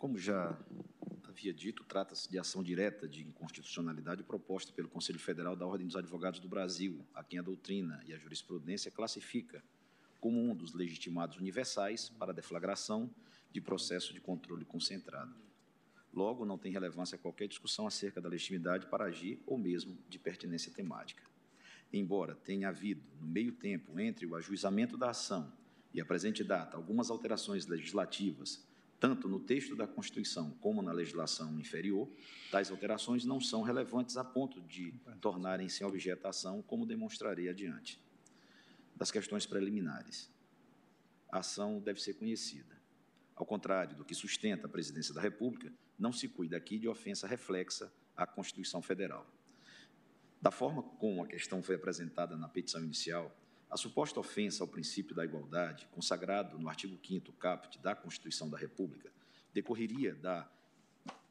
Como 0.00 0.16
já 0.16 0.58
havia 1.28 1.52
dito, 1.52 1.84
trata-se 1.84 2.26
de 2.30 2.38
ação 2.38 2.62
direta 2.62 3.06
de 3.06 3.20
inconstitucionalidade 3.20 4.22
proposta 4.22 4.72
pelo 4.72 4.88
Conselho 4.88 5.18
Federal 5.18 5.54
da 5.54 5.66
Ordem 5.66 5.86
dos 5.86 5.94
Advogados 5.94 6.40
do 6.40 6.48
Brasil, 6.48 7.06
a 7.14 7.22
quem 7.22 7.38
a 7.38 7.42
doutrina 7.42 8.02
e 8.06 8.14
a 8.14 8.16
jurisprudência 8.16 8.90
classifica 8.90 9.62
como 10.18 10.40
um 10.40 10.56
dos 10.56 10.72
legitimados 10.72 11.36
universais 11.36 12.08
para 12.08 12.32
deflagração 12.32 13.14
de 13.52 13.60
processo 13.60 14.14
de 14.14 14.22
controle 14.22 14.64
concentrado. 14.64 15.34
Logo, 16.14 16.46
não 16.46 16.56
tem 16.56 16.72
relevância 16.72 17.18
qualquer 17.18 17.46
discussão 17.46 17.86
acerca 17.86 18.22
da 18.22 18.28
legitimidade 18.30 18.86
para 18.86 19.04
agir 19.04 19.38
ou 19.44 19.58
mesmo 19.58 19.98
de 20.08 20.18
pertinência 20.18 20.72
temática. 20.72 21.22
Embora 21.92 22.34
tenha 22.34 22.70
havido, 22.70 23.02
no 23.20 23.26
meio 23.26 23.52
tempo, 23.52 24.00
entre 24.00 24.24
o 24.24 24.34
ajuizamento 24.34 24.96
da 24.96 25.10
ação 25.10 25.52
e 25.92 26.00
a 26.00 26.06
presente 26.06 26.42
data, 26.42 26.78
algumas 26.78 27.10
alterações 27.10 27.66
legislativas 27.66 28.66
tanto 29.00 29.26
no 29.26 29.40
texto 29.40 29.74
da 29.74 29.86
Constituição 29.86 30.50
como 30.60 30.82
na 30.82 30.92
legislação 30.92 31.58
inferior, 31.58 32.06
tais 32.50 32.70
alterações 32.70 33.24
não 33.24 33.40
são 33.40 33.62
relevantes 33.62 34.18
a 34.18 34.22
ponto 34.22 34.60
de 34.60 34.92
tornarem-se 35.22 35.82
objeto 35.82 36.28
ação, 36.28 36.60
como 36.60 36.84
demonstrarei 36.84 37.48
adiante. 37.48 37.98
Das 38.94 39.10
questões 39.10 39.46
preliminares. 39.46 40.30
A 41.32 41.38
ação 41.38 41.80
deve 41.80 42.00
ser 42.00 42.14
conhecida. 42.14 42.78
Ao 43.34 43.46
contrário 43.46 43.96
do 43.96 44.04
que 44.04 44.14
sustenta 44.14 44.66
a 44.66 44.70
Presidência 44.70 45.14
da 45.14 45.20
República, 45.22 45.72
não 45.98 46.12
se 46.12 46.28
cuida 46.28 46.58
aqui 46.58 46.78
de 46.78 46.86
ofensa 46.86 47.26
reflexa 47.26 47.90
à 48.14 48.26
Constituição 48.26 48.82
Federal. 48.82 49.26
Da 50.42 50.50
forma 50.50 50.82
como 50.82 51.24
a 51.24 51.26
questão 51.26 51.62
foi 51.62 51.76
apresentada 51.76 52.36
na 52.36 52.48
petição 52.48 52.84
inicial, 52.84 53.34
a 53.70 53.76
suposta 53.76 54.18
ofensa 54.18 54.64
ao 54.64 54.68
princípio 54.68 55.14
da 55.14 55.24
igualdade, 55.24 55.86
consagrado 55.92 56.58
no 56.58 56.68
artigo 56.68 56.98
5º 56.98 57.32
caput 57.38 57.78
da 57.78 57.94
Constituição 57.94 58.50
da 58.50 58.58
República, 58.58 59.12
decorreria 59.54 60.14
da 60.14 60.50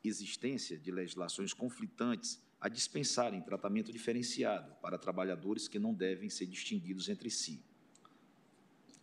existência 0.03 0.77
de 0.77 0.89
legislações 0.89 1.53
conflitantes 1.53 2.41
a 2.61 2.69
dispensarem 2.69 3.41
tratamento 3.41 3.91
diferenciado 3.91 4.73
para 4.81 4.97
trabalhadores 4.97 5.67
que 5.67 5.79
não 5.79 5.93
devem 5.93 6.29
ser 6.29 6.45
distinguidos 6.45 7.09
entre 7.09 7.29
si. 7.29 7.61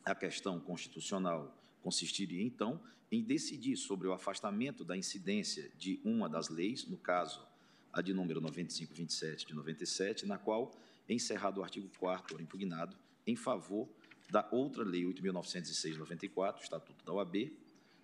A 0.04 0.14
questão 0.14 0.58
constitucional 0.58 1.54
consistiria, 1.82 2.42
então, 2.42 2.80
em 3.12 3.22
decidir 3.22 3.76
sobre 3.76 4.08
o 4.08 4.12
afastamento 4.12 4.84
da 4.84 4.96
incidência 4.96 5.70
de 5.78 6.00
uma 6.04 6.28
das 6.28 6.48
leis, 6.48 6.86
no 6.86 6.96
caso, 6.96 7.46
a 7.92 8.00
de 8.00 8.12
número 8.12 8.40
9527 8.40 9.46
de 9.46 9.54
97, 9.54 10.26
na 10.26 10.38
qual, 10.38 10.74
encerrado 11.08 11.60
o 11.60 11.64
artigo 11.64 11.90
4 11.98 12.40
impugnado, 12.42 12.96
em 13.26 13.36
favor 13.36 13.88
da 14.30 14.46
outra 14.50 14.84
Lei 14.84 15.04
8.906-94, 15.04 16.62
Estatuto 16.62 17.04
da 17.04 17.12
OAB, 17.12 17.52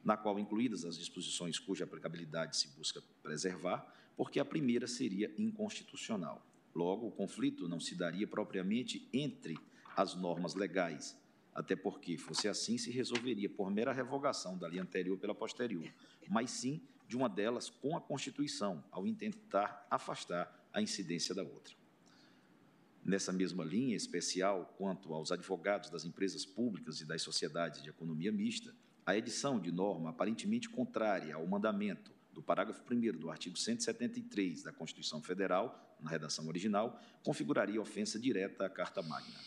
na 0.04 0.16
qual 0.16 0.38
incluídas 0.38 0.84
as 0.84 0.98
disposições 0.98 1.58
cuja 1.58 1.84
aplicabilidade 1.84 2.56
se 2.56 2.68
busca 2.76 3.02
preservar, 3.22 3.86
porque 4.16 4.40
a 4.40 4.44
primeira 4.44 4.86
seria 4.86 5.32
inconstitucional. 5.38 6.44
Logo, 6.74 7.06
o 7.06 7.12
conflito 7.12 7.68
não 7.68 7.78
se 7.78 7.94
daria 7.94 8.26
propriamente 8.26 9.08
entre 9.12 9.58
as 9.96 10.14
normas 10.14 10.54
legais, 10.54 11.16
até 11.54 11.76
porque, 11.76 12.16
fosse 12.16 12.48
assim, 12.48 12.78
se 12.78 12.90
resolveria 12.90 13.48
por 13.48 13.70
mera 13.70 13.92
revogação 13.92 14.56
da 14.56 14.66
lei 14.66 14.80
anterior 14.80 15.18
pela 15.18 15.34
posterior, 15.34 15.92
mas 16.28 16.50
sim 16.50 16.80
de 17.06 17.16
uma 17.16 17.28
delas 17.28 17.68
com 17.68 17.96
a 17.96 18.00
Constituição, 18.00 18.82
ao 18.90 19.06
intentar 19.06 19.86
afastar 19.90 20.66
a 20.72 20.80
incidência 20.80 21.34
da 21.34 21.42
outra. 21.42 21.81
Nessa 23.04 23.32
mesma 23.32 23.64
linha 23.64 23.96
especial, 23.96 24.74
quanto 24.78 25.12
aos 25.12 25.32
advogados 25.32 25.90
das 25.90 26.04
empresas 26.04 26.46
públicas 26.46 27.00
e 27.00 27.04
das 27.04 27.20
sociedades 27.20 27.82
de 27.82 27.90
economia 27.90 28.30
mista, 28.30 28.72
a 29.04 29.16
edição 29.16 29.58
de 29.58 29.72
norma 29.72 30.10
aparentemente 30.10 30.68
contrária 30.68 31.34
ao 31.34 31.44
mandamento 31.44 32.12
do 32.32 32.40
parágrafo 32.40 32.82
1 32.90 33.18
do 33.18 33.30
artigo 33.30 33.56
173 33.56 34.62
da 34.62 34.72
Constituição 34.72 35.20
Federal, 35.20 35.96
na 36.00 36.10
redação 36.10 36.46
original, 36.46 37.00
configuraria 37.24 37.80
ofensa 37.80 38.18
direta 38.18 38.64
à 38.64 38.70
Carta 38.70 39.02
Magna. 39.02 39.40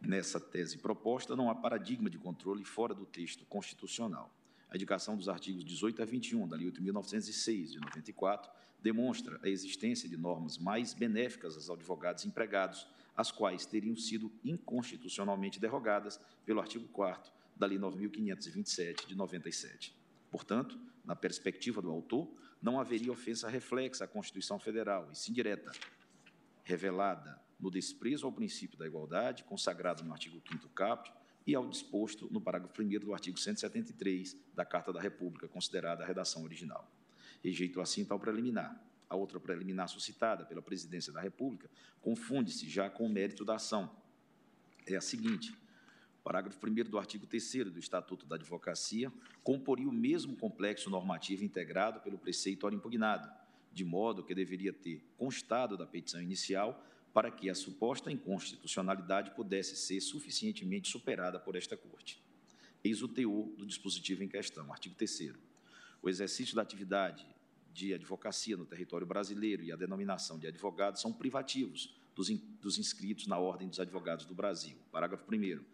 Nessa 0.00 0.40
tese 0.40 0.78
proposta, 0.78 1.36
não 1.36 1.50
há 1.50 1.54
paradigma 1.54 2.10
de 2.10 2.18
controle 2.18 2.64
fora 2.64 2.94
do 2.94 3.06
texto 3.06 3.44
constitucional. 3.44 4.34
A 4.70 4.76
indicação 4.76 5.16
dos 5.16 5.28
artigos 5.28 5.64
18 5.64 6.02
a 6.02 6.04
21 6.06 6.48
da 6.48 6.56
Lei 6.56 6.70
8.906, 6.72 7.72
de 7.72 7.78
94, 7.78 8.50
demonstra 8.82 9.38
a 9.42 9.48
existência 9.48 10.08
de 10.08 10.16
normas 10.16 10.58
mais 10.58 10.92
benéficas 10.92 11.54
aos 11.54 11.70
advogados 11.70 12.24
empregados, 12.24 12.86
as 13.16 13.30
quais 13.30 13.64
teriam 13.64 13.96
sido 13.96 14.32
inconstitucionalmente 14.44 15.60
derrogadas 15.60 16.20
pelo 16.44 16.60
artigo 16.60 16.88
4 16.88 17.32
da 17.54 17.66
Lei 17.66 17.78
9.527 17.78 19.06
de 19.06 19.14
97. 19.14 19.94
Portanto, 20.30 20.78
na 21.04 21.14
perspectiva 21.14 21.80
do 21.80 21.90
autor, 21.90 22.32
não 22.60 22.80
haveria 22.80 23.12
ofensa 23.12 23.48
reflexa 23.48 24.04
à 24.04 24.08
Constituição 24.08 24.58
Federal, 24.58 25.10
e 25.12 25.16
sim 25.16 25.32
direta, 25.32 25.72
revelada 26.64 27.40
no 27.60 27.70
desprezo 27.70 28.26
ao 28.26 28.32
princípio 28.32 28.78
da 28.78 28.86
igualdade, 28.86 29.44
consagrado 29.44 30.02
no 30.02 30.12
artigo 30.12 30.40
5º 30.40 30.68
caput, 30.74 31.12
e 31.46 31.54
ao 31.54 31.68
disposto 31.68 32.28
no 32.30 32.40
parágrafo 32.40 32.80
1 32.80 32.88
do 33.00 33.12
artigo 33.12 33.38
173 33.38 34.36
da 34.54 34.64
Carta 34.64 34.92
da 34.92 35.00
República, 35.00 35.48
considerada 35.48 36.02
a 36.02 36.06
redação 36.06 36.44
original. 36.44 36.90
Rejeito 37.42 37.80
assim 37.80 38.04
tal 38.04 38.20
preliminar. 38.20 38.80
A 39.08 39.16
outra 39.16 39.38
preliminar 39.38 39.88
suscitada 39.88 40.44
pela 40.44 40.62
Presidência 40.62 41.12
da 41.12 41.20
República 41.20 41.68
confunde-se 42.00 42.68
já 42.68 42.88
com 42.88 43.04
o 43.04 43.08
mérito 43.08 43.44
da 43.44 43.56
ação. 43.56 43.94
É 44.86 44.96
a 44.96 45.00
seguinte: 45.00 45.54
parágrafo 46.22 46.58
1 46.66 46.90
do 46.90 46.98
artigo 46.98 47.26
3 47.26 47.70
do 47.70 47.78
Estatuto 47.78 48.24
da 48.24 48.36
Advocacia 48.36 49.12
comporia 49.42 49.88
o 49.88 49.92
mesmo 49.92 50.36
complexo 50.36 50.88
normativo 50.88 51.44
integrado 51.44 52.00
pelo 52.00 52.16
preceito 52.16 52.64
ora 52.64 52.74
impugnado, 52.74 53.28
de 53.72 53.84
modo 53.84 54.24
que 54.24 54.34
deveria 54.34 54.72
ter 54.72 55.04
constado 55.18 55.76
da 55.76 55.86
petição 55.86 56.22
inicial 56.22 56.82
para 57.12 57.30
que 57.30 57.50
a 57.50 57.54
suposta 57.54 58.10
inconstitucionalidade 58.10 59.32
pudesse 59.32 59.76
ser 59.76 60.00
suficientemente 60.00 60.88
superada 60.88 61.38
por 61.38 61.56
esta 61.56 61.76
Corte. 61.76 62.22
Eis 62.82 63.02
o 63.02 63.08
teor 63.08 63.46
do 63.56 63.66
dispositivo 63.66 64.24
em 64.24 64.28
questão, 64.28 64.72
artigo 64.72 64.94
3 64.94 65.34
o 66.02 66.08
exercício 66.08 66.56
da 66.56 66.62
atividade 66.62 67.26
de 67.72 67.94
advocacia 67.94 68.56
no 68.56 68.66
território 68.66 69.06
brasileiro 69.06 69.62
e 69.62 69.72
a 69.72 69.76
denominação 69.76 70.38
de 70.38 70.46
advogado 70.46 70.98
são 70.98 71.12
privativos 71.12 71.96
dos, 72.14 72.28
in, 72.28 72.36
dos 72.60 72.76
inscritos 72.76 73.26
na 73.26 73.38
Ordem 73.38 73.68
dos 73.68 73.80
Advogados 73.80 74.26
do 74.26 74.34
Brasil. 74.34 74.76
Parágrafo 74.90 75.24
1 75.32 75.64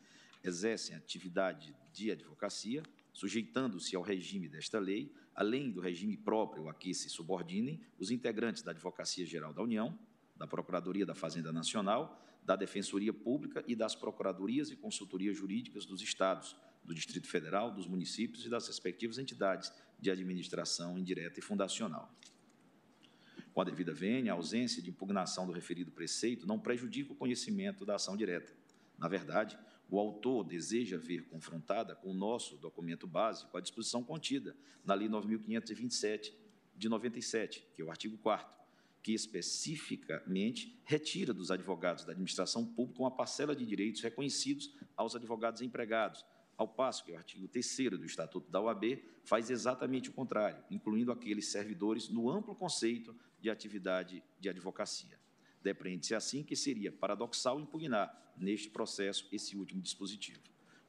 exercem 0.44 0.94
atividade 0.94 1.74
de 1.92 2.12
advocacia, 2.12 2.82
sujeitando-se 3.12 3.96
ao 3.96 4.02
regime 4.02 4.48
desta 4.48 4.78
lei, 4.78 5.12
além 5.34 5.70
do 5.70 5.80
regime 5.80 6.16
próprio 6.16 6.68
a 6.68 6.74
que 6.74 6.94
se 6.94 7.08
subordinem 7.08 7.80
os 7.98 8.10
integrantes 8.10 8.62
da 8.62 8.70
Advocacia 8.70 9.26
Geral 9.26 9.52
da 9.52 9.62
União, 9.62 9.98
da 10.36 10.46
Procuradoria 10.46 11.04
da 11.04 11.14
Fazenda 11.14 11.52
Nacional, 11.52 12.22
da 12.44 12.54
Defensoria 12.54 13.12
Pública 13.12 13.64
e 13.66 13.74
das 13.74 13.96
Procuradorias 13.96 14.70
e 14.70 14.76
Consultorias 14.76 15.36
Jurídicas 15.36 15.84
dos 15.84 16.00
Estados, 16.00 16.56
do 16.84 16.94
Distrito 16.94 17.26
Federal, 17.26 17.72
dos 17.72 17.86
municípios 17.86 18.46
e 18.46 18.48
das 18.48 18.66
respectivas 18.66 19.18
entidades 19.18 19.72
de 19.98 20.10
administração 20.10 20.98
indireta 20.98 21.40
e 21.40 21.42
fundacional. 21.42 22.12
Com 23.52 23.60
a 23.60 23.64
devida 23.64 23.92
vênia, 23.92 24.32
a 24.32 24.36
ausência 24.36 24.80
de 24.82 24.90
impugnação 24.90 25.46
do 25.46 25.52
referido 25.52 25.90
preceito 25.90 26.46
não 26.46 26.58
prejudica 26.58 27.12
o 27.12 27.16
conhecimento 27.16 27.84
da 27.84 27.96
ação 27.96 28.16
direta. 28.16 28.52
Na 28.96 29.08
verdade, 29.08 29.58
o 29.90 29.98
autor 29.98 30.44
deseja 30.44 30.98
ver 30.98 31.28
confrontada 31.28 31.96
com 31.96 32.10
o 32.10 32.14
nosso 32.14 32.56
documento 32.58 33.06
básico 33.06 33.56
a 33.56 33.60
disposição 33.60 34.04
contida 34.04 34.56
na 34.84 34.94
Lei 34.94 35.08
9.527 35.08 36.32
de 36.76 36.88
97, 36.88 37.66
que 37.74 37.82
é 37.82 37.84
o 37.84 37.90
artigo 37.90 38.16
4 38.18 38.58
que 39.02 39.12
especificamente 39.12 40.78
retira 40.84 41.32
dos 41.32 41.50
advogados 41.50 42.04
da 42.04 42.12
administração 42.12 42.66
pública 42.66 43.00
uma 43.00 43.10
parcela 43.10 43.54
de 43.54 43.64
direitos 43.64 44.02
reconhecidos 44.02 44.74
aos 44.96 45.14
advogados 45.14 45.62
empregados, 45.62 46.24
ao 46.58 46.66
passo 46.66 47.04
que 47.04 47.12
o 47.12 47.16
artigo 47.16 47.46
3 47.46 47.90
do 47.90 48.04
Estatuto 48.04 48.50
da 48.50 48.60
OAB 48.60 49.00
faz 49.22 49.48
exatamente 49.48 50.10
o 50.10 50.12
contrário, 50.12 50.62
incluindo 50.68 51.12
aqueles 51.12 51.46
servidores 51.46 52.08
no 52.08 52.28
amplo 52.28 52.52
conceito 52.52 53.14
de 53.40 53.48
atividade 53.48 54.22
de 54.40 54.48
advocacia. 54.48 55.18
Depreende-se 55.62 56.16
assim 56.16 56.42
que 56.42 56.56
seria 56.56 56.90
paradoxal 56.90 57.60
impugnar, 57.60 58.34
neste 58.36 58.68
processo, 58.70 59.28
esse 59.32 59.56
último 59.56 59.80
dispositivo. 59.80 60.40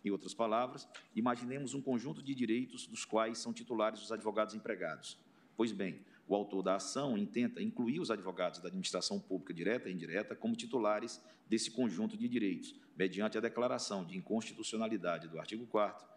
Em 0.04 0.10
outras 0.10 0.34
palavras, 0.34 0.88
imaginemos 1.16 1.74
um 1.74 1.82
conjunto 1.82 2.22
de 2.24 2.34
direitos 2.34 2.88
dos 2.88 3.06
quais 3.06 3.38
são 3.38 3.54
titulares 3.54 4.02
os 4.02 4.12
advogados 4.12 4.56
empregados. 4.56 5.20
Pois 5.56 5.72
bem, 5.72 6.04
o 6.30 6.36
autor 6.36 6.62
da 6.62 6.76
ação 6.76 7.18
intenta 7.18 7.60
incluir 7.60 8.00
os 8.00 8.12
advogados 8.12 8.60
da 8.60 8.68
administração 8.68 9.20
pública 9.20 9.52
direta 9.52 9.90
e 9.90 9.94
indireta 9.94 10.36
como 10.36 10.56
titulares 10.56 11.20
desse 11.50 11.72
conjunto 11.72 12.16
de 12.16 12.28
direitos, 12.28 12.76
mediante 12.96 13.36
a 13.36 13.42
declaração 13.42 14.06
de 14.06 14.16
inconstitucionalidade 14.16 15.28
do 15.28 15.40
artigo 15.40 15.66
4 15.66 16.08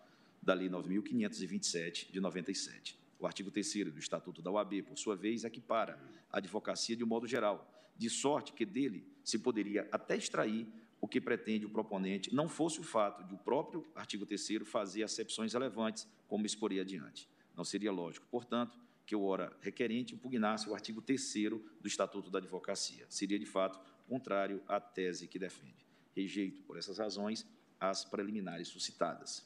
da 0.43 0.53
Lei 0.53 0.69
9.527 0.69 2.13
de 2.13 2.21
97. 2.21 2.99
O 3.19 3.27
artigo 3.27 3.51
3 3.51 3.91
do 3.91 3.99
Estatuto 3.99 4.43
da 4.43 4.51
OAB, 4.51 4.83
por 4.83 4.99
sua 4.99 5.17
vez, 5.17 5.45
equipara 5.45 5.99
a 6.31 6.37
advocacia 6.37 6.95
de 6.95 7.03
um 7.03 7.07
modo 7.07 7.27
geral, 7.27 7.67
de 7.97 8.11
sorte 8.11 8.53
que 8.53 8.67
dele 8.67 9.07
se 9.25 9.39
poderia 9.39 9.89
até 9.91 10.15
extrair 10.15 10.67
o 11.01 11.09
que 11.09 11.23
pretende 11.23 11.65
o 11.65 11.71
proponente, 11.71 12.35
não 12.35 12.51
fosse 12.51 12.81
o 12.81 12.83
fato 12.83 13.25
de 13.25 13.33
o 13.33 13.39
próprio 13.39 13.87
artigo 13.95 14.27
3 14.27 14.69
fazer 14.69 15.05
acepções 15.05 15.55
relevantes, 15.55 16.07
como 16.29 16.45
exporei 16.45 16.81
adiante. 16.81 17.27
Não 17.57 17.65
seria 17.65 17.91
lógico, 17.91 18.27
portanto, 18.31 18.82
que 19.07 19.17
o 19.17 19.23
ora 19.23 19.57
requerente 19.61 20.15
impugnasse 20.15 20.69
o 20.69 20.75
artigo 20.75 21.03
3 21.03 21.35
do 21.81 21.87
Estatuto 21.89 22.31
da 22.31 22.39
Advocacia. 22.39 23.07
Seria, 23.09 23.39
de 23.39 23.47
fato, 23.47 23.79
contrário 24.09 24.63
à 24.69 24.81
tese 24.81 25.27
que 25.27 25.39
defende. 25.39 25.87
Rejeito, 26.15 26.63
por 26.63 26.77
essas 26.77 26.99
razões, 26.99 27.47
as 27.81 28.05
preliminares 28.05 28.69
suscitadas. 28.69 29.45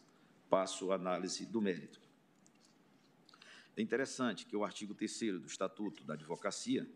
Passo 0.51 0.93
à 0.93 0.97
análise 0.97 1.47
do 1.47 1.61
mérito. 1.61 2.01
É 3.77 3.83
interessante 3.83 4.47
que 4.47 4.57
o 4.57 4.65
artigo 4.65 4.95
3 4.95 5.41
do 5.41 5.47
Estatuto 5.47 6.05
da 6.05 6.15
Advocacia 6.15 6.89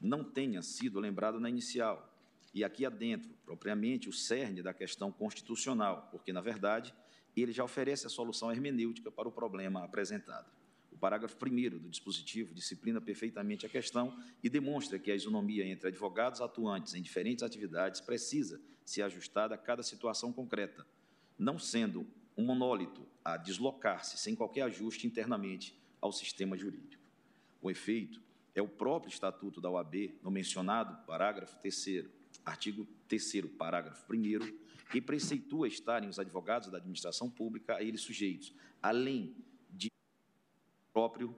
não 0.00 0.24
tenha 0.24 0.62
sido 0.62 1.00
lembrado 1.00 1.38
na 1.38 1.48
inicial, 1.48 2.10
e 2.52 2.62
aqui 2.62 2.86
adentro, 2.86 3.30
propriamente, 3.44 4.08
o 4.08 4.12
cerne 4.12 4.62
da 4.62 4.72
questão 4.72 5.10
constitucional, 5.10 6.08
porque, 6.10 6.32
na 6.32 6.40
verdade, 6.40 6.94
ele 7.36 7.52
já 7.52 7.64
oferece 7.64 8.06
a 8.06 8.10
solução 8.10 8.52
hermenêutica 8.52 9.10
para 9.10 9.28
o 9.28 9.32
problema 9.32 9.82
apresentado. 9.82 10.50
O 10.94 10.98
parágrafo 10.98 11.36
1 11.44 11.70
do 11.78 11.90
dispositivo 11.90 12.54
disciplina 12.54 13.00
perfeitamente 13.00 13.66
a 13.66 13.68
questão 13.68 14.16
e 14.42 14.48
demonstra 14.48 14.98
que 14.98 15.10
a 15.10 15.14
isonomia 15.14 15.66
entre 15.66 15.88
advogados 15.88 16.40
atuantes 16.40 16.94
em 16.94 17.02
diferentes 17.02 17.42
atividades 17.42 18.00
precisa 18.00 18.60
ser 18.84 19.02
ajustada 19.02 19.56
a 19.56 19.58
cada 19.58 19.82
situação 19.82 20.32
concreta, 20.32 20.86
não 21.36 21.58
sendo 21.58 22.06
um 22.36 22.44
monólito 22.44 23.06
a 23.24 23.36
deslocar-se 23.36 24.16
sem 24.16 24.36
qualquer 24.36 24.62
ajuste 24.62 25.06
internamente 25.06 25.76
ao 26.00 26.12
sistema 26.12 26.56
jurídico. 26.56 27.02
O 27.60 27.70
efeito 27.70 28.22
é 28.54 28.62
o 28.62 28.68
próprio 28.68 29.10
Estatuto 29.10 29.60
da 29.60 29.70
OAB, 29.70 30.14
no 30.22 30.30
mencionado 30.30 31.04
parágrafo 31.06 31.58
3 31.58 32.04
artigo 32.44 32.86
3 33.08 33.46
parágrafo 33.58 34.04
1 34.12 34.64
que 34.90 35.00
preceitua 35.00 35.66
estarem 35.66 36.08
os 36.08 36.20
advogados 36.20 36.68
da 36.70 36.78
administração 36.78 37.28
pública 37.28 37.76
a 37.76 37.82
eles 37.82 38.02
sujeitos, 38.02 38.54
além 38.80 39.34
próprio 40.94 41.34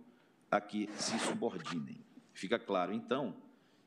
a 0.50 0.60
que 0.60 0.88
se 0.98 1.18
subordinem. 1.18 2.04
Fica 2.34 2.58
claro, 2.58 2.92
então, 2.92 3.34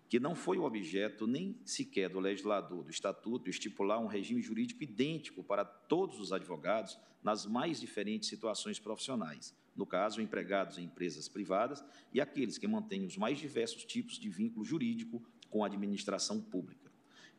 que 0.09 0.19
não 0.19 0.33
foi 0.35 0.57
o 0.57 0.64
objeto 0.64 1.27
nem 1.27 1.56
sequer 1.64 2.09
do 2.09 2.19
legislador 2.19 2.83
do 2.83 2.89
Estatuto 2.89 3.48
estipular 3.48 3.99
um 3.99 4.07
regime 4.07 4.41
jurídico 4.41 4.83
idêntico 4.83 5.43
para 5.43 5.64
todos 5.64 6.19
os 6.19 6.33
advogados 6.33 6.98
nas 7.23 7.45
mais 7.45 7.80
diferentes 7.80 8.27
situações 8.27 8.80
profissionais, 8.80 9.56
no 9.75 9.85
caso, 9.85 10.19
empregados 10.19 10.80
em 10.80 10.85
empresas 10.85 11.30
privadas 11.30 11.83
e 12.11 12.19
aqueles 12.19 12.57
que 12.57 12.67
mantêm 12.67 13.06
os 13.06 13.15
mais 13.15 13.38
diversos 13.38 13.85
tipos 13.85 14.17
de 14.17 14.30
vínculo 14.30 14.65
jurídico 14.65 15.22
com 15.49 15.64
a 15.64 15.67
administração 15.67 16.41
pública. 16.41 16.89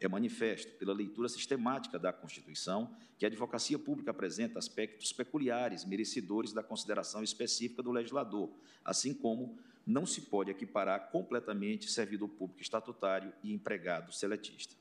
É 0.00 0.08
manifesto, 0.08 0.72
pela 0.78 0.94
leitura 0.94 1.28
sistemática 1.28 1.98
da 1.98 2.10
Constituição, 2.10 2.96
que 3.18 3.26
a 3.26 3.28
advocacia 3.28 3.78
pública 3.78 4.10
apresenta 4.10 4.58
aspectos 4.58 5.12
peculiares, 5.12 5.84
merecedores 5.84 6.54
da 6.54 6.62
consideração 6.62 7.22
específica 7.22 7.82
do 7.82 7.92
legislador, 7.92 8.50
assim 8.82 9.12
como 9.12 9.58
não 9.86 10.06
se 10.06 10.22
pode 10.22 10.50
equiparar 10.50 11.10
completamente 11.10 11.90
servidor 11.90 12.30
público 12.30 12.62
estatutário 12.62 13.30
e 13.42 13.52
empregado 13.52 14.10
seletista. 14.10 14.74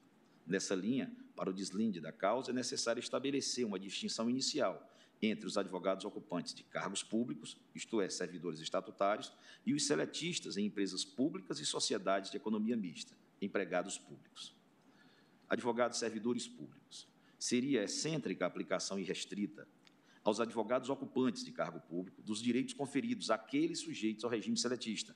Nessa 0.48 0.74
linha, 0.74 1.12
para 1.36 1.50
o 1.50 1.54
deslinde 1.54 2.00
da 2.00 2.14
causa, 2.14 2.52
é 2.52 2.54
necessário 2.54 3.02
estabelecer 3.02 3.66
uma 3.66 3.78
distinção 3.78 4.30
inicial 4.30 4.90
entre 5.22 5.46
os 5.46 5.58
advogados 5.58 6.06
ocupantes 6.06 6.54
de 6.54 6.64
cargos 6.64 7.04
públicos, 7.04 7.58
isto 7.76 8.00
é, 8.00 8.10
servidores 8.10 8.62
estatutários, 8.62 9.34
e 9.66 9.74
os 9.74 9.86
seletistas 9.86 10.56
em 10.56 10.66
empresas 10.66 11.04
públicas 11.04 11.60
e 11.60 11.66
sociedades 11.66 12.32
de 12.32 12.38
economia 12.38 12.78
mista, 12.78 13.14
empregados 13.42 13.98
públicos 13.98 14.58
advogados 15.50 15.98
servidores 15.98 16.48
públicos. 16.48 17.08
Seria 17.38 17.84
excêntrica 17.84 18.46
a 18.46 18.48
aplicação 18.48 19.00
irrestrita 19.00 19.68
aos 20.24 20.40
advogados 20.40 20.90
ocupantes 20.90 21.44
de 21.44 21.52
cargo 21.52 21.80
público 21.80 22.22
dos 22.22 22.42
direitos 22.42 22.74
conferidos 22.74 23.32
àqueles 23.32 23.80
sujeitos 23.80 24.24
ao 24.24 24.30
regime 24.30 24.58
seletista, 24.58 25.16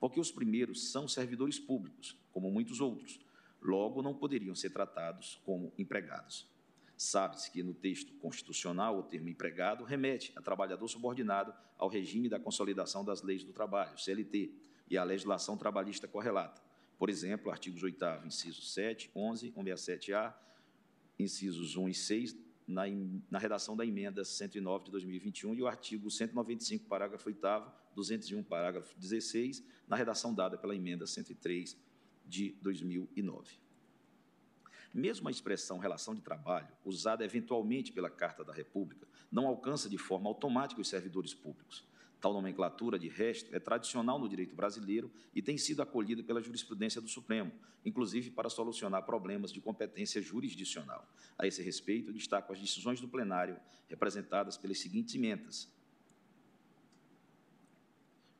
porque 0.00 0.20
os 0.20 0.30
primeiros 0.30 0.90
são 0.90 1.06
servidores 1.08 1.58
públicos, 1.58 2.16
como 2.32 2.50
muitos 2.50 2.80
outros, 2.80 3.20
logo 3.60 4.02
não 4.02 4.14
poderiam 4.14 4.54
ser 4.54 4.70
tratados 4.70 5.40
como 5.44 5.72
empregados. 5.76 6.48
Sabe-se 6.96 7.50
que 7.50 7.62
no 7.62 7.74
texto 7.74 8.14
constitucional 8.14 8.98
o 8.98 9.02
termo 9.02 9.28
empregado 9.28 9.84
remete 9.84 10.32
a 10.36 10.40
trabalhador 10.40 10.86
subordinado 10.86 11.52
ao 11.76 11.88
regime 11.88 12.28
da 12.28 12.38
consolidação 12.38 13.04
das 13.04 13.22
leis 13.22 13.42
do 13.42 13.52
trabalho, 13.52 13.98
CLT, 13.98 14.52
e 14.88 14.96
à 14.96 15.02
legislação 15.02 15.56
trabalhista 15.56 16.06
correlata, 16.06 16.62
por 16.98 17.10
exemplo, 17.10 17.50
artigos 17.50 17.82
8 17.82 18.04
incisos 18.26 18.72
7, 18.72 19.10
11, 19.14 19.52
167-A, 19.52 20.34
incisos 21.18 21.76
1 21.76 21.88
e 21.88 21.94
6, 21.94 22.36
na, 22.66 22.84
na, 23.30 23.38
redação 23.38 23.76
da 23.76 23.84
emenda 23.84 24.24
109 24.24 24.86
de 24.86 24.90
2021 24.92 25.54
e 25.54 25.62
o 25.62 25.66
artigo 25.66 26.10
195, 26.10 26.86
parágrafo 26.86 27.28
8 27.28 27.40
201, 27.94 28.42
parágrafo 28.42 28.98
16, 28.98 29.62
na 29.86 29.96
redação 29.96 30.34
dada 30.34 30.56
pela 30.56 30.74
emenda 30.74 31.06
103 31.06 31.76
de 32.26 32.52
2009. 32.62 33.58
Mesmo 34.92 35.28
a 35.28 35.30
expressão 35.30 35.78
relação 35.78 36.14
de 36.14 36.22
trabalho, 36.22 36.68
usada 36.84 37.24
eventualmente 37.24 37.92
pela 37.92 38.08
Carta 38.08 38.44
da 38.44 38.52
República, 38.52 39.06
não 39.30 39.46
alcança 39.46 39.88
de 39.88 39.98
forma 39.98 40.28
automática 40.28 40.80
os 40.80 40.88
servidores 40.88 41.34
públicos. 41.34 41.84
Tal 42.24 42.32
nomenclatura, 42.32 42.98
de 42.98 43.06
resto, 43.06 43.54
é 43.54 43.60
tradicional 43.60 44.18
no 44.18 44.26
direito 44.26 44.56
brasileiro 44.56 45.12
e 45.34 45.42
tem 45.42 45.58
sido 45.58 45.82
acolhida 45.82 46.22
pela 46.22 46.40
jurisprudência 46.40 46.98
do 46.98 47.06
Supremo, 47.06 47.52
inclusive 47.84 48.30
para 48.30 48.48
solucionar 48.48 49.04
problemas 49.04 49.52
de 49.52 49.60
competência 49.60 50.22
jurisdicional. 50.22 51.06
A 51.38 51.46
esse 51.46 51.62
respeito, 51.62 52.14
destaco 52.14 52.50
as 52.50 52.58
decisões 52.58 52.98
do 52.98 53.06
plenário 53.06 53.60
representadas 53.90 54.56
pelas 54.56 54.78
seguintes 54.78 55.14
emendas. 55.14 55.70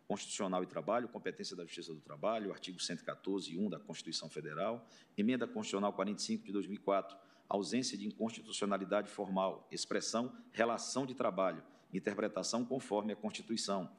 Constitucional 0.09 0.63
e 0.63 0.67
Trabalho, 0.67 1.07
competência 1.07 1.55
da 1.55 1.65
Justiça 1.65 1.93
do 1.93 2.01
Trabalho, 2.01 2.53
artigo 2.53 2.81
114, 2.81 3.55
1 3.55 3.69
da 3.69 3.79
Constituição 3.79 4.31
Federal, 4.31 4.89
emenda 5.15 5.47
constitucional 5.47 5.93
45 5.93 6.43
de 6.43 6.53
2004, 6.53 7.19
ausência 7.47 7.99
de 7.99 8.07
inconstitucionalidade 8.07 9.11
formal, 9.11 9.69
expressão 9.71 10.35
relação 10.53 11.05
de 11.05 11.15
trabalho, 11.15 11.63
interpretação 11.97 12.65
conforme 12.65 13.13
a 13.13 13.17
Constituição. 13.17 13.91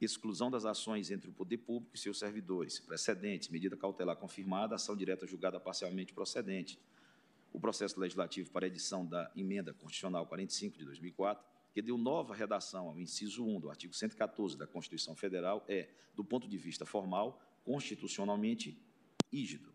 exclusão 0.00 0.50
das 0.50 0.64
ações 0.64 1.10
entre 1.10 1.28
o 1.28 1.32
poder 1.32 1.58
público 1.58 1.94
e 1.94 1.98
seus 1.98 2.18
servidores, 2.18 2.80
precedentes, 2.80 3.50
medida 3.50 3.76
cautelar 3.76 4.16
confirmada, 4.16 4.74
ação 4.74 4.96
direta 4.96 5.26
julgada 5.26 5.60
parcialmente 5.60 6.14
procedente. 6.14 6.80
O 7.52 7.60
processo 7.60 8.00
legislativo 8.00 8.50
para 8.50 8.66
edição 8.66 9.04
da 9.04 9.30
emenda 9.36 9.74
constitucional 9.74 10.26
45 10.26 10.78
de 10.78 10.84
2004, 10.86 11.44
que 11.74 11.82
deu 11.82 11.98
nova 11.98 12.34
redação 12.34 12.88
ao 12.88 12.98
inciso 12.98 13.44
1 13.44 13.60
do 13.60 13.68
artigo 13.68 13.92
114 13.92 14.56
da 14.56 14.66
Constituição 14.66 15.14
Federal, 15.14 15.64
é, 15.68 15.90
do 16.14 16.24
ponto 16.24 16.48
de 16.48 16.56
vista 16.56 16.86
formal, 16.86 17.38
constitucionalmente 17.62 18.80
rígido. 19.30 19.70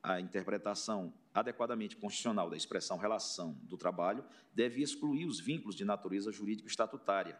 A 0.00 0.20
interpretação 0.20 1.12
adequadamente 1.36 1.94
constitucional 1.96 2.48
da 2.48 2.56
expressão 2.56 2.96
relação 2.96 3.52
do 3.64 3.76
trabalho 3.76 4.24
deve 4.54 4.80
excluir 4.80 5.26
os 5.26 5.38
vínculos 5.38 5.76
de 5.76 5.84
natureza 5.84 6.32
jurídica 6.32 6.66
estatutária, 6.66 7.38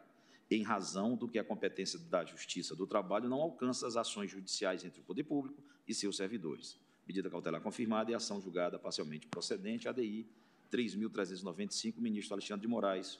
em 0.51 0.63
razão 0.63 1.17
do 1.17 1.27
que 1.27 1.39
a 1.39 1.45
competência 1.45 1.99
da 1.99 2.23
Justiça 2.23 2.77
do 2.77 2.87
Trabalho 2.87 3.27
não 3.27 3.41
alcança 3.41 3.87
as 3.87 3.97
ações 3.97 4.31
judiciais 4.31 4.85
entre 4.85 5.01
o 5.01 5.03
poder 5.03 5.25
público 5.25 5.63
e 5.89 5.95
seus 5.95 6.19
servidores. 6.19 6.79
Medida 7.09 7.31
cautelar 7.31 7.63
confirmada 7.63 8.11
e 8.11 8.15
ação 8.15 8.39
julgada 8.39 8.79
parcialmente 8.79 9.27
procedente, 9.29 9.89
ADI 9.89 10.29
3.395, 10.71 11.99
ministro 11.99 12.35
Alexandre 12.35 12.67
de 12.67 12.69
Moraes, 12.69 13.19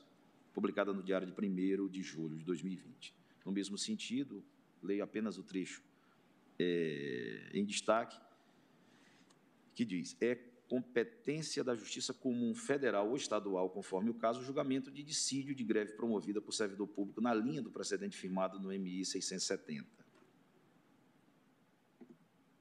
publicada 0.53 0.93
no 0.93 1.03
Diário 1.03 1.27
de 1.27 1.33
1 1.33 1.89
de 1.89 2.03
julho 2.03 2.37
de 2.37 2.45
2020. 2.45 3.15
No 3.47 3.53
mesmo 3.53 3.79
sentido, 3.79 4.45
leio 4.83 5.03
apenas 5.03 5.39
o 5.39 5.43
trecho 5.43 5.83
é, 6.59 7.51
em 7.55 7.65
destaque, 7.65 8.21
que 9.75 9.85
diz: 9.85 10.17
é 10.21 10.56
competência 10.69 11.63
da 11.63 11.75
Justiça 11.75 12.13
Comum 12.13 12.55
Federal 12.55 13.09
ou 13.09 13.17
Estadual, 13.17 13.71
conforme 13.71 14.11
o 14.11 14.15
caso, 14.15 14.41
o 14.41 14.45
julgamento 14.45 14.91
de 14.91 15.03
dissídio 15.03 15.55
de 15.55 15.63
greve 15.63 15.93
promovida 15.93 16.41
por 16.41 16.53
servidor 16.53 16.89
público 16.89 17.21
na 17.21 17.33
linha 17.33 17.63
do 17.63 17.71
precedente 17.71 18.17
firmado 18.17 18.59
no 18.59 18.71
MI 18.71 19.05
670. 19.05 19.87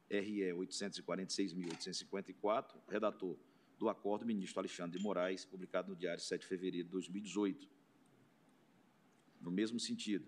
RE 0.10 0.54
846.854, 0.54 2.76
redator 2.88 3.36
do 3.78 3.90
acordo, 3.90 4.26
ministro 4.26 4.60
Alexandre 4.60 4.98
de 4.98 5.04
Moraes, 5.04 5.44
publicado 5.44 5.90
no 5.90 5.96
Diário 5.96 6.22
7 6.22 6.42
de 6.42 6.48
fevereiro 6.48 6.88
de 6.88 6.92
2018. 6.92 7.68
No 9.42 9.52
mesmo 9.52 9.80
sentido, 9.80 10.26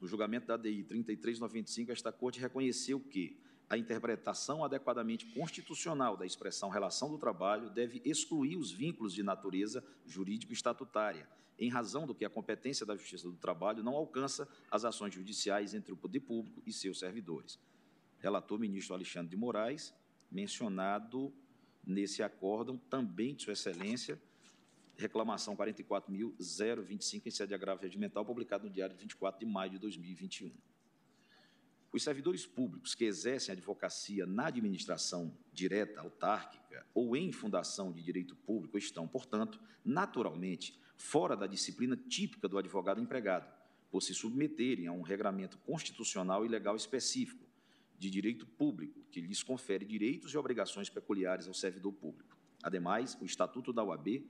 no 0.00 0.06
julgamento 0.06 0.46
da 0.46 0.56
DI 0.56 0.84
3395, 0.84 1.92
esta 1.92 2.12
Corte 2.12 2.40
reconheceu 2.40 3.00
que 3.00 3.38
a 3.70 3.76
interpretação 3.76 4.64
adequadamente 4.64 5.26
constitucional 5.26 6.16
da 6.16 6.24
expressão 6.24 6.70
relação 6.70 7.10
do 7.10 7.18
trabalho 7.18 7.68
deve 7.68 8.00
excluir 8.04 8.56
os 8.56 8.72
vínculos 8.72 9.12
de 9.12 9.22
natureza 9.22 9.84
jurídico-estatutária, 10.06 11.28
em 11.58 11.68
razão 11.68 12.06
do 12.06 12.14
que 12.14 12.24
a 12.24 12.30
competência 12.30 12.86
da 12.86 12.96
Justiça 12.96 13.28
do 13.28 13.36
Trabalho 13.36 13.82
não 13.82 13.94
alcança 13.94 14.48
as 14.70 14.84
ações 14.84 15.12
judiciais 15.12 15.74
entre 15.74 15.92
o 15.92 15.96
poder 15.96 16.20
público 16.20 16.62
e 16.64 16.72
seus 16.72 16.98
servidores. 16.98 17.58
Relator 18.20 18.58
ministro 18.58 18.94
Alexandre 18.94 19.30
de 19.30 19.36
Moraes, 19.36 19.92
mencionado 20.30 21.32
nesse 21.84 22.22
acórdão 22.22 22.76
também 22.76 23.34
de 23.34 23.42
Sua 23.42 23.52
Excelência, 23.52 24.20
reclamação 24.96 25.56
44.025 25.56 27.26
em 27.26 27.30
sede 27.30 27.48
de 27.48 27.54
agravo 27.54 27.82
regimental, 27.82 28.24
publicado 28.24 28.66
no 28.66 28.70
Diário 28.70 28.94
de 28.94 29.00
24 29.02 29.38
de 29.38 29.46
maio 29.46 29.72
de 29.72 29.78
2021. 29.78 30.50
Os 31.90 32.02
servidores 32.02 32.44
públicos 32.44 32.94
que 32.94 33.04
exercem 33.04 33.52
advocacia 33.52 34.26
na 34.26 34.46
administração 34.46 35.34
direta, 35.52 36.00
autárquica 36.00 36.86
ou 36.92 37.16
em 37.16 37.32
fundação 37.32 37.90
de 37.90 38.02
direito 38.02 38.36
público 38.36 38.76
estão, 38.76 39.08
portanto, 39.08 39.58
naturalmente 39.82 40.78
fora 40.96 41.34
da 41.34 41.46
disciplina 41.46 41.96
típica 41.96 42.46
do 42.46 42.58
advogado 42.58 43.00
empregado, 43.00 43.50
por 43.90 44.02
se 44.02 44.12
submeterem 44.12 44.86
a 44.86 44.92
um 44.92 45.00
regramento 45.00 45.56
constitucional 45.58 46.44
e 46.44 46.48
legal 46.48 46.76
específico 46.76 47.46
de 47.98 48.10
direito 48.10 48.46
público, 48.46 49.00
que 49.10 49.20
lhes 49.20 49.42
confere 49.42 49.86
direitos 49.86 50.32
e 50.32 50.38
obrigações 50.38 50.90
peculiares 50.90 51.48
ao 51.48 51.54
servidor 51.54 51.92
público. 51.94 52.36
Ademais, 52.62 53.16
o 53.20 53.24
Estatuto 53.24 53.72
da 53.72 53.82
UAB, 53.82 54.24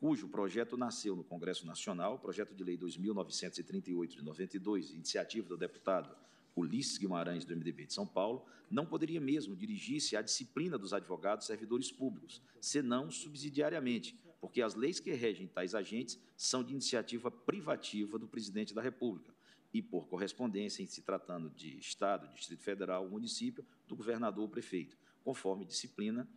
cujo 0.00 0.28
projeto 0.28 0.76
nasceu 0.76 1.14
no 1.14 1.22
Congresso 1.22 1.66
Nacional, 1.66 2.18
projeto 2.18 2.54
de 2.54 2.64
lei 2.64 2.78
2938 2.78 4.16
de 4.16 4.22
92, 4.22 4.90
iniciativa 4.92 5.48
do 5.48 5.56
deputado 5.56 6.16
Ulisses 6.56 6.98
Guimarães, 6.98 7.44
do 7.44 7.54
MDB 7.54 7.86
de 7.86 7.92
São 7.92 8.06
Paulo, 8.06 8.44
não 8.70 8.86
poderia 8.86 9.20
mesmo 9.20 9.56
dirigir-se 9.56 10.16
à 10.16 10.22
disciplina 10.22 10.78
dos 10.78 10.92
advogados 10.92 11.46
servidores 11.46 11.90
públicos, 11.90 12.40
senão 12.60 13.10
subsidiariamente, 13.10 14.16
porque 14.40 14.62
as 14.62 14.74
leis 14.74 15.00
que 15.00 15.12
regem 15.12 15.46
tais 15.46 15.74
agentes 15.74 16.18
são 16.36 16.62
de 16.62 16.72
iniciativa 16.72 17.30
privativa 17.30 18.18
do 18.18 18.28
presidente 18.28 18.74
da 18.74 18.82
República 18.82 19.34
e, 19.72 19.82
por 19.82 20.06
correspondência, 20.06 20.82
em 20.82 20.86
se 20.86 21.02
tratando 21.02 21.50
de 21.50 21.78
Estado, 21.78 22.32
Distrito 22.34 22.62
Federal, 22.62 23.08
município, 23.08 23.64
do 23.88 23.96
governador 23.96 24.44
ou 24.44 24.48
prefeito, 24.48 24.96
conforme 25.24 25.64
disciplina 25.64 26.28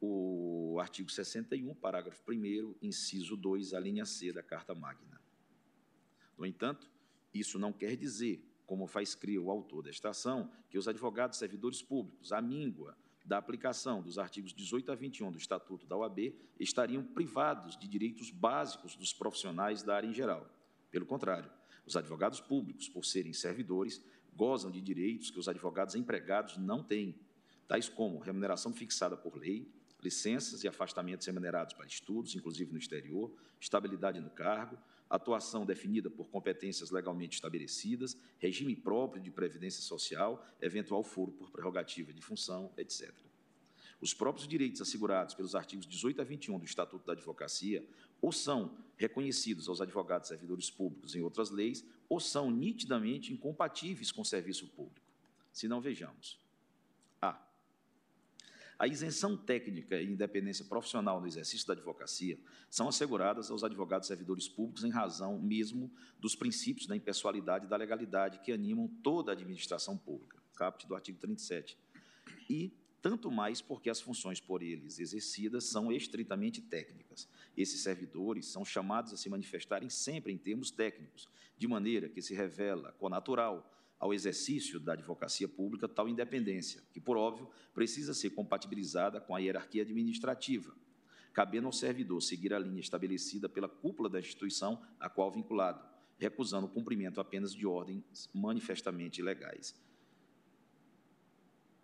o 0.00 0.78
artigo 0.80 1.10
61, 1.10 1.74
parágrafo 1.74 2.22
1, 2.30 2.74
inciso 2.82 3.36
2, 3.36 3.74
a 3.74 3.80
linha 3.80 4.04
C 4.04 4.32
da 4.32 4.42
Carta 4.42 4.74
Magna. 4.74 5.20
No 6.36 6.44
entanto, 6.44 6.90
isso 7.32 7.58
não 7.58 7.72
quer 7.72 7.96
dizer 7.96 8.44
como 8.66 8.86
faz 8.86 9.14
crer 9.14 9.38
o 9.38 9.50
autor 9.50 9.82
desta 9.82 10.10
ação, 10.10 10.50
que 10.70 10.78
os 10.78 10.88
advogados 10.88 11.38
servidores 11.38 11.82
públicos, 11.82 12.32
à 12.32 12.40
míngua 12.40 12.96
da 13.24 13.38
aplicação 13.38 14.02
dos 14.02 14.18
artigos 14.18 14.52
18 14.52 14.92
a 14.92 14.94
21 14.94 15.32
do 15.32 15.38
Estatuto 15.38 15.86
da 15.86 15.96
OAB, 15.96 16.34
estariam 16.60 17.02
privados 17.02 17.76
de 17.76 17.88
direitos 17.88 18.30
básicos 18.30 18.96
dos 18.96 19.12
profissionais 19.12 19.82
da 19.82 19.96
área 19.96 20.06
em 20.06 20.12
geral. 20.12 20.46
Pelo 20.90 21.06
contrário, 21.06 21.50
os 21.86 21.96
advogados 21.96 22.40
públicos, 22.40 22.88
por 22.88 23.04
serem 23.04 23.32
servidores, 23.32 24.02
gozam 24.36 24.70
de 24.70 24.80
direitos 24.80 25.30
que 25.30 25.38
os 25.38 25.48
advogados 25.48 25.94
empregados 25.94 26.58
não 26.58 26.82
têm, 26.82 27.14
tais 27.66 27.88
como 27.88 28.18
remuneração 28.18 28.72
fixada 28.72 29.16
por 29.16 29.36
lei, 29.36 29.72
licenças 30.02 30.62
e 30.62 30.68
afastamentos 30.68 31.26
remunerados 31.26 31.74
para 31.74 31.86
estudos, 31.86 32.34
inclusive 32.34 32.70
no 32.72 32.78
exterior, 32.78 33.32
estabilidade 33.58 34.20
no 34.20 34.28
cargo, 34.28 34.78
atuação 35.08 35.64
definida 35.64 36.10
por 36.10 36.28
competências 36.28 36.90
legalmente 36.90 37.34
estabelecidas, 37.34 38.16
regime 38.38 38.74
próprio 38.74 39.22
de 39.22 39.30
previdência 39.30 39.82
social, 39.82 40.44
eventual 40.60 41.02
foro 41.02 41.32
por 41.32 41.50
prerrogativa 41.50 42.12
de 42.12 42.20
função, 42.20 42.72
etc. 42.76 43.12
Os 44.00 44.12
próprios 44.12 44.46
direitos 44.46 44.80
assegurados 44.80 45.34
pelos 45.34 45.54
artigos 45.54 45.86
18 45.86 46.20
a 46.20 46.24
21 46.24 46.58
do 46.58 46.64
Estatuto 46.64 47.06
da 47.06 47.12
Advocacia 47.12 47.86
ou 48.20 48.32
são 48.32 48.76
reconhecidos 48.96 49.68
aos 49.68 49.80
advogados 49.80 50.28
servidores 50.28 50.70
públicos 50.70 51.14
em 51.14 51.22
outras 51.22 51.50
leis 51.50 51.84
ou 52.08 52.20
são 52.20 52.50
nitidamente 52.50 53.32
incompatíveis 53.32 54.12
com 54.12 54.22
o 54.22 54.24
serviço 54.24 54.66
público. 54.68 55.06
Se 55.52 55.68
não 55.68 55.80
vejamos. 55.80 56.43
A. 58.78 58.86
Isenção 58.86 59.36
técnica 59.36 60.00
e 60.00 60.12
independência 60.12 60.64
profissional 60.64 61.20
no 61.20 61.26
exercício 61.26 61.66
da 61.66 61.74
advocacia 61.74 62.38
são 62.68 62.88
asseguradas 62.88 63.50
aos 63.50 63.62
advogados 63.62 64.08
servidores 64.08 64.48
públicos 64.48 64.84
em 64.84 64.90
razão 64.90 65.38
mesmo 65.38 65.90
dos 66.18 66.34
princípios 66.34 66.86
da 66.86 66.96
impessoalidade 66.96 67.66
e 67.66 67.68
da 67.68 67.76
legalidade 67.76 68.40
que 68.40 68.52
animam 68.52 68.88
toda 69.02 69.32
a 69.32 69.34
administração 69.34 69.96
pública, 69.96 70.38
caput 70.54 70.86
do 70.86 70.94
artigo 70.94 71.18
37. 71.18 71.78
E 72.48 72.72
tanto 73.04 73.30
mais 73.30 73.60
porque 73.60 73.90
as 73.90 74.00
funções 74.00 74.40
por 74.40 74.62
eles 74.62 74.98
exercidas 74.98 75.64
são 75.64 75.92
estritamente 75.92 76.62
técnicas. 76.62 77.28
Esses 77.54 77.82
servidores 77.82 78.46
são 78.46 78.64
chamados 78.64 79.12
a 79.12 79.16
se 79.18 79.28
manifestarem 79.28 79.90
sempre 79.90 80.32
em 80.32 80.38
termos 80.38 80.70
técnicos, 80.70 81.28
de 81.58 81.68
maneira 81.68 82.08
que 82.08 82.22
se 82.22 82.34
revela 82.34 82.92
conatural 82.92 83.70
ao 84.04 84.12
exercício 84.12 84.78
da 84.78 84.92
advocacia 84.92 85.48
pública 85.48 85.88
tal 85.88 86.06
independência, 86.06 86.82
que, 86.92 87.00
por 87.00 87.16
óbvio, 87.16 87.48
precisa 87.72 88.12
ser 88.12 88.28
compatibilizada 88.28 89.18
com 89.18 89.34
a 89.34 89.38
hierarquia 89.38 89.80
administrativa, 89.80 90.76
cabendo 91.32 91.68
ao 91.68 91.72
servidor 91.72 92.20
seguir 92.20 92.52
a 92.52 92.58
linha 92.58 92.80
estabelecida 92.80 93.48
pela 93.48 93.66
cúpula 93.66 94.10
da 94.10 94.20
instituição 94.20 94.78
a 95.00 95.08
qual 95.08 95.32
vinculado, 95.32 95.82
recusando 96.18 96.66
o 96.66 96.68
cumprimento 96.68 97.18
apenas 97.18 97.54
de 97.54 97.66
ordens 97.66 98.28
manifestamente 98.34 99.22
ilegais. 99.22 99.74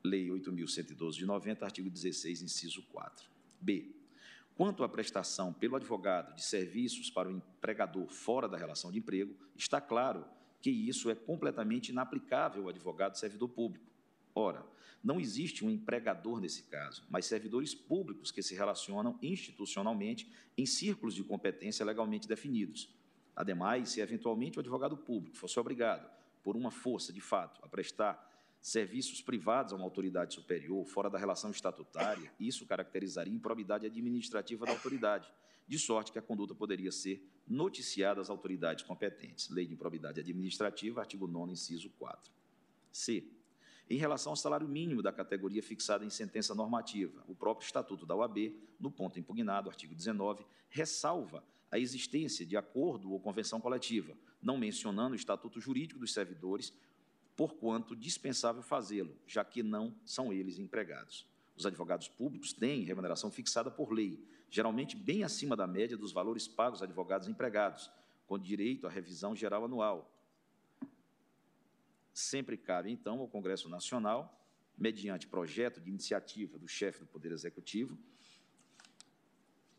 Lei 0.05 0.29
8.112 0.29 1.13
de 1.13 1.25
90, 1.25 1.65
artigo 1.65 1.89
16, 1.89 2.43
inciso 2.43 2.83
4. 2.93 3.31
B. 3.59 3.97
Quanto 4.55 4.85
à 4.85 4.89
prestação 4.91 5.55
pelo 5.55 5.77
advogado 5.77 6.35
de 6.35 6.45
serviços 6.45 7.11
para 7.11 7.31
o 7.31 7.33
empregador 7.33 8.11
fora 8.11 8.47
da 8.47 8.59
relação 8.59 8.93
de 8.93 8.99
emprego, 8.99 9.35
está 9.57 9.81
claro 9.81 10.23
que 10.23 10.40
isso 10.69 11.09
é 11.09 11.15
completamente 11.15 11.91
inaplicável 11.91 12.65
ao 12.65 12.69
advogado 12.69 13.17
servidor 13.17 13.49
público. 13.49 13.87
Ora, 14.35 14.67
não 15.03 15.19
existe 15.19 15.65
um 15.65 15.71
empregador 15.71 16.41
nesse 16.41 16.65
caso, 16.65 17.03
mas 17.09 17.25
servidores 17.25 17.75
públicos 17.75 18.31
que 18.31 18.43
se 18.43 18.55
relacionam 18.55 19.19
institucionalmente 19.23 20.31
em 20.59 20.67
círculos 20.67 21.15
de 21.15 21.25
competência 21.25 21.87
legalmente 21.87 22.29
definidos. 22.29 22.95
Ademais, 23.35 23.91
se 23.91 24.01
eventualmente 24.01 24.59
o 24.59 24.61
advogado 24.61 24.97
público 24.97 25.37
fosse 25.37 25.59
obrigado, 25.59 26.11
por 26.43 26.57
uma 26.57 26.71
força 26.71 27.13
de 27.13 27.21
fato, 27.21 27.65
a 27.65 27.69
prestar 27.69 28.29
serviços 28.61 29.23
privados 29.23 29.73
a 29.73 29.77
uma 29.77 29.85
autoridade 29.85 30.35
superior, 30.35 30.85
fora 30.85 31.09
da 31.09 31.19
relação 31.19 31.51
estatutária, 31.51 32.31
isso 32.39 32.67
caracterizaria 32.67 33.33
improbidade 33.33 33.87
administrativa 33.87 34.67
da 34.67 34.73
autoridade, 34.73 35.33
de 35.71 35.79
sorte 35.79 36.11
que 36.11 36.19
a 36.19 36.23
conduta 36.23 36.53
poderia 36.53 36.91
ser 36.91 37.25
noticiada 37.47 38.21
às 38.21 38.29
autoridades 38.29 38.83
competentes. 38.83 39.49
Lei 39.51 39.65
de 39.65 39.73
Improbidade 39.73 40.19
Administrativa, 40.19 41.01
artigo 41.01 41.29
9, 41.29 41.53
inciso 41.53 41.89
4. 41.91 42.29
C. 42.91 43.23
Em 43.89 43.97
relação 43.97 44.33
ao 44.33 44.37
salário 44.37 44.67
mínimo 44.67 45.01
da 45.01 45.13
categoria 45.13 45.63
fixada 45.63 46.05
em 46.05 46.11
sentença 46.11 46.57
normativa, 46.57 47.23
o 47.29 47.37
próprio 47.37 47.65
Estatuto 47.65 48.05
da 48.05 48.17
OAB, 48.17 48.53
no 48.81 48.91
ponto 48.91 49.21
impugnado, 49.21 49.71
artigo 49.71 49.95
19, 49.95 50.45
ressalva 50.69 51.45
a 51.71 51.79
existência 51.79 52.45
de 52.45 52.57
acordo 52.57 53.13
ou 53.13 53.21
convenção 53.21 53.61
coletiva, 53.61 54.17
não 54.43 54.59
mencionando 54.59 55.13
o 55.13 55.17
estatuto 55.17 55.61
jurídico 55.61 56.01
dos 56.01 56.13
servidores, 56.13 56.75
porquanto 57.37 57.95
dispensável 57.95 58.61
fazê-lo, 58.61 59.17
já 59.25 59.45
que 59.45 59.63
não 59.63 59.95
são 60.05 60.33
eles 60.33 60.59
empregados. 60.59 61.25
Os 61.57 61.65
advogados 61.65 62.09
públicos 62.09 62.53
têm 62.53 62.83
remuneração 62.83 63.31
fixada 63.31 63.71
por 63.71 63.93
lei, 63.93 64.21
geralmente 64.51 64.97
bem 64.97 65.23
acima 65.23 65.57
da 65.57 65.67
média 65.67 65.97
dos 65.97 66.13
valores 66.13 66.49
pagos 66.49 66.83
a 66.83 66.85
advogados 66.85 67.29
empregados, 67.29 67.91
com 68.27 68.39
direito 68.39 68.87
à 68.87 68.91
revisão 68.91 69.35
geral 69.35 69.65
anual. 69.65 70.13
Sempre 72.13 72.57
cabe, 72.57 72.91
então, 72.91 73.21
ao 73.21 73.29
Congresso 73.29 73.69
Nacional, 73.69 74.37
mediante 74.77 75.27
projeto 75.27 75.81
de 75.81 75.89
iniciativa 75.89 76.59
do 76.59 76.67
chefe 76.67 77.01
do 77.01 77.07
Poder 77.07 77.33
Executivo, 77.33 77.99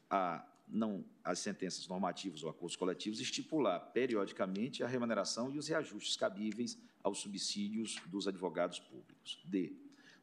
a 0.10 0.46
não 0.68 1.04
as 1.24 1.40
sentenças 1.40 1.86
normativas 1.88 2.44
ou 2.44 2.50
acordos 2.50 2.78
coletivos 2.78 3.20
estipular 3.20 3.80
periodicamente 3.92 4.84
a 4.84 4.88
remuneração 4.88 5.52
e 5.52 5.58
os 5.58 5.68
reajustes 5.68 6.16
cabíveis 6.16 6.78
aos 7.04 7.20
subsídios 7.20 7.96
dos 8.08 8.28
advogados 8.28 8.80
públicos. 8.80 9.42
D. 9.44 9.76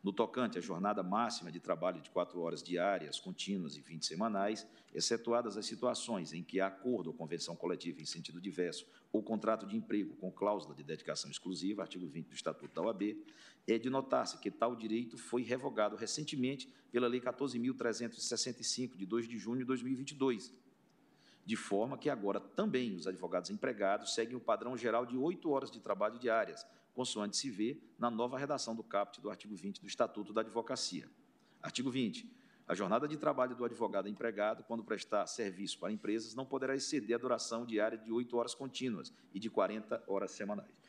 No 0.03 0.13
tocante 0.13 0.57
à 0.59 0.61
jornada 0.61 1.03
máxima 1.03 1.51
de 1.51 1.59
trabalho 1.59 2.01
de 2.01 2.09
quatro 2.11 2.41
horas 2.41 2.63
diárias, 2.63 3.19
contínuas 3.19 3.77
e 3.77 3.81
20 3.81 4.07
semanais, 4.07 4.67
excetuadas 4.95 5.57
as 5.57 5.67
situações 5.67 6.33
em 6.33 6.43
que 6.43 6.61
há 6.61 6.69
acordo 6.69 7.09
ou 7.09 7.15
convenção 7.15 7.57
coletiva 7.57 8.01
em 8.01 8.07
sentido 8.07 8.41
diverso 8.41 8.87
ou 9.13 9.23
contrato 9.23 9.67
de 9.67 9.77
emprego 9.77 10.15
com 10.17 10.31
cláusula 10.31 10.75
de 10.75 10.85
dedicação 10.85 11.31
exclusiva, 11.31 11.83
artigo 11.83 12.07
20 12.07 12.29
do 12.29 12.35
Estatuto 12.35 12.75
da 12.75 12.83
OAB, 12.83 13.17
é 13.67 13.77
de 13.77 13.91
notar-se 13.91 14.39
que 14.39 14.51
tal 14.51 14.77
direito 14.77 15.19
foi 15.19 15.43
revogado 15.43 15.97
recentemente 15.97 16.73
pela 16.93 17.09
Lei 17.09 17.21
14.365, 17.21 18.97
de 18.97 19.05
2 19.05 19.29
de 19.29 19.37
junho 19.37 19.59
de 19.59 19.65
2022, 19.65 20.55
de 21.45 21.57
forma 21.57 21.99
que 21.99 22.09
agora 22.09 22.41
também 22.41 22.95
os 22.95 23.07
advogados 23.07 23.51
empregados 23.51 24.15
seguem 24.15 24.37
o 24.37 24.41
padrão 24.41 24.77
geral 24.77 25.05
de 25.05 25.17
oito 25.17 25.51
horas 25.51 25.71
de 25.71 25.81
trabalho 25.81 26.19
diárias, 26.19 26.67
consoante 26.95 27.37
se 27.37 27.51
vê 27.51 27.79
na 27.99 28.11
nova 28.11 28.39
redação 28.39 28.75
do 28.75 28.83
caput 28.83 29.21
do 29.21 29.31
artigo 29.31 29.55
20 29.55 29.81
do 29.81 29.87
Estatuto 29.87 30.33
da 30.33 30.41
Advocacia. 30.41 31.09
Artigo 31.63 31.91
20. 31.91 32.31
A 32.67 32.75
jornada 32.75 33.09
de 33.09 33.17
trabalho 33.17 33.57
do 33.57 33.65
advogado 33.65 34.09
empregado, 34.09 34.63
quando 34.65 34.85
prestar 34.85 35.27
serviço 35.27 35.79
para 35.79 35.91
empresas, 35.91 36.35
não 36.35 36.45
poderá 36.45 36.77
exceder 36.77 37.17
a 37.17 37.19
duração 37.19 37.65
diária 37.65 37.97
de 37.97 38.13
oito 38.13 38.37
horas 38.37 38.55
contínuas 38.55 39.13
e 39.33 39.41
de 39.41 39.49
40 39.49 40.05
horas 40.07 40.33
semanais. 40.33 40.89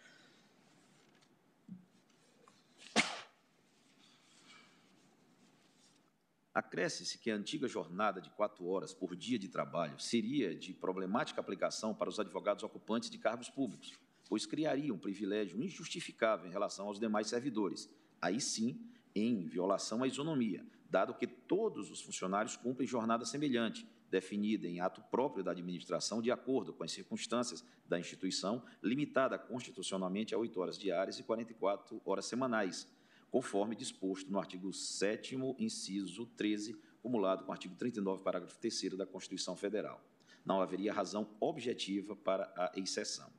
Acresce-se 6.53 7.17
que 7.17 7.31
a 7.31 7.35
antiga 7.35 7.69
jornada 7.69 8.19
de 8.19 8.29
quatro 8.31 8.67
horas 8.67 8.93
por 8.93 9.15
dia 9.15 9.39
de 9.39 9.47
trabalho 9.47 9.97
seria 9.97 10.53
de 10.53 10.73
problemática 10.73 11.39
aplicação 11.39 11.95
para 11.95 12.09
os 12.09 12.19
advogados 12.19 12.65
ocupantes 12.65 13.09
de 13.09 13.17
cargos 13.17 13.49
públicos, 13.49 13.97
pois 14.29 14.45
criaria 14.45 14.93
um 14.93 14.97
privilégio 14.97 15.61
injustificável 15.61 16.47
em 16.47 16.51
relação 16.51 16.87
aos 16.87 16.99
demais 16.99 17.27
servidores, 17.27 17.89
aí 18.21 18.39
sim 18.39 18.79
em 19.15 19.43
violação 19.47 20.03
à 20.03 20.07
isonomia, 20.07 20.63
dado 20.87 21.15
que 21.15 21.25
todos 21.25 21.89
os 21.89 21.99
funcionários 21.99 22.55
cumprem 22.55 22.87
jornada 22.87 23.25
semelhante, 23.25 23.87
definida 24.09 24.67
em 24.67 24.79
ato 24.79 25.01
próprio 25.09 25.43
da 25.43 25.51
administração 25.51 26.21
de 26.21 26.31
acordo 26.31 26.73
com 26.73 26.83
as 26.83 26.91
circunstâncias 26.91 27.65
da 27.87 27.99
instituição, 27.99 28.63
limitada 28.81 29.37
constitucionalmente 29.37 30.33
a 30.33 30.37
8 30.37 30.59
horas 30.59 30.77
diárias 30.77 31.19
e 31.19 31.23
44 31.23 31.99
horas 32.05 32.25
semanais, 32.25 32.87
conforme 33.31 33.75
disposto 33.75 34.31
no 34.31 34.39
artigo 34.39 34.71
7 34.71 35.35
inciso 35.59 36.25
13, 36.37 36.75
cumulado 37.01 37.43
com 37.43 37.49
o 37.49 37.53
artigo 37.53 37.75
39, 37.75 38.23
parágrafo 38.23 38.57
3 38.59 38.95
da 38.95 39.05
Constituição 39.05 39.55
Federal. 39.55 40.03
Não 40.45 40.61
haveria 40.61 40.93
razão 40.93 41.29
objetiva 41.39 42.15
para 42.15 42.51
a 42.55 42.71
exceção. 42.75 43.38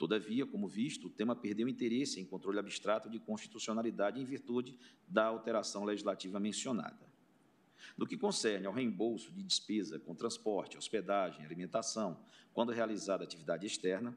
Todavia, 0.00 0.46
como 0.46 0.66
visto, 0.66 1.08
o 1.08 1.10
tema 1.10 1.36
perdeu 1.36 1.68
interesse 1.68 2.18
em 2.18 2.24
controle 2.24 2.58
abstrato 2.58 3.10
de 3.10 3.18
constitucionalidade 3.18 4.18
em 4.18 4.24
virtude 4.24 4.74
da 5.06 5.26
alteração 5.26 5.84
legislativa 5.84 6.40
mencionada. 6.40 7.12
No 7.98 8.06
que 8.06 8.16
concerne 8.16 8.66
ao 8.66 8.72
reembolso 8.72 9.30
de 9.30 9.42
despesa 9.42 9.98
com 9.98 10.14
transporte, 10.14 10.78
hospedagem, 10.78 11.44
alimentação, 11.44 12.18
quando 12.54 12.72
realizada 12.72 13.24
atividade 13.24 13.66
externa, 13.66 14.16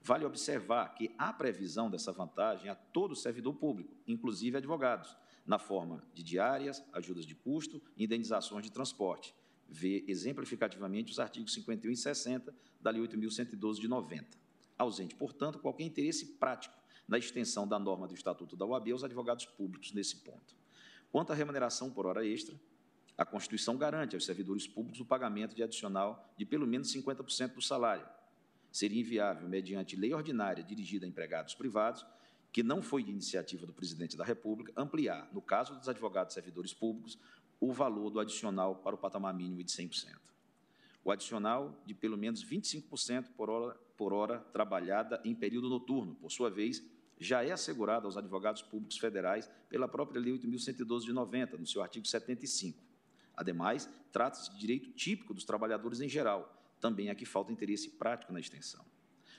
Vale 0.00 0.24
observar 0.24 0.94
que 0.94 1.12
há 1.18 1.32
previsão 1.32 1.90
dessa 1.90 2.12
vantagem 2.12 2.70
a 2.70 2.76
todo 2.76 3.16
servidor 3.16 3.54
público, 3.54 3.96
inclusive 4.06 4.56
advogados, 4.56 5.16
na 5.44 5.58
forma 5.58 6.06
de 6.14 6.22
diárias, 6.22 6.80
ajudas 6.92 7.26
de 7.26 7.34
custo 7.34 7.82
e 7.96 8.04
indenizações 8.04 8.62
de 8.62 8.70
transporte. 8.70 9.34
Vê 9.68 10.04
exemplificativamente 10.06 11.10
os 11.10 11.18
artigos 11.18 11.52
51 11.54 11.90
e 11.90 11.96
60 11.96 12.54
da 12.80 12.90
Lei 12.90 13.02
8.112 13.02 13.80
de 13.80 13.88
90. 13.88 14.45
Ausente, 14.78 15.14
portanto, 15.14 15.58
qualquer 15.58 15.84
interesse 15.84 16.26
prático 16.34 16.76
na 17.08 17.18
extensão 17.18 17.66
da 17.66 17.78
norma 17.78 18.06
do 18.06 18.14
Estatuto 18.14 18.56
da 18.56 18.64
OAB 18.64 18.90
aos 18.90 19.04
advogados 19.04 19.46
públicos 19.46 19.92
nesse 19.92 20.16
ponto. 20.16 20.54
Quanto 21.10 21.32
à 21.32 21.34
remuneração 21.34 21.90
por 21.90 22.06
hora 22.06 22.26
extra, 22.26 22.58
a 23.16 23.24
Constituição 23.24 23.76
garante 23.78 24.14
aos 24.14 24.26
servidores 24.26 24.66
públicos 24.66 25.00
o 25.00 25.04
pagamento 25.04 25.54
de 25.54 25.62
adicional 25.62 26.34
de 26.36 26.44
pelo 26.44 26.66
menos 26.66 26.92
50% 26.92 27.54
do 27.54 27.62
salário, 27.62 28.06
seria 28.70 29.00
inviável, 29.00 29.48
mediante 29.48 29.96
lei 29.96 30.12
ordinária 30.12 30.62
dirigida 30.62 31.06
a 31.06 31.08
empregados 31.08 31.54
privados, 31.54 32.04
que 32.52 32.62
não 32.62 32.82
foi 32.82 33.02
de 33.02 33.10
iniciativa 33.10 33.66
do 33.66 33.72
presidente 33.72 34.16
da 34.16 34.24
República, 34.24 34.72
ampliar, 34.76 35.28
no 35.32 35.40
caso 35.40 35.74
dos 35.76 35.88
advogados 35.88 36.34
servidores 36.34 36.74
públicos, 36.74 37.18
o 37.58 37.72
valor 37.72 38.10
do 38.10 38.20
adicional 38.20 38.76
para 38.76 38.94
o 38.94 38.98
patamar 38.98 39.32
mínimo 39.32 39.62
de 39.62 39.72
100%. 39.72 40.14
O 41.02 41.10
adicional 41.10 41.80
de 41.86 41.94
pelo 41.94 42.18
menos 42.18 42.44
25% 42.44 43.30
por 43.36 43.48
hora, 43.48 43.78
por 43.96 44.12
hora 44.12 44.38
trabalhada 44.52 45.20
em 45.24 45.34
período 45.34 45.68
noturno, 45.68 46.14
por 46.16 46.30
sua 46.30 46.50
vez, 46.50 46.84
já 47.18 47.42
é 47.44 47.50
assegurado 47.50 48.06
aos 48.06 48.16
advogados 48.16 48.62
públicos 48.62 48.98
federais 48.98 49.50
pela 49.68 49.88
própria 49.88 50.20
Lei 50.20 50.32
8.112 50.38 51.04
de 51.04 51.12
90, 51.12 51.56
no 51.56 51.66
seu 51.66 51.82
artigo 51.82 52.06
75. 52.06 52.78
Ademais, 53.34 53.88
trata-se 54.12 54.50
de 54.50 54.58
direito 54.58 54.90
típico 54.92 55.34
dos 55.34 55.44
trabalhadores 55.44 56.00
em 56.00 56.08
geral, 56.08 56.52
também 56.80 57.10
aqui 57.10 57.24
falta 57.24 57.52
interesse 57.52 57.90
prático 57.90 58.32
na 58.32 58.40
extensão. 58.40 58.84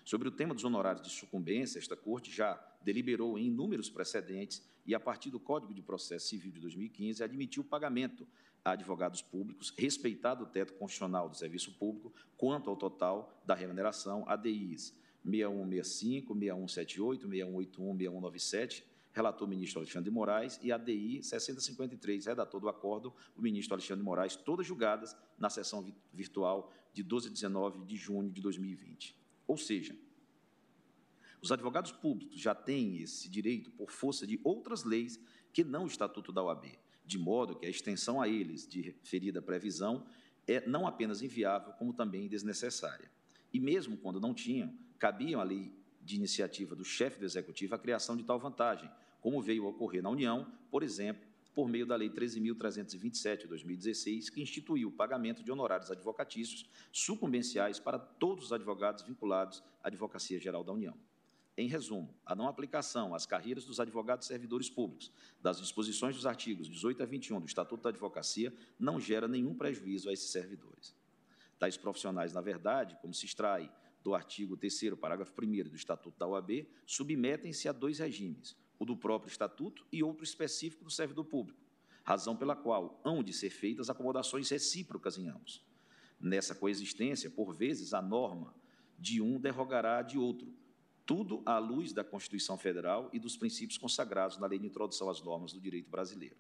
Sobre 0.04 0.28
o 0.28 0.32
tema 0.32 0.54
dos 0.54 0.64
honorários 0.64 1.04
de 1.06 1.14
sucumbência, 1.14 1.80
esta 1.80 1.96
Corte 1.96 2.32
já 2.32 2.56
deliberou 2.82 3.38
em 3.38 3.48
inúmeros 3.48 3.90
precedentes 3.90 4.64
e, 4.86 4.96
a 4.96 5.00
partir 5.00 5.30
do 5.30 5.40
Código 5.40 5.74
de 5.74 5.82
Processo 5.82 6.28
Civil 6.28 6.52
de 6.52 6.62
2015, 6.62 7.24
admitiu 7.24 7.62
o 7.62 7.66
pagamento 7.66 8.26
advogados 8.72 9.22
públicos, 9.22 9.74
respeitado 9.78 10.44
o 10.44 10.48
teto 10.48 10.74
constitucional 10.74 11.30
do 11.30 11.38
serviço 11.38 11.74
público, 11.74 12.14
quanto 12.38 12.70
ao 12.70 12.76
total 12.76 13.42
da 13.46 13.56
remuneração 13.56 14.24
ADIs 14.28 14.94
6165, 15.24 16.34
6178, 16.34 17.28
6181, 17.28 17.98
6197, 17.98 18.86
relator 19.18 19.48
ministro 19.48 19.80
Alexandre 19.80 20.10
de 20.10 20.14
Moraes, 20.14 20.60
e 20.62 20.72
a 20.72 20.78
DI 20.78 21.24
6053, 21.24 22.28
redator 22.28 22.62
do 22.62 22.70
acordo, 22.70 23.14
o 23.36 23.42
ministro 23.42 23.74
Alexandre 23.74 24.02
de 24.02 24.06
Moraes, 24.06 24.36
todas 24.36 24.66
julgadas 24.66 25.16
na 25.38 25.50
sessão 25.50 25.92
virtual 26.14 26.72
de 26.94 27.02
12 27.04 27.30
a 27.30 27.32
19 27.32 27.86
de 27.86 27.96
junho 27.96 28.30
de 28.32 28.42
2020. 28.42 29.18
Ou 29.48 29.58
seja, 29.58 29.98
os 31.42 31.52
advogados 31.52 31.92
públicos 31.92 32.40
já 32.40 32.54
têm 32.54 33.02
esse 33.02 33.30
direito 33.30 33.72
por 33.72 33.92
força 33.92 34.26
de 34.26 34.40
outras 34.44 34.84
leis 34.84 35.20
que 35.52 35.64
não 35.64 35.84
o 35.84 35.88
Estatuto 35.88 36.32
da 36.32 36.44
OAB, 36.44 36.78
de 37.08 37.18
modo 37.18 37.56
que 37.56 37.66
a 37.66 37.70
extensão 37.70 38.22
a 38.22 38.28
eles 38.28 38.68
de 38.68 38.82
referida 38.82 39.42
previsão 39.42 40.06
é 40.46 40.68
não 40.68 40.86
apenas 40.86 41.22
inviável, 41.22 41.74
como 41.74 41.94
também 41.94 42.28
desnecessária. 42.28 43.10
E 43.54 43.60
mesmo 43.60 43.98
quando 43.98 44.20
não 44.20 44.34
tinham, 44.34 44.78
cabiam 45.00 45.40
à 45.40 45.44
lei 45.44 45.74
de 46.02 46.16
iniciativa 46.16 46.76
do 46.76 46.84
chefe 46.84 47.20
do 47.20 47.26
Executivo 47.26 47.76
a 47.76 47.80
criação 47.80 48.16
de 48.16 48.24
tal 48.24 48.40
vantagem, 48.40 48.90
como 49.22 49.42
veio 49.42 49.66
a 49.66 49.70
ocorrer 49.70 50.04
na 50.04 50.10
União, 50.10 50.52
por 50.70 50.84
exemplo, 50.84 51.26
por 51.56 51.68
meio 51.68 51.88
da 51.88 51.96
Lei 51.96 52.10
13.327 52.10 53.42
de 53.42 53.48
2016, 53.48 54.30
que 54.30 54.42
instituiu 54.42 54.90
o 54.90 54.92
pagamento 54.92 55.44
de 55.44 55.52
honorários 55.52 55.90
advocatícios 55.90 56.70
sucumbenciais 56.92 57.80
para 57.80 57.98
todos 57.98 58.46
os 58.46 58.54
advogados 58.54 59.04
vinculados 59.04 59.64
à 59.84 59.88
Advocacia 59.88 60.40
Geral 60.40 60.64
da 60.64 60.72
União. 60.72 60.96
Em 61.60 61.68
resumo, 61.68 62.14
a 62.24 62.36
não 62.36 62.48
aplicação 62.48 63.16
às 63.16 63.26
carreiras 63.26 63.66
dos 63.66 63.80
advogados 63.80 64.28
servidores 64.28 64.70
públicos 64.70 65.12
das 65.42 65.60
disposições 65.60 66.16
dos 66.16 66.28
artigos 66.28 66.70
18 66.70 67.02
a 67.02 67.06
21 67.08 67.40
do 67.40 67.48
Estatuto 67.48 67.82
da 67.82 67.90
Advocacia 67.90 68.54
não 68.80 69.00
gera 69.00 69.28
nenhum 69.28 69.56
prejuízo 69.56 70.08
a 70.08 70.14
esses 70.14 70.30
servidores. 70.30 70.96
Tais 71.58 71.76
profissionais, 71.76 72.32
na 72.32 72.42
verdade, 72.42 72.96
como 73.02 73.12
se 73.12 73.26
extrai 73.26 73.72
do 74.04 74.14
artigo 74.14 74.56
3 74.56 74.94
parágrafo 75.02 75.34
1 75.42 75.70
do 75.70 75.76
Estatuto 75.76 76.20
da 76.20 76.28
OAB, 76.28 76.68
submetem-se 76.86 77.68
a 77.68 77.72
dois 77.72 77.98
regimes. 77.98 78.56
o 78.80 78.86
do 78.86 78.96
próprio 78.96 79.32
Estatuto 79.32 79.84
e 79.92 80.04
outro 80.04 80.24
específico 80.24 80.84
do 80.84 80.92
servidor 80.92 81.26
público, 81.26 81.60
razão 82.04 82.38
pela 82.38 82.56
qual 82.56 83.02
hão 83.04 83.24
de 83.24 83.34
ser 83.34 83.50
feitas 83.50 83.90
acomodações 83.90 84.48
recíprocas 84.52 85.18
em 85.18 85.28
ambos. 85.28 85.66
Nessa 86.20 86.54
coexistência, 86.54 87.32
por 87.32 87.56
vezes, 87.56 87.96
a 87.96 88.04
norma 88.04 88.54
de 89.00 89.20
um 89.20 89.40
derrogará 89.40 90.04
de 90.04 90.16
outro, 90.20 90.54
tudo 91.08 91.42
à 91.46 91.58
luz 91.58 91.94
da 91.94 92.04
Constituição 92.04 92.58
Federal 92.58 93.10
e 93.14 93.18
dos 93.18 93.38
princípios 93.38 93.78
consagrados 93.78 94.38
na 94.38 94.46
Lei 94.46 94.60
de 94.60 94.68
Introdução 94.68 95.10
às 95.10 95.22
Normas 95.24 95.54
do 95.54 95.62
Direito 95.62 95.90
Brasileiro. 95.90 96.36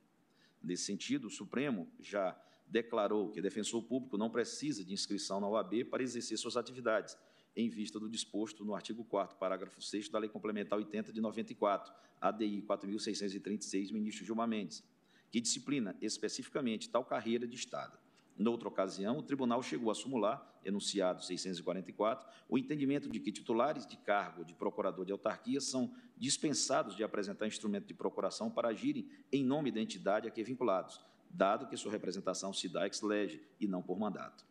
Nesse 0.61 0.83
sentido, 0.83 1.27
o 1.27 1.29
Supremo 1.29 1.87
já 2.01 2.37
declarou 2.67 3.31
que 3.31 3.41
defensor 3.41 3.81
público 3.83 4.17
não 4.17 4.29
precisa 4.29 4.83
de 4.83 4.93
inscrição 4.93 5.39
na 5.39 5.47
OAB 5.47 5.85
para 5.85 6.03
exercer 6.03 6.37
suas 6.37 6.57
atividades, 6.57 7.17
em 7.55 7.69
vista 7.69 7.97
do 7.97 8.09
disposto 8.09 8.65
no 8.65 8.75
artigo 8.75 9.05
4 9.05 9.37
parágrafo 9.37 9.81
6 9.81 10.09
da 10.09 10.19
Lei 10.19 10.29
Complementar 10.29 10.77
80 10.77 11.13
de 11.13 11.21
94, 11.21 11.93
ADI 12.19 12.61
4636, 12.63 13.89
ministro 13.91 14.25
Gilmar 14.25 14.49
Mendes, 14.49 14.83
que 15.31 15.39
disciplina 15.39 15.95
especificamente 16.01 16.89
tal 16.89 17.05
carreira 17.05 17.47
de 17.47 17.55
Estado. 17.55 17.97
Noutra 18.37 18.67
ocasião, 18.67 19.17
o 19.17 19.23
tribunal 19.23 19.63
chegou 19.63 19.89
a 19.89 19.95
sumular, 19.95 20.59
enunciado 20.63 21.23
644, 21.23 22.27
o 22.47 22.57
entendimento 22.57 23.09
de 23.09 23.19
que 23.19 23.31
titulares 23.31 23.87
de 23.87 23.97
cargo 23.97 24.45
de 24.45 24.53
procurador 24.53 25.05
de 25.05 25.11
autarquia 25.11 25.59
são 25.59 25.91
dispensados 26.15 26.95
de 26.95 27.03
apresentar 27.03 27.47
instrumento 27.47 27.87
de 27.87 27.95
procuração 27.95 28.51
para 28.51 28.69
agirem 28.69 29.09
em 29.31 29.43
nome 29.43 29.71
da 29.71 29.81
entidade 29.81 30.27
a 30.27 30.31
que 30.31 30.43
vinculados, 30.43 31.03
dado 31.29 31.67
que 31.67 31.75
sua 31.75 31.91
representação 31.91 32.53
se 32.53 32.69
dá 32.69 32.85
ex 32.85 33.01
lege 33.01 33.41
e 33.59 33.67
não 33.67 33.81
por 33.81 33.97
mandato. 33.97 34.45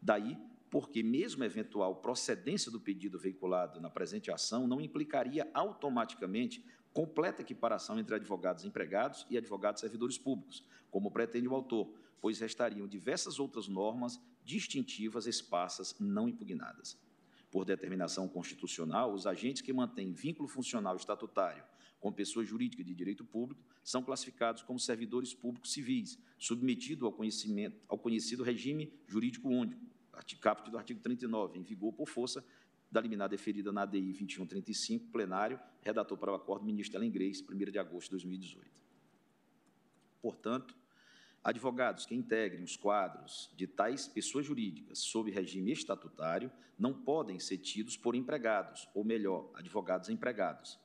Daí, 0.00 0.38
porque 0.70 1.02
mesmo 1.02 1.42
eventual 1.42 1.96
procedência 1.96 2.70
do 2.70 2.80
pedido 2.80 3.18
veiculado 3.18 3.80
na 3.80 3.90
presente 3.90 4.30
ação 4.30 4.68
não 4.68 4.80
implicaria 4.80 5.50
automaticamente 5.52 6.64
completa 6.92 7.42
equiparação 7.42 7.98
entre 7.98 8.14
advogados 8.14 8.64
empregados 8.64 9.26
e 9.28 9.36
advogados 9.36 9.80
servidores 9.80 10.16
públicos, 10.16 10.64
como 10.90 11.10
pretende 11.10 11.48
o 11.48 11.54
autor, 11.54 11.92
pois 12.20 12.38
restariam 12.38 12.86
diversas 12.86 13.38
outras 13.38 13.68
normas 13.68 14.20
distintivas 14.44 15.26
esparsas 15.26 15.94
não 15.98 16.28
impugnadas. 16.28 16.98
Por 17.50 17.64
determinação 17.64 18.28
constitucional, 18.28 19.12
os 19.12 19.26
agentes 19.26 19.62
que 19.62 19.72
mantêm 19.72 20.12
vínculo 20.12 20.48
funcional 20.48 20.96
estatutário 20.96 21.64
com 22.00 22.12
pessoa 22.12 22.44
jurídica 22.44 22.84
de 22.84 22.94
direito 22.94 23.24
público 23.24 23.60
são 23.82 24.02
classificados 24.02 24.62
como 24.62 24.78
servidores 24.78 25.34
públicos 25.34 25.72
civis, 25.72 26.18
submetido 26.38 27.06
ao, 27.06 27.12
conhecimento, 27.12 27.80
ao 27.88 27.98
conhecido 27.98 28.42
regime 28.42 28.92
jurídico 29.06 29.48
único, 29.48 29.80
caput 30.40 30.70
do 30.70 30.78
artigo 30.78 31.00
39, 31.00 31.58
em 31.58 31.62
vigor 31.62 31.92
por 31.92 32.08
força 32.08 32.44
da 32.90 33.00
liminar 33.00 33.28
deferida 33.28 33.72
na 33.72 33.82
ADI 33.82 34.12
2135, 34.12 35.08
plenário, 35.10 35.58
redator 35.82 36.16
para 36.16 36.32
o 36.32 36.34
acordo 36.34 36.64
ministro 36.64 36.98
Ellen 36.98 37.10
Grace, 37.10 37.44
1 37.50 37.70
de 37.70 37.78
agosto 37.78 38.08
de 38.08 38.10
2018. 38.12 38.70
Portanto, 40.22 40.76
Advogados 41.46 42.04
que 42.04 42.12
integrem 42.16 42.64
os 42.64 42.76
quadros 42.76 43.52
de 43.54 43.68
tais 43.68 44.08
pessoas 44.08 44.44
jurídicas 44.44 44.98
sob 44.98 45.30
regime 45.30 45.70
estatutário 45.70 46.50
não 46.76 46.92
podem 46.92 47.38
ser 47.38 47.58
tidos 47.58 47.96
por 47.96 48.16
empregados, 48.16 48.88
ou 48.92 49.04
melhor, 49.04 49.48
advogados 49.54 50.08
empregados. 50.08 50.76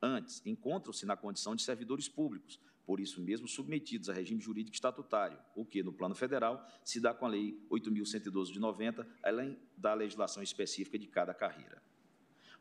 Antes, 0.00 0.40
encontram-se 0.46 1.04
na 1.04 1.16
condição 1.16 1.56
de 1.56 1.64
servidores 1.64 2.08
públicos, 2.08 2.60
por 2.86 3.00
isso 3.00 3.20
mesmo 3.20 3.48
submetidos 3.48 4.08
a 4.08 4.12
regime 4.12 4.40
jurídico 4.40 4.76
estatutário, 4.76 5.36
o 5.52 5.64
que, 5.64 5.82
no 5.82 5.92
plano 5.92 6.14
federal, 6.14 6.64
se 6.84 7.00
dá 7.00 7.12
com 7.12 7.26
a 7.26 7.30
Lei 7.30 7.60
8.112 7.68 8.52
de 8.52 8.60
90, 8.60 9.04
além 9.20 9.58
da 9.76 9.94
legislação 9.94 10.44
específica 10.44 10.96
de 10.96 11.08
cada 11.08 11.34
carreira. 11.34 11.82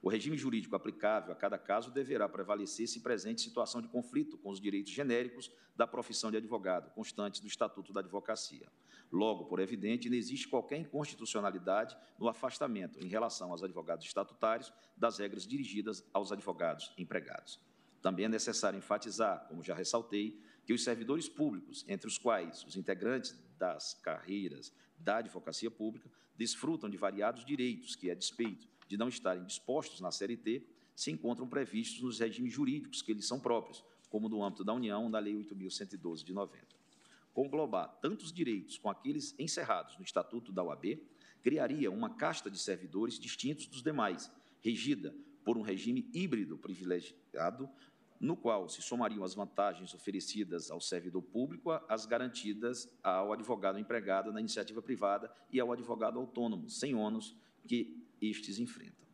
O 0.03 0.09
regime 0.09 0.37
jurídico 0.37 0.75
aplicável 0.75 1.31
a 1.31 1.35
cada 1.35 1.57
caso 1.57 1.89
deverá 1.89 2.27
prevalecer 2.27 2.89
se 2.89 2.99
presente 2.99 3.41
situação 3.41 3.81
de 3.81 3.87
conflito 3.87 4.37
com 4.37 4.49
os 4.49 4.59
direitos 4.59 4.91
genéricos 4.91 5.49
da 5.77 5.87
profissão 5.87 6.29
de 6.29 6.35
advogado, 6.35 6.91
constantes 6.91 7.39
do 7.39 7.47
Estatuto 7.47 7.93
da 7.93 8.01
Advocacia. 8.01 8.67
Logo, 9.09 9.45
por 9.45 9.61
evidente, 9.61 10.09
não 10.09 10.17
existe 10.17 10.49
qualquer 10.49 10.77
inconstitucionalidade 10.77 11.95
no 12.19 12.27
afastamento 12.27 12.99
em 12.99 13.07
relação 13.07 13.51
aos 13.51 13.63
advogados 13.63 14.05
estatutários 14.05 14.73
das 14.97 15.19
regras 15.19 15.47
dirigidas 15.47 16.03
aos 16.11 16.33
advogados 16.33 16.93
empregados. 16.97 17.61
Também 18.01 18.25
é 18.25 18.29
necessário 18.29 18.77
enfatizar, 18.77 19.47
como 19.47 19.63
já 19.63 19.73
ressaltei, 19.73 20.37
que 20.65 20.73
os 20.73 20.83
servidores 20.83 21.29
públicos, 21.29 21.85
entre 21.87 22.09
os 22.09 22.17
quais 22.17 22.65
os 22.65 22.75
integrantes 22.75 23.41
das 23.57 23.93
carreiras 23.93 24.73
da 24.97 25.19
advocacia 25.19 25.71
pública, 25.71 26.11
desfrutam 26.35 26.89
de 26.89 26.97
variados 26.97 27.45
direitos 27.45 27.95
que, 27.95 28.11
a 28.11 28.15
despeito 28.15 28.72
de 28.93 28.97
não 28.97 29.07
estarem 29.07 29.43
dispostos 29.43 29.99
na 30.01 30.11
CLT, 30.11 30.63
se 30.95 31.09
encontram 31.09 31.47
previstos 31.47 32.03
nos 32.03 32.19
regimes 32.19 32.53
jurídicos 32.53 33.01
que 33.01 33.11
eles 33.11 33.25
são 33.25 33.39
próprios, 33.39 33.83
como 34.07 34.29
no 34.29 34.43
âmbito 34.43 34.63
da 34.63 34.71
União, 34.71 35.09
na 35.09 35.17
Lei 35.17 35.33
8.112 35.33 36.23
de 36.23 36.31
90. 36.31 36.63
Conglobar 37.33 37.87
tantos 37.99 38.31
direitos 38.31 38.77
com 38.77 38.91
aqueles 38.91 39.33
encerrados 39.39 39.97
no 39.97 40.03
Estatuto 40.03 40.51
da 40.51 40.61
OAB 40.61 40.99
criaria 41.41 41.89
uma 41.89 42.11
casta 42.11 42.51
de 42.51 42.59
servidores 42.59 43.17
distintos 43.17 43.65
dos 43.65 43.81
demais, 43.81 44.31
regida 44.61 45.15
por 45.43 45.57
um 45.57 45.63
regime 45.63 46.07
híbrido 46.13 46.55
privilegiado, 46.55 47.67
no 48.19 48.37
qual 48.37 48.69
se 48.69 48.83
somariam 48.83 49.23
as 49.23 49.33
vantagens 49.33 49.95
oferecidas 49.95 50.69
ao 50.69 50.79
servidor 50.79 51.23
público 51.23 51.71
às 51.89 52.05
garantidas 52.05 52.87
ao 53.01 53.33
advogado 53.33 53.79
empregado 53.79 54.31
na 54.31 54.39
iniciativa 54.39 54.83
privada 54.83 55.33
e 55.51 55.59
ao 55.59 55.71
advogado 55.71 56.19
autônomo, 56.19 56.69
sem 56.69 56.93
ônus, 56.93 57.35
que 57.67 58.02
estes 58.29 58.59
enfrentam. 58.59 59.07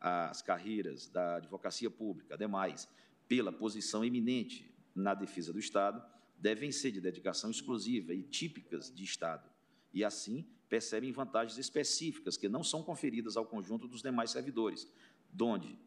As 0.00 0.42
carreiras 0.42 1.06
da 1.08 1.36
advocacia 1.36 1.90
pública, 1.90 2.34
ademais, 2.34 2.88
pela 3.28 3.52
posição 3.52 4.04
eminente 4.04 4.74
na 4.94 5.14
defesa 5.14 5.52
do 5.52 5.58
Estado, 5.58 6.02
devem 6.38 6.72
ser 6.72 6.90
de 6.90 7.00
dedicação 7.00 7.50
exclusiva 7.50 8.12
e 8.12 8.22
típicas 8.22 8.92
de 8.92 9.04
Estado, 9.04 9.48
e 9.94 10.04
assim 10.04 10.44
percebem 10.68 11.12
vantagens 11.12 11.58
específicas 11.58 12.36
que 12.36 12.48
não 12.48 12.64
são 12.64 12.82
conferidas 12.82 13.36
ao 13.36 13.46
conjunto 13.46 13.86
dos 13.86 14.02
demais 14.02 14.30
servidores, 14.30 14.90
donde 15.30 15.78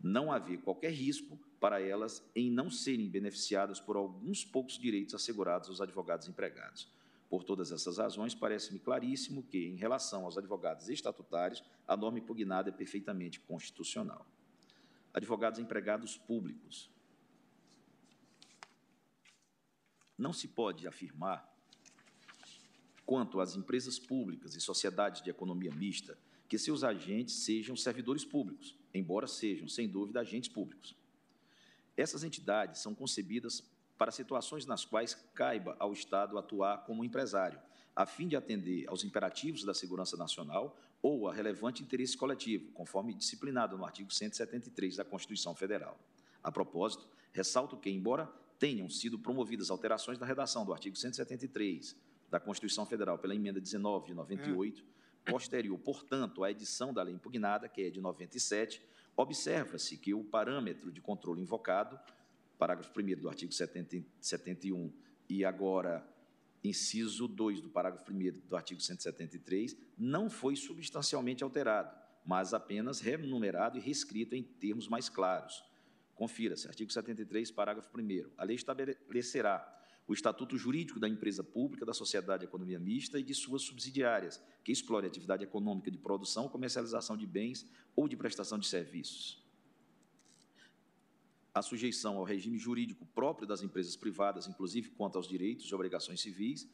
não 0.00 0.30
haver 0.30 0.60
qualquer 0.60 0.92
risco 0.92 1.38
para 1.58 1.80
elas 1.80 2.22
em 2.34 2.50
não 2.50 2.70
serem 2.70 3.08
beneficiadas 3.08 3.80
por 3.80 3.96
alguns 3.96 4.44
poucos 4.44 4.78
direitos 4.78 5.14
assegurados 5.14 5.68
aos 5.68 5.80
advogados 5.80 6.28
empregados. 6.28 6.88
Por 7.28 7.42
todas 7.42 7.72
essas 7.72 7.98
razões, 7.98 8.34
parece-me 8.34 8.78
claríssimo 8.78 9.42
que, 9.42 9.66
em 9.66 9.76
relação 9.76 10.24
aos 10.24 10.38
advogados 10.38 10.88
estatutários, 10.88 11.62
a 11.86 11.96
norma 11.96 12.18
impugnada 12.18 12.68
é 12.68 12.72
perfeitamente 12.72 13.40
constitucional. 13.40 14.26
Advogados 15.12 15.58
empregados 15.58 16.16
públicos. 16.16 16.90
Não 20.16 20.32
se 20.32 20.48
pode 20.48 20.86
afirmar, 20.86 21.52
quanto 23.04 23.40
às 23.40 23.56
empresas 23.56 23.98
públicas 23.98 24.54
e 24.54 24.60
sociedades 24.60 25.22
de 25.22 25.30
economia 25.30 25.74
mista, 25.74 26.18
que 26.48 26.58
seus 26.58 26.84
agentes 26.84 27.34
sejam 27.44 27.76
servidores 27.76 28.24
públicos, 28.24 28.76
embora 28.94 29.26
sejam, 29.26 29.68
sem 29.68 29.88
dúvida, 29.88 30.20
agentes 30.20 30.48
públicos. 30.48 30.96
Essas 31.96 32.22
entidades 32.22 32.80
são 32.80 32.94
concebidas 32.94 33.62
para 33.98 34.10
situações 34.10 34.66
nas 34.66 34.84
quais 34.84 35.14
caiba 35.34 35.76
ao 35.78 35.92
Estado 35.92 36.38
atuar 36.38 36.84
como 36.84 37.04
empresário, 37.04 37.60
a 37.94 38.04
fim 38.04 38.28
de 38.28 38.36
atender 38.36 38.86
aos 38.88 39.04
imperativos 39.04 39.64
da 39.64 39.72
segurança 39.72 40.16
nacional 40.16 40.76
ou 41.00 41.28
a 41.28 41.32
relevante 41.32 41.82
interesse 41.82 42.16
coletivo, 42.16 42.70
conforme 42.72 43.14
disciplinado 43.14 43.76
no 43.78 43.84
artigo 43.84 44.12
173 44.12 44.96
da 44.96 45.04
Constituição 45.04 45.54
Federal. 45.54 45.98
A 46.42 46.52
propósito, 46.52 47.08
ressalto 47.32 47.76
que, 47.76 47.90
embora 47.90 48.30
tenham 48.58 48.88
sido 48.88 49.18
promovidas 49.18 49.70
alterações 49.70 50.18
na 50.18 50.26
redação 50.26 50.64
do 50.64 50.72
artigo 50.72 50.96
173 50.96 51.96
da 52.30 52.40
Constituição 52.40 52.84
Federal 52.84 53.18
pela 53.18 53.34
emenda 53.34 53.60
19 53.60 54.08
de 54.08 54.14
98, 54.14 54.84
é. 55.26 55.30
posterior, 55.30 55.78
portanto, 55.78 56.42
à 56.44 56.50
edição 56.50 56.92
da 56.92 57.02
lei 57.02 57.14
impugnada, 57.14 57.68
que 57.68 57.82
é 57.82 57.90
de 57.90 58.00
97, 58.00 58.82
observa-se 59.16 59.96
que 59.96 60.12
o 60.14 60.24
parâmetro 60.24 60.90
de 60.90 61.00
controle 61.00 61.40
invocado 61.40 61.98
parágrafo 62.58 62.90
1 62.98 63.20
do 63.20 63.28
artigo 63.28 63.52
70, 63.52 64.04
71 64.20 64.92
e 65.28 65.44
agora 65.44 66.06
inciso 66.64 67.28
2 67.28 67.60
do 67.60 67.68
parágrafo 67.68 68.12
1 68.12 68.40
do 68.48 68.56
artigo 68.56 68.80
173, 68.80 69.76
não 69.96 70.28
foi 70.28 70.56
substancialmente 70.56 71.44
alterado, 71.44 71.96
mas 72.24 72.52
apenas 72.52 73.00
renumerado 73.00 73.78
e 73.78 73.80
reescrito 73.80 74.34
em 74.34 74.42
termos 74.42 74.88
mais 74.88 75.08
claros. 75.08 75.62
Confira-se, 76.14 76.66
artigo 76.66 76.90
73, 76.90 77.50
parágrafo 77.50 77.90
1 77.96 78.30
A 78.36 78.44
lei 78.44 78.56
estabelecerá 78.56 79.72
o 80.08 80.14
estatuto 80.14 80.56
jurídico 80.56 81.00
da 81.00 81.08
empresa 81.08 81.42
pública, 81.42 81.84
da 81.84 81.92
sociedade 81.92 82.40
de 82.40 82.46
economia 82.46 82.78
mista 82.78 83.18
e 83.18 83.22
de 83.22 83.34
suas 83.34 83.62
subsidiárias, 83.62 84.42
que 84.64 84.72
explore 84.72 85.06
atividade 85.06 85.44
econômica 85.44 85.90
de 85.90 85.98
produção, 85.98 86.48
comercialização 86.48 87.16
de 87.16 87.26
bens 87.26 87.68
ou 87.94 88.08
de 88.08 88.16
prestação 88.16 88.58
de 88.58 88.66
serviços 88.66 89.45
a 91.56 91.62
sujeição 91.62 92.18
ao 92.18 92.24
regime 92.24 92.58
jurídico 92.58 93.06
próprio 93.14 93.48
das 93.48 93.62
empresas 93.62 93.96
privadas, 93.96 94.46
inclusive 94.46 94.90
quanto 94.90 95.16
aos 95.16 95.26
direitos 95.26 95.64
e 95.64 95.74
obrigações 95.74 96.20
civis, 96.20 96.68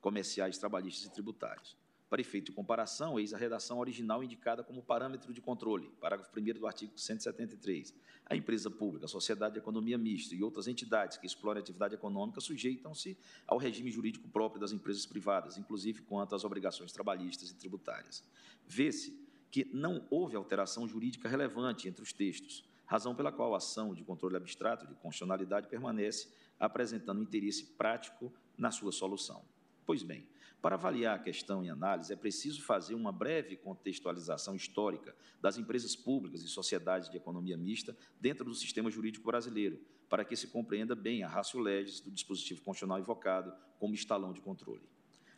comerciais, 0.00 0.56
trabalhistas 0.56 1.04
e 1.04 1.12
tributários. 1.12 1.76
Para 2.08 2.22
efeito 2.22 2.46
de 2.46 2.52
comparação, 2.52 3.20
eis 3.20 3.34
a 3.34 3.36
redação 3.36 3.78
original 3.78 4.24
indicada 4.24 4.64
como 4.64 4.82
parâmetro 4.82 5.34
de 5.34 5.42
controle, 5.42 5.90
parágrafo 6.00 6.30
1 6.34 6.58
do 6.58 6.66
artigo 6.66 6.98
173. 6.98 7.94
A 8.24 8.34
empresa 8.34 8.70
pública, 8.70 9.04
a 9.04 9.08
sociedade 9.08 9.52
de 9.52 9.58
economia 9.58 9.98
mista 9.98 10.34
e 10.34 10.42
outras 10.42 10.66
entidades 10.66 11.18
que 11.18 11.26
explorem 11.26 11.60
atividade 11.60 11.94
econômica 11.94 12.40
sujeitam-se 12.40 13.18
ao 13.46 13.58
regime 13.58 13.90
jurídico 13.90 14.26
próprio 14.28 14.58
das 14.58 14.72
empresas 14.72 15.04
privadas, 15.04 15.58
inclusive 15.58 16.00
quanto 16.00 16.34
às 16.34 16.42
obrigações 16.42 16.90
trabalhistas 16.90 17.50
e 17.50 17.54
tributárias. 17.54 18.24
Vê-se 18.66 19.14
que 19.50 19.66
não 19.74 20.06
houve 20.08 20.36
alteração 20.36 20.88
jurídica 20.88 21.28
relevante 21.28 21.86
entre 21.86 22.02
os 22.02 22.14
textos, 22.14 22.64
razão 22.86 23.14
pela 23.14 23.32
qual 23.32 23.52
a 23.52 23.58
ação 23.58 23.92
de 23.92 24.04
controle 24.04 24.36
abstrato 24.36 24.86
de 24.86 24.94
constitucionalidade 24.94 25.68
permanece 25.68 26.32
apresentando 26.58 27.22
interesse 27.22 27.64
prático 27.76 28.32
na 28.56 28.70
sua 28.70 28.92
solução. 28.92 29.44
Pois 29.84 30.02
bem, 30.02 30.26
para 30.62 30.74
avaliar 30.74 31.16
a 31.16 31.22
questão 31.22 31.62
em 31.62 31.70
análise, 31.70 32.12
é 32.12 32.16
preciso 32.16 32.62
fazer 32.62 32.94
uma 32.94 33.12
breve 33.12 33.56
contextualização 33.56 34.56
histórica 34.56 35.14
das 35.40 35.58
empresas 35.58 35.94
públicas 35.94 36.42
e 36.42 36.48
sociedades 36.48 37.08
de 37.10 37.16
economia 37.16 37.56
mista 37.56 37.96
dentro 38.20 38.44
do 38.44 38.54
sistema 38.54 38.90
jurídico 38.90 39.26
brasileiro, 39.26 39.78
para 40.08 40.24
que 40.24 40.36
se 40.36 40.48
compreenda 40.48 40.94
bem 40.94 41.22
a 41.22 41.28
ratio 41.28 41.60
legis 41.60 42.00
do 42.00 42.10
dispositivo 42.10 42.62
constitucional 42.62 42.98
invocado 42.98 43.52
como 43.78 43.94
estalão 43.94 44.32
de 44.32 44.40
controle. 44.40 44.82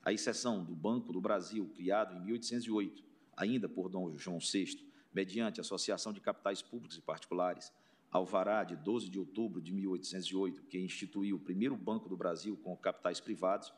A 0.03 0.13
exceção 0.13 0.65
do 0.65 0.75
Banco 0.75 1.13
do 1.13 1.21
Brasil, 1.21 1.71
criado 1.75 2.15
em 2.17 2.25
1808, 2.25 3.03
ainda 3.37 3.69
por 3.69 3.89
Dom 3.89 4.17
João 4.17 4.39
VI, 4.39 4.88
mediante 5.13 5.61
associação 5.61 6.13
de 6.13 6.21
capitais 6.21 6.63
públicos 6.63 6.97
e 6.97 7.01
particulares, 7.01 7.73
Alvará, 8.11 8.65
de 8.65 8.75
12 8.75 9.11
de 9.11 9.19
outubro 9.19 9.61
de 9.61 9.73
1808, 9.73 10.63
que 10.63 10.79
instituiu 10.79 11.37
o 11.37 11.41
primeiro 11.41 11.77
Banco 11.77 12.09
do 12.09 12.17
Brasil 12.17 12.57
com 12.57 12.77
capitais 12.77 13.21
privados, 13.21 13.73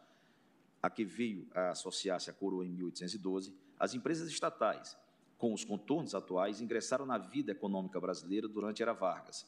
a 0.81 0.89
que 0.89 1.05
veio 1.05 1.49
a 1.53 1.71
associar-se 1.71 2.31
à 2.31 2.33
coroa 2.33 2.65
em 2.65 2.71
1812, 2.71 3.53
as 3.79 3.95
empresas 3.95 4.31
estatais, 4.31 4.97
com 5.37 5.53
os 5.53 5.65
contornos 5.65 6.15
atuais, 6.15 6.61
ingressaram 6.61 7.05
na 7.05 7.19
vida 7.19 7.51
econômica 7.51 7.99
brasileira 7.99 8.47
durante 8.47 8.83
a 8.83 8.85
Era 8.85 8.93
Vargas. 8.93 9.47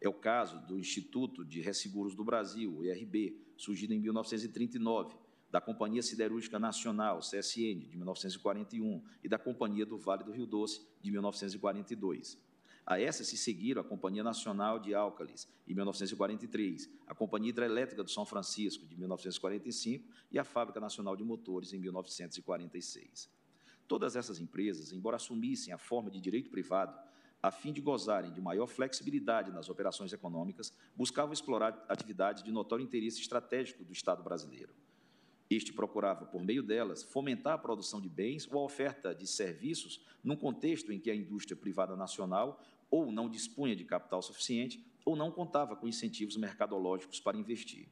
É 0.00 0.08
o 0.08 0.14
caso 0.14 0.58
do 0.66 0.78
Instituto 0.78 1.44
de 1.44 1.60
Resseguros 1.60 2.14
do 2.14 2.24
Brasil, 2.24 2.84
IRB, 2.84 3.36
surgido 3.56 3.92
em 3.94 4.00
1939, 4.00 5.16
da 5.50 5.60
Companhia 5.60 6.02
Siderúrgica 6.02 6.58
Nacional, 6.58 7.20
CSN, 7.20 7.86
de 7.88 7.96
1941, 7.96 9.02
e 9.22 9.28
da 9.28 9.38
Companhia 9.38 9.86
do 9.86 9.98
Vale 9.98 10.24
do 10.24 10.32
Rio 10.32 10.46
Doce, 10.46 10.86
de 11.00 11.10
1942. 11.10 12.38
A 12.86 12.98
essa 12.98 13.22
se 13.22 13.36
seguiram 13.36 13.82
a 13.82 13.84
Companhia 13.84 14.24
Nacional 14.24 14.78
de 14.78 14.94
Álcalis, 14.94 15.46
em 15.66 15.74
1943, 15.74 16.90
a 17.06 17.14
Companhia 17.14 17.50
Hidrelétrica 17.50 18.02
do 18.02 18.10
São 18.10 18.24
Francisco, 18.24 18.86
de 18.86 18.96
1945, 18.96 20.08
e 20.30 20.38
a 20.38 20.44
Fábrica 20.44 20.80
Nacional 20.80 21.14
de 21.14 21.22
Motores, 21.22 21.72
em 21.72 21.78
1946. 21.78 23.30
Todas 23.86 24.16
essas 24.16 24.40
empresas, 24.40 24.92
embora 24.92 25.16
assumissem 25.16 25.72
a 25.72 25.78
forma 25.78 26.10
de 26.10 26.20
direito 26.20 26.50
privado, 26.50 26.98
a 27.42 27.50
fim 27.50 27.72
de 27.72 27.80
gozarem 27.80 28.32
de 28.32 28.40
maior 28.40 28.66
flexibilidade 28.66 29.52
nas 29.52 29.68
operações 29.68 30.12
econômicas, 30.12 30.72
buscavam 30.96 31.32
explorar 31.32 31.84
atividades 31.88 32.42
de 32.42 32.50
notório 32.50 32.82
interesse 32.82 33.20
estratégico 33.20 33.84
do 33.84 33.92
Estado 33.92 34.22
brasileiro. 34.22 34.74
Este 35.50 35.72
procurava, 35.72 36.26
por 36.26 36.42
meio 36.42 36.62
delas, 36.62 37.02
fomentar 37.02 37.54
a 37.54 37.58
produção 37.58 38.00
de 38.00 38.08
bens 38.08 38.46
ou 38.50 38.60
a 38.60 38.64
oferta 38.64 39.14
de 39.14 39.26
serviços 39.26 40.00
num 40.22 40.36
contexto 40.36 40.92
em 40.92 41.00
que 41.00 41.10
a 41.10 41.14
indústria 41.14 41.56
privada 41.56 41.96
nacional 41.96 42.62
ou 42.90 43.10
não 43.10 43.28
dispunha 43.28 43.74
de 43.74 43.84
capital 43.84 44.20
suficiente 44.20 44.84
ou 45.04 45.16
não 45.16 45.30
contava 45.30 45.74
com 45.74 45.88
incentivos 45.88 46.36
mercadológicos 46.36 47.18
para 47.18 47.38
investir. 47.38 47.88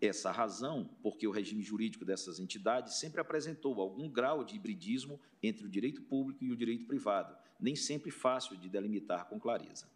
Essa 0.00 0.30
razão, 0.30 0.88
porque 1.02 1.26
o 1.26 1.30
regime 1.30 1.62
jurídico 1.62 2.04
dessas 2.04 2.38
entidades 2.38 2.94
sempre 2.94 3.20
apresentou 3.20 3.80
algum 3.80 4.08
grau 4.08 4.44
de 4.44 4.56
hibridismo 4.56 5.20
entre 5.42 5.66
o 5.66 5.68
direito 5.68 6.00
público 6.02 6.42
e 6.44 6.50
o 6.50 6.56
direito 6.56 6.86
privado, 6.86 7.36
nem 7.58 7.76
sempre 7.76 8.10
fácil 8.10 8.56
de 8.56 8.68
delimitar 8.68 9.28
com 9.28 9.38
clareza. 9.38 9.86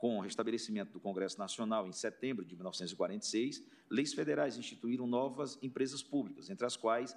Com 0.00 0.16
o 0.16 0.20
restabelecimento 0.22 0.92
do 0.92 0.98
Congresso 0.98 1.38
Nacional 1.38 1.86
em 1.86 1.92
setembro 1.92 2.42
de 2.42 2.54
1946, 2.54 3.62
leis 3.90 4.14
federais 4.14 4.56
instituíram 4.56 5.06
novas 5.06 5.58
empresas 5.62 6.02
públicas, 6.02 6.48
entre 6.48 6.64
as 6.64 6.74
quais 6.74 7.14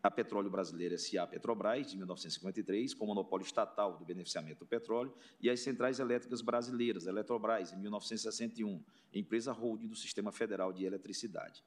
a 0.00 0.08
Petróleo 0.08 0.48
Brasileira 0.48 0.94
S.A. 0.94 1.26
Petrobras, 1.26 1.90
de 1.90 1.96
1953, 1.96 2.94
com 2.94 3.06
monopólio 3.06 3.44
estatal 3.44 3.98
do 3.98 4.04
beneficiamento 4.04 4.60
do 4.60 4.66
petróleo, 4.66 5.12
e 5.40 5.50
as 5.50 5.58
Centrais 5.58 5.98
Elétricas 5.98 6.40
Brasileiras, 6.42 7.08
Eletrobras, 7.08 7.72
em 7.72 7.76
1961, 7.76 8.80
empresa 9.12 9.50
holding 9.50 9.88
do 9.88 9.96
Sistema 9.96 10.30
Federal 10.30 10.72
de 10.72 10.84
Eletricidade. 10.84 11.64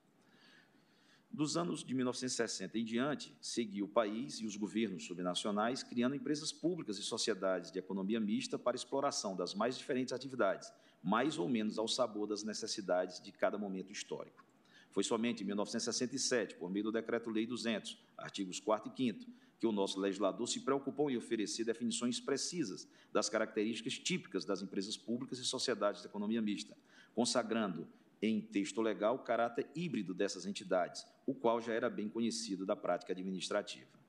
Dos 1.33 1.55
anos 1.55 1.81
de 1.81 1.93
1960 1.95 2.77
em 2.77 2.83
diante, 2.83 3.33
seguiu 3.39 3.85
o 3.85 3.87
país 3.87 4.35
e 4.41 4.45
os 4.45 4.57
governos 4.57 5.05
subnacionais 5.05 5.81
criando 5.81 6.13
empresas 6.13 6.51
públicas 6.51 6.97
e 6.97 7.03
sociedades 7.03 7.71
de 7.71 7.79
economia 7.79 8.19
mista 8.19 8.59
para 8.59 8.75
exploração 8.75 9.33
das 9.35 9.55
mais 9.55 9.77
diferentes 9.77 10.11
atividades, 10.11 10.71
mais 11.01 11.37
ou 11.37 11.47
menos 11.47 11.77
ao 11.77 11.87
sabor 11.87 12.27
das 12.27 12.43
necessidades 12.43 13.21
de 13.21 13.31
cada 13.31 13.57
momento 13.57 13.93
histórico. 13.93 14.43
Foi 14.91 15.05
somente 15.05 15.41
em 15.41 15.45
1967, 15.45 16.55
por 16.55 16.69
meio 16.69 16.83
do 16.83 16.91
Decreto-Lei 16.91 17.47
200, 17.47 17.97
artigos 18.17 18.59
4 18.59 18.91
e 18.93 19.13
5 19.13 19.31
que 19.57 19.67
o 19.67 19.71
nosso 19.71 19.99
legislador 19.99 20.49
se 20.49 20.59
preocupou 20.59 21.09
em 21.09 21.15
oferecer 21.15 21.63
definições 21.63 22.19
precisas 22.19 22.87
das 23.13 23.29
características 23.29 23.97
típicas 23.97 24.43
das 24.43 24.61
empresas 24.63 24.97
públicas 24.97 25.37
e 25.37 25.45
sociedades 25.45 26.01
de 26.01 26.07
economia 26.07 26.41
mista, 26.41 26.75
consagrando 27.13 27.87
em 28.21 28.39
texto 28.39 28.81
legal 28.81 29.15
o 29.15 29.19
caráter 29.19 29.67
híbrido 29.75 30.13
dessas 30.13 30.45
entidades, 30.45 31.05
o 31.25 31.33
qual 31.33 31.59
já 31.59 31.73
era 31.73 31.89
bem 31.89 32.07
conhecido 32.07 32.65
da 32.65 32.75
prática 32.75 33.13
administrativa. 33.13 33.99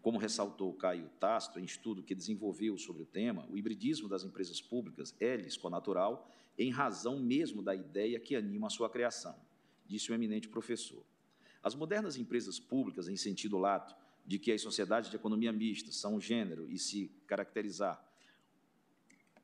Como 0.00 0.18
ressaltou 0.18 0.72
Caio 0.74 1.08
Tasto, 1.20 1.60
em 1.60 1.64
estudo 1.64 2.02
que 2.02 2.14
desenvolveu 2.14 2.76
sobre 2.76 3.02
o 3.02 3.06
tema, 3.06 3.46
o 3.48 3.56
hibridismo 3.56 4.08
das 4.08 4.24
empresas 4.24 4.60
públicas 4.60 5.14
é 5.20 5.36
lisconatural 5.36 6.28
em 6.58 6.70
razão 6.70 7.20
mesmo 7.20 7.62
da 7.62 7.74
ideia 7.74 8.18
que 8.18 8.34
anima 8.34 8.66
a 8.66 8.70
sua 8.70 8.90
criação 8.90 9.34
disse 9.86 10.10
o 10.10 10.14
eminente 10.14 10.48
professor. 10.48 11.04
As 11.62 11.74
modernas 11.74 12.16
empresas 12.16 12.58
públicas, 12.58 13.08
em 13.08 13.16
sentido 13.16 13.58
lato, 13.58 13.94
de 14.24 14.38
que 14.38 14.50
as 14.50 14.62
sociedades 14.62 15.10
de 15.10 15.16
economia 15.16 15.52
mista 15.52 15.92
são 15.92 16.16
um 16.16 16.20
gênero 16.20 16.70
e 16.70 16.78
se 16.78 17.10
caracterizar 17.26 18.02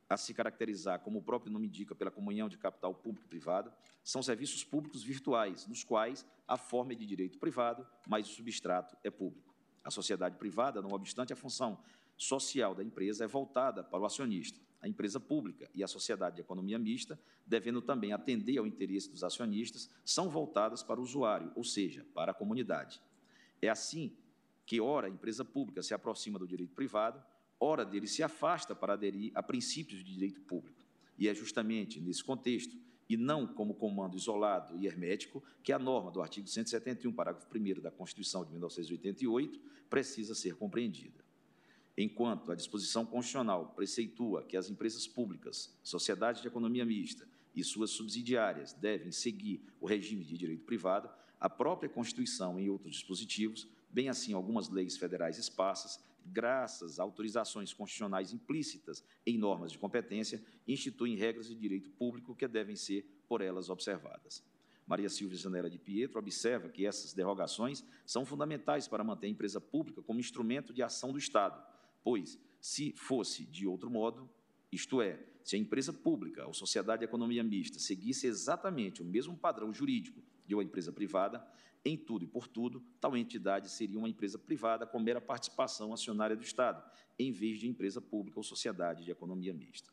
a 0.08 0.16
se 0.16 0.32
caracterizar, 0.32 1.00
como 1.00 1.18
o 1.18 1.22
próprio 1.22 1.52
nome 1.52 1.66
indica, 1.66 1.94
pela 1.94 2.10
comunhão 2.10 2.48
de 2.48 2.56
capital 2.56 2.94
público 2.94 3.26
e 3.26 3.28
privado, 3.28 3.72
são 4.02 4.22
serviços 4.22 4.64
públicos 4.64 5.02
virtuais, 5.02 5.66
nos 5.66 5.84
quais 5.84 6.26
a 6.46 6.56
forma 6.56 6.92
é 6.92 6.96
de 6.96 7.04
direito 7.04 7.38
privado, 7.38 7.86
mas 8.06 8.28
o 8.28 8.32
substrato 8.32 8.96
é 9.04 9.10
público. 9.10 9.54
A 9.84 9.90
sociedade 9.90 10.36
privada, 10.36 10.80
não 10.80 10.90
obstante 10.92 11.32
a 11.32 11.36
função 11.36 11.78
social 12.16 12.74
da 12.74 12.82
empresa, 12.82 13.24
é 13.24 13.26
voltada 13.26 13.84
para 13.84 14.00
o 14.00 14.06
acionista 14.06 14.58
a 14.80 14.88
empresa 14.88 15.18
pública 15.18 15.68
e 15.74 15.82
a 15.82 15.88
sociedade 15.88 16.36
de 16.36 16.42
economia 16.42 16.78
mista, 16.78 17.18
devendo 17.46 17.82
também 17.82 18.12
atender 18.12 18.58
ao 18.58 18.66
interesse 18.66 19.10
dos 19.10 19.24
acionistas, 19.24 19.90
são 20.04 20.28
voltadas 20.28 20.82
para 20.82 21.00
o 21.00 21.02
usuário, 21.02 21.52
ou 21.54 21.64
seja, 21.64 22.06
para 22.14 22.32
a 22.32 22.34
comunidade. 22.34 23.00
É 23.60 23.68
assim 23.68 24.16
que, 24.64 24.80
ora, 24.80 25.06
a 25.06 25.10
empresa 25.10 25.44
pública 25.44 25.82
se 25.82 25.94
aproxima 25.94 26.38
do 26.38 26.46
direito 26.46 26.74
privado, 26.74 27.22
ora, 27.60 27.84
dele 27.84 28.06
se 28.06 28.22
afasta 28.22 28.74
para 28.74 28.92
aderir 28.92 29.32
a 29.34 29.42
princípios 29.42 30.04
de 30.04 30.12
direito 30.12 30.40
público. 30.42 30.84
E 31.18 31.28
é 31.28 31.34
justamente 31.34 32.00
nesse 32.00 32.22
contexto, 32.22 32.76
e 33.08 33.16
não 33.16 33.46
como 33.46 33.74
comando 33.74 34.16
isolado 34.16 34.76
e 34.76 34.86
hermético, 34.86 35.42
que 35.62 35.72
a 35.72 35.78
norma 35.78 36.10
do 36.10 36.20
artigo 36.20 36.46
171, 36.46 37.12
parágrafo 37.12 37.48
1 37.52 37.80
da 37.80 37.90
Constituição 37.90 38.44
de 38.44 38.50
1988, 38.50 39.58
precisa 39.88 40.34
ser 40.34 40.54
compreendida. 40.56 41.24
Enquanto 41.96 42.52
a 42.52 42.54
disposição 42.54 43.04
constitucional 43.04 43.72
preceitua 43.74 44.44
que 44.44 44.56
as 44.56 44.70
empresas 44.70 45.08
públicas, 45.08 45.76
sociedades 45.82 46.40
de 46.40 46.46
economia 46.46 46.84
mista 46.84 47.26
e 47.54 47.64
suas 47.64 47.90
subsidiárias 47.90 48.72
devem 48.72 49.10
seguir 49.10 49.60
o 49.80 49.86
regime 49.86 50.24
de 50.24 50.38
direito 50.38 50.64
privado, 50.64 51.10
a 51.40 51.50
própria 51.50 51.88
Constituição 51.88 52.60
e 52.60 52.70
outros 52.70 52.92
dispositivos, 52.94 53.66
bem 53.90 54.08
assim 54.08 54.32
algumas 54.32 54.68
leis 54.68 54.96
federais 54.96 55.38
esparsas, 55.38 55.98
graças 56.32 56.98
a 56.98 57.02
autorizações 57.02 57.72
constitucionais 57.72 58.32
implícitas 58.32 59.04
em 59.26 59.38
normas 59.38 59.72
de 59.72 59.78
competência, 59.78 60.42
instituem 60.66 61.16
regras 61.16 61.48
de 61.48 61.54
direito 61.54 61.90
público 61.90 62.34
que 62.34 62.46
devem 62.46 62.76
ser 62.76 63.04
por 63.26 63.40
elas 63.40 63.68
observadas. 63.70 64.44
Maria 64.86 65.08
Silvia 65.08 65.36
Janela 65.36 65.68
de 65.68 65.78
Pietro 65.78 66.18
observa 66.18 66.68
que 66.68 66.86
essas 66.86 67.12
derrogações 67.12 67.84
são 68.06 68.24
fundamentais 68.24 68.88
para 68.88 69.04
manter 69.04 69.26
a 69.26 69.30
empresa 69.30 69.60
pública 69.60 70.00
como 70.02 70.20
instrumento 70.20 70.72
de 70.72 70.82
ação 70.82 71.12
do 71.12 71.18
Estado, 71.18 71.62
Pois, 72.02 72.38
se 72.58 72.92
fosse 72.92 73.44
de 73.44 73.66
outro 73.66 73.90
modo, 73.90 74.28
isto 74.72 75.02
é, 75.02 75.22
se 75.44 75.56
a 75.56 75.58
empresa 75.58 75.92
pública 75.92 76.46
ou 76.46 76.54
sociedade 76.54 77.00
de 77.00 77.04
economia 77.04 77.42
mista 77.42 77.78
seguisse 77.78 78.26
exatamente 78.26 79.02
o 79.02 79.04
mesmo 79.04 79.36
padrão 79.36 79.72
jurídico 79.74 80.22
de 80.46 80.54
uma 80.54 80.64
empresa 80.64 80.90
privada, 80.90 81.46
em 81.84 81.96
tudo 81.96 82.24
e 82.24 82.28
por 82.28 82.46
tudo, 82.46 82.82
tal 83.00 83.16
entidade 83.16 83.70
seria 83.70 83.98
uma 83.98 84.08
empresa 84.08 84.38
privada 84.38 84.86
com 84.86 84.98
mera 84.98 85.20
participação 85.20 85.92
acionária 85.92 86.36
do 86.36 86.42
Estado, 86.42 86.82
em 87.18 87.32
vez 87.32 87.58
de 87.58 87.68
empresa 87.68 88.00
pública 88.00 88.38
ou 88.38 88.42
sociedade 88.42 89.04
de 89.04 89.10
economia 89.10 89.54
mista. 89.54 89.90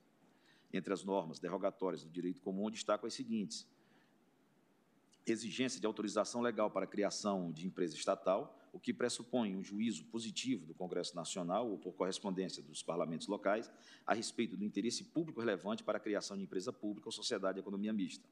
Entre 0.74 0.94
as 0.94 1.04
normas 1.04 1.40
derogatórias 1.40 2.04
do 2.04 2.10
direito 2.10 2.42
comum, 2.42 2.70
destaco 2.70 3.08
as 3.08 3.14
seguintes: 3.14 3.68
exigência 5.26 5.80
de 5.80 5.88
autorização 5.88 6.42
legal 6.42 6.70
para 6.70 6.86
a 6.86 6.88
criação 6.88 7.52
de 7.52 7.66
empresa 7.66 7.96
estatal, 7.96 8.60
o 8.74 8.80
que 8.80 8.94
pressupõe 8.94 9.56
um 9.56 9.64
juízo 9.64 10.04
positivo 10.06 10.66
do 10.66 10.74
Congresso 10.74 11.16
Nacional 11.16 11.70
ou 11.70 11.78
por 11.78 11.94
correspondência 11.94 12.62
dos 12.62 12.84
parlamentos 12.84 13.28
locais 13.28 13.72
a 14.06 14.14
respeito 14.14 14.58
do 14.58 14.66
interesse 14.66 15.06
público 15.06 15.40
relevante 15.40 15.82
para 15.82 15.98
a 15.98 16.02
criação 16.02 16.36
de 16.36 16.44
empresa 16.44 16.74
pública 16.74 17.08
ou 17.08 17.12
sociedade 17.12 17.56
de 17.56 17.62
economia 17.62 17.94
mista. 17.94 18.28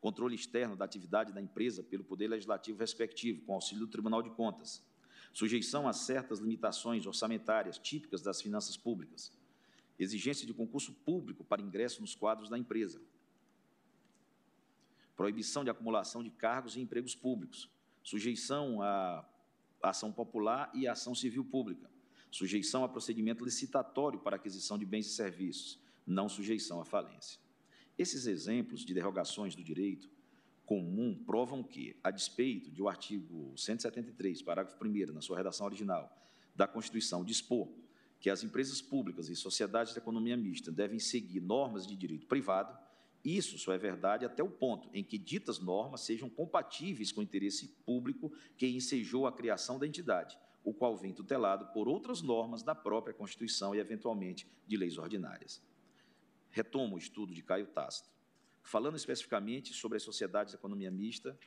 Controle 0.00 0.34
externo 0.34 0.76
da 0.76 0.84
atividade 0.84 1.32
da 1.32 1.40
empresa 1.40 1.82
pelo 1.82 2.04
Poder 2.04 2.28
Legislativo 2.28 2.78
respectivo, 2.78 3.42
com 3.42 3.54
auxílio 3.54 3.86
do 3.86 3.90
Tribunal 3.90 4.22
de 4.22 4.30
Contas. 4.30 4.84
Sujeição 5.32 5.88
a 5.88 5.92
certas 5.92 6.38
limitações 6.38 7.06
orçamentárias 7.06 7.78
típicas 7.78 8.22
das 8.22 8.40
finanças 8.40 8.76
públicas. 8.76 9.32
Exigência 9.98 10.46
de 10.46 10.54
concurso 10.54 10.92
público 10.92 11.44
para 11.44 11.62
ingresso 11.62 12.00
nos 12.00 12.14
quadros 12.14 12.48
da 12.48 12.58
empresa. 12.58 13.00
Proibição 15.16 15.64
de 15.64 15.70
acumulação 15.70 16.22
de 16.22 16.30
cargos 16.30 16.76
e 16.76 16.80
empregos 16.80 17.14
públicos. 17.14 17.68
Sujeição 18.02 18.82
a 18.82 19.26
ação 19.82 20.12
popular 20.12 20.70
e 20.74 20.86
ação 20.86 21.14
civil 21.14 21.44
pública. 21.44 21.90
Sujeição 22.30 22.84
a 22.84 22.88
procedimento 22.88 23.44
licitatório 23.44 24.18
para 24.18 24.36
aquisição 24.36 24.78
de 24.78 24.84
bens 24.84 25.06
e 25.06 25.10
serviços. 25.10 25.78
Não 26.06 26.28
sujeição 26.28 26.80
à 26.80 26.84
falência. 26.84 27.40
Esses 27.98 28.26
exemplos 28.26 28.84
de 28.84 28.92
derrogações 28.92 29.54
do 29.54 29.64
direito 29.64 30.10
comum 30.64 31.14
provam 31.24 31.62
que, 31.62 31.96
a 32.02 32.10
despeito 32.10 32.70
de 32.70 32.82
o 32.82 32.88
artigo 32.88 33.56
173, 33.56 34.42
parágrafo 34.42 34.76
1 34.84 35.12
na 35.12 35.20
sua 35.20 35.36
redação 35.36 35.66
original, 35.66 36.12
da 36.54 36.66
Constituição 36.66 37.24
dispor 37.24 37.68
que 38.18 38.30
as 38.30 38.42
empresas 38.42 38.80
públicas 38.80 39.28
e 39.28 39.36
sociedades 39.36 39.92
de 39.92 39.98
economia 39.98 40.36
mista 40.36 40.72
devem 40.72 40.98
seguir 40.98 41.40
normas 41.40 41.86
de 41.86 41.94
direito 41.94 42.26
privado, 42.26 42.76
isso 43.24 43.58
só 43.58 43.72
é 43.72 43.78
verdade 43.78 44.24
até 44.24 44.42
o 44.42 44.48
ponto 44.48 44.88
em 44.92 45.02
que 45.02 45.18
ditas 45.18 45.58
normas 45.58 46.02
sejam 46.02 46.28
compatíveis 46.28 47.12
com 47.12 47.20
o 47.20 47.24
interesse 47.24 47.68
público 47.84 48.32
que 48.56 48.66
ensejou 48.66 49.26
a 49.26 49.32
criação 49.32 49.78
da 49.78 49.86
entidade, 49.86 50.38
o 50.64 50.72
qual 50.72 50.96
vem 50.96 51.12
tutelado 51.12 51.66
por 51.72 51.88
outras 51.88 52.22
normas 52.22 52.62
da 52.62 52.74
própria 52.74 53.14
Constituição 53.14 53.74
e, 53.74 53.78
eventualmente, 53.78 54.46
de 54.66 54.76
leis 54.76 54.96
ordinárias. 54.96 55.62
Retomo 56.56 56.94
o 56.94 56.98
estudo 56.98 57.34
de 57.34 57.42
Caio 57.42 57.66
Tácito. 57.66 58.08
Falando 58.62 58.96
especificamente 58.96 59.74
sobre 59.74 59.96
as 59.96 60.02
sociedades 60.02 60.52
de 60.52 60.56
economia 60.56 60.90
mista, 60.90 61.38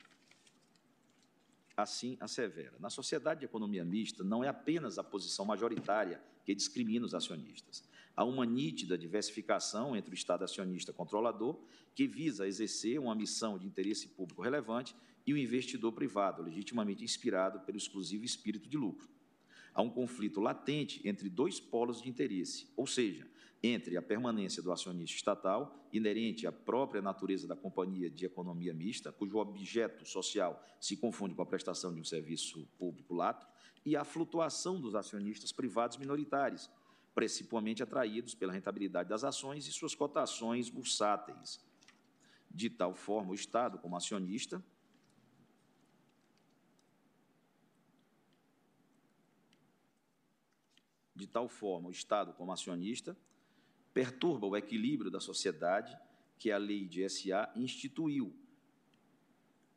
assim 1.76 2.16
assevera. 2.20 2.76
Na 2.78 2.88
sociedade 2.88 3.40
de 3.40 3.46
economia 3.46 3.84
mista, 3.84 4.22
não 4.22 4.44
é 4.44 4.46
apenas 4.46 4.98
a 4.98 5.02
posição 5.02 5.44
majoritária 5.44 6.22
que 6.44 6.54
discrimina 6.54 7.04
os 7.04 7.12
acionistas. 7.12 7.82
Há 8.14 8.22
uma 8.22 8.46
nítida 8.46 8.96
diversificação 8.96 9.96
entre 9.96 10.12
o 10.12 10.14
Estado 10.14 10.44
acionista 10.44 10.92
controlador, 10.92 11.60
que 11.92 12.06
visa 12.06 12.46
exercer 12.46 13.00
uma 13.00 13.16
missão 13.16 13.58
de 13.58 13.66
interesse 13.66 14.10
público 14.10 14.42
relevante, 14.42 14.94
e 15.26 15.32
o 15.32 15.36
investidor 15.36 15.90
privado, 15.90 16.40
legitimamente 16.40 17.02
inspirado 17.02 17.58
pelo 17.62 17.76
exclusivo 17.76 18.24
espírito 18.24 18.68
de 18.68 18.76
lucro. 18.76 19.08
Há 19.74 19.82
um 19.82 19.90
conflito 19.90 20.40
latente 20.40 21.00
entre 21.04 21.28
dois 21.28 21.58
polos 21.58 22.00
de 22.00 22.08
interesse, 22.08 22.68
ou 22.76 22.86
seja, 22.86 23.28
entre 23.62 23.96
a 23.96 24.02
permanência 24.02 24.62
do 24.62 24.72
acionista 24.72 25.16
estatal, 25.16 25.86
inerente 25.92 26.46
à 26.46 26.52
própria 26.52 27.02
natureza 27.02 27.46
da 27.46 27.54
companhia 27.54 28.08
de 28.10 28.24
economia 28.24 28.72
mista, 28.72 29.12
cujo 29.12 29.38
objeto 29.38 30.06
social 30.06 30.62
se 30.80 30.96
confunde 30.96 31.34
com 31.34 31.42
a 31.42 31.46
prestação 31.46 31.92
de 31.92 32.00
um 32.00 32.04
serviço 32.04 32.66
público 32.78 33.14
lato, 33.14 33.46
e 33.84 33.96
a 33.96 34.04
flutuação 34.04 34.80
dos 34.80 34.94
acionistas 34.94 35.52
privados 35.52 35.98
minoritários, 35.98 36.70
principalmente 37.14 37.82
atraídos 37.82 38.34
pela 38.34 38.52
rentabilidade 38.52 39.08
das 39.08 39.24
ações 39.24 39.66
e 39.66 39.72
suas 39.72 39.94
cotações 39.94 40.70
bursáteis. 40.70 41.60
De 42.50 42.70
tal 42.70 42.94
forma, 42.94 43.32
o 43.32 43.34
Estado, 43.34 43.78
como 43.78 43.96
acionista, 43.96 44.62
de 51.14 51.26
tal 51.26 51.48
forma, 51.48 51.88
o 51.88 51.92
Estado, 51.92 52.32
como 52.32 52.52
acionista, 52.52 53.16
perturba 53.92 54.46
o 54.46 54.56
equilíbrio 54.56 55.10
da 55.10 55.20
sociedade 55.20 55.96
que 56.38 56.50
a 56.50 56.58
lei 56.58 56.86
de 56.86 57.06
SA 57.08 57.52
instituiu 57.56 58.34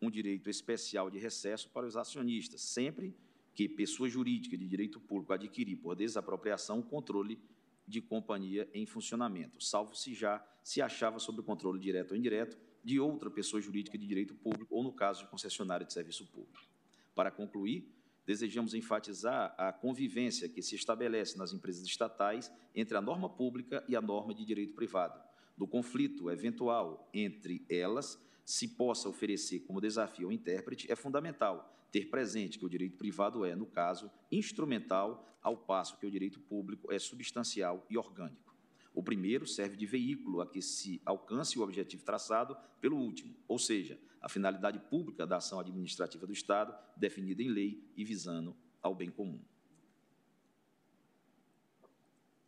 um 0.01 0.09
direito 0.09 0.49
especial 0.49 1.09
de 1.09 1.17
recesso 1.17 1.69
para 1.69 1.85
os 1.85 1.95
acionistas, 1.95 2.61
sempre 2.61 3.15
que 3.55 3.69
pessoa 3.69 4.09
jurídica 4.09 4.57
de 4.57 4.67
direito 4.67 4.99
público 4.99 5.33
adquirir 5.33 5.77
por 5.77 5.95
desapropriação 5.95 6.79
o 6.79 6.83
controle 6.83 7.39
de 7.87 8.01
companhia 8.01 8.69
em 8.73 8.85
funcionamento, 8.85 9.61
salvo 9.61 9.95
se 9.95 10.13
já 10.13 10.43
se 10.63 10.81
achava 10.81 11.19
sob 11.19 11.41
controle 11.41 11.79
direto 11.79 12.11
ou 12.11 12.17
indireto 12.17 12.57
de 12.83 12.99
outra 12.99 13.29
pessoa 13.29 13.61
jurídica 13.61 13.97
de 13.97 14.07
direito 14.07 14.33
público 14.33 14.73
ou 14.73 14.81
no 14.81 14.93
caso 14.93 15.23
de 15.23 15.29
concessionária 15.29 15.85
de 15.85 15.91
serviço 15.91 16.25
público. 16.27 16.65
Para 17.13 17.29
concluir, 17.29 17.85
desejamos 18.25 18.73
enfatizar 18.73 19.53
a 19.57 19.71
convivência 19.71 20.47
que 20.49 20.61
se 20.61 20.75
estabelece 20.75 21.37
nas 21.37 21.53
empresas 21.53 21.85
estatais 21.85 22.51
entre 22.73 22.97
a 22.97 23.01
norma 23.01 23.29
pública 23.29 23.83
e 23.87 23.95
a 23.95 24.01
norma 24.01 24.33
de 24.33 24.45
direito 24.45 24.73
privado. 24.73 25.21
Do 25.57 25.67
conflito 25.67 26.31
eventual 26.31 27.09
entre 27.13 27.65
elas, 27.69 28.19
se 28.45 28.67
possa 28.67 29.07
oferecer 29.07 29.61
como 29.61 29.81
desafio 29.81 30.27
ao 30.27 30.31
intérprete, 30.31 30.91
é 30.91 30.95
fundamental 30.95 31.69
ter 31.91 32.09
presente 32.09 32.57
que 32.57 32.65
o 32.65 32.69
direito 32.69 32.97
privado 32.97 33.45
é, 33.45 33.55
no 33.55 33.67
caso, 33.67 34.11
instrumental, 34.31 35.29
ao 35.41 35.57
passo 35.57 35.97
que 35.99 36.07
o 36.07 36.11
direito 36.11 36.39
público 36.39 36.91
é 36.91 36.97
substancial 36.97 37.85
e 37.89 37.97
orgânico. 37.97 38.55
O 38.93 39.03
primeiro 39.03 39.45
serve 39.45 39.75
de 39.75 39.85
veículo 39.85 40.41
a 40.41 40.47
que 40.47 40.61
se 40.61 41.01
alcance 41.05 41.57
o 41.59 41.61
objetivo 41.61 42.03
traçado 42.03 42.55
pelo 42.79 42.97
último, 42.97 43.35
ou 43.47 43.59
seja, 43.59 43.99
a 44.23 44.29
finalidade 44.29 44.79
pública 44.79 45.27
da 45.27 45.35
ação 45.35 45.59
administrativa 45.59 46.25
do 46.25 46.31
Estado, 46.31 46.73
definida 46.95 47.43
em 47.43 47.49
lei 47.49 47.85
e 47.97 48.05
visando 48.05 48.55
ao 48.81 48.95
bem 48.95 49.11
comum. 49.11 49.43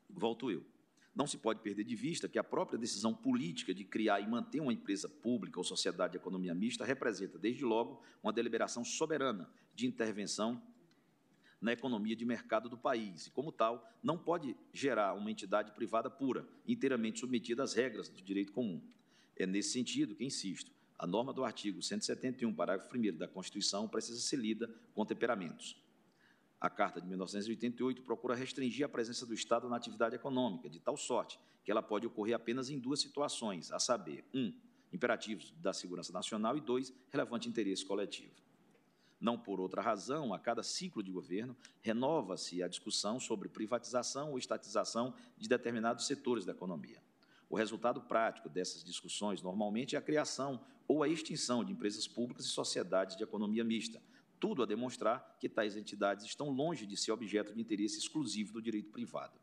Volto 0.09 0.49
eu. 0.49 0.65
Não 1.13 1.27
se 1.27 1.37
pode 1.37 1.59
perder 1.59 1.83
de 1.83 1.95
vista 1.95 2.29
que 2.29 2.39
a 2.39 2.43
própria 2.43 2.79
decisão 2.79 3.13
política 3.13 3.73
de 3.73 3.83
criar 3.83 4.21
e 4.21 4.27
manter 4.27 4.61
uma 4.61 4.71
empresa 4.71 5.09
pública 5.09 5.59
ou 5.59 5.65
sociedade 5.65 6.11
de 6.11 6.17
economia 6.17 6.55
mista 6.55 6.85
representa, 6.85 7.37
desde 7.37 7.65
logo, 7.65 8.01
uma 8.23 8.31
deliberação 8.31 8.85
soberana 8.85 9.49
de 9.73 9.85
intervenção 9.85 10.61
na 11.59 11.73
economia 11.73 12.15
de 12.15 12.25
mercado 12.25 12.69
do 12.69 12.77
país 12.77 13.27
e, 13.27 13.31
como 13.31 13.51
tal, 13.51 13.89
não 14.01 14.17
pode 14.17 14.55
gerar 14.71 15.13
uma 15.13 15.31
entidade 15.31 15.71
privada 15.71 16.09
pura, 16.09 16.47
inteiramente 16.65 17.19
submetida 17.19 17.63
às 17.63 17.73
regras 17.73 18.07
do 18.07 18.21
direito 18.21 18.53
comum. 18.53 18.81
É 19.35 19.45
nesse 19.45 19.71
sentido 19.71 20.15
que 20.15 20.23
insisto, 20.23 20.71
a 20.97 21.05
norma 21.05 21.33
do 21.33 21.43
artigo 21.43 21.81
171, 21.81 22.53
parágrafo 22.53 22.95
1 22.95 23.17
da 23.17 23.27
Constituição 23.27 23.87
precisa 23.87 24.19
ser 24.19 24.37
lida 24.37 24.69
com 24.93 25.05
temperamentos. 25.05 25.75
A 26.59 26.69
Carta 26.69 27.01
de 27.01 27.07
1988 27.07 28.01
procura 28.01 28.33
restringir 28.33 28.85
a 28.85 28.89
presença 28.89 29.25
do 29.25 29.33
Estado 29.33 29.67
na 29.67 29.75
atividade 29.75 30.15
econômica, 30.15 30.69
de 30.69 30.79
tal 30.79 30.95
sorte 30.95 31.39
que 31.63 31.71
ela 31.71 31.81
pode 31.81 32.07
ocorrer 32.07 32.35
apenas 32.35 32.69
em 32.69 32.79
duas 32.79 33.01
situações, 33.01 33.71
a 33.71 33.79
saber, 33.79 34.23
um, 34.33 34.53
imperativos 34.93 35.51
da 35.57 35.73
segurança 35.73 36.13
nacional 36.13 36.55
e 36.57 36.61
dois, 36.61 36.93
relevante 37.09 37.49
interesse 37.49 37.83
coletivo. 37.83 38.33
Não 39.19 39.37
por 39.37 39.59
outra 39.59 39.81
razão, 39.81 40.33
a 40.33 40.39
cada 40.39 40.61
ciclo 40.61 41.01
de 41.01 41.11
governo, 41.11 41.55
renova-se 41.81 42.61
a 42.61 42.67
discussão 42.67 43.19
sobre 43.19 43.49
privatização 43.49 44.31
ou 44.31 44.37
estatização 44.37 45.13
de 45.37 45.49
determinados 45.49 46.05
setores 46.05 46.45
da 46.45 46.51
economia. 46.51 47.01
O 47.49 47.55
resultado 47.55 48.01
prático 48.01 48.49
dessas 48.49 48.83
discussões 48.83 49.41
normalmente 49.41 49.95
é 49.95 49.99
a 49.99 50.01
criação 50.01 50.59
ou 50.87 51.03
a 51.03 51.07
extinção 51.07 51.63
de 51.63 51.71
empresas 51.71 52.07
públicas 52.07 52.45
e 52.45 52.49
sociedades 52.49 53.15
de 53.15 53.23
economia 53.23 53.63
mista, 53.63 54.01
tudo 54.39 54.63
a 54.63 54.65
demonstrar 54.65 55.37
que 55.39 55.49
tais 55.49 55.75
entidades 55.75 56.25
estão 56.25 56.49
longe 56.49 56.85
de 56.85 56.97
ser 56.97 57.11
objeto 57.11 57.53
de 57.53 57.61
interesse 57.61 57.97
exclusivo 57.97 58.53
do 58.53 58.61
direito 58.61 58.91
privado. 58.91 59.39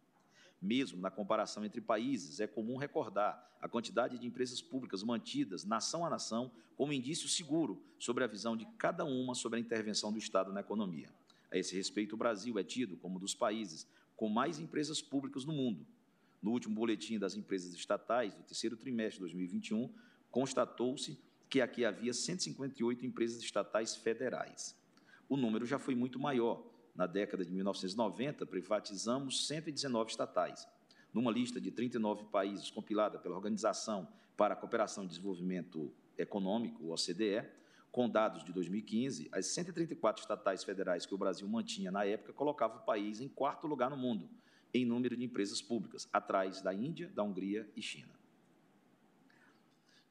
Mesmo 0.61 1.01
na 1.01 1.11
comparação 1.11 1.65
entre 1.65 1.81
países, 1.81 2.39
é 2.39 2.47
comum 2.47 2.77
recordar 2.77 3.51
a 3.61 3.69
quantidade 3.69 4.17
de 4.19 4.27
empresas 4.27 4.63
públicas 4.63 5.03
mantidas, 5.03 5.65
nação 5.65 6.07
a 6.07 6.11
nação, 6.11 6.53
como 6.77 6.93
indício 6.93 7.29
seguro 7.29 7.83
sobre 7.99 8.23
a 8.23 8.29
visão 8.29 8.57
de 8.57 8.65
cada 8.79 9.05
uma 9.05 9.35
sobre 9.35 9.59
a 9.59 9.61
intervenção 9.61 10.13
do 10.13 10.19
Estado 10.19 10.53
na 10.53 10.61
economia. 10.61 11.11
A 11.51 11.57
esse 11.59 11.75
respeito, 11.75 12.15
o 12.15 12.19
Brasil 12.19 12.59
é 12.59 12.65
tido 12.65 12.97
como 12.97 13.17
um 13.17 13.21
dos 13.21 13.35
países 13.35 13.87
com 14.17 14.29
mais 14.29 14.61
empresas 14.61 15.03
públicas 15.03 15.45
no 15.45 15.53
mundo. 15.53 15.85
No 16.43 16.51
último 16.51 16.75
boletim 16.75 17.19
das 17.19 17.37
empresas 17.37 17.73
estatais 17.75 18.35
do 18.35 18.43
terceiro 18.43 18.77
trimestre 18.77 19.17
de 19.17 19.21
2021, 19.21 19.93
constatou-se 20.31 21.19
que 21.49 21.61
aqui 21.61 21.85
havia 21.85 22.12
158 22.12 23.07
empresas 23.07 23.43
estatais 23.43 23.95
federais 23.95 24.77
o 25.33 25.37
número 25.39 25.65
já 25.65 25.79
foi 25.79 25.95
muito 25.95 26.19
maior. 26.19 26.62
Na 26.95 27.07
década 27.07 27.43
de 27.43 27.51
1990, 27.51 28.45
privatizamos 28.45 29.47
119 29.47 30.11
estatais. 30.11 30.69
Numa 31.11 31.33
lista 31.33 31.59
de 31.59 31.71
39 31.71 32.25
países 32.25 32.71
compilada 32.71 33.19
pela 33.19 33.37
Organização 33.37 34.07
para 34.37 34.53
a 34.53 34.57
Cooperação 34.59 35.05
e 35.05 35.07
Desenvolvimento 35.07 35.91
Econômico, 36.19 36.93
OCDE, 36.93 37.49
com 37.91 38.11
dados 38.11 38.45
de 38.45 38.53
2015, 38.53 39.31
as 39.33 39.47
134 39.47 40.21
estatais 40.21 40.62
federais 40.62 41.07
que 41.07 41.15
o 41.15 41.19
Brasil 41.19 41.49
mantinha 41.49 41.91
na 41.91 42.05
época 42.05 42.35
colocavam 42.35 42.77
o 42.83 42.85
país 42.85 43.19
em 43.23 43.29
quarto 43.29 43.67
lugar 43.67 43.89
no 43.89 43.97
mundo, 43.97 44.29
em 44.75 44.84
número 44.84 45.17
de 45.17 45.25
empresas 45.25 45.60
públicas, 45.60 46.09
atrás 46.12 46.62
da 46.62 46.73
Índia, 46.73 47.09
da 47.09 47.23
Hungria 47.23 47.70
e 47.76 47.83
China. 47.83 48.23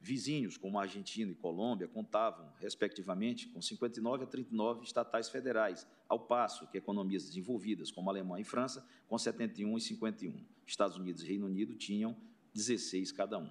Vizinhos, 0.00 0.56
como 0.56 0.80
Argentina 0.80 1.30
e 1.30 1.34
Colômbia, 1.34 1.86
contavam, 1.86 2.52
respectivamente, 2.58 3.46
com 3.46 3.62
59 3.62 4.24
a 4.24 4.26
39 4.26 4.82
estatais 4.82 5.28
federais, 5.28 5.86
ao 6.08 6.18
passo 6.18 6.66
que 6.66 6.76
economias 6.76 7.24
desenvolvidas, 7.24 7.92
como 7.92 8.10
Alemanha 8.10 8.42
e 8.42 8.44
França, 8.44 8.84
com 9.06 9.16
71 9.16 9.78
e 9.78 9.80
51. 9.80 10.44
Estados 10.66 10.96
Unidos 10.96 11.22
e 11.22 11.26
Reino 11.28 11.46
Unido 11.46 11.76
tinham 11.76 12.16
16 12.52 13.12
cada 13.12 13.38
um. 13.38 13.48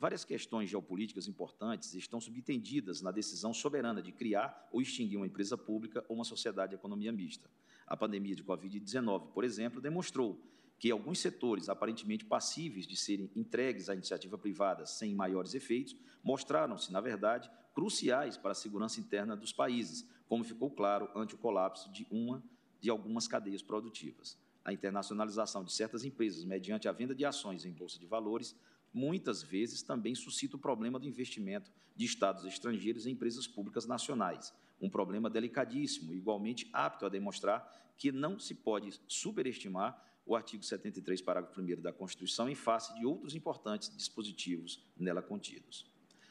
Várias 0.00 0.24
questões 0.24 0.68
geopolíticas 0.68 1.28
importantes 1.28 1.94
estão 1.94 2.20
subtendidas 2.20 3.00
na 3.00 3.12
decisão 3.12 3.54
soberana 3.54 4.02
de 4.02 4.10
criar 4.10 4.68
ou 4.72 4.82
extinguir 4.82 5.16
uma 5.16 5.26
empresa 5.26 5.56
pública 5.56 6.04
ou 6.08 6.16
uma 6.16 6.24
sociedade 6.24 6.70
de 6.70 6.74
economia 6.74 7.12
mista. 7.12 7.48
A 7.86 7.96
pandemia 7.96 8.34
de 8.34 8.44
Covid-19, 8.44 9.32
por 9.32 9.44
exemplo, 9.44 9.80
demonstrou 9.80 10.40
que 10.78 10.90
alguns 10.90 11.18
setores 11.18 11.68
aparentemente 11.68 12.24
passíveis 12.24 12.86
de 12.86 12.96
serem 12.96 13.30
entregues 13.34 13.88
à 13.88 13.94
iniciativa 13.94 14.36
privada 14.36 14.86
sem 14.86 15.14
maiores 15.14 15.54
efeitos 15.54 15.96
mostraram-se, 16.22 16.92
na 16.92 17.00
verdade, 17.00 17.50
cruciais 17.74 18.36
para 18.36 18.52
a 18.52 18.54
segurança 18.54 19.00
interna 19.00 19.36
dos 19.36 19.52
países, 19.52 20.08
como 20.28 20.44
ficou 20.44 20.70
claro 20.70 21.08
ante 21.14 21.34
o 21.34 21.38
colapso 21.38 21.90
de 21.92 22.06
uma 22.10 22.42
de 22.80 22.90
algumas 22.90 23.26
cadeias 23.26 23.62
produtivas. 23.62 24.38
A 24.62 24.72
internacionalização 24.72 25.64
de 25.64 25.72
certas 25.72 26.04
empresas 26.04 26.44
mediante 26.44 26.86
a 26.86 26.92
venda 26.92 27.14
de 27.14 27.24
ações 27.24 27.64
em 27.64 27.72
bolsa 27.72 27.98
de 27.98 28.06
valores 28.06 28.54
muitas 28.92 29.42
vezes 29.42 29.82
também 29.82 30.14
suscita 30.14 30.56
o 30.56 30.60
problema 30.60 30.98
do 30.98 31.08
investimento 31.08 31.70
de 31.96 32.04
estados 32.04 32.44
estrangeiros 32.44 33.06
em 33.06 33.12
empresas 33.12 33.46
públicas 33.46 33.86
nacionais, 33.86 34.54
um 34.80 34.90
problema 34.90 35.30
delicadíssimo, 35.30 36.14
igualmente 36.14 36.68
apto 36.72 37.06
a 37.06 37.08
demonstrar 37.08 37.94
que 37.96 38.10
não 38.10 38.38
se 38.38 38.54
pode 38.54 38.98
superestimar 39.06 40.02
o 40.26 40.34
artigo 40.34 40.62
73, 40.62 41.20
parágrafo 41.20 41.60
1 41.60 41.82
da 41.82 41.92
Constituição, 41.92 42.48
em 42.48 42.54
face 42.54 42.94
de 42.94 43.04
outros 43.04 43.34
importantes 43.34 43.94
dispositivos 43.94 44.82
nela 44.96 45.22
contidos. 45.22 45.86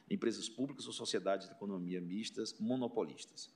Empresas 0.09 0.49
públicas 0.49 0.87
ou 0.87 0.93
sociedades 0.93 1.47
de 1.47 1.53
economia 1.53 2.01
mistas 2.01 2.57
monopolistas. 2.59 3.51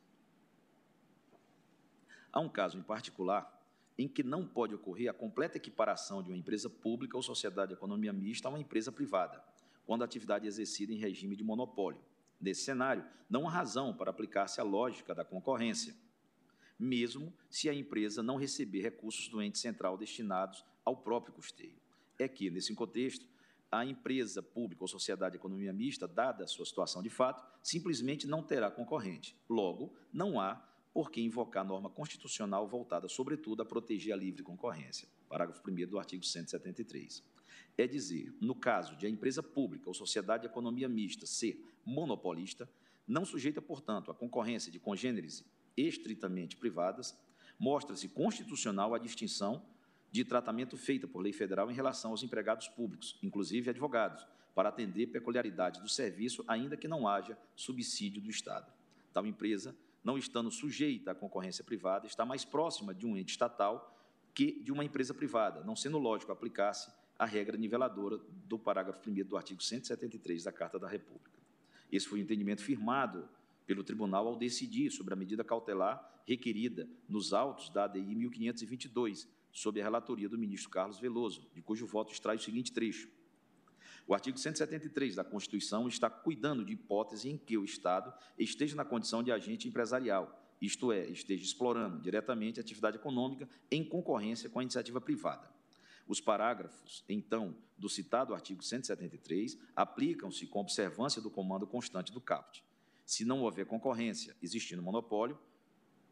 Há 2.31 2.39
um 2.39 2.49
caso 2.49 2.77
em 2.77 2.83
particular 2.83 3.53
em 3.97 4.07
que 4.07 4.21
não 4.21 4.45
pode 4.45 4.75
ocorrer 4.75 5.09
a 5.09 5.13
completa 5.13 5.57
equiparação 5.57 6.21
de 6.21 6.29
uma 6.29 6.37
empresa 6.37 6.69
pública 6.69 7.17
ou 7.17 7.23
sociedade 7.23 7.69
de 7.69 7.73
economia 7.73 8.13
mista 8.13 8.47
a 8.47 8.51
uma 8.51 8.59
empresa 8.59 8.91
privada, 8.91 9.43
quando 9.85 10.03
a 10.03 10.05
atividade 10.05 10.45
é 10.45 10.47
exercida 10.47 10.93
em 10.93 10.97
regime 10.97 11.35
de 11.35 11.43
monopólio. 11.43 11.99
Nesse 12.39 12.61
cenário, 12.61 13.05
não 13.29 13.47
há 13.47 13.51
razão 13.51 13.93
para 13.93 14.11
aplicar-se 14.11 14.61
a 14.61 14.63
lógica 14.63 15.13
da 15.13 15.25
concorrência 15.25 15.95
mesmo 16.77 17.33
se 17.49 17.69
a 17.69 17.73
empresa 17.73 18.21
não 18.21 18.37
receber 18.37 18.81
recursos 18.81 19.27
do 19.29 19.41
ente 19.41 19.57
central 19.57 19.97
destinados 19.97 20.63
ao 20.85 20.95
próprio 20.97 21.33
custeio. 21.33 21.79
É 22.19 22.27
que, 22.27 22.49
nesse 22.49 22.73
contexto, 22.75 23.25
a 23.71 23.85
empresa 23.85 24.41
pública 24.41 24.83
ou 24.83 24.87
sociedade 24.87 25.33
de 25.33 25.37
economia 25.37 25.73
mista, 25.73 26.07
dada 26.07 26.43
a 26.43 26.47
sua 26.47 26.65
situação 26.65 27.01
de 27.01 27.09
fato, 27.09 27.43
simplesmente 27.61 28.27
não 28.27 28.43
terá 28.43 28.71
concorrente. 28.71 29.35
Logo, 29.49 29.93
não 30.13 30.39
há 30.39 30.55
por 30.93 31.11
que 31.11 31.21
invocar 31.21 31.65
norma 31.65 31.89
constitucional 31.89 32.67
voltada, 32.67 33.07
sobretudo, 33.07 33.61
a 33.61 33.65
proteger 33.65 34.13
a 34.13 34.17
livre 34.17 34.41
concorrência. 34.41 35.07
Parágrafo 35.27 35.61
1 35.69 35.87
do 35.87 35.99
artigo 35.99 36.23
173. 36.23 37.23
É 37.77 37.85
dizer, 37.85 38.33
no 38.41 38.55
caso 38.55 38.95
de 38.95 39.05
a 39.05 39.09
empresa 39.09 39.43
pública 39.43 39.87
ou 39.87 39.93
sociedade 39.93 40.41
de 40.41 40.47
economia 40.47 40.89
mista 40.89 41.25
ser 41.25 41.63
monopolista, 41.85 42.69
não 43.07 43.23
sujeita, 43.23 43.61
portanto, 43.61 44.11
à 44.11 44.13
concorrência 44.13 44.71
de 44.71 44.79
congêneres 44.79 45.45
estritamente 45.75 46.57
privadas, 46.57 47.17
mostra-se 47.59 48.09
constitucional 48.09 48.93
a 48.93 48.99
distinção 48.99 49.63
de 50.11 50.23
tratamento 50.23 50.77
feita 50.77 51.07
por 51.07 51.21
lei 51.21 51.33
federal 51.33 51.69
em 51.69 51.73
relação 51.73 52.11
aos 52.11 52.23
empregados 52.23 52.67
públicos, 52.67 53.17
inclusive 53.21 53.69
advogados, 53.69 54.25
para 54.55 54.69
atender 54.69 55.07
peculiaridades 55.07 55.79
do 55.79 55.87
serviço, 55.87 56.43
ainda 56.47 56.75
que 56.75 56.87
não 56.87 57.07
haja 57.07 57.37
subsídio 57.55 58.21
do 58.21 58.29
Estado. 58.29 58.71
Tal 59.13 59.25
empresa, 59.25 59.75
não 60.03 60.17
estando 60.17 60.49
sujeita 60.49 61.11
à 61.11 61.15
concorrência 61.15 61.63
privada, 61.63 62.07
está 62.07 62.25
mais 62.25 62.43
próxima 62.43 62.93
de 62.93 63.05
um 63.05 63.15
ente 63.15 63.31
estatal 63.31 63.95
que 64.33 64.59
de 64.63 64.71
uma 64.71 64.83
empresa 64.83 65.13
privada, 65.13 65.63
não 65.63 65.75
sendo 65.75 65.97
lógico 65.97 66.31
aplicar-se 66.31 66.91
a 67.17 67.25
regra 67.25 67.57
niveladora 67.57 68.19
do 68.45 68.59
parágrafo 68.59 69.09
1 69.09 69.13
do 69.25 69.37
artigo 69.37 69.61
173 69.61 70.43
da 70.43 70.51
Carta 70.51 70.77
da 70.77 70.87
República. 70.87 71.39
Esse 71.91 72.07
foi 72.07 72.19
o 72.19 72.21
entendimento 72.21 72.61
firmado 72.61 73.27
pelo 73.65 73.83
tribunal 73.83 74.27
ao 74.27 74.35
decidir 74.35 74.91
sobre 74.91 75.13
a 75.13 75.17
medida 75.17 75.43
cautelar 75.43 76.21
requerida 76.25 76.87
nos 77.07 77.33
autos 77.33 77.69
da 77.69 77.85
ADI 77.85 78.01
1522, 78.01 79.27
sob 79.51 79.79
a 79.79 79.83
relatoria 79.83 80.27
do 80.27 80.37
ministro 80.37 80.69
Carlos 80.69 80.99
Veloso, 80.99 81.49
de 81.53 81.61
cujo 81.61 81.87
voto 81.87 82.11
extrai 82.11 82.35
o 82.35 82.39
seguinte 82.39 82.71
trecho. 82.71 83.09
O 84.05 84.13
artigo 84.13 84.37
173 84.37 85.15
da 85.15 85.23
Constituição 85.23 85.87
está 85.87 86.09
cuidando 86.09 86.63
de 86.63 86.73
hipótese 86.73 87.29
em 87.29 87.37
que 87.37 87.57
o 87.57 87.63
Estado 87.63 88.13
esteja 88.37 88.75
na 88.75 88.85
condição 88.85 89.23
de 89.23 89.31
agente 89.31 89.67
empresarial, 89.67 90.43
isto 90.61 90.91
é, 90.91 91.07
esteja 91.07 91.43
explorando 91.43 91.99
diretamente 91.99 92.59
a 92.59 92.61
atividade 92.61 92.97
econômica 92.97 93.47
em 93.69 93.83
concorrência 93.83 94.49
com 94.49 94.59
a 94.59 94.63
iniciativa 94.63 94.99
privada. 94.99 95.56
Os 96.07 96.21
parágrafos, 96.21 97.03
então, 97.09 97.55
do 97.77 97.89
citado 97.89 98.33
artigo 98.33 98.63
173 98.63 99.57
aplicam-se 99.75 100.47
com 100.47 100.59
observância 100.59 101.21
do 101.21 101.29
comando 101.29 101.67
constante 101.67 102.11
do 102.11 102.21
CAPT. 102.21 102.63
Se 103.05 103.25
não 103.25 103.41
houver 103.41 103.65
concorrência, 103.65 104.35
existindo 104.41 104.81
monopólio, 104.81 105.37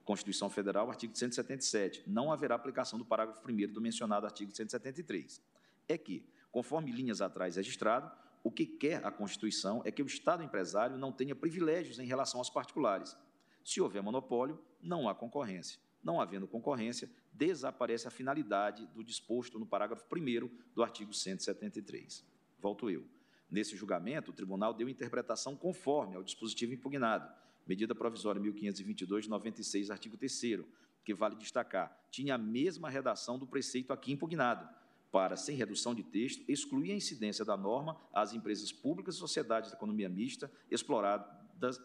Constituição 0.04 0.50
Federal, 0.50 0.90
artigo 0.90 1.18
177, 1.18 2.04
não 2.06 2.32
haverá 2.32 2.54
aplicação 2.54 3.00
do 3.00 3.06
parágrafo 3.06 3.42
1 3.50 3.74
do 3.74 3.82
mencionado 3.82 4.26
artigo 4.26 4.56
173. 4.56 5.42
É 5.88 5.98
que, 5.98 6.24
conforme 6.52 6.92
linhas 6.92 7.22
atrás 7.22 7.56
registrado, 7.56 8.12
o 8.44 8.52
que 8.52 8.66
quer 8.68 9.04
a 9.04 9.12
Constituição 9.12 9.82
é 9.84 9.92
que 9.92 10.04
o 10.04 10.06
Estado 10.06 10.44
empresário 10.44 10.96
não 10.96 11.12
tenha 11.12 11.36
privilégios 11.36 11.98
em 11.98 12.06
relação 12.06 12.40
aos 12.40 12.50
particulares. 12.50 13.18
Se 13.64 13.82
houver 13.82 14.04
monopólio, 14.04 14.64
não 14.80 15.10
há 15.10 15.16
concorrência. 15.16 15.80
Não 16.04 16.22
havendo 16.22 16.48
concorrência, 16.48 17.10
desaparece 17.38 18.08
a 18.08 18.12
finalidade 18.12 18.86
do 18.88 19.04
disposto 19.04 19.60
no 19.60 19.66
parágrafo 19.66 20.06
1 20.14 20.50
do 20.74 20.82
artigo 20.82 21.14
173. 21.14 22.26
Volto 22.60 22.90
eu. 22.90 23.06
Nesse 23.50 23.76
julgamento, 23.76 24.32
o 24.32 24.34
tribunal 24.34 24.74
deu 24.74 24.90
interpretação 24.90 25.56
conforme 25.56 26.16
ao 26.16 26.24
dispositivo 26.24 26.74
impugnado, 26.74 27.30
medida 27.68 27.94
provisória 27.94 28.42
1522 28.42 29.26
de 29.26 29.30
96, 29.30 29.92
artigo 29.92 30.18
3 30.18 30.66
que 31.04 31.14
vale 31.14 31.36
destacar, 31.36 31.96
tinha 32.10 32.34
a 32.34 32.38
mesma 32.38 32.90
redação 32.90 33.38
do 33.38 33.46
preceito 33.46 33.94
aqui 33.94 34.12
impugnado, 34.12 34.68
para, 35.12 35.38
sem 35.38 35.56
redução 35.56 35.94
de 35.94 36.04
texto, 36.04 36.44
excluir 36.50 36.92
a 36.92 36.96
incidência 36.96 37.46
da 37.46 37.56
norma 37.56 37.96
às 38.12 38.34
empresas 38.34 38.72
públicas 38.74 39.16
e 39.16 39.20
sociedades 39.20 39.70
de 39.70 39.76
economia 39.76 40.10
mista 40.10 40.52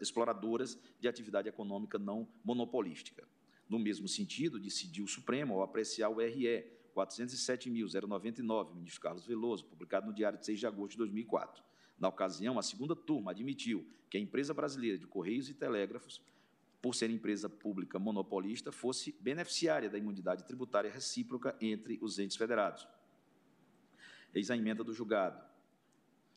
exploradoras 0.00 0.76
de 0.98 1.06
atividade 1.06 1.48
econômica 1.48 1.98
não 1.98 2.26
monopolística. 2.42 3.28
No 3.70 3.78
mesmo 3.78 4.08
sentido, 4.08 4.58
decidiu 4.58 5.04
o 5.04 5.08
Supremo 5.08 5.54
ao 5.54 5.62
apreciar 5.62 6.08
o 6.08 6.18
RE 6.18 6.64
407.099, 6.92 8.74
ministro 8.74 9.00
Carlos 9.00 9.24
Veloso, 9.24 9.64
publicado 9.64 10.08
no 10.08 10.12
Diário 10.12 10.40
de 10.40 10.44
6 10.44 10.58
de 10.58 10.66
agosto 10.66 10.90
de 10.90 10.98
2004. 10.98 11.62
Na 11.96 12.08
ocasião, 12.08 12.58
a 12.58 12.62
segunda 12.64 12.96
turma 12.96 13.30
admitiu 13.30 13.88
que 14.10 14.18
a 14.18 14.20
empresa 14.20 14.52
brasileira 14.52 14.98
de 14.98 15.06
Correios 15.06 15.48
e 15.48 15.54
Telégrafos, 15.54 16.20
por 16.82 16.96
ser 16.96 17.10
empresa 17.10 17.48
pública 17.48 17.96
monopolista, 17.96 18.72
fosse 18.72 19.14
beneficiária 19.20 19.88
da 19.88 19.98
imunidade 19.98 20.44
tributária 20.44 20.90
recíproca 20.90 21.56
entre 21.60 21.96
os 22.02 22.18
entes 22.18 22.36
federados. 22.36 22.88
Eis 24.34 24.50
a 24.50 24.56
emenda 24.56 24.82
do 24.82 24.92
julgado. 24.92 25.40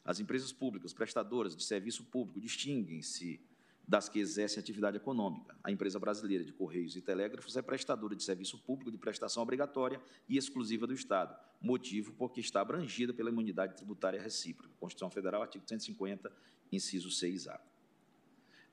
As 0.06 0.20
empresas 0.20 0.54
públicas 0.54 0.94
prestadoras 0.94 1.56
de 1.56 1.64
serviço 1.64 2.04
público 2.04 2.40
distinguem-se 2.40 3.42
das 3.88 4.08
que 4.08 4.20
exercem 4.20 4.60
atividade 4.60 4.98
econômica. 4.98 5.56
A 5.64 5.72
empresa 5.72 6.00
brasileira 6.00 6.44
de 6.44 6.54
Correios 6.54 6.96
e 6.96 7.02
Telégrafos 7.02 7.58
é 7.58 7.62
prestadora 7.62 8.16
de 8.16 8.24
serviço 8.24 8.58
público 8.60 8.92
de 8.92 8.98
prestação 8.98 9.44
obrigatória 9.44 10.02
e 10.28 10.38
exclusiva 10.38 10.88
do 10.88 10.94
Estado, 10.94 11.38
motivo 11.62 12.14
porque 12.14 12.40
está 12.40 12.62
abrangida 12.62 13.14
pela 13.14 13.30
imunidade 13.30 13.76
tributária 13.76 14.22
recíproca. 14.22 14.74
Constituição 14.80 15.10
Federal, 15.10 15.42
artigo 15.42 15.66
150, 15.68 16.32
inciso 16.72 17.10
6A. 17.10 17.60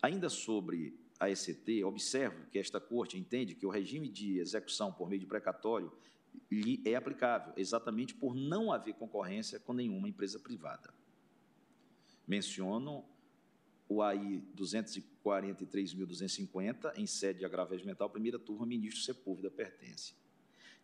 Ainda 0.00 0.28
sobre 0.28 0.98
a 1.18 1.28
ECT, 1.28 1.84
observo 1.84 2.46
que 2.50 2.58
esta 2.58 2.80
Corte 2.80 3.18
entende 3.18 3.54
que 3.54 3.66
o 3.66 3.70
regime 3.70 4.08
de 4.08 4.38
execução 4.38 4.92
por 4.92 5.08
meio 5.08 5.20
de 5.20 5.26
precatório 5.26 5.92
lhe 6.50 6.80
é 6.86 6.94
aplicável, 6.94 7.52
exatamente 7.56 8.14
por 8.14 8.34
não 8.34 8.72
haver 8.72 8.94
concorrência 8.94 9.58
com 9.58 9.72
nenhuma 9.72 10.08
empresa 10.08 10.38
privada. 10.38 10.94
Menciono 12.26 13.04
o 13.90 14.00
AI 14.02 14.42
243.250, 14.56 16.96
em 16.96 17.06
sede 17.08 17.40
de 17.40 17.44
agravo 17.44 17.72
regimental, 17.72 18.08
primeira 18.08 18.38
turma, 18.38 18.64
ministro 18.64 19.02
Sepúlveda 19.02 19.50
pertence. 19.50 20.14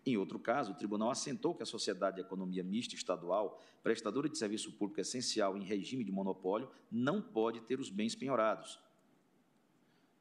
Em 0.05 0.17
outro 0.17 0.41
caso, 0.41 0.73
o 0.73 0.75
tribunal 0.75 1.11
assentou 1.11 1.55
que 1.55 1.63
a 1.63 1.67
sociedade 1.67 2.17
de 2.17 2.23
economia 2.23 2.65
mista 2.65 2.97
estadual, 2.97 3.63
prestadora 3.81 4.29
de 4.29 4.37
serviço 4.37 4.73
público 4.73 5.01
essencial 5.01 5.57
em 5.57 5.63
regime 5.63 6.03
de 6.03 6.11
monopólio, 6.11 6.69
não 6.91 7.23
pode 7.23 7.61
ter 7.61 7.79
os 7.79 7.91
bens 7.91 8.17
penhorados. 8.17 8.81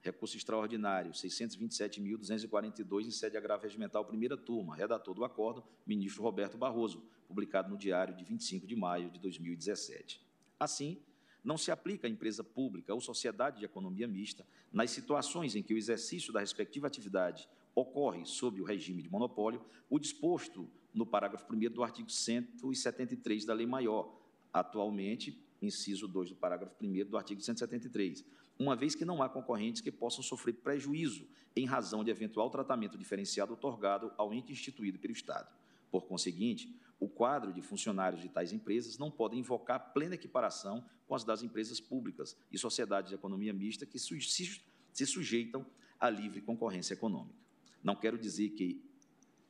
Recurso 0.01 0.37
extraordinário, 0.37 1.11
627.242, 1.11 3.07
em 3.07 3.11
sede 3.11 3.31
de 3.31 3.37
agravo 3.37 3.63
regimental, 3.63 4.05
primeira 4.05 4.37
turma, 4.37 4.75
redator 4.75 5.15
do 5.15 5.25
acordo, 5.25 5.63
ministro 5.87 6.21
Roberto 6.21 6.55
Barroso, 6.55 7.03
publicado 7.27 7.67
no 7.67 7.77
Diário 7.77 8.15
de 8.15 8.23
25 8.23 8.67
de 8.67 8.75
maio 8.75 9.09
de 9.09 9.19
2017. 9.19 10.23
Assim, 10.59 11.01
não 11.45 11.57
se 11.57 11.71
aplica 11.71 12.07
à 12.07 12.09
empresa 12.09 12.43
pública 12.43 12.93
ou 12.93 12.99
sociedade 12.99 13.59
de 13.59 13.65
economia 13.65 14.07
mista 14.07 14.45
nas 14.73 14.89
situações 14.89 15.55
em 15.55 15.61
que 15.61 15.73
o 15.73 15.77
exercício 15.77 16.33
da 16.33 16.39
respectiva 16.39 16.87
atividade 16.87 17.47
ocorre 17.75 18.25
sob 18.25 18.59
o 18.59 18.65
regime 18.65 19.03
de 19.03 19.09
monopólio, 19.09 19.63
o 19.89 19.99
disposto 19.99 20.67
no 20.93 21.05
parágrafo 21.05 21.45
1 21.53 21.71
do 21.71 21.83
artigo 21.83 22.09
173 22.09 23.45
da 23.45 23.53
Lei 23.53 23.67
Maior, 23.67 24.19
atualmente, 24.51 25.39
inciso 25.61 26.07
2 26.07 26.29
do 26.29 26.35
parágrafo 26.35 26.75
1 26.81 27.05
do 27.05 27.17
artigo 27.17 27.41
173, 27.41 28.25
uma 28.57 28.75
vez 28.75 28.95
que 28.95 29.05
não 29.05 29.21
há 29.21 29.29
concorrentes 29.29 29.81
que 29.81 29.91
possam 29.91 30.23
sofrer 30.23 30.53
prejuízo 30.53 31.27
em 31.55 31.65
razão 31.65 32.03
de 32.03 32.09
eventual 32.09 32.49
tratamento 32.49 32.97
diferenciado 32.97 33.53
otorgado 33.53 34.11
ao 34.17 34.33
ente 34.33 34.51
instituído 34.51 34.97
pelo 34.97 35.13
Estado. 35.13 35.53
Por 35.91 36.05
conseguinte, 36.05 36.73
o 37.05 37.07
quadro 37.07 37.53
de 37.53 37.61
funcionários 37.61 38.19
de 38.19 38.27
tais 38.27 38.51
empresas 38.51 38.97
não 38.97 39.11
pode 39.11 39.37
invocar 39.37 39.93
plena 39.93 40.15
equiparação 40.15 40.83
com 41.07 41.13
as 41.13 41.23
das 41.23 41.43
empresas 41.43 41.79
públicas 41.79 42.35
e 42.51 42.57
sociedades 42.57 43.09
de 43.09 43.15
economia 43.15 43.53
mista 43.53 43.85
que 43.85 43.99
se 43.99 45.05
sujeitam 45.05 45.63
à 45.99 46.09
livre 46.09 46.41
concorrência 46.41 46.95
econômica. 46.95 47.37
Não 47.83 47.95
quero 47.95 48.17
dizer 48.17 48.49
que, 48.49 48.83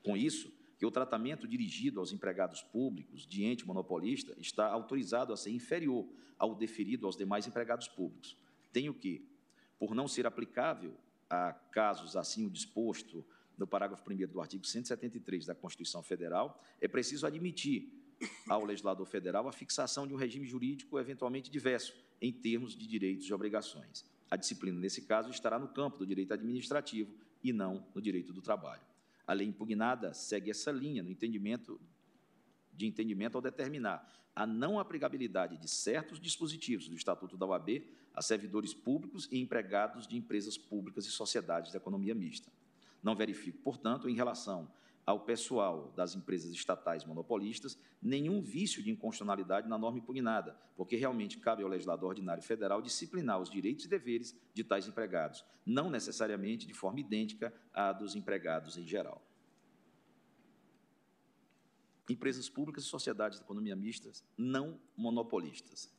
com 0.03 0.17
isso, 0.17 0.53
que 0.77 0.85
o 0.85 0.91
tratamento 0.91 1.47
dirigido 1.47 2.01
aos 2.01 2.11
empregados 2.11 2.61
públicos 2.61 3.25
de 3.25 3.45
ente 3.45 3.65
monopolista 3.65 4.35
está 4.37 4.67
autorizado 4.67 5.31
a 5.31 5.37
ser 5.37 5.51
inferior 5.51 6.05
ao 6.37 6.53
deferido 6.53 7.05
aos 7.05 7.15
demais 7.15 7.47
empregados 7.47 7.87
públicos. 7.87 8.37
Tenho 8.73 8.93
que, 8.93 9.25
por 9.79 9.95
não 9.95 10.09
ser 10.09 10.27
aplicável 10.27 10.93
a 11.29 11.53
casos 11.53 12.17
assim 12.17 12.45
o 12.45 12.49
disposto 12.49 13.25
no 13.57 13.67
parágrafo 13.67 14.03
1 14.09 14.27
do 14.27 14.41
artigo 14.41 14.65
173 14.65 15.45
da 15.45 15.55
Constituição 15.55 16.03
Federal, 16.03 16.61
é 16.79 16.87
preciso 16.87 17.25
admitir 17.25 17.91
ao 18.47 18.63
legislador 18.63 19.05
federal 19.05 19.47
a 19.47 19.51
fixação 19.51 20.07
de 20.07 20.13
um 20.13 20.17
regime 20.17 20.45
jurídico 20.45 20.99
eventualmente 20.99 21.49
diverso 21.51 21.93
em 22.21 22.31
termos 22.31 22.75
de 22.75 22.87
direitos 22.87 23.27
e 23.27 23.33
obrigações. 23.33 24.05
A 24.29 24.35
disciplina, 24.35 24.79
nesse 24.79 25.01
caso, 25.01 25.29
estará 25.29 25.59
no 25.59 25.67
campo 25.67 25.97
do 25.97 26.05
direito 26.05 26.33
administrativo 26.33 27.13
e 27.43 27.53
não 27.53 27.85
no 27.93 28.01
direito 28.01 28.33
do 28.33 28.41
trabalho. 28.41 28.81
A 29.27 29.33
lei 29.33 29.47
impugnada 29.47 30.13
segue 30.13 30.49
essa 30.49 30.71
linha 30.71 31.03
no 31.03 31.09
entendimento 31.09 31.79
de 32.73 32.85
entendimento 32.85 33.35
ao 33.35 33.41
determinar 33.41 34.11
a 34.35 34.45
não 34.45 34.79
aplicabilidade 34.79 35.57
de 35.57 35.67
certos 35.67 36.19
dispositivos 36.19 36.89
do 36.89 36.95
Estatuto 36.95 37.37
da 37.37 37.45
OAB 37.45 37.83
a 38.13 38.21
servidores 38.21 38.73
públicos 38.73 39.27
e 39.31 39.39
empregados 39.39 40.07
de 40.07 40.17
empresas 40.17 40.57
públicas 40.57 41.05
e 41.05 41.11
sociedades 41.11 41.71
de 41.71 41.77
economia 41.77 42.13
mista. 42.13 42.51
Não 43.05 43.15
verifico, 43.15 43.59
portanto, 43.59 44.09
em 44.09 44.15
relação 44.15 44.67
ao 45.05 45.19
pessoal 45.19 45.93
das 45.95 46.15
empresas 46.15 46.51
estatais 46.51 47.05
monopolistas 47.05 47.77
nenhum 48.01 48.41
vício 48.41 48.81
de 48.81 48.89
inconstitucionalidade 48.89 49.69
na 49.69 49.77
norma 49.77 49.99
impugnada, 49.99 50.59
porque 50.75 50.95
realmente 50.95 51.37
cabe 51.37 51.61
ao 51.61 51.69
legislador 51.69 52.09
ordinário 52.09 52.41
federal 52.41 52.81
disciplinar 52.81 53.39
os 53.39 53.47
direitos 53.47 53.85
e 53.85 53.87
deveres 53.87 54.35
de 54.55 54.63
tais 54.63 54.87
empregados, 54.87 55.45
não 55.63 55.87
necessariamente 55.87 56.65
de 56.65 56.73
forma 56.73 56.99
idêntica 56.99 57.53
à 57.71 57.93
dos 57.93 58.15
empregados 58.15 58.75
em 58.75 58.87
geral. 58.87 59.21
Empresas 62.09 62.49
públicas 62.49 62.85
e 62.85 62.87
sociedades 62.87 63.37
de 63.37 63.45
economia 63.45 63.75
mistas 63.75 64.23
não 64.35 64.79
monopolistas. 64.97 65.93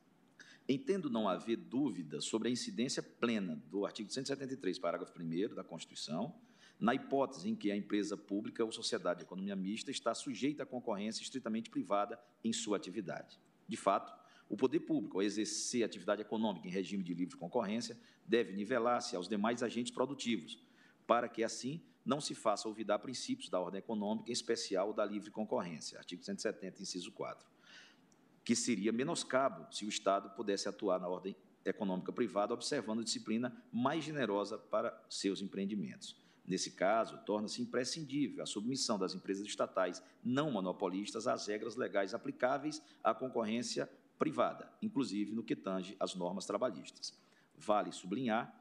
Entendo 0.68 1.08
não 1.08 1.28
haver 1.28 1.56
dúvida 1.56 2.20
sobre 2.20 2.48
a 2.48 2.50
incidência 2.50 3.00
plena 3.00 3.62
do 3.70 3.86
artigo 3.86 4.10
173, 4.10 4.76
parágrafo 4.80 5.12
1 5.16 5.54
da 5.54 5.62
Constituição, 5.62 6.34
na 6.78 6.94
hipótese 6.94 7.48
em 7.48 7.54
que 7.54 7.70
a 7.70 7.76
empresa 7.76 8.16
pública 8.16 8.64
ou 8.64 8.70
sociedade 8.70 9.20
de 9.20 9.24
economia 9.24 9.56
mista 9.56 9.90
está 9.90 10.14
sujeita 10.14 10.62
à 10.62 10.66
concorrência 10.66 11.22
estritamente 11.22 11.70
privada 11.70 12.20
em 12.44 12.52
sua 12.52 12.76
atividade. 12.76 13.40
De 13.66 13.76
fato, 13.76 14.12
o 14.48 14.56
poder 14.56 14.80
público, 14.80 15.18
ao 15.18 15.22
exercer 15.22 15.82
atividade 15.82 16.22
econômica 16.22 16.68
em 16.68 16.70
regime 16.70 17.02
de 17.02 17.14
livre 17.14 17.36
concorrência, 17.36 17.98
deve 18.26 18.52
nivelar-se 18.52 19.16
aos 19.16 19.28
demais 19.28 19.62
agentes 19.62 19.92
produtivos, 19.92 20.62
para 21.06 21.28
que, 21.28 21.42
assim, 21.42 21.82
não 22.04 22.20
se 22.20 22.34
faça 22.34 22.68
olvidar 22.68 23.00
princípios 23.00 23.48
da 23.48 23.58
ordem 23.58 23.80
econômica, 23.80 24.30
em 24.30 24.32
especial 24.32 24.92
da 24.92 25.04
livre 25.04 25.30
concorrência, 25.30 25.98
artigo 25.98 26.22
170, 26.22 26.82
inciso 26.82 27.10
4, 27.10 27.48
que 28.44 28.54
seria 28.54 28.92
menoscabo 28.92 29.66
se 29.72 29.84
o 29.84 29.88
Estado 29.88 30.30
pudesse 30.30 30.68
atuar 30.68 31.00
na 31.00 31.08
ordem 31.08 31.34
econômica 31.64 32.12
privada, 32.12 32.54
observando 32.54 33.02
disciplina 33.02 33.52
mais 33.72 34.04
generosa 34.04 34.56
para 34.56 34.96
seus 35.08 35.40
empreendimentos. 35.40 36.25
Nesse 36.46 36.70
caso, 36.70 37.18
torna-se 37.24 37.60
imprescindível 37.60 38.42
a 38.42 38.46
submissão 38.46 38.96
das 38.96 39.14
empresas 39.14 39.44
estatais 39.44 40.00
não 40.22 40.52
monopolistas 40.52 41.26
às 41.26 41.46
regras 41.48 41.74
legais 41.74 42.14
aplicáveis 42.14 42.80
à 43.02 43.12
concorrência 43.12 43.90
privada, 44.16 44.72
inclusive 44.80 45.34
no 45.34 45.42
que 45.42 45.56
tange 45.56 45.96
às 45.98 46.14
normas 46.14 46.46
trabalhistas. 46.46 47.12
Vale 47.56 47.90
sublinhar, 47.90 48.54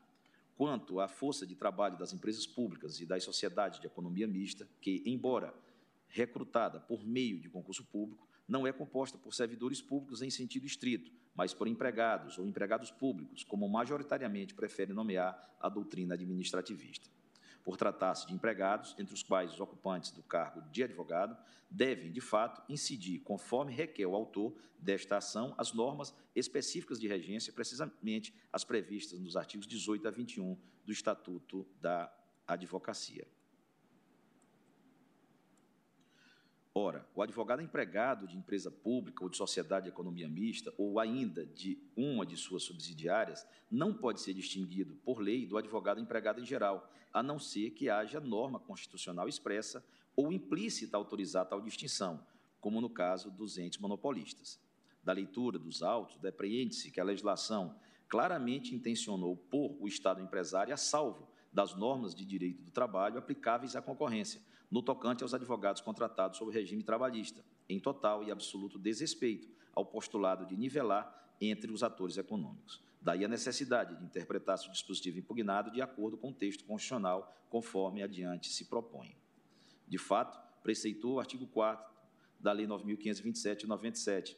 quanto 0.57 0.99
à 0.99 1.07
força 1.07 1.45
de 1.45 1.55
trabalho 1.55 1.97
das 1.97 2.11
empresas 2.11 2.47
públicas 2.47 2.99
e 2.99 3.05
das 3.05 3.23
sociedades 3.23 3.79
de 3.79 3.85
economia 3.85 4.27
mista, 4.27 4.67
que, 4.81 5.03
embora 5.05 5.53
recrutada 6.07 6.79
por 6.79 7.05
meio 7.05 7.39
de 7.39 7.49
concurso 7.49 7.83
público, 7.85 8.27
não 8.47 8.65
é 8.65 8.71
composta 8.71 9.17
por 9.17 9.33
servidores 9.33 9.81
públicos 9.81 10.23
em 10.23 10.29
sentido 10.31 10.65
estrito, 10.65 11.11
mas 11.35 11.53
por 11.53 11.67
empregados 11.67 12.39
ou 12.39 12.47
empregados 12.47 12.89
públicos, 12.89 13.43
como 13.43 13.69
majoritariamente 13.69 14.55
prefere 14.55 14.93
nomear 14.93 15.55
a 15.59 15.69
doutrina 15.69 16.13
administrativista 16.15 17.14
por 17.65 17.75
tratar-se 17.75 18.27
de 18.27 18.33
empregados, 18.33 18.95
entre 18.99 19.13
os 19.13 19.23
quais 19.23 19.51
os 19.51 19.59
ocupantes 19.59 20.11
do 20.11 20.21
cargo 20.21 20.61
de 20.69 20.83
advogado 20.83 21.35
devem, 21.69 22.11
de 22.11 22.21
fato, 22.21 22.61
incidir, 22.71 23.21
conforme 23.21 23.73
requer 23.73 24.05
o 24.05 24.15
autor 24.15 24.55
desta 24.77 25.17
ação, 25.17 25.55
as 25.57 25.73
normas 25.73 26.13
específicas 26.35 26.99
de 26.99 27.07
regência, 27.07 27.51
precisamente 27.51 28.33
as 28.53 28.63
previstas 28.63 29.19
nos 29.19 29.35
artigos 29.35 29.65
18 29.65 30.07
a 30.07 30.11
21 30.11 30.55
do 30.85 30.91
Estatuto 30.91 31.67
da 31.81 32.15
Advocacia. 32.47 33.27
Ora, 36.77 37.07
o 37.15 37.21
advogado 37.21 37.61
empregado 37.61 38.27
de 38.27 38.37
empresa 38.37 38.69
pública 38.69 39.23
ou 39.23 39.29
de 39.29 39.37
sociedade 39.37 39.85
de 39.85 39.91
economia 39.91 40.27
mista, 40.27 40.73
ou 40.77 40.99
ainda 40.99 41.45
de 41.45 41.81
uma 41.95 42.25
de 42.25 42.35
suas 42.35 42.63
subsidiárias, 42.63 43.47
não 43.71 43.93
pode 43.93 44.19
ser 44.19 44.33
distinguido 44.33 44.93
por 44.97 45.21
lei 45.21 45.45
do 45.45 45.57
advogado 45.57 46.01
empregado 46.01 46.41
em 46.41 46.45
geral, 46.45 46.91
a 47.13 47.23
não 47.23 47.39
ser 47.39 47.69
que 47.69 47.89
haja 47.89 48.19
norma 48.19 48.59
constitucional 48.59 49.29
expressa 49.29 49.85
ou 50.17 50.33
implícita 50.33 50.97
autorizar 50.97 51.45
tal 51.45 51.61
distinção, 51.61 52.27
como 52.59 52.81
no 52.81 52.89
caso 52.89 53.31
dos 53.31 53.57
entes 53.57 53.79
monopolistas. 53.79 54.59
Da 55.01 55.13
leitura 55.13 55.57
dos 55.57 55.81
autos, 55.81 56.17
depreende-se 56.17 56.91
que 56.91 56.99
a 56.99 57.05
legislação 57.05 57.73
claramente 58.09 58.75
intencionou 58.75 59.37
pôr 59.37 59.77
o 59.79 59.87
Estado 59.87 60.21
empresário 60.21 60.73
a 60.73 60.77
salvo 60.77 61.25
das 61.55 61.73
normas 61.73 62.13
de 62.13 62.25
direito 62.25 62.61
do 62.61 62.69
trabalho 62.69 63.17
aplicáveis 63.17 63.77
à 63.77 63.81
concorrência, 63.81 64.41
no 64.69 64.81
tocante 64.81 65.23
aos 65.23 65.33
advogados 65.33 65.81
contratados 65.81 66.37
sob 66.37 66.51
regime 66.51 66.83
trabalhista, 66.83 67.45
em 67.69 67.79
total 67.79 68.25
e 68.25 68.29
absoluto 68.29 68.77
desrespeito 68.77 69.47
ao 69.73 69.85
postulado 69.85 70.45
de 70.45 70.57
nivelar 70.57 71.33
entre 71.39 71.71
os 71.71 71.81
atores 71.81 72.17
econômicos. 72.17 72.83
Daí 73.01 73.23
a 73.23 73.29
necessidade 73.29 73.95
de 73.95 74.03
interpretar-se 74.03 74.67
o 74.67 74.71
dispositivo 74.71 75.19
impugnado 75.19 75.71
de 75.71 75.81
acordo 75.81 76.17
com 76.17 76.31
o 76.31 76.33
texto 76.33 76.65
constitucional, 76.65 77.33
conforme 77.49 78.03
adiante 78.03 78.49
se 78.49 78.65
propõe. 78.65 79.15
De 79.87 79.97
fato, 79.97 80.37
preceitou 80.61 81.13
o 81.13 81.19
artigo 81.21 81.47
4 81.47 81.89
da 82.37 82.51
Lei 82.51 82.67
9.527 82.67 83.59
de 83.59 83.67
97, 83.67 84.37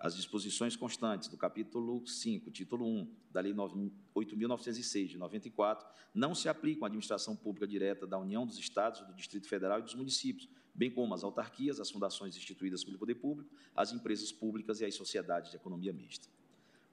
as 0.00 0.16
disposições 0.16 0.74
constantes 0.74 1.28
do 1.28 1.36
capítulo 1.36 2.06
5, 2.06 2.50
título 2.50 2.86
1 2.86 3.14
da 3.30 3.38
Lei 3.42 3.52
8.906 3.52 5.08
de 5.08 5.18
94 5.18 5.86
não 6.14 6.34
se 6.34 6.48
aplicam 6.48 6.84
à 6.84 6.86
administração 6.86 7.36
pública 7.36 7.66
direta 7.66 8.06
da 8.06 8.18
União, 8.18 8.46
dos 8.46 8.58
Estados, 8.58 9.02
do 9.02 9.12
Distrito 9.12 9.46
Federal 9.46 9.78
e 9.78 9.82
dos 9.82 9.94
municípios, 9.94 10.48
bem 10.74 10.90
como 10.90 11.12
às 11.12 11.22
autarquias, 11.22 11.78
às 11.78 11.90
fundações 11.90 12.34
instituídas 12.34 12.82
pelo 12.82 12.96
poder 12.96 13.16
público, 13.16 13.54
às 13.76 13.92
empresas 13.92 14.32
públicas 14.32 14.80
e 14.80 14.86
às 14.86 14.94
sociedades 14.94 15.50
de 15.50 15.56
economia 15.56 15.92
mista. 15.92 16.28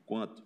Quanto 0.06 0.44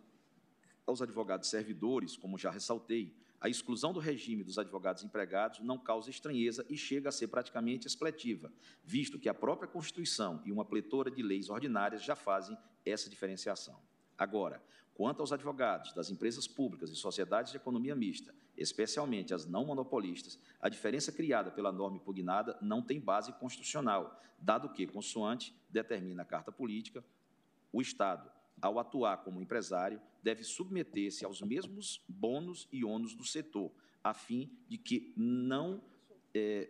aos 0.86 1.02
advogados 1.02 1.50
servidores, 1.50 2.16
como 2.16 2.38
já 2.38 2.52
ressaltei, 2.52 3.12
a 3.42 3.50
exclusão 3.50 3.92
do 3.92 4.00
regime 4.00 4.44
dos 4.44 4.60
advogados 4.60 5.04
empregados 5.04 5.60
não 5.62 5.80
causa 5.80 6.12
estranheza 6.12 6.64
e 6.70 6.78
chega 6.78 7.10
a 7.10 7.12
ser 7.12 7.28
praticamente 7.28 7.88
expletiva, 7.88 8.54
visto 8.84 9.18
que 9.18 9.28
a 9.28 9.34
própria 9.34 9.68
Constituição 9.68 10.44
e 10.46 10.52
uma 10.52 10.64
pletora 10.64 11.10
de 11.10 11.24
leis 11.24 11.50
ordinárias 11.50 12.04
já 12.04 12.16
fazem 12.16 12.56
essa 12.86 13.10
diferenciação. 13.10 13.82
Agora, 14.16 14.64
quanto 14.94 15.22
aos 15.22 15.32
advogados 15.32 15.92
das 15.94 16.12
empresas 16.12 16.48
públicas 16.48 16.92
e 16.92 16.96
sociedades 16.96 17.52
de 17.52 17.58
economia 17.58 17.96
mista, 17.96 18.32
especialmente 18.56 19.34
as 19.34 19.48
não 19.48 19.66
monopolistas, 19.66 20.40
a 20.62 20.70
diferença 20.70 21.12
criada 21.12 21.50
pela 21.50 21.72
norma 21.72 21.98
impugnada 21.98 22.56
não 22.62 22.84
tem 22.84 23.00
base 23.00 23.34
constitucional, 23.34 24.22
dado 24.38 24.70
que, 24.70 24.86
consoante 24.86 25.56
determina 25.68 26.22
a 26.22 26.26
Carta 26.26 26.52
Política, 26.52 27.04
o 27.74 27.82
Estado 27.82 28.32
ao 28.62 28.80
atuar 28.80 29.18
como 29.18 29.42
empresário, 29.42 30.02
deve 30.22 30.44
submeter-se 30.44 31.26
aos 31.26 31.42
mesmos 31.42 32.04
bônus 32.08 32.68
e 32.72 32.86
ônus 32.86 33.16
do 33.16 33.24
setor, 33.24 33.72
a 34.04 34.14
fim 34.14 34.52
de 34.68 34.78
que 34.78 35.14
não 35.18 35.82
é, 36.34 36.70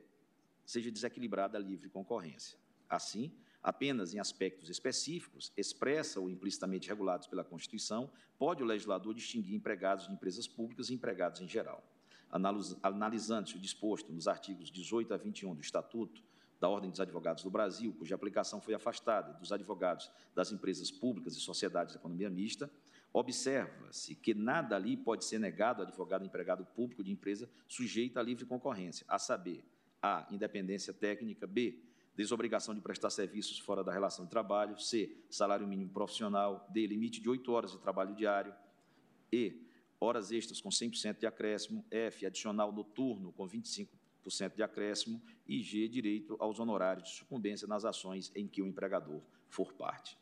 seja 0.65 0.89
desequilibrada 0.89 1.57
a 1.57 1.61
livre 1.61 1.89
concorrência. 1.89 2.57
Assim, 2.89 3.31
apenas 3.61 4.13
em 4.13 4.19
aspectos 4.19 4.69
específicos, 4.69 5.51
expressa 5.55 6.19
ou 6.19 6.29
implicitamente 6.29 6.87
regulados 6.87 7.27
pela 7.27 7.43
Constituição, 7.43 8.09
pode 8.37 8.63
o 8.63 8.65
legislador 8.65 9.13
distinguir 9.13 9.55
empregados 9.55 10.07
de 10.07 10.13
empresas 10.13 10.47
públicas 10.47 10.89
e 10.89 10.93
empregados 10.93 11.41
em 11.41 11.47
geral. 11.47 11.83
Analisando-se 12.81 13.57
o 13.57 13.59
disposto 13.59 14.11
nos 14.11 14.27
artigos 14.27 14.71
18 14.71 15.13
a 15.13 15.17
21 15.17 15.53
do 15.53 15.61
Estatuto 15.61 16.23
da 16.61 16.69
Ordem 16.69 16.91
dos 16.91 16.99
Advogados 16.99 17.43
do 17.43 17.49
Brasil, 17.49 17.91
cuja 17.97 18.13
aplicação 18.13 18.61
foi 18.61 18.75
afastada 18.75 19.33
dos 19.33 19.51
advogados 19.51 20.11
das 20.35 20.51
empresas 20.51 20.91
públicas 20.91 21.35
e 21.35 21.39
sociedades 21.39 21.93
de 21.93 21.99
economia 21.99 22.29
mista, 22.29 22.71
observa-se 23.11 24.13
que 24.13 24.35
nada 24.35 24.75
ali 24.75 24.95
pode 24.95 25.25
ser 25.25 25.39
negado 25.39 25.81
ao 25.81 25.87
advogado 25.87 26.23
empregado 26.23 26.63
público 26.63 27.03
de 27.03 27.11
empresa 27.11 27.49
sujeita 27.67 28.19
à 28.19 28.23
livre 28.23 28.45
concorrência, 28.45 29.03
a 29.09 29.17
saber, 29.17 29.65
a. 29.99 30.27
independência 30.29 30.93
técnica, 30.93 31.47
b. 31.47 31.81
desobrigação 32.15 32.75
de 32.75 32.79
prestar 32.81 33.09
serviços 33.09 33.57
fora 33.57 33.83
da 33.83 33.91
relação 33.91 34.25
de 34.25 34.29
trabalho, 34.29 34.79
c. 34.79 35.17
salário 35.31 35.67
mínimo 35.67 35.89
profissional, 35.89 36.67
d. 36.69 36.85
limite 36.85 37.19
de 37.19 37.27
oito 37.27 37.51
horas 37.51 37.71
de 37.71 37.79
trabalho 37.79 38.13
diário, 38.13 38.53
e. 39.33 39.67
horas 39.99 40.31
extras 40.31 40.61
com 40.61 40.69
100% 40.69 41.17
de 41.17 41.25
acréscimo, 41.25 41.83
f. 41.89 42.23
adicional 42.23 42.71
noturno 42.71 43.31
com 43.31 43.49
25% 43.49 44.00
de 44.55 44.63
acréscimo 44.63 45.21
e 45.47 45.61
g. 45.61 45.87
direito 45.87 46.35
aos 46.39 46.59
honorários 46.59 47.09
de 47.09 47.15
sucumbência 47.15 47.67
nas 47.67 47.85
ações 47.85 48.31
em 48.35 48.47
que 48.47 48.61
o 48.61 48.67
empregador 48.67 49.21
for 49.47 49.73
parte. 49.73 50.17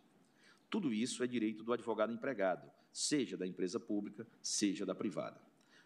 Tudo 0.69 0.93
isso 0.93 1.23
é 1.23 1.27
direito 1.27 1.63
do 1.63 1.73
advogado 1.73 2.13
empregado, 2.13 2.71
seja 2.91 3.35
da 3.35 3.47
empresa 3.47 3.79
pública, 3.79 4.27
seja 4.41 4.85
da 4.85 4.95
privada. 4.95 5.41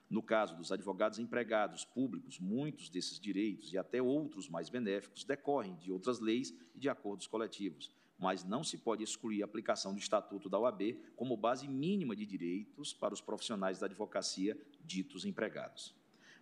No 0.09 0.21
caso 0.21 0.55
dos 0.55 0.71
advogados 0.71 1.17
empregados 1.17 1.85
públicos, 1.85 2.39
muitos 2.39 2.89
desses 2.89 3.19
direitos 3.19 3.73
e 3.73 3.77
até 3.77 4.01
outros 4.01 4.47
mais 4.47 4.69
benéficos 4.69 5.23
decorrem 5.23 5.75
de 5.77 5.91
outras 5.91 6.19
leis 6.19 6.53
e 6.75 6.79
de 6.79 6.89
acordos 6.89 7.25
coletivos, 7.25 7.91
mas 8.19 8.43
não 8.43 8.63
se 8.63 8.77
pode 8.77 9.03
excluir 9.03 9.41
a 9.41 9.45
aplicação 9.45 9.93
do 9.93 9.99
Estatuto 9.99 10.49
da 10.49 10.59
OAB 10.59 10.97
como 11.15 11.35
base 11.35 11.67
mínima 11.67 12.15
de 12.15 12.25
direitos 12.25 12.93
para 12.93 13.13
os 13.13 13.21
profissionais 13.21 13.79
da 13.79 13.87
advocacia 13.87 14.57
ditos 14.81 15.25
empregados. 15.25 15.95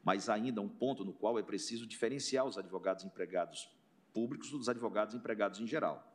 Mas 0.04 0.30
ainda 0.30 0.62
um 0.62 0.70
ponto 0.70 1.06
no 1.06 1.14
qual 1.14 1.38
é 1.38 1.44
preciso 1.44 1.86
diferenciar 1.86 2.46
os 2.46 2.58
advogados 2.58 3.04
empregados 3.04 3.70
públicos 4.14 4.50
dos 4.50 4.68
advogados 4.68 5.16
empregados 5.16 5.60
em 5.60 5.68
geral. 5.68 6.08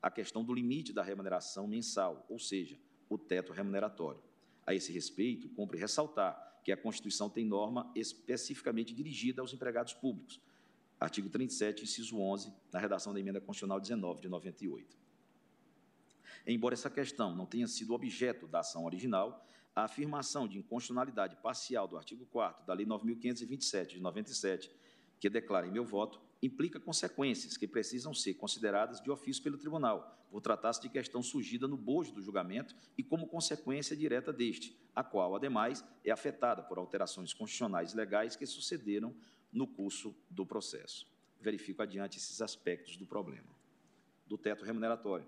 A 0.00 0.10
questão 0.10 0.44
do 0.44 0.52
limite 0.52 0.92
da 0.92 1.02
remuneração 1.02 1.66
mensal, 1.66 2.26
ou 2.28 2.38
seja, 2.38 2.78
o 3.08 3.16
teto 3.16 3.52
remuneratório. 3.52 4.22
A 4.66 4.74
esse 4.74 4.92
respeito, 4.92 5.48
cumpre 5.50 5.78
ressaltar 5.78 6.60
que 6.64 6.72
a 6.72 6.76
Constituição 6.76 7.28
tem 7.28 7.44
norma 7.44 7.90
especificamente 7.94 8.94
dirigida 8.94 9.42
aos 9.42 9.52
empregados 9.52 9.92
públicos. 9.92 10.40
Artigo 10.98 11.28
37, 11.28 11.84
inciso 11.84 12.18
11, 12.18 12.52
na 12.72 12.78
redação 12.78 13.12
da 13.12 13.20
Emenda 13.20 13.40
Constitucional 13.40 13.78
19 13.78 14.22
de 14.22 14.28
98. 14.28 14.96
Embora 16.46 16.74
essa 16.74 16.90
questão 16.90 17.34
não 17.34 17.46
tenha 17.46 17.66
sido 17.66 17.94
objeto 17.94 18.46
da 18.46 18.60
ação 18.60 18.84
original, 18.84 19.46
a 19.74 19.84
afirmação 19.84 20.46
de 20.46 20.58
inconstitucionalidade 20.58 21.36
parcial 21.36 21.88
do 21.88 21.96
artigo 21.96 22.24
4 22.26 22.64
da 22.64 22.72
Lei 22.72 22.86
9.527 22.86 23.86
de 23.88 24.00
97, 24.00 24.70
que 25.18 25.28
declara 25.28 25.66
em 25.66 25.72
meu 25.72 25.84
voto, 25.84 26.20
implica 26.42 26.78
consequências 26.78 27.56
que 27.56 27.66
precisam 27.66 28.12
ser 28.12 28.34
consideradas 28.34 29.00
de 29.00 29.10
ofício 29.10 29.42
pelo 29.42 29.58
tribunal, 29.58 30.26
por 30.30 30.40
tratar-se 30.40 30.82
de 30.82 30.88
questão 30.88 31.22
surgida 31.22 31.66
no 31.66 31.76
bojo 31.76 32.12
do 32.12 32.20
julgamento 32.20 32.74
e 32.98 33.02
como 33.02 33.26
consequência 33.26 33.96
direta 33.96 34.32
deste, 34.32 34.76
a 34.94 35.02
qual, 35.02 35.34
ademais, 35.34 35.84
é 36.04 36.10
afetada 36.10 36.62
por 36.62 36.78
alterações 36.78 37.32
constitucionais 37.32 37.92
e 37.92 37.96
legais 37.96 38.36
que 38.36 38.46
sucederam 38.46 39.14
no 39.52 39.66
curso 39.66 40.14
do 40.28 40.44
processo. 40.44 41.06
Verifico 41.40 41.82
adiante 41.82 42.18
esses 42.18 42.42
aspectos 42.42 42.96
do 42.96 43.06
problema. 43.06 43.48
Do 44.26 44.36
teto 44.36 44.64
remuneratório. 44.64 45.26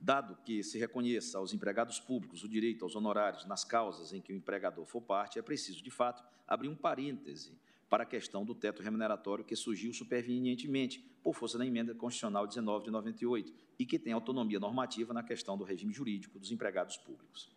Dado 0.00 0.36
que 0.44 0.62
se 0.62 0.78
reconheça 0.78 1.38
aos 1.38 1.52
empregados 1.52 2.00
públicos 2.00 2.42
o 2.42 2.48
direito 2.48 2.84
aos 2.84 2.96
honorários 2.96 3.44
nas 3.46 3.64
causas 3.64 4.12
em 4.12 4.20
que 4.20 4.32
o 4.32 4.36
empregador 4.36 4.84
for 4.86 5.00
parte, 5.00 5.38
é 5.38 5.42
preciso, 5.42 5.82
de 5.82 5.90
fato, 5.90 6.24
abrir 6.46 6.68
um 6.68 6.74
parêntese 6.74 7.58
para 7.88 8.04
a 8.04 8.06
questão 8.06 8.44
do 8.44 8.54
teto 8.54 8.82
remuneratório 8.82 9.44
que 9.44 9.56
surgiu 9.56 9.92
supervenientemente 9.92 11.00
por 11.22 11.34
força 11.34 11.58
da 11.58 11.66
emenda 11.66 11.94
constitucional 11.94 12.46
19 12.46 12.84
de 12.84 12.90
98 12.90 13.52
e 13.78 13.84
que 13.84 13.98
tem 13.98 14.12
autonomia 14.12 14.60
normativa 14.60 15.12
na 15.12 15.22
questão 15.22 15.58
do 15.58 15.64
regime 15.64 15.92
jurídico 15.92 16.38
dos 16.38 16.52
empregados 16.52 16.96
públicos. 16.96 17.50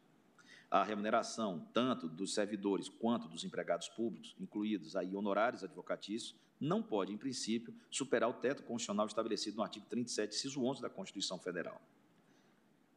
A 0.72 0.84
remuneração, 0.84 1.68
tanto 1.72 2.10
dos 2.10 2.34
servidores 2.34 2.90
quanto 2.90 3.28
dos 3.28 3.44
empregados 3.44 3.88
públicos, 3.90 4.36
incluídos 4.40 4.96
aí 4.96 5.16
honorários 5.16 5.64
advocatícios, 5.64 6.36
não 6.60 6.82
pode, 6.82 7.14
em 7.14 7.18
princípio, 7.18 7.74
superar 7.92 8.30
o 8.30 8.34
teto 8.34 8.64
constitucional 8.64 9.06
estabelecido 9.06 9.58
no 9.58 9.64
artigo 9.64 9.86
37, 9.86 10.36
inciso 10.36 10.64
11 10.64 10.82
da 10.82 10.90
Constituição 10.90 11.38
Federal 11.38 11.80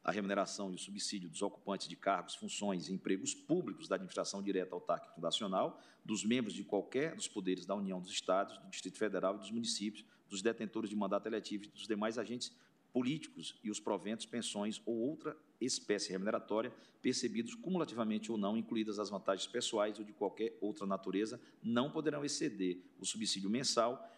a 0.07 0.13
remuneração 0.13 0.71
e 0.71 0.77
o 0.77 0.79
subsídio 0.79 1.29
dos 1.29 1.43
ocupantes 1.43 1.89
de 1.89 1.97
cargos, 1.97 2.37
funções 2.37 2.89
e 2.89 2.93
empregos 2.93 3.35
públicos 3.35 3.89
da 3.89 3.97
administração 3.97 4.41
direta 4.41 4.73
autárquica 4.73 5.21
nacional, 5.21 5.83
dos 6.05 6.25
membros 6.25 6.55
de 6.55 6.63
qualquer 6.63 7.17
dos 7.17 7.27
poderes 7.27 7.67
da 7.67 7.75
União, 7.75 8.01
dos 8.01 8.13
Estados, 8.13 8.57
do 8.59 8.71
Distrito 8.71 8.99
Federal 8.99 9.35
e 9.35 9.39
dos 9.41 9.51
municípios, 9.51 10.05
dos 10.29 10.43
detentores 10.43 10.89
de 10.89 10.95
mandato 10.95 11.27
eletivo 11.27 11.65
e 11.65 11.69
dos 11.71 11.89
demais 11.89 12.19
agentes 12.19 12.57
políticos 12.93 13.59
e 13.65 13.69
os 13.69 13.81
proventos, 13.81 14.25
pensões 14.25 14.81
ou 14.87 14.97
outra 14.97 15.37
espécie 15.61 16.13
remuneratória 16.13 16.73
percebidos 17.03 17.57
cumulativamente 17.57 18.31
ou 18.31 18.39
não, 18.39 18.57
incluídas 18.57 19.01
as 19.01 19.11
vantagens 19.11 19.51
pessoais 19.51 19.99
ou 19.99 20.05
de 20.05 20.13
qualquer 20.13 20.57
outra 20.61 20.87
natureza, 20.87 21.41
não 21.61 21.91
poderão 21.91 22.25
exceder 22.25 22.79
o 23.01 23.05
subsídio 23.05 23.51
mensal 23.51 24.09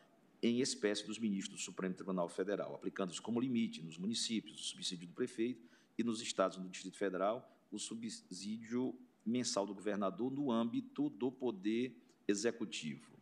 em 0.43 0.61
espécie 0.61 1.07
dos 1.07 1.19
ministros 1.19 1.59
do 1.59 1.65
Supremo 1.65 1.95
Tribunal 1.95 2.29
Federal, 2.29 2.75
aplicando-se 2.75 3.23
como 3.23 3.41
limite 3.41 3.83
nos 3.83 3.97
municípios 3.97 4.61
o 4.61 4.65
subsídio 4.65 5.07
do 5.09 5.15
prefeito 5.15 5.78
e 5.99 6.05
nos 6.05 6.23
estados 6.23 6.57
no 6.57 6.69
Distrito 6.69 6.97
Federal 6.97 7.55
o 7.71 7.79
subsídio 7.79 8.95
mensal 9.27 9.67
do 9.67 9.75
governador 9.75 10.33
no 10.33 10.51
âmbito 10.51 11.11
do 11.11 11.31
Poder 11.31 11.95
Executivo. 12.27 13.19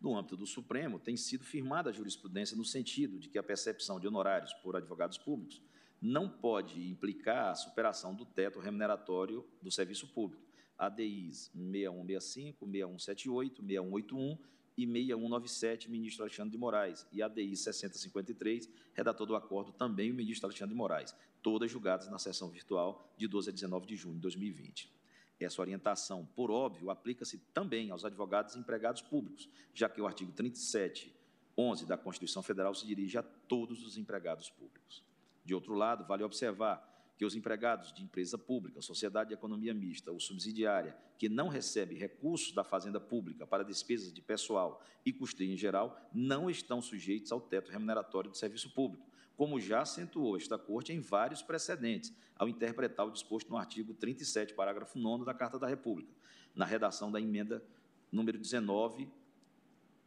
No 0.00 0.16
âmbito 0.16 0.36
do 0.36 0.46
Supremo, 0.46 0.98
tem 0.98 1.16
sido 1.16 1.44
firmada 1.44 1.88
a 1.88 1.92
jurisprudência 1.92 2.56
no 2.56 2.64
sentido 2.64 3.18
de 3.18 3.28
que 3.28 3.38
a 3.38 3.42
percepção 3.42 3.98
de 3.98 4.06
honorários 4.06 4.52
por 4.54 4.76
advogados 4.76 5.16
públicos 5.16 5.62
não 6.00 6.28
pode 6.28 6.86
implicar 6.88 7.50
a 7.50 7.54
superação 7.54 8.14
do 8.14 8.26
teto 8.26 8.60
remuneratório 8.60 9.48
do 9.62 9.70
serviço 9.70 10.06
público. 10.08 10.44
ADIs 10.76 11.50
6165, 11.54 12.66
6178, 12.66 13.62
6181 13.62 14.38
e 14.76 14.86
6197, 14.86 15.90
ministro 15.90 16.24
Alexandre 16.24 16.50
de 16.50 16.58
Moraes, 16.58 17.06
e 17.12 17.22
ADI 17.22 17.56
6053, 17.56 18.68
redator 18.92 19.26
do 19.26 19.36
acordo, 19.36 19.72
também 19.72 20.10
o 20.10 20.14
ministro 20.14 20.46
Alexandre 20.46 20.74
de 20.74 20.78
Moraes, 20.78 21.14
todas 21.42 21.70
julgadas 21.70 22.08
na 22.08 22.18
sessão 22.18 22.48
virtual 22.50 23.12
de 23.16 23.28
12 23.28 23.50
a 23.50 23.52
19 23.52 23.86
de 23.86 23.96
junho 23.96 24.14
de 24.14 24.20
2020. 24.20 24.92
Essa 25.38 25.60
orientação, 25.60 26.26
por 26.34 26.50
óbvio, 26.50 26.90
aplica-se 26.90 27.38
também 27.52 27.90
aos 27.90 28.04
advogados 28.04 28.54
e 28.54 28.58
empregados 28.58 29.02
públicos, 29.02 29.48
já 29.72 29.88
que 29.88 30.00
o 30.00 30.06
artigo 30.06 30.32
37, 30.32 31.14
11 31.56 31.86
da 31.86 31.96
Constituição 31.96 32.42
Federal 32.42 32.74
se 32.74 32.86
dirige 32.86 33.18
a 33.18 33.22
todos 33.22 33.84
os 33.84 33.96
empregados 33.96 34.50
públicos. 34.50 35.02
De 35.44 35.54
outro 35.54 35.74
lado, 35.74 36.06
vale 36.06 36.22
observar 36.22 36.93
que 37.16 37.24
os 37.24 37.34
empregados 37.34 37.92
de 37.92 38.02
empresa 38.02 38.36
pública, 38.36 38.82
sociedade 38.82 39.28
de 39.28 39.34
economia 39.34 39.72
mista 39.72 40.10
ou 40.10 40.18
subsidiária, 40.18 40.96
que 41.16 41.28
não 41.28 41.48
recebem 41.48 41.96
recursos 41.96 42.52
da 42.52 42.64
Fazenda 42.64 43.00
Pública 43.00 43.46
para 43.46 43.64
despesas 43.64 44.12
de 44.12 44.20
pessoal 44.20 44.82
e 45.06 45.12
custeio 45.12 45.52
em 45.52 45.56
geral, 45.56 46.08
não 46.12 46.50
estão 46.50 46.82
sujeitos 46.82 47.30
ao 47.30 47.40
teto 47.40 47.70
remuneratório 47.70 48.30
do 48.30 48.36
serviço 48.36 48.70
público, 48.74 49.06
como 49.36 49.60
já 49.60 49.82
acentuou 49.82 50.36
esta 50.36 50.58
Corte 50.58 50.92
em 50.92 51.00
vários 51.00 51.42
precedentes, 51.42 52.12
ao 52.36 52.48
interpretar 52.48 53.06
o 53.06 53.10
disposto 53.10 53.48
no 53.48 53.56
artigo 53.56 53.94
37, 53.94 54.54
parágrafo 54.54 54.98
9 54.98 55.24
da 55.24 55.34
Carta 55.34 55.58
da 55.58 55.68
República, 55.68 56.12
na 56.54 56.64
redação 56.64 57.10
da 57.12 57.20
emenda 57.20 57.64
número 58.10 58.38
19 58.38 59.08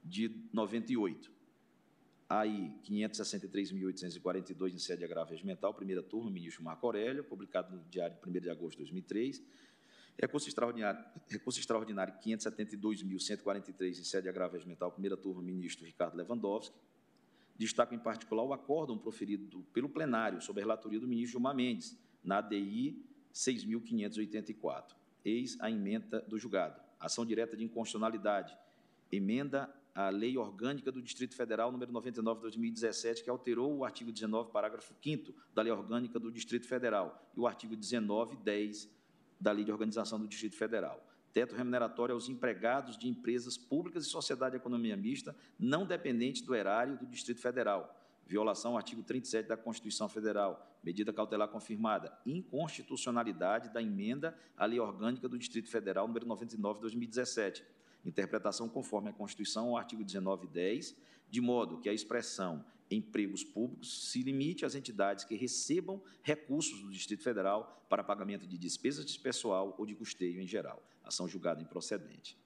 de 0.03 0.33
98 0.53 1.36
AI 2.29 2.73
563.842, 2.83 4.73
em 4.73 4.79
sede 4.79 4.99
de 4.99 5.05
agravo 5.05 5.31
regimental, 5.31 5.73
primeira 5.73 6.03
turma, 6.03 6.29
ministro 6.29 6.63
Marco 6.63 6.85
Aurélio, 6.85 7.23
publicado 7.23 7.73
no 7.73 7.83
Diário 7.89 8.17
de 8.21 8.29
1 8.29 8.41
de 8.41 8.49
agosto 8.49 8.71
de 8.71 8.83
2003. 8.83 9.41
Recurso 10.19 10.47
extraordinário, 10.47 11.05
recurso 11.29 11.59
extraordinário 11.59 12.13
572.143, 12.19 13.99
em 13.99 14.03
sede 14.03 14.23
de 14.23 14.29
agravo 14.29 14.53
regimental, 14.53 14.91
primeira 14.91 15.15
turma, 15.15 15.41
ministro 15.41 15.85
Ricardo 15.85 16.17
Lewandowski. 16.17 16.75
Destaco 17.57 17.95
em 17.95 17.99
particular 17.99 18.43
o 18.43 18.51
acórdão 18.53 18.97
proferido 18.97 19.63
pelo 19.73 19.89
plenário 19.89 20.41
sob 20.41 20.59
a 20.59 20.63
relatoria 20.63 20.99
do 20.99 21.07
ministro 21.07 21.33
Gilmar 21.33 21.55
Mendes, 21.55 21.97
na 22.23 22.39
ADI 22.39 23.03
6.584. 23.33 24.95
Eis 25.23 25.57
a 25.59 25.71
emenda 25.71 26.21
do 26.21 26.37
julgado. 26.37 26.81
Ação 26.99 27.25
direta 27.25 27.55
de 27.55 27.63
inconstitucionalidade. 27.63 28.57
Emenda 29.11 29.73
a 29.97 30.09
Lei 30.09 30.37
Orgânica 30.37 30.91
do 30.91 31.01
Distrito 31.01 31.35
Federal, 31.35 31.71
número 31.71 31.91
99 31.91 32.37
de 32.37 32.41
2017, 32.43 33.23
que 33.23 33.31
alterou 33.31 33.77
o 33.77 33.83
artigo 33.83 34.11
19, 34.11 34.51
parágrafo 34.51 34.93
5 35.03 35.33
da 35.55 35.63
Lei 35.63 35.71
Orgânica 35.71 36.19
do 36.19 36.31
Distrito 36.31 36.67
Federal 36.67 37.27
e 37.35 37.39
o 37.39 37.47
artigo 37.47 37.75
19, 37.75 38.35
10 38.35 38.87
da 39.41 39.51
Lei 39.51 39.65
de 39.65 39.71
Organização 39.71 40.19
do 40.19 40.27
Distrito 40.27 40.55
Federal. 40.55 41.03
teto 41.33 41.55
remuneratório 41.55 42.13
aos 42.13 42.29
empregados 42.29 42.95
de 42.95 43.07
empresas 43.07 43.57
públicas 43.57 44.05
e 44.05 44.09
sociedade 44.09 44.51
de 44.51 44.57
economia 44.57 44.95
mista 44.95 45.35
não 45.57 45.83
dependente 45.83 46.43
do 46.43 46.53
erário 46.53 46.95
do 46.99 47.07
Distrito 47.07 47.41
Federal, 47.41 47.99
violação 48.23 48.73
ao 48.73 48.77
artigo 48.77 49.01
37 49.01 49.47
da 49.47 49.57
Constituição 49.57 50.07
Federal, 50.07 50.79
medida 50.83 51.11
cautelar 51.11 51.47
confirmada, 51.47 52.15
inconstitucionalidade 52.23 53.73
da 53.73 53.81
emenda 53.81 54.37
à 54.55 54.67
Lei 54.67 54.79
Orgânica 54.79 55.27
do 55.27 55.39
Distrito 55.39 55.69
Federal 55.69 56.07
número 56.07 56.27
99 56.27 56.75
de 56.75 56.81
2017, 56.81 57.65
interpretação 58.07 58.69
conforme 58.69 59.09
a 59.09 59.13
Constituição 59.13 59.69
ao 59.69 59.77
artigo 59.77 60.03
19 60.03 60.45
e 60.45 60.49
10, 60.49 60.95
de 61.29 61.41
modo 61.41 61.79
que 61.79 61.89
a 61.89 61.93
expressão 61.93 62.65
empregos 62.89 63.43
públicos 63.43 64.09
se 64.09 64.23
limite 64.23 64.65
às 64.65 64.73
entidades 64.73 65.25
que 65.25 65.35
recebam 65.35 66.01
recursos 66.23 66.81
do 66.81 66.89
Distrito 66.89 67.21
Federal 67.23 67.85
para 67.89 68.03
pagamento 68.03 68.47
de 68.47 68.57
despesas 68.57 69.05
de 69.05 69.19
pessoal 69.19 69.75
ou 69.77 69.85
de 69.85 69.93
custeio 69.93 70.41
em 70.41 70.47
geral, 70.47 70.81
ação 71.03 71.27
julgada 71.27 71.61
improcedente. 71.61 72.37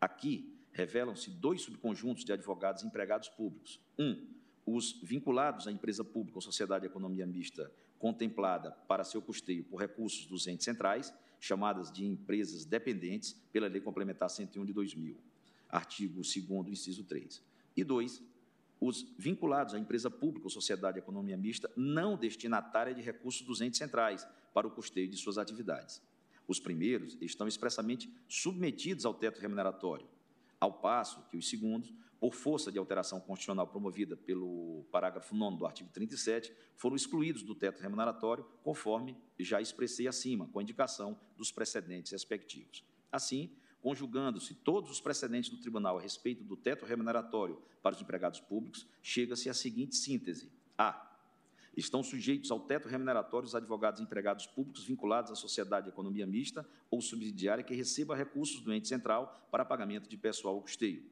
Aqui 0.00 0.52
revelam-se 0.72 1.30
dois 1.30 1.62
subconjuntos 1.62 2.24
de 2.24 2.32
advogados 2.32 2.82
empregados 2.82 3.28
públicos. 3.28 3.80
Um, 3.98 4.26
os 4.66 5.00
vinculados 5.02 5.68
à 5.68 5.72
empresa 5.72 6.04
pública 6.04 6.38
ou 6.38 6.42
sociedade 6.42 6.82
de 6.82 6.88
economia 6.88 7.26
mista 7.26 7.72
contemplada 7.98 8.72
para 8.88 9.04
seu 9.04 9.22
custeio 9.22 9.64
por 9.64 9.80
recursos 9.80 10.26
dos 10.26 10.46
entes 10.46 10.64
centrais, 10.64 11.14
chamadas 11.40 11.90
de 11.92 12.04
empresas 12.04 12.64
dependentes 12.64 13.32
pela 13.52 13.68
Lei 13.68 13.80
Complementar 13.80 14.30
101 14.30 14.64
de 14.64 14.72
2000, 14.72 15.16
artigo 15.68 16.22
2 16.22 16.68
inciso 16.68 17.04
3. 17.04 17.42
E 17.76 17.84
dois, 17.84 18.22
os 18.80 19.06
vinculados 19.18 19.74
à 19.74 19.78
empresa 19.78 20.10
pública 20.10 20.46
ou 20.46 20.50
sociedade 20.50 20.94
de 20.94 21.00
economia 21.00 21.36
mista 21.36 21.70
não 21.76 22.16
destinatária 22.16 22.94
de 22.94 23.02
recursos 23.02 23.46
dos 23.46 23.60
entes 23.60 23.78
centrais 23.78 24.26
para 24.52 24.66
o 24.66 24.70
custeio 24.70 25.08
de 25.08 25.16
suas 25.16 25.38
atividades. 25.38 26.02
Os 26.46 26.60
primeiros 26.60 27.16
estão 27.20 27.48
expressamente 27.48 28.10
submetidos 28.28 29.04
ao 29.04 29.14
teto 29.14 29.40
remuneratório, 29.40 30.06
ao 30.60 30.72
passo 30.72 31.24
que 31.30 31.36
os 31.36 31.48
segundos, 31.48 31.92
por 32.20 32.34
força 32.34 32.72
de 32.72 32.78
alteração 32.78 33.20
constitucional 33.20 33.66
promovida 33.66 34.16
pelo 34.16 34.84
parágrafo 34.90 35.34
9 35.34 35.58
do 35.58 35.66
artigo 35.66 35.90
37, 35.92 36.52
foram 36.74 36.96
excluídos 36.96 37.42
do 37.42 37.54
teto 37.54 37.80
remuneratório, 37.80 38.44
conforme 38.62 39.16
já 39.38 39.60
expressei 39.60 40.08
acima, 40.08 40.48
com 40.48 40.60
indicação 40.60 41.18
dos 41.36 41.52
precedentes 41.52 42.12
respectivos. 42.12 42.84
Assim, 43.12 43.50
conjugando-se 43.80 44.54
todos 44.54 44.90
os 44.90 45.00
precedentes 45.00 45.50
do 45.50 45.58
tribunal 45.58 45.98
a 45.98 46.00
respeito 46.00 46.42
do 46.42 46.56
teto 46.56 46.84
remuneratório 46.84 47.62
para 47.82 47.94
os 47.94 48.00
empregados 48.00 48.40
públicos, 48.40 48.86
chega-se 49.02 49.48
à 49.48 49.54
seguinte 49.54 49.96
síntese: 49.96 50.50
A. 50.76 51.02
Estão 51.76 52.02
sujeitos 52.02 52.50
ao 52.50 52.60
teto 52.60 52.88
remuneratório 52.88 53.46
os 53.46 53.54
advogados 53.54 54.00
empregados 54.00 54.46
públicos 54.46 54.84
vinculados 54.84 55.30
à 55.30 55.34
sociedade 55.34 55.84
de 55.84 55.92
economia 55.92 56.26
mista 56.26 56.66
ou 56.90 57.02
subsidiária 57.02 57.62
que 57.62 57.74
receba 57.74 58.16
recursos 58.16 58.62
do 58.62 58.72
ente 58.72 58.88
central 58.88 59.46
para 59.50 59.62
pagamento 59.62 60.08
de 60.08 60.16
pessoal 60.16 60.54
ou 60.54 60.62
custeio. 60.62 61.04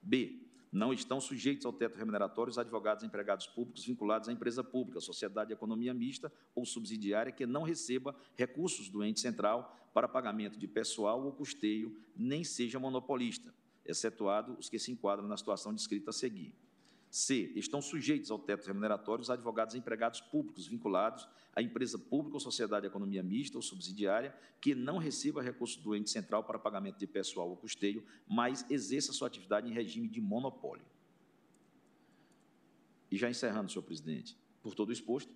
B 0.00 0.43
não 0.74 0.92
estão 0.92 1.20
sujeitos 1.20 1.64
ao 1.64 1.72
teto 1.72 1.96
remuneratório 1.96 2.50
os 2.50 2.58
advogados 2.58 3.04
empregados 3.04 3.46
públicos 3.46 3.84
vinculados 3.84 4.28
à 4.28 4.32
empresa 4.32 4.64
pública, 4.64 5.00
sociedade 5.00 5.48
de 5.48 5.54
economia 5.54 5.94
mista 5.94 6.32
ou 6.52 6.66
subsidiária 6.66 7.30
que 7.30 7.46
não 7.46 7.62
receba 7.62 8.14
recursos 8.34 8.88
do 8.88 9.04
ente 9.04 9.20
central 9.20 9.78
para 9.94 10.08
pagamento 10.08 10.58
de 10.58 10.66
pessoal 10.66 11.24
ou 11.24 11.30
custeio, 11.30 11.96
nem 12.16 12.42
seja 12.42 12.80
monopolista, 12.80 13.54
excetuado 13.86 14.56
os 14.58 14.68
que 14.68 14.80
se 14.80 14.90
enquadram 14.90 15.28
na 15.28 15.36
situação 15.36 15.72
descrita 15.72 16.10
a 16.10 16.12
seguir. 16.12 16.52
C. 17.14 17.52
Estão 17.54 17.80
sujeitos 17.80 18.28
ao 18.32 18.40
teto 18.40 18.66
remuneratório 18.66 19.22
os 19.22 19.30
advogados 19.30 19.76
empregados 19.76 20.20
públicos 20.20 20.66
vinculados 20.66 21.28
à 21.54 21.62
empresa 21.62 21.96
pública 21.96 22.34
ou 22.34 22.40
sociedade 22.40 22.80
de 22.80 22.86
economia 22.88 23.22
mista 23.22 23.56
ou 23.56 23.62
subsidiária 23.62 24.36
que 24.60 24.74
não 24.74 24.98
receba 24.98 25.40
recursos 25.40 25.76
do 25.80 25.94
ente 25.94 26.10
central 26.10 26.42
para 26.42 26.58
pagamento 26.58 26.98
de 26.98 27.06
pessoal 27.06 27.48
ou 27.48 27.56
custeio, 27.56 28.04
mas 28.26 28.68
exerça 28.68 29.12
sua 29.12 29.28
atividade 29.28 29.70
em 29.70 29.72
regime 29.72 30.08
de 30.08 30.20
monopólio. 30.20 30.84
E 33.08 33.16
já 33.16 33.30
encerrando, 33.30 33.70
senhor 33.70 33.84
presidente, 33.84 34.36
por 34.60 34.74
todo 34.74 34.88
o 34.88 34.92
exposto, 34.92 35.32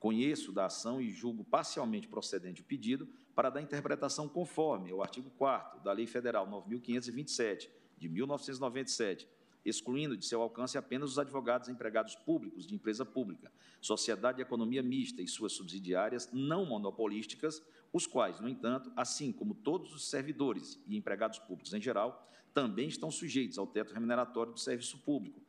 conheço 0.00 0.50
da 0.50 0.66
ação 0.66 1.00
e 1.00 1.12
julgo 1.12 1.44
parcialmente 1.44 2.08
procedente 2.08 2.60
o 2.60 2.64
pedido 2.64 3.08
para 3.36 3.50
dar 3.50 3.62
interpretação 3.62 4.28
conforme 4.28 4.90
ao 4.90 5.00
artigo 5.00 5.30
4 5.38 5.78
da 5.78 5.92
Lei 5.92 6.08
Federal 6.08 6.48
9.527, 6.48 7.68
de 7.96 8.08
1997, 8.08 9.28
excluindo 9.64 10.16
de 10.16 10.24
seu 10.24 10.40
alcance 10.40 10.78
apenas 10.78 11.10
os 11.10 11.18
advogados 11.18 11.68
empregados 11.68 12.14
públicos 12.14 12.66
de 12.66 12.74
empresa 12.74 13.04
pública, 13.04 13.52
sociedade 13.80 14.36
de 14.36 14.42
economia 14.42 14.82
mista 14.82 15.22
e 15.22 15.28
suas 15.28 15.52
subsidiárias 15.52 16.30
não 16.32 16.64
monopolísticas, 16.64 17.62
os 17.92 18.06
quais, 18.06 18.40
no 18.40 18.48
entanto, 18.48 18.92
assim 18.96 19.32
como 19.32 19.54
todos 19.54 19.94
os 19.94 20.08
servidores 20.08 20.82
e 20.86 20.96
empregados 20.96 21.38
públicos 21.38 21.74
em 21.74 21.80
geral, 21.80 22.28
também 22.54 22.88
estão 22.88 23.10
sujeitos 23.10 23.58
ao 23.58 23.66
teto 23.66 23.92
remuneratório 23.92 24.52
do 24.52 24.60
serviço 24.60 24.98
público. 24.98 25.40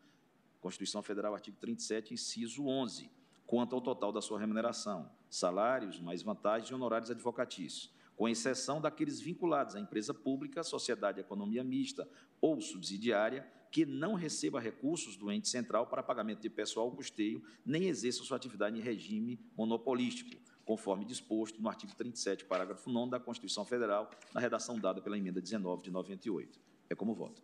Constituição 0.59 1.01
Federal, 1.01 1.33
artigo 1.33 1.57
37, 1.57 2.13
inciso 2.13 2.67
11, 2.67 3.09
quanto 3.47 3.75
ao 3.75 3.81
total 3.81 4.11
da 4.11 4.21
sua 4.21 4.39
remuneração, 4.39 5.11
salários, 5.29 5.99
mais 5.99 6.21
vantagens 6.21 6.69
e 6.69 6.73
honorários 6.73 7.09
advocatícios 7.09 7.91
com 8.15 8.27
exceção 8.29 8.79
daqueles 8.79 9.19
vinculados 9.19 9.75
à 9.75 9.79
empresa 9.79 10.13
pública, 10.13 10.63
sociedade 10.63 11.15
de 11.15 11.21
economia 11.21 11.63
mista 11.63 12.07
ou 12.39 12.61
subsidiária, 12.61 13.45
que 13.71 13.85
não 13.85 14.13
receba 14.13 14.59
recursos 14.59 15.15
do 15.15 15.31
ente 15.31 15.47
central 15.47 15.87
para 15.87 16.03
pagamento 16.03 16.41
de 16.41 16.49
pessoal 16.49 16.87
ou 16.87 16.95
custeio, 16.95 17.41
nem 17.65 17.87
exerça 17.87 18.23
sua 18.23 18.37
atividade 18.37 18.77
em 18.77 18.81
regime 18.81 19.39
monopolístico, 19.57 20.39
conforme 20.65 21.05
disposto 21.05 21.61
no 21.61 21.69
artigo 21.69 21.95
37, 21.95 22.45
parágrafo 22.45 22.89
9 22.89 23.11
da 23.11 23.19
Constituição 23.19 23.65
Federal, 23.65 24.09
na 24.33 24.41
redação 24.41 24.77
dada 24.77 25.01
pela 25.01 25.17
emenda 25.17 25.41
19 25.41 25.83
de 25.83 25.91
98. 25.91 26.59
É 26.89 26.95
como 26.95 27.15
voto. 27.15 27.41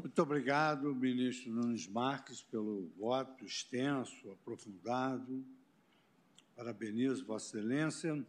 Muito 0.00 0.22
obrigado, 0.22 0.94
ministro 0.94 1.52
Nunes 1.52 1.86
Marques, 1.88 2.40
pelo 2.40 2.88
voto 2.96 3.44
extenso, 3.44 4.30
aprofundado. 4.30 5.44
Parabenizo 6.56 7.24
Vossa 7.24 7.58
Excelência 7.58 8.26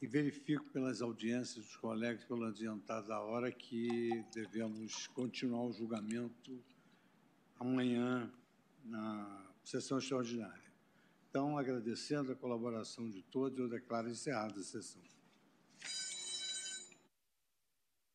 e 0.00 0.06
verifico 0.06 0.64
pelas 0.70 1.02
audiências 1.02 1.64
dos 1.64 1.76
colegas, 1.76 2.24
pelo 2.24 2.44
adiantado 2.44 3.08
da 3.08 3.20
hora, 3.20 3.52
que 3.52 4.24
devemos 4.32 5.06
continuar 5.08 5.66
o 5.66 5.72
julgamento 5.72 6.58
amanhã 7.58 8.32
na 8.82 9.46
sessão 9.62 9.98
extraordinária. 9.98 10.70
Então, 11.28 11.58
agradecendo 11.58 12.32
a 12.32 12.34
colaboração 12.34 13.08
de 13.08 13.22
todos, 13.22 13.58
eu 13.58 13.68
declaro 13.68 14.08
encerrada 14.08 14.58
a 14.58 14.62
sessão. 14.64 15.02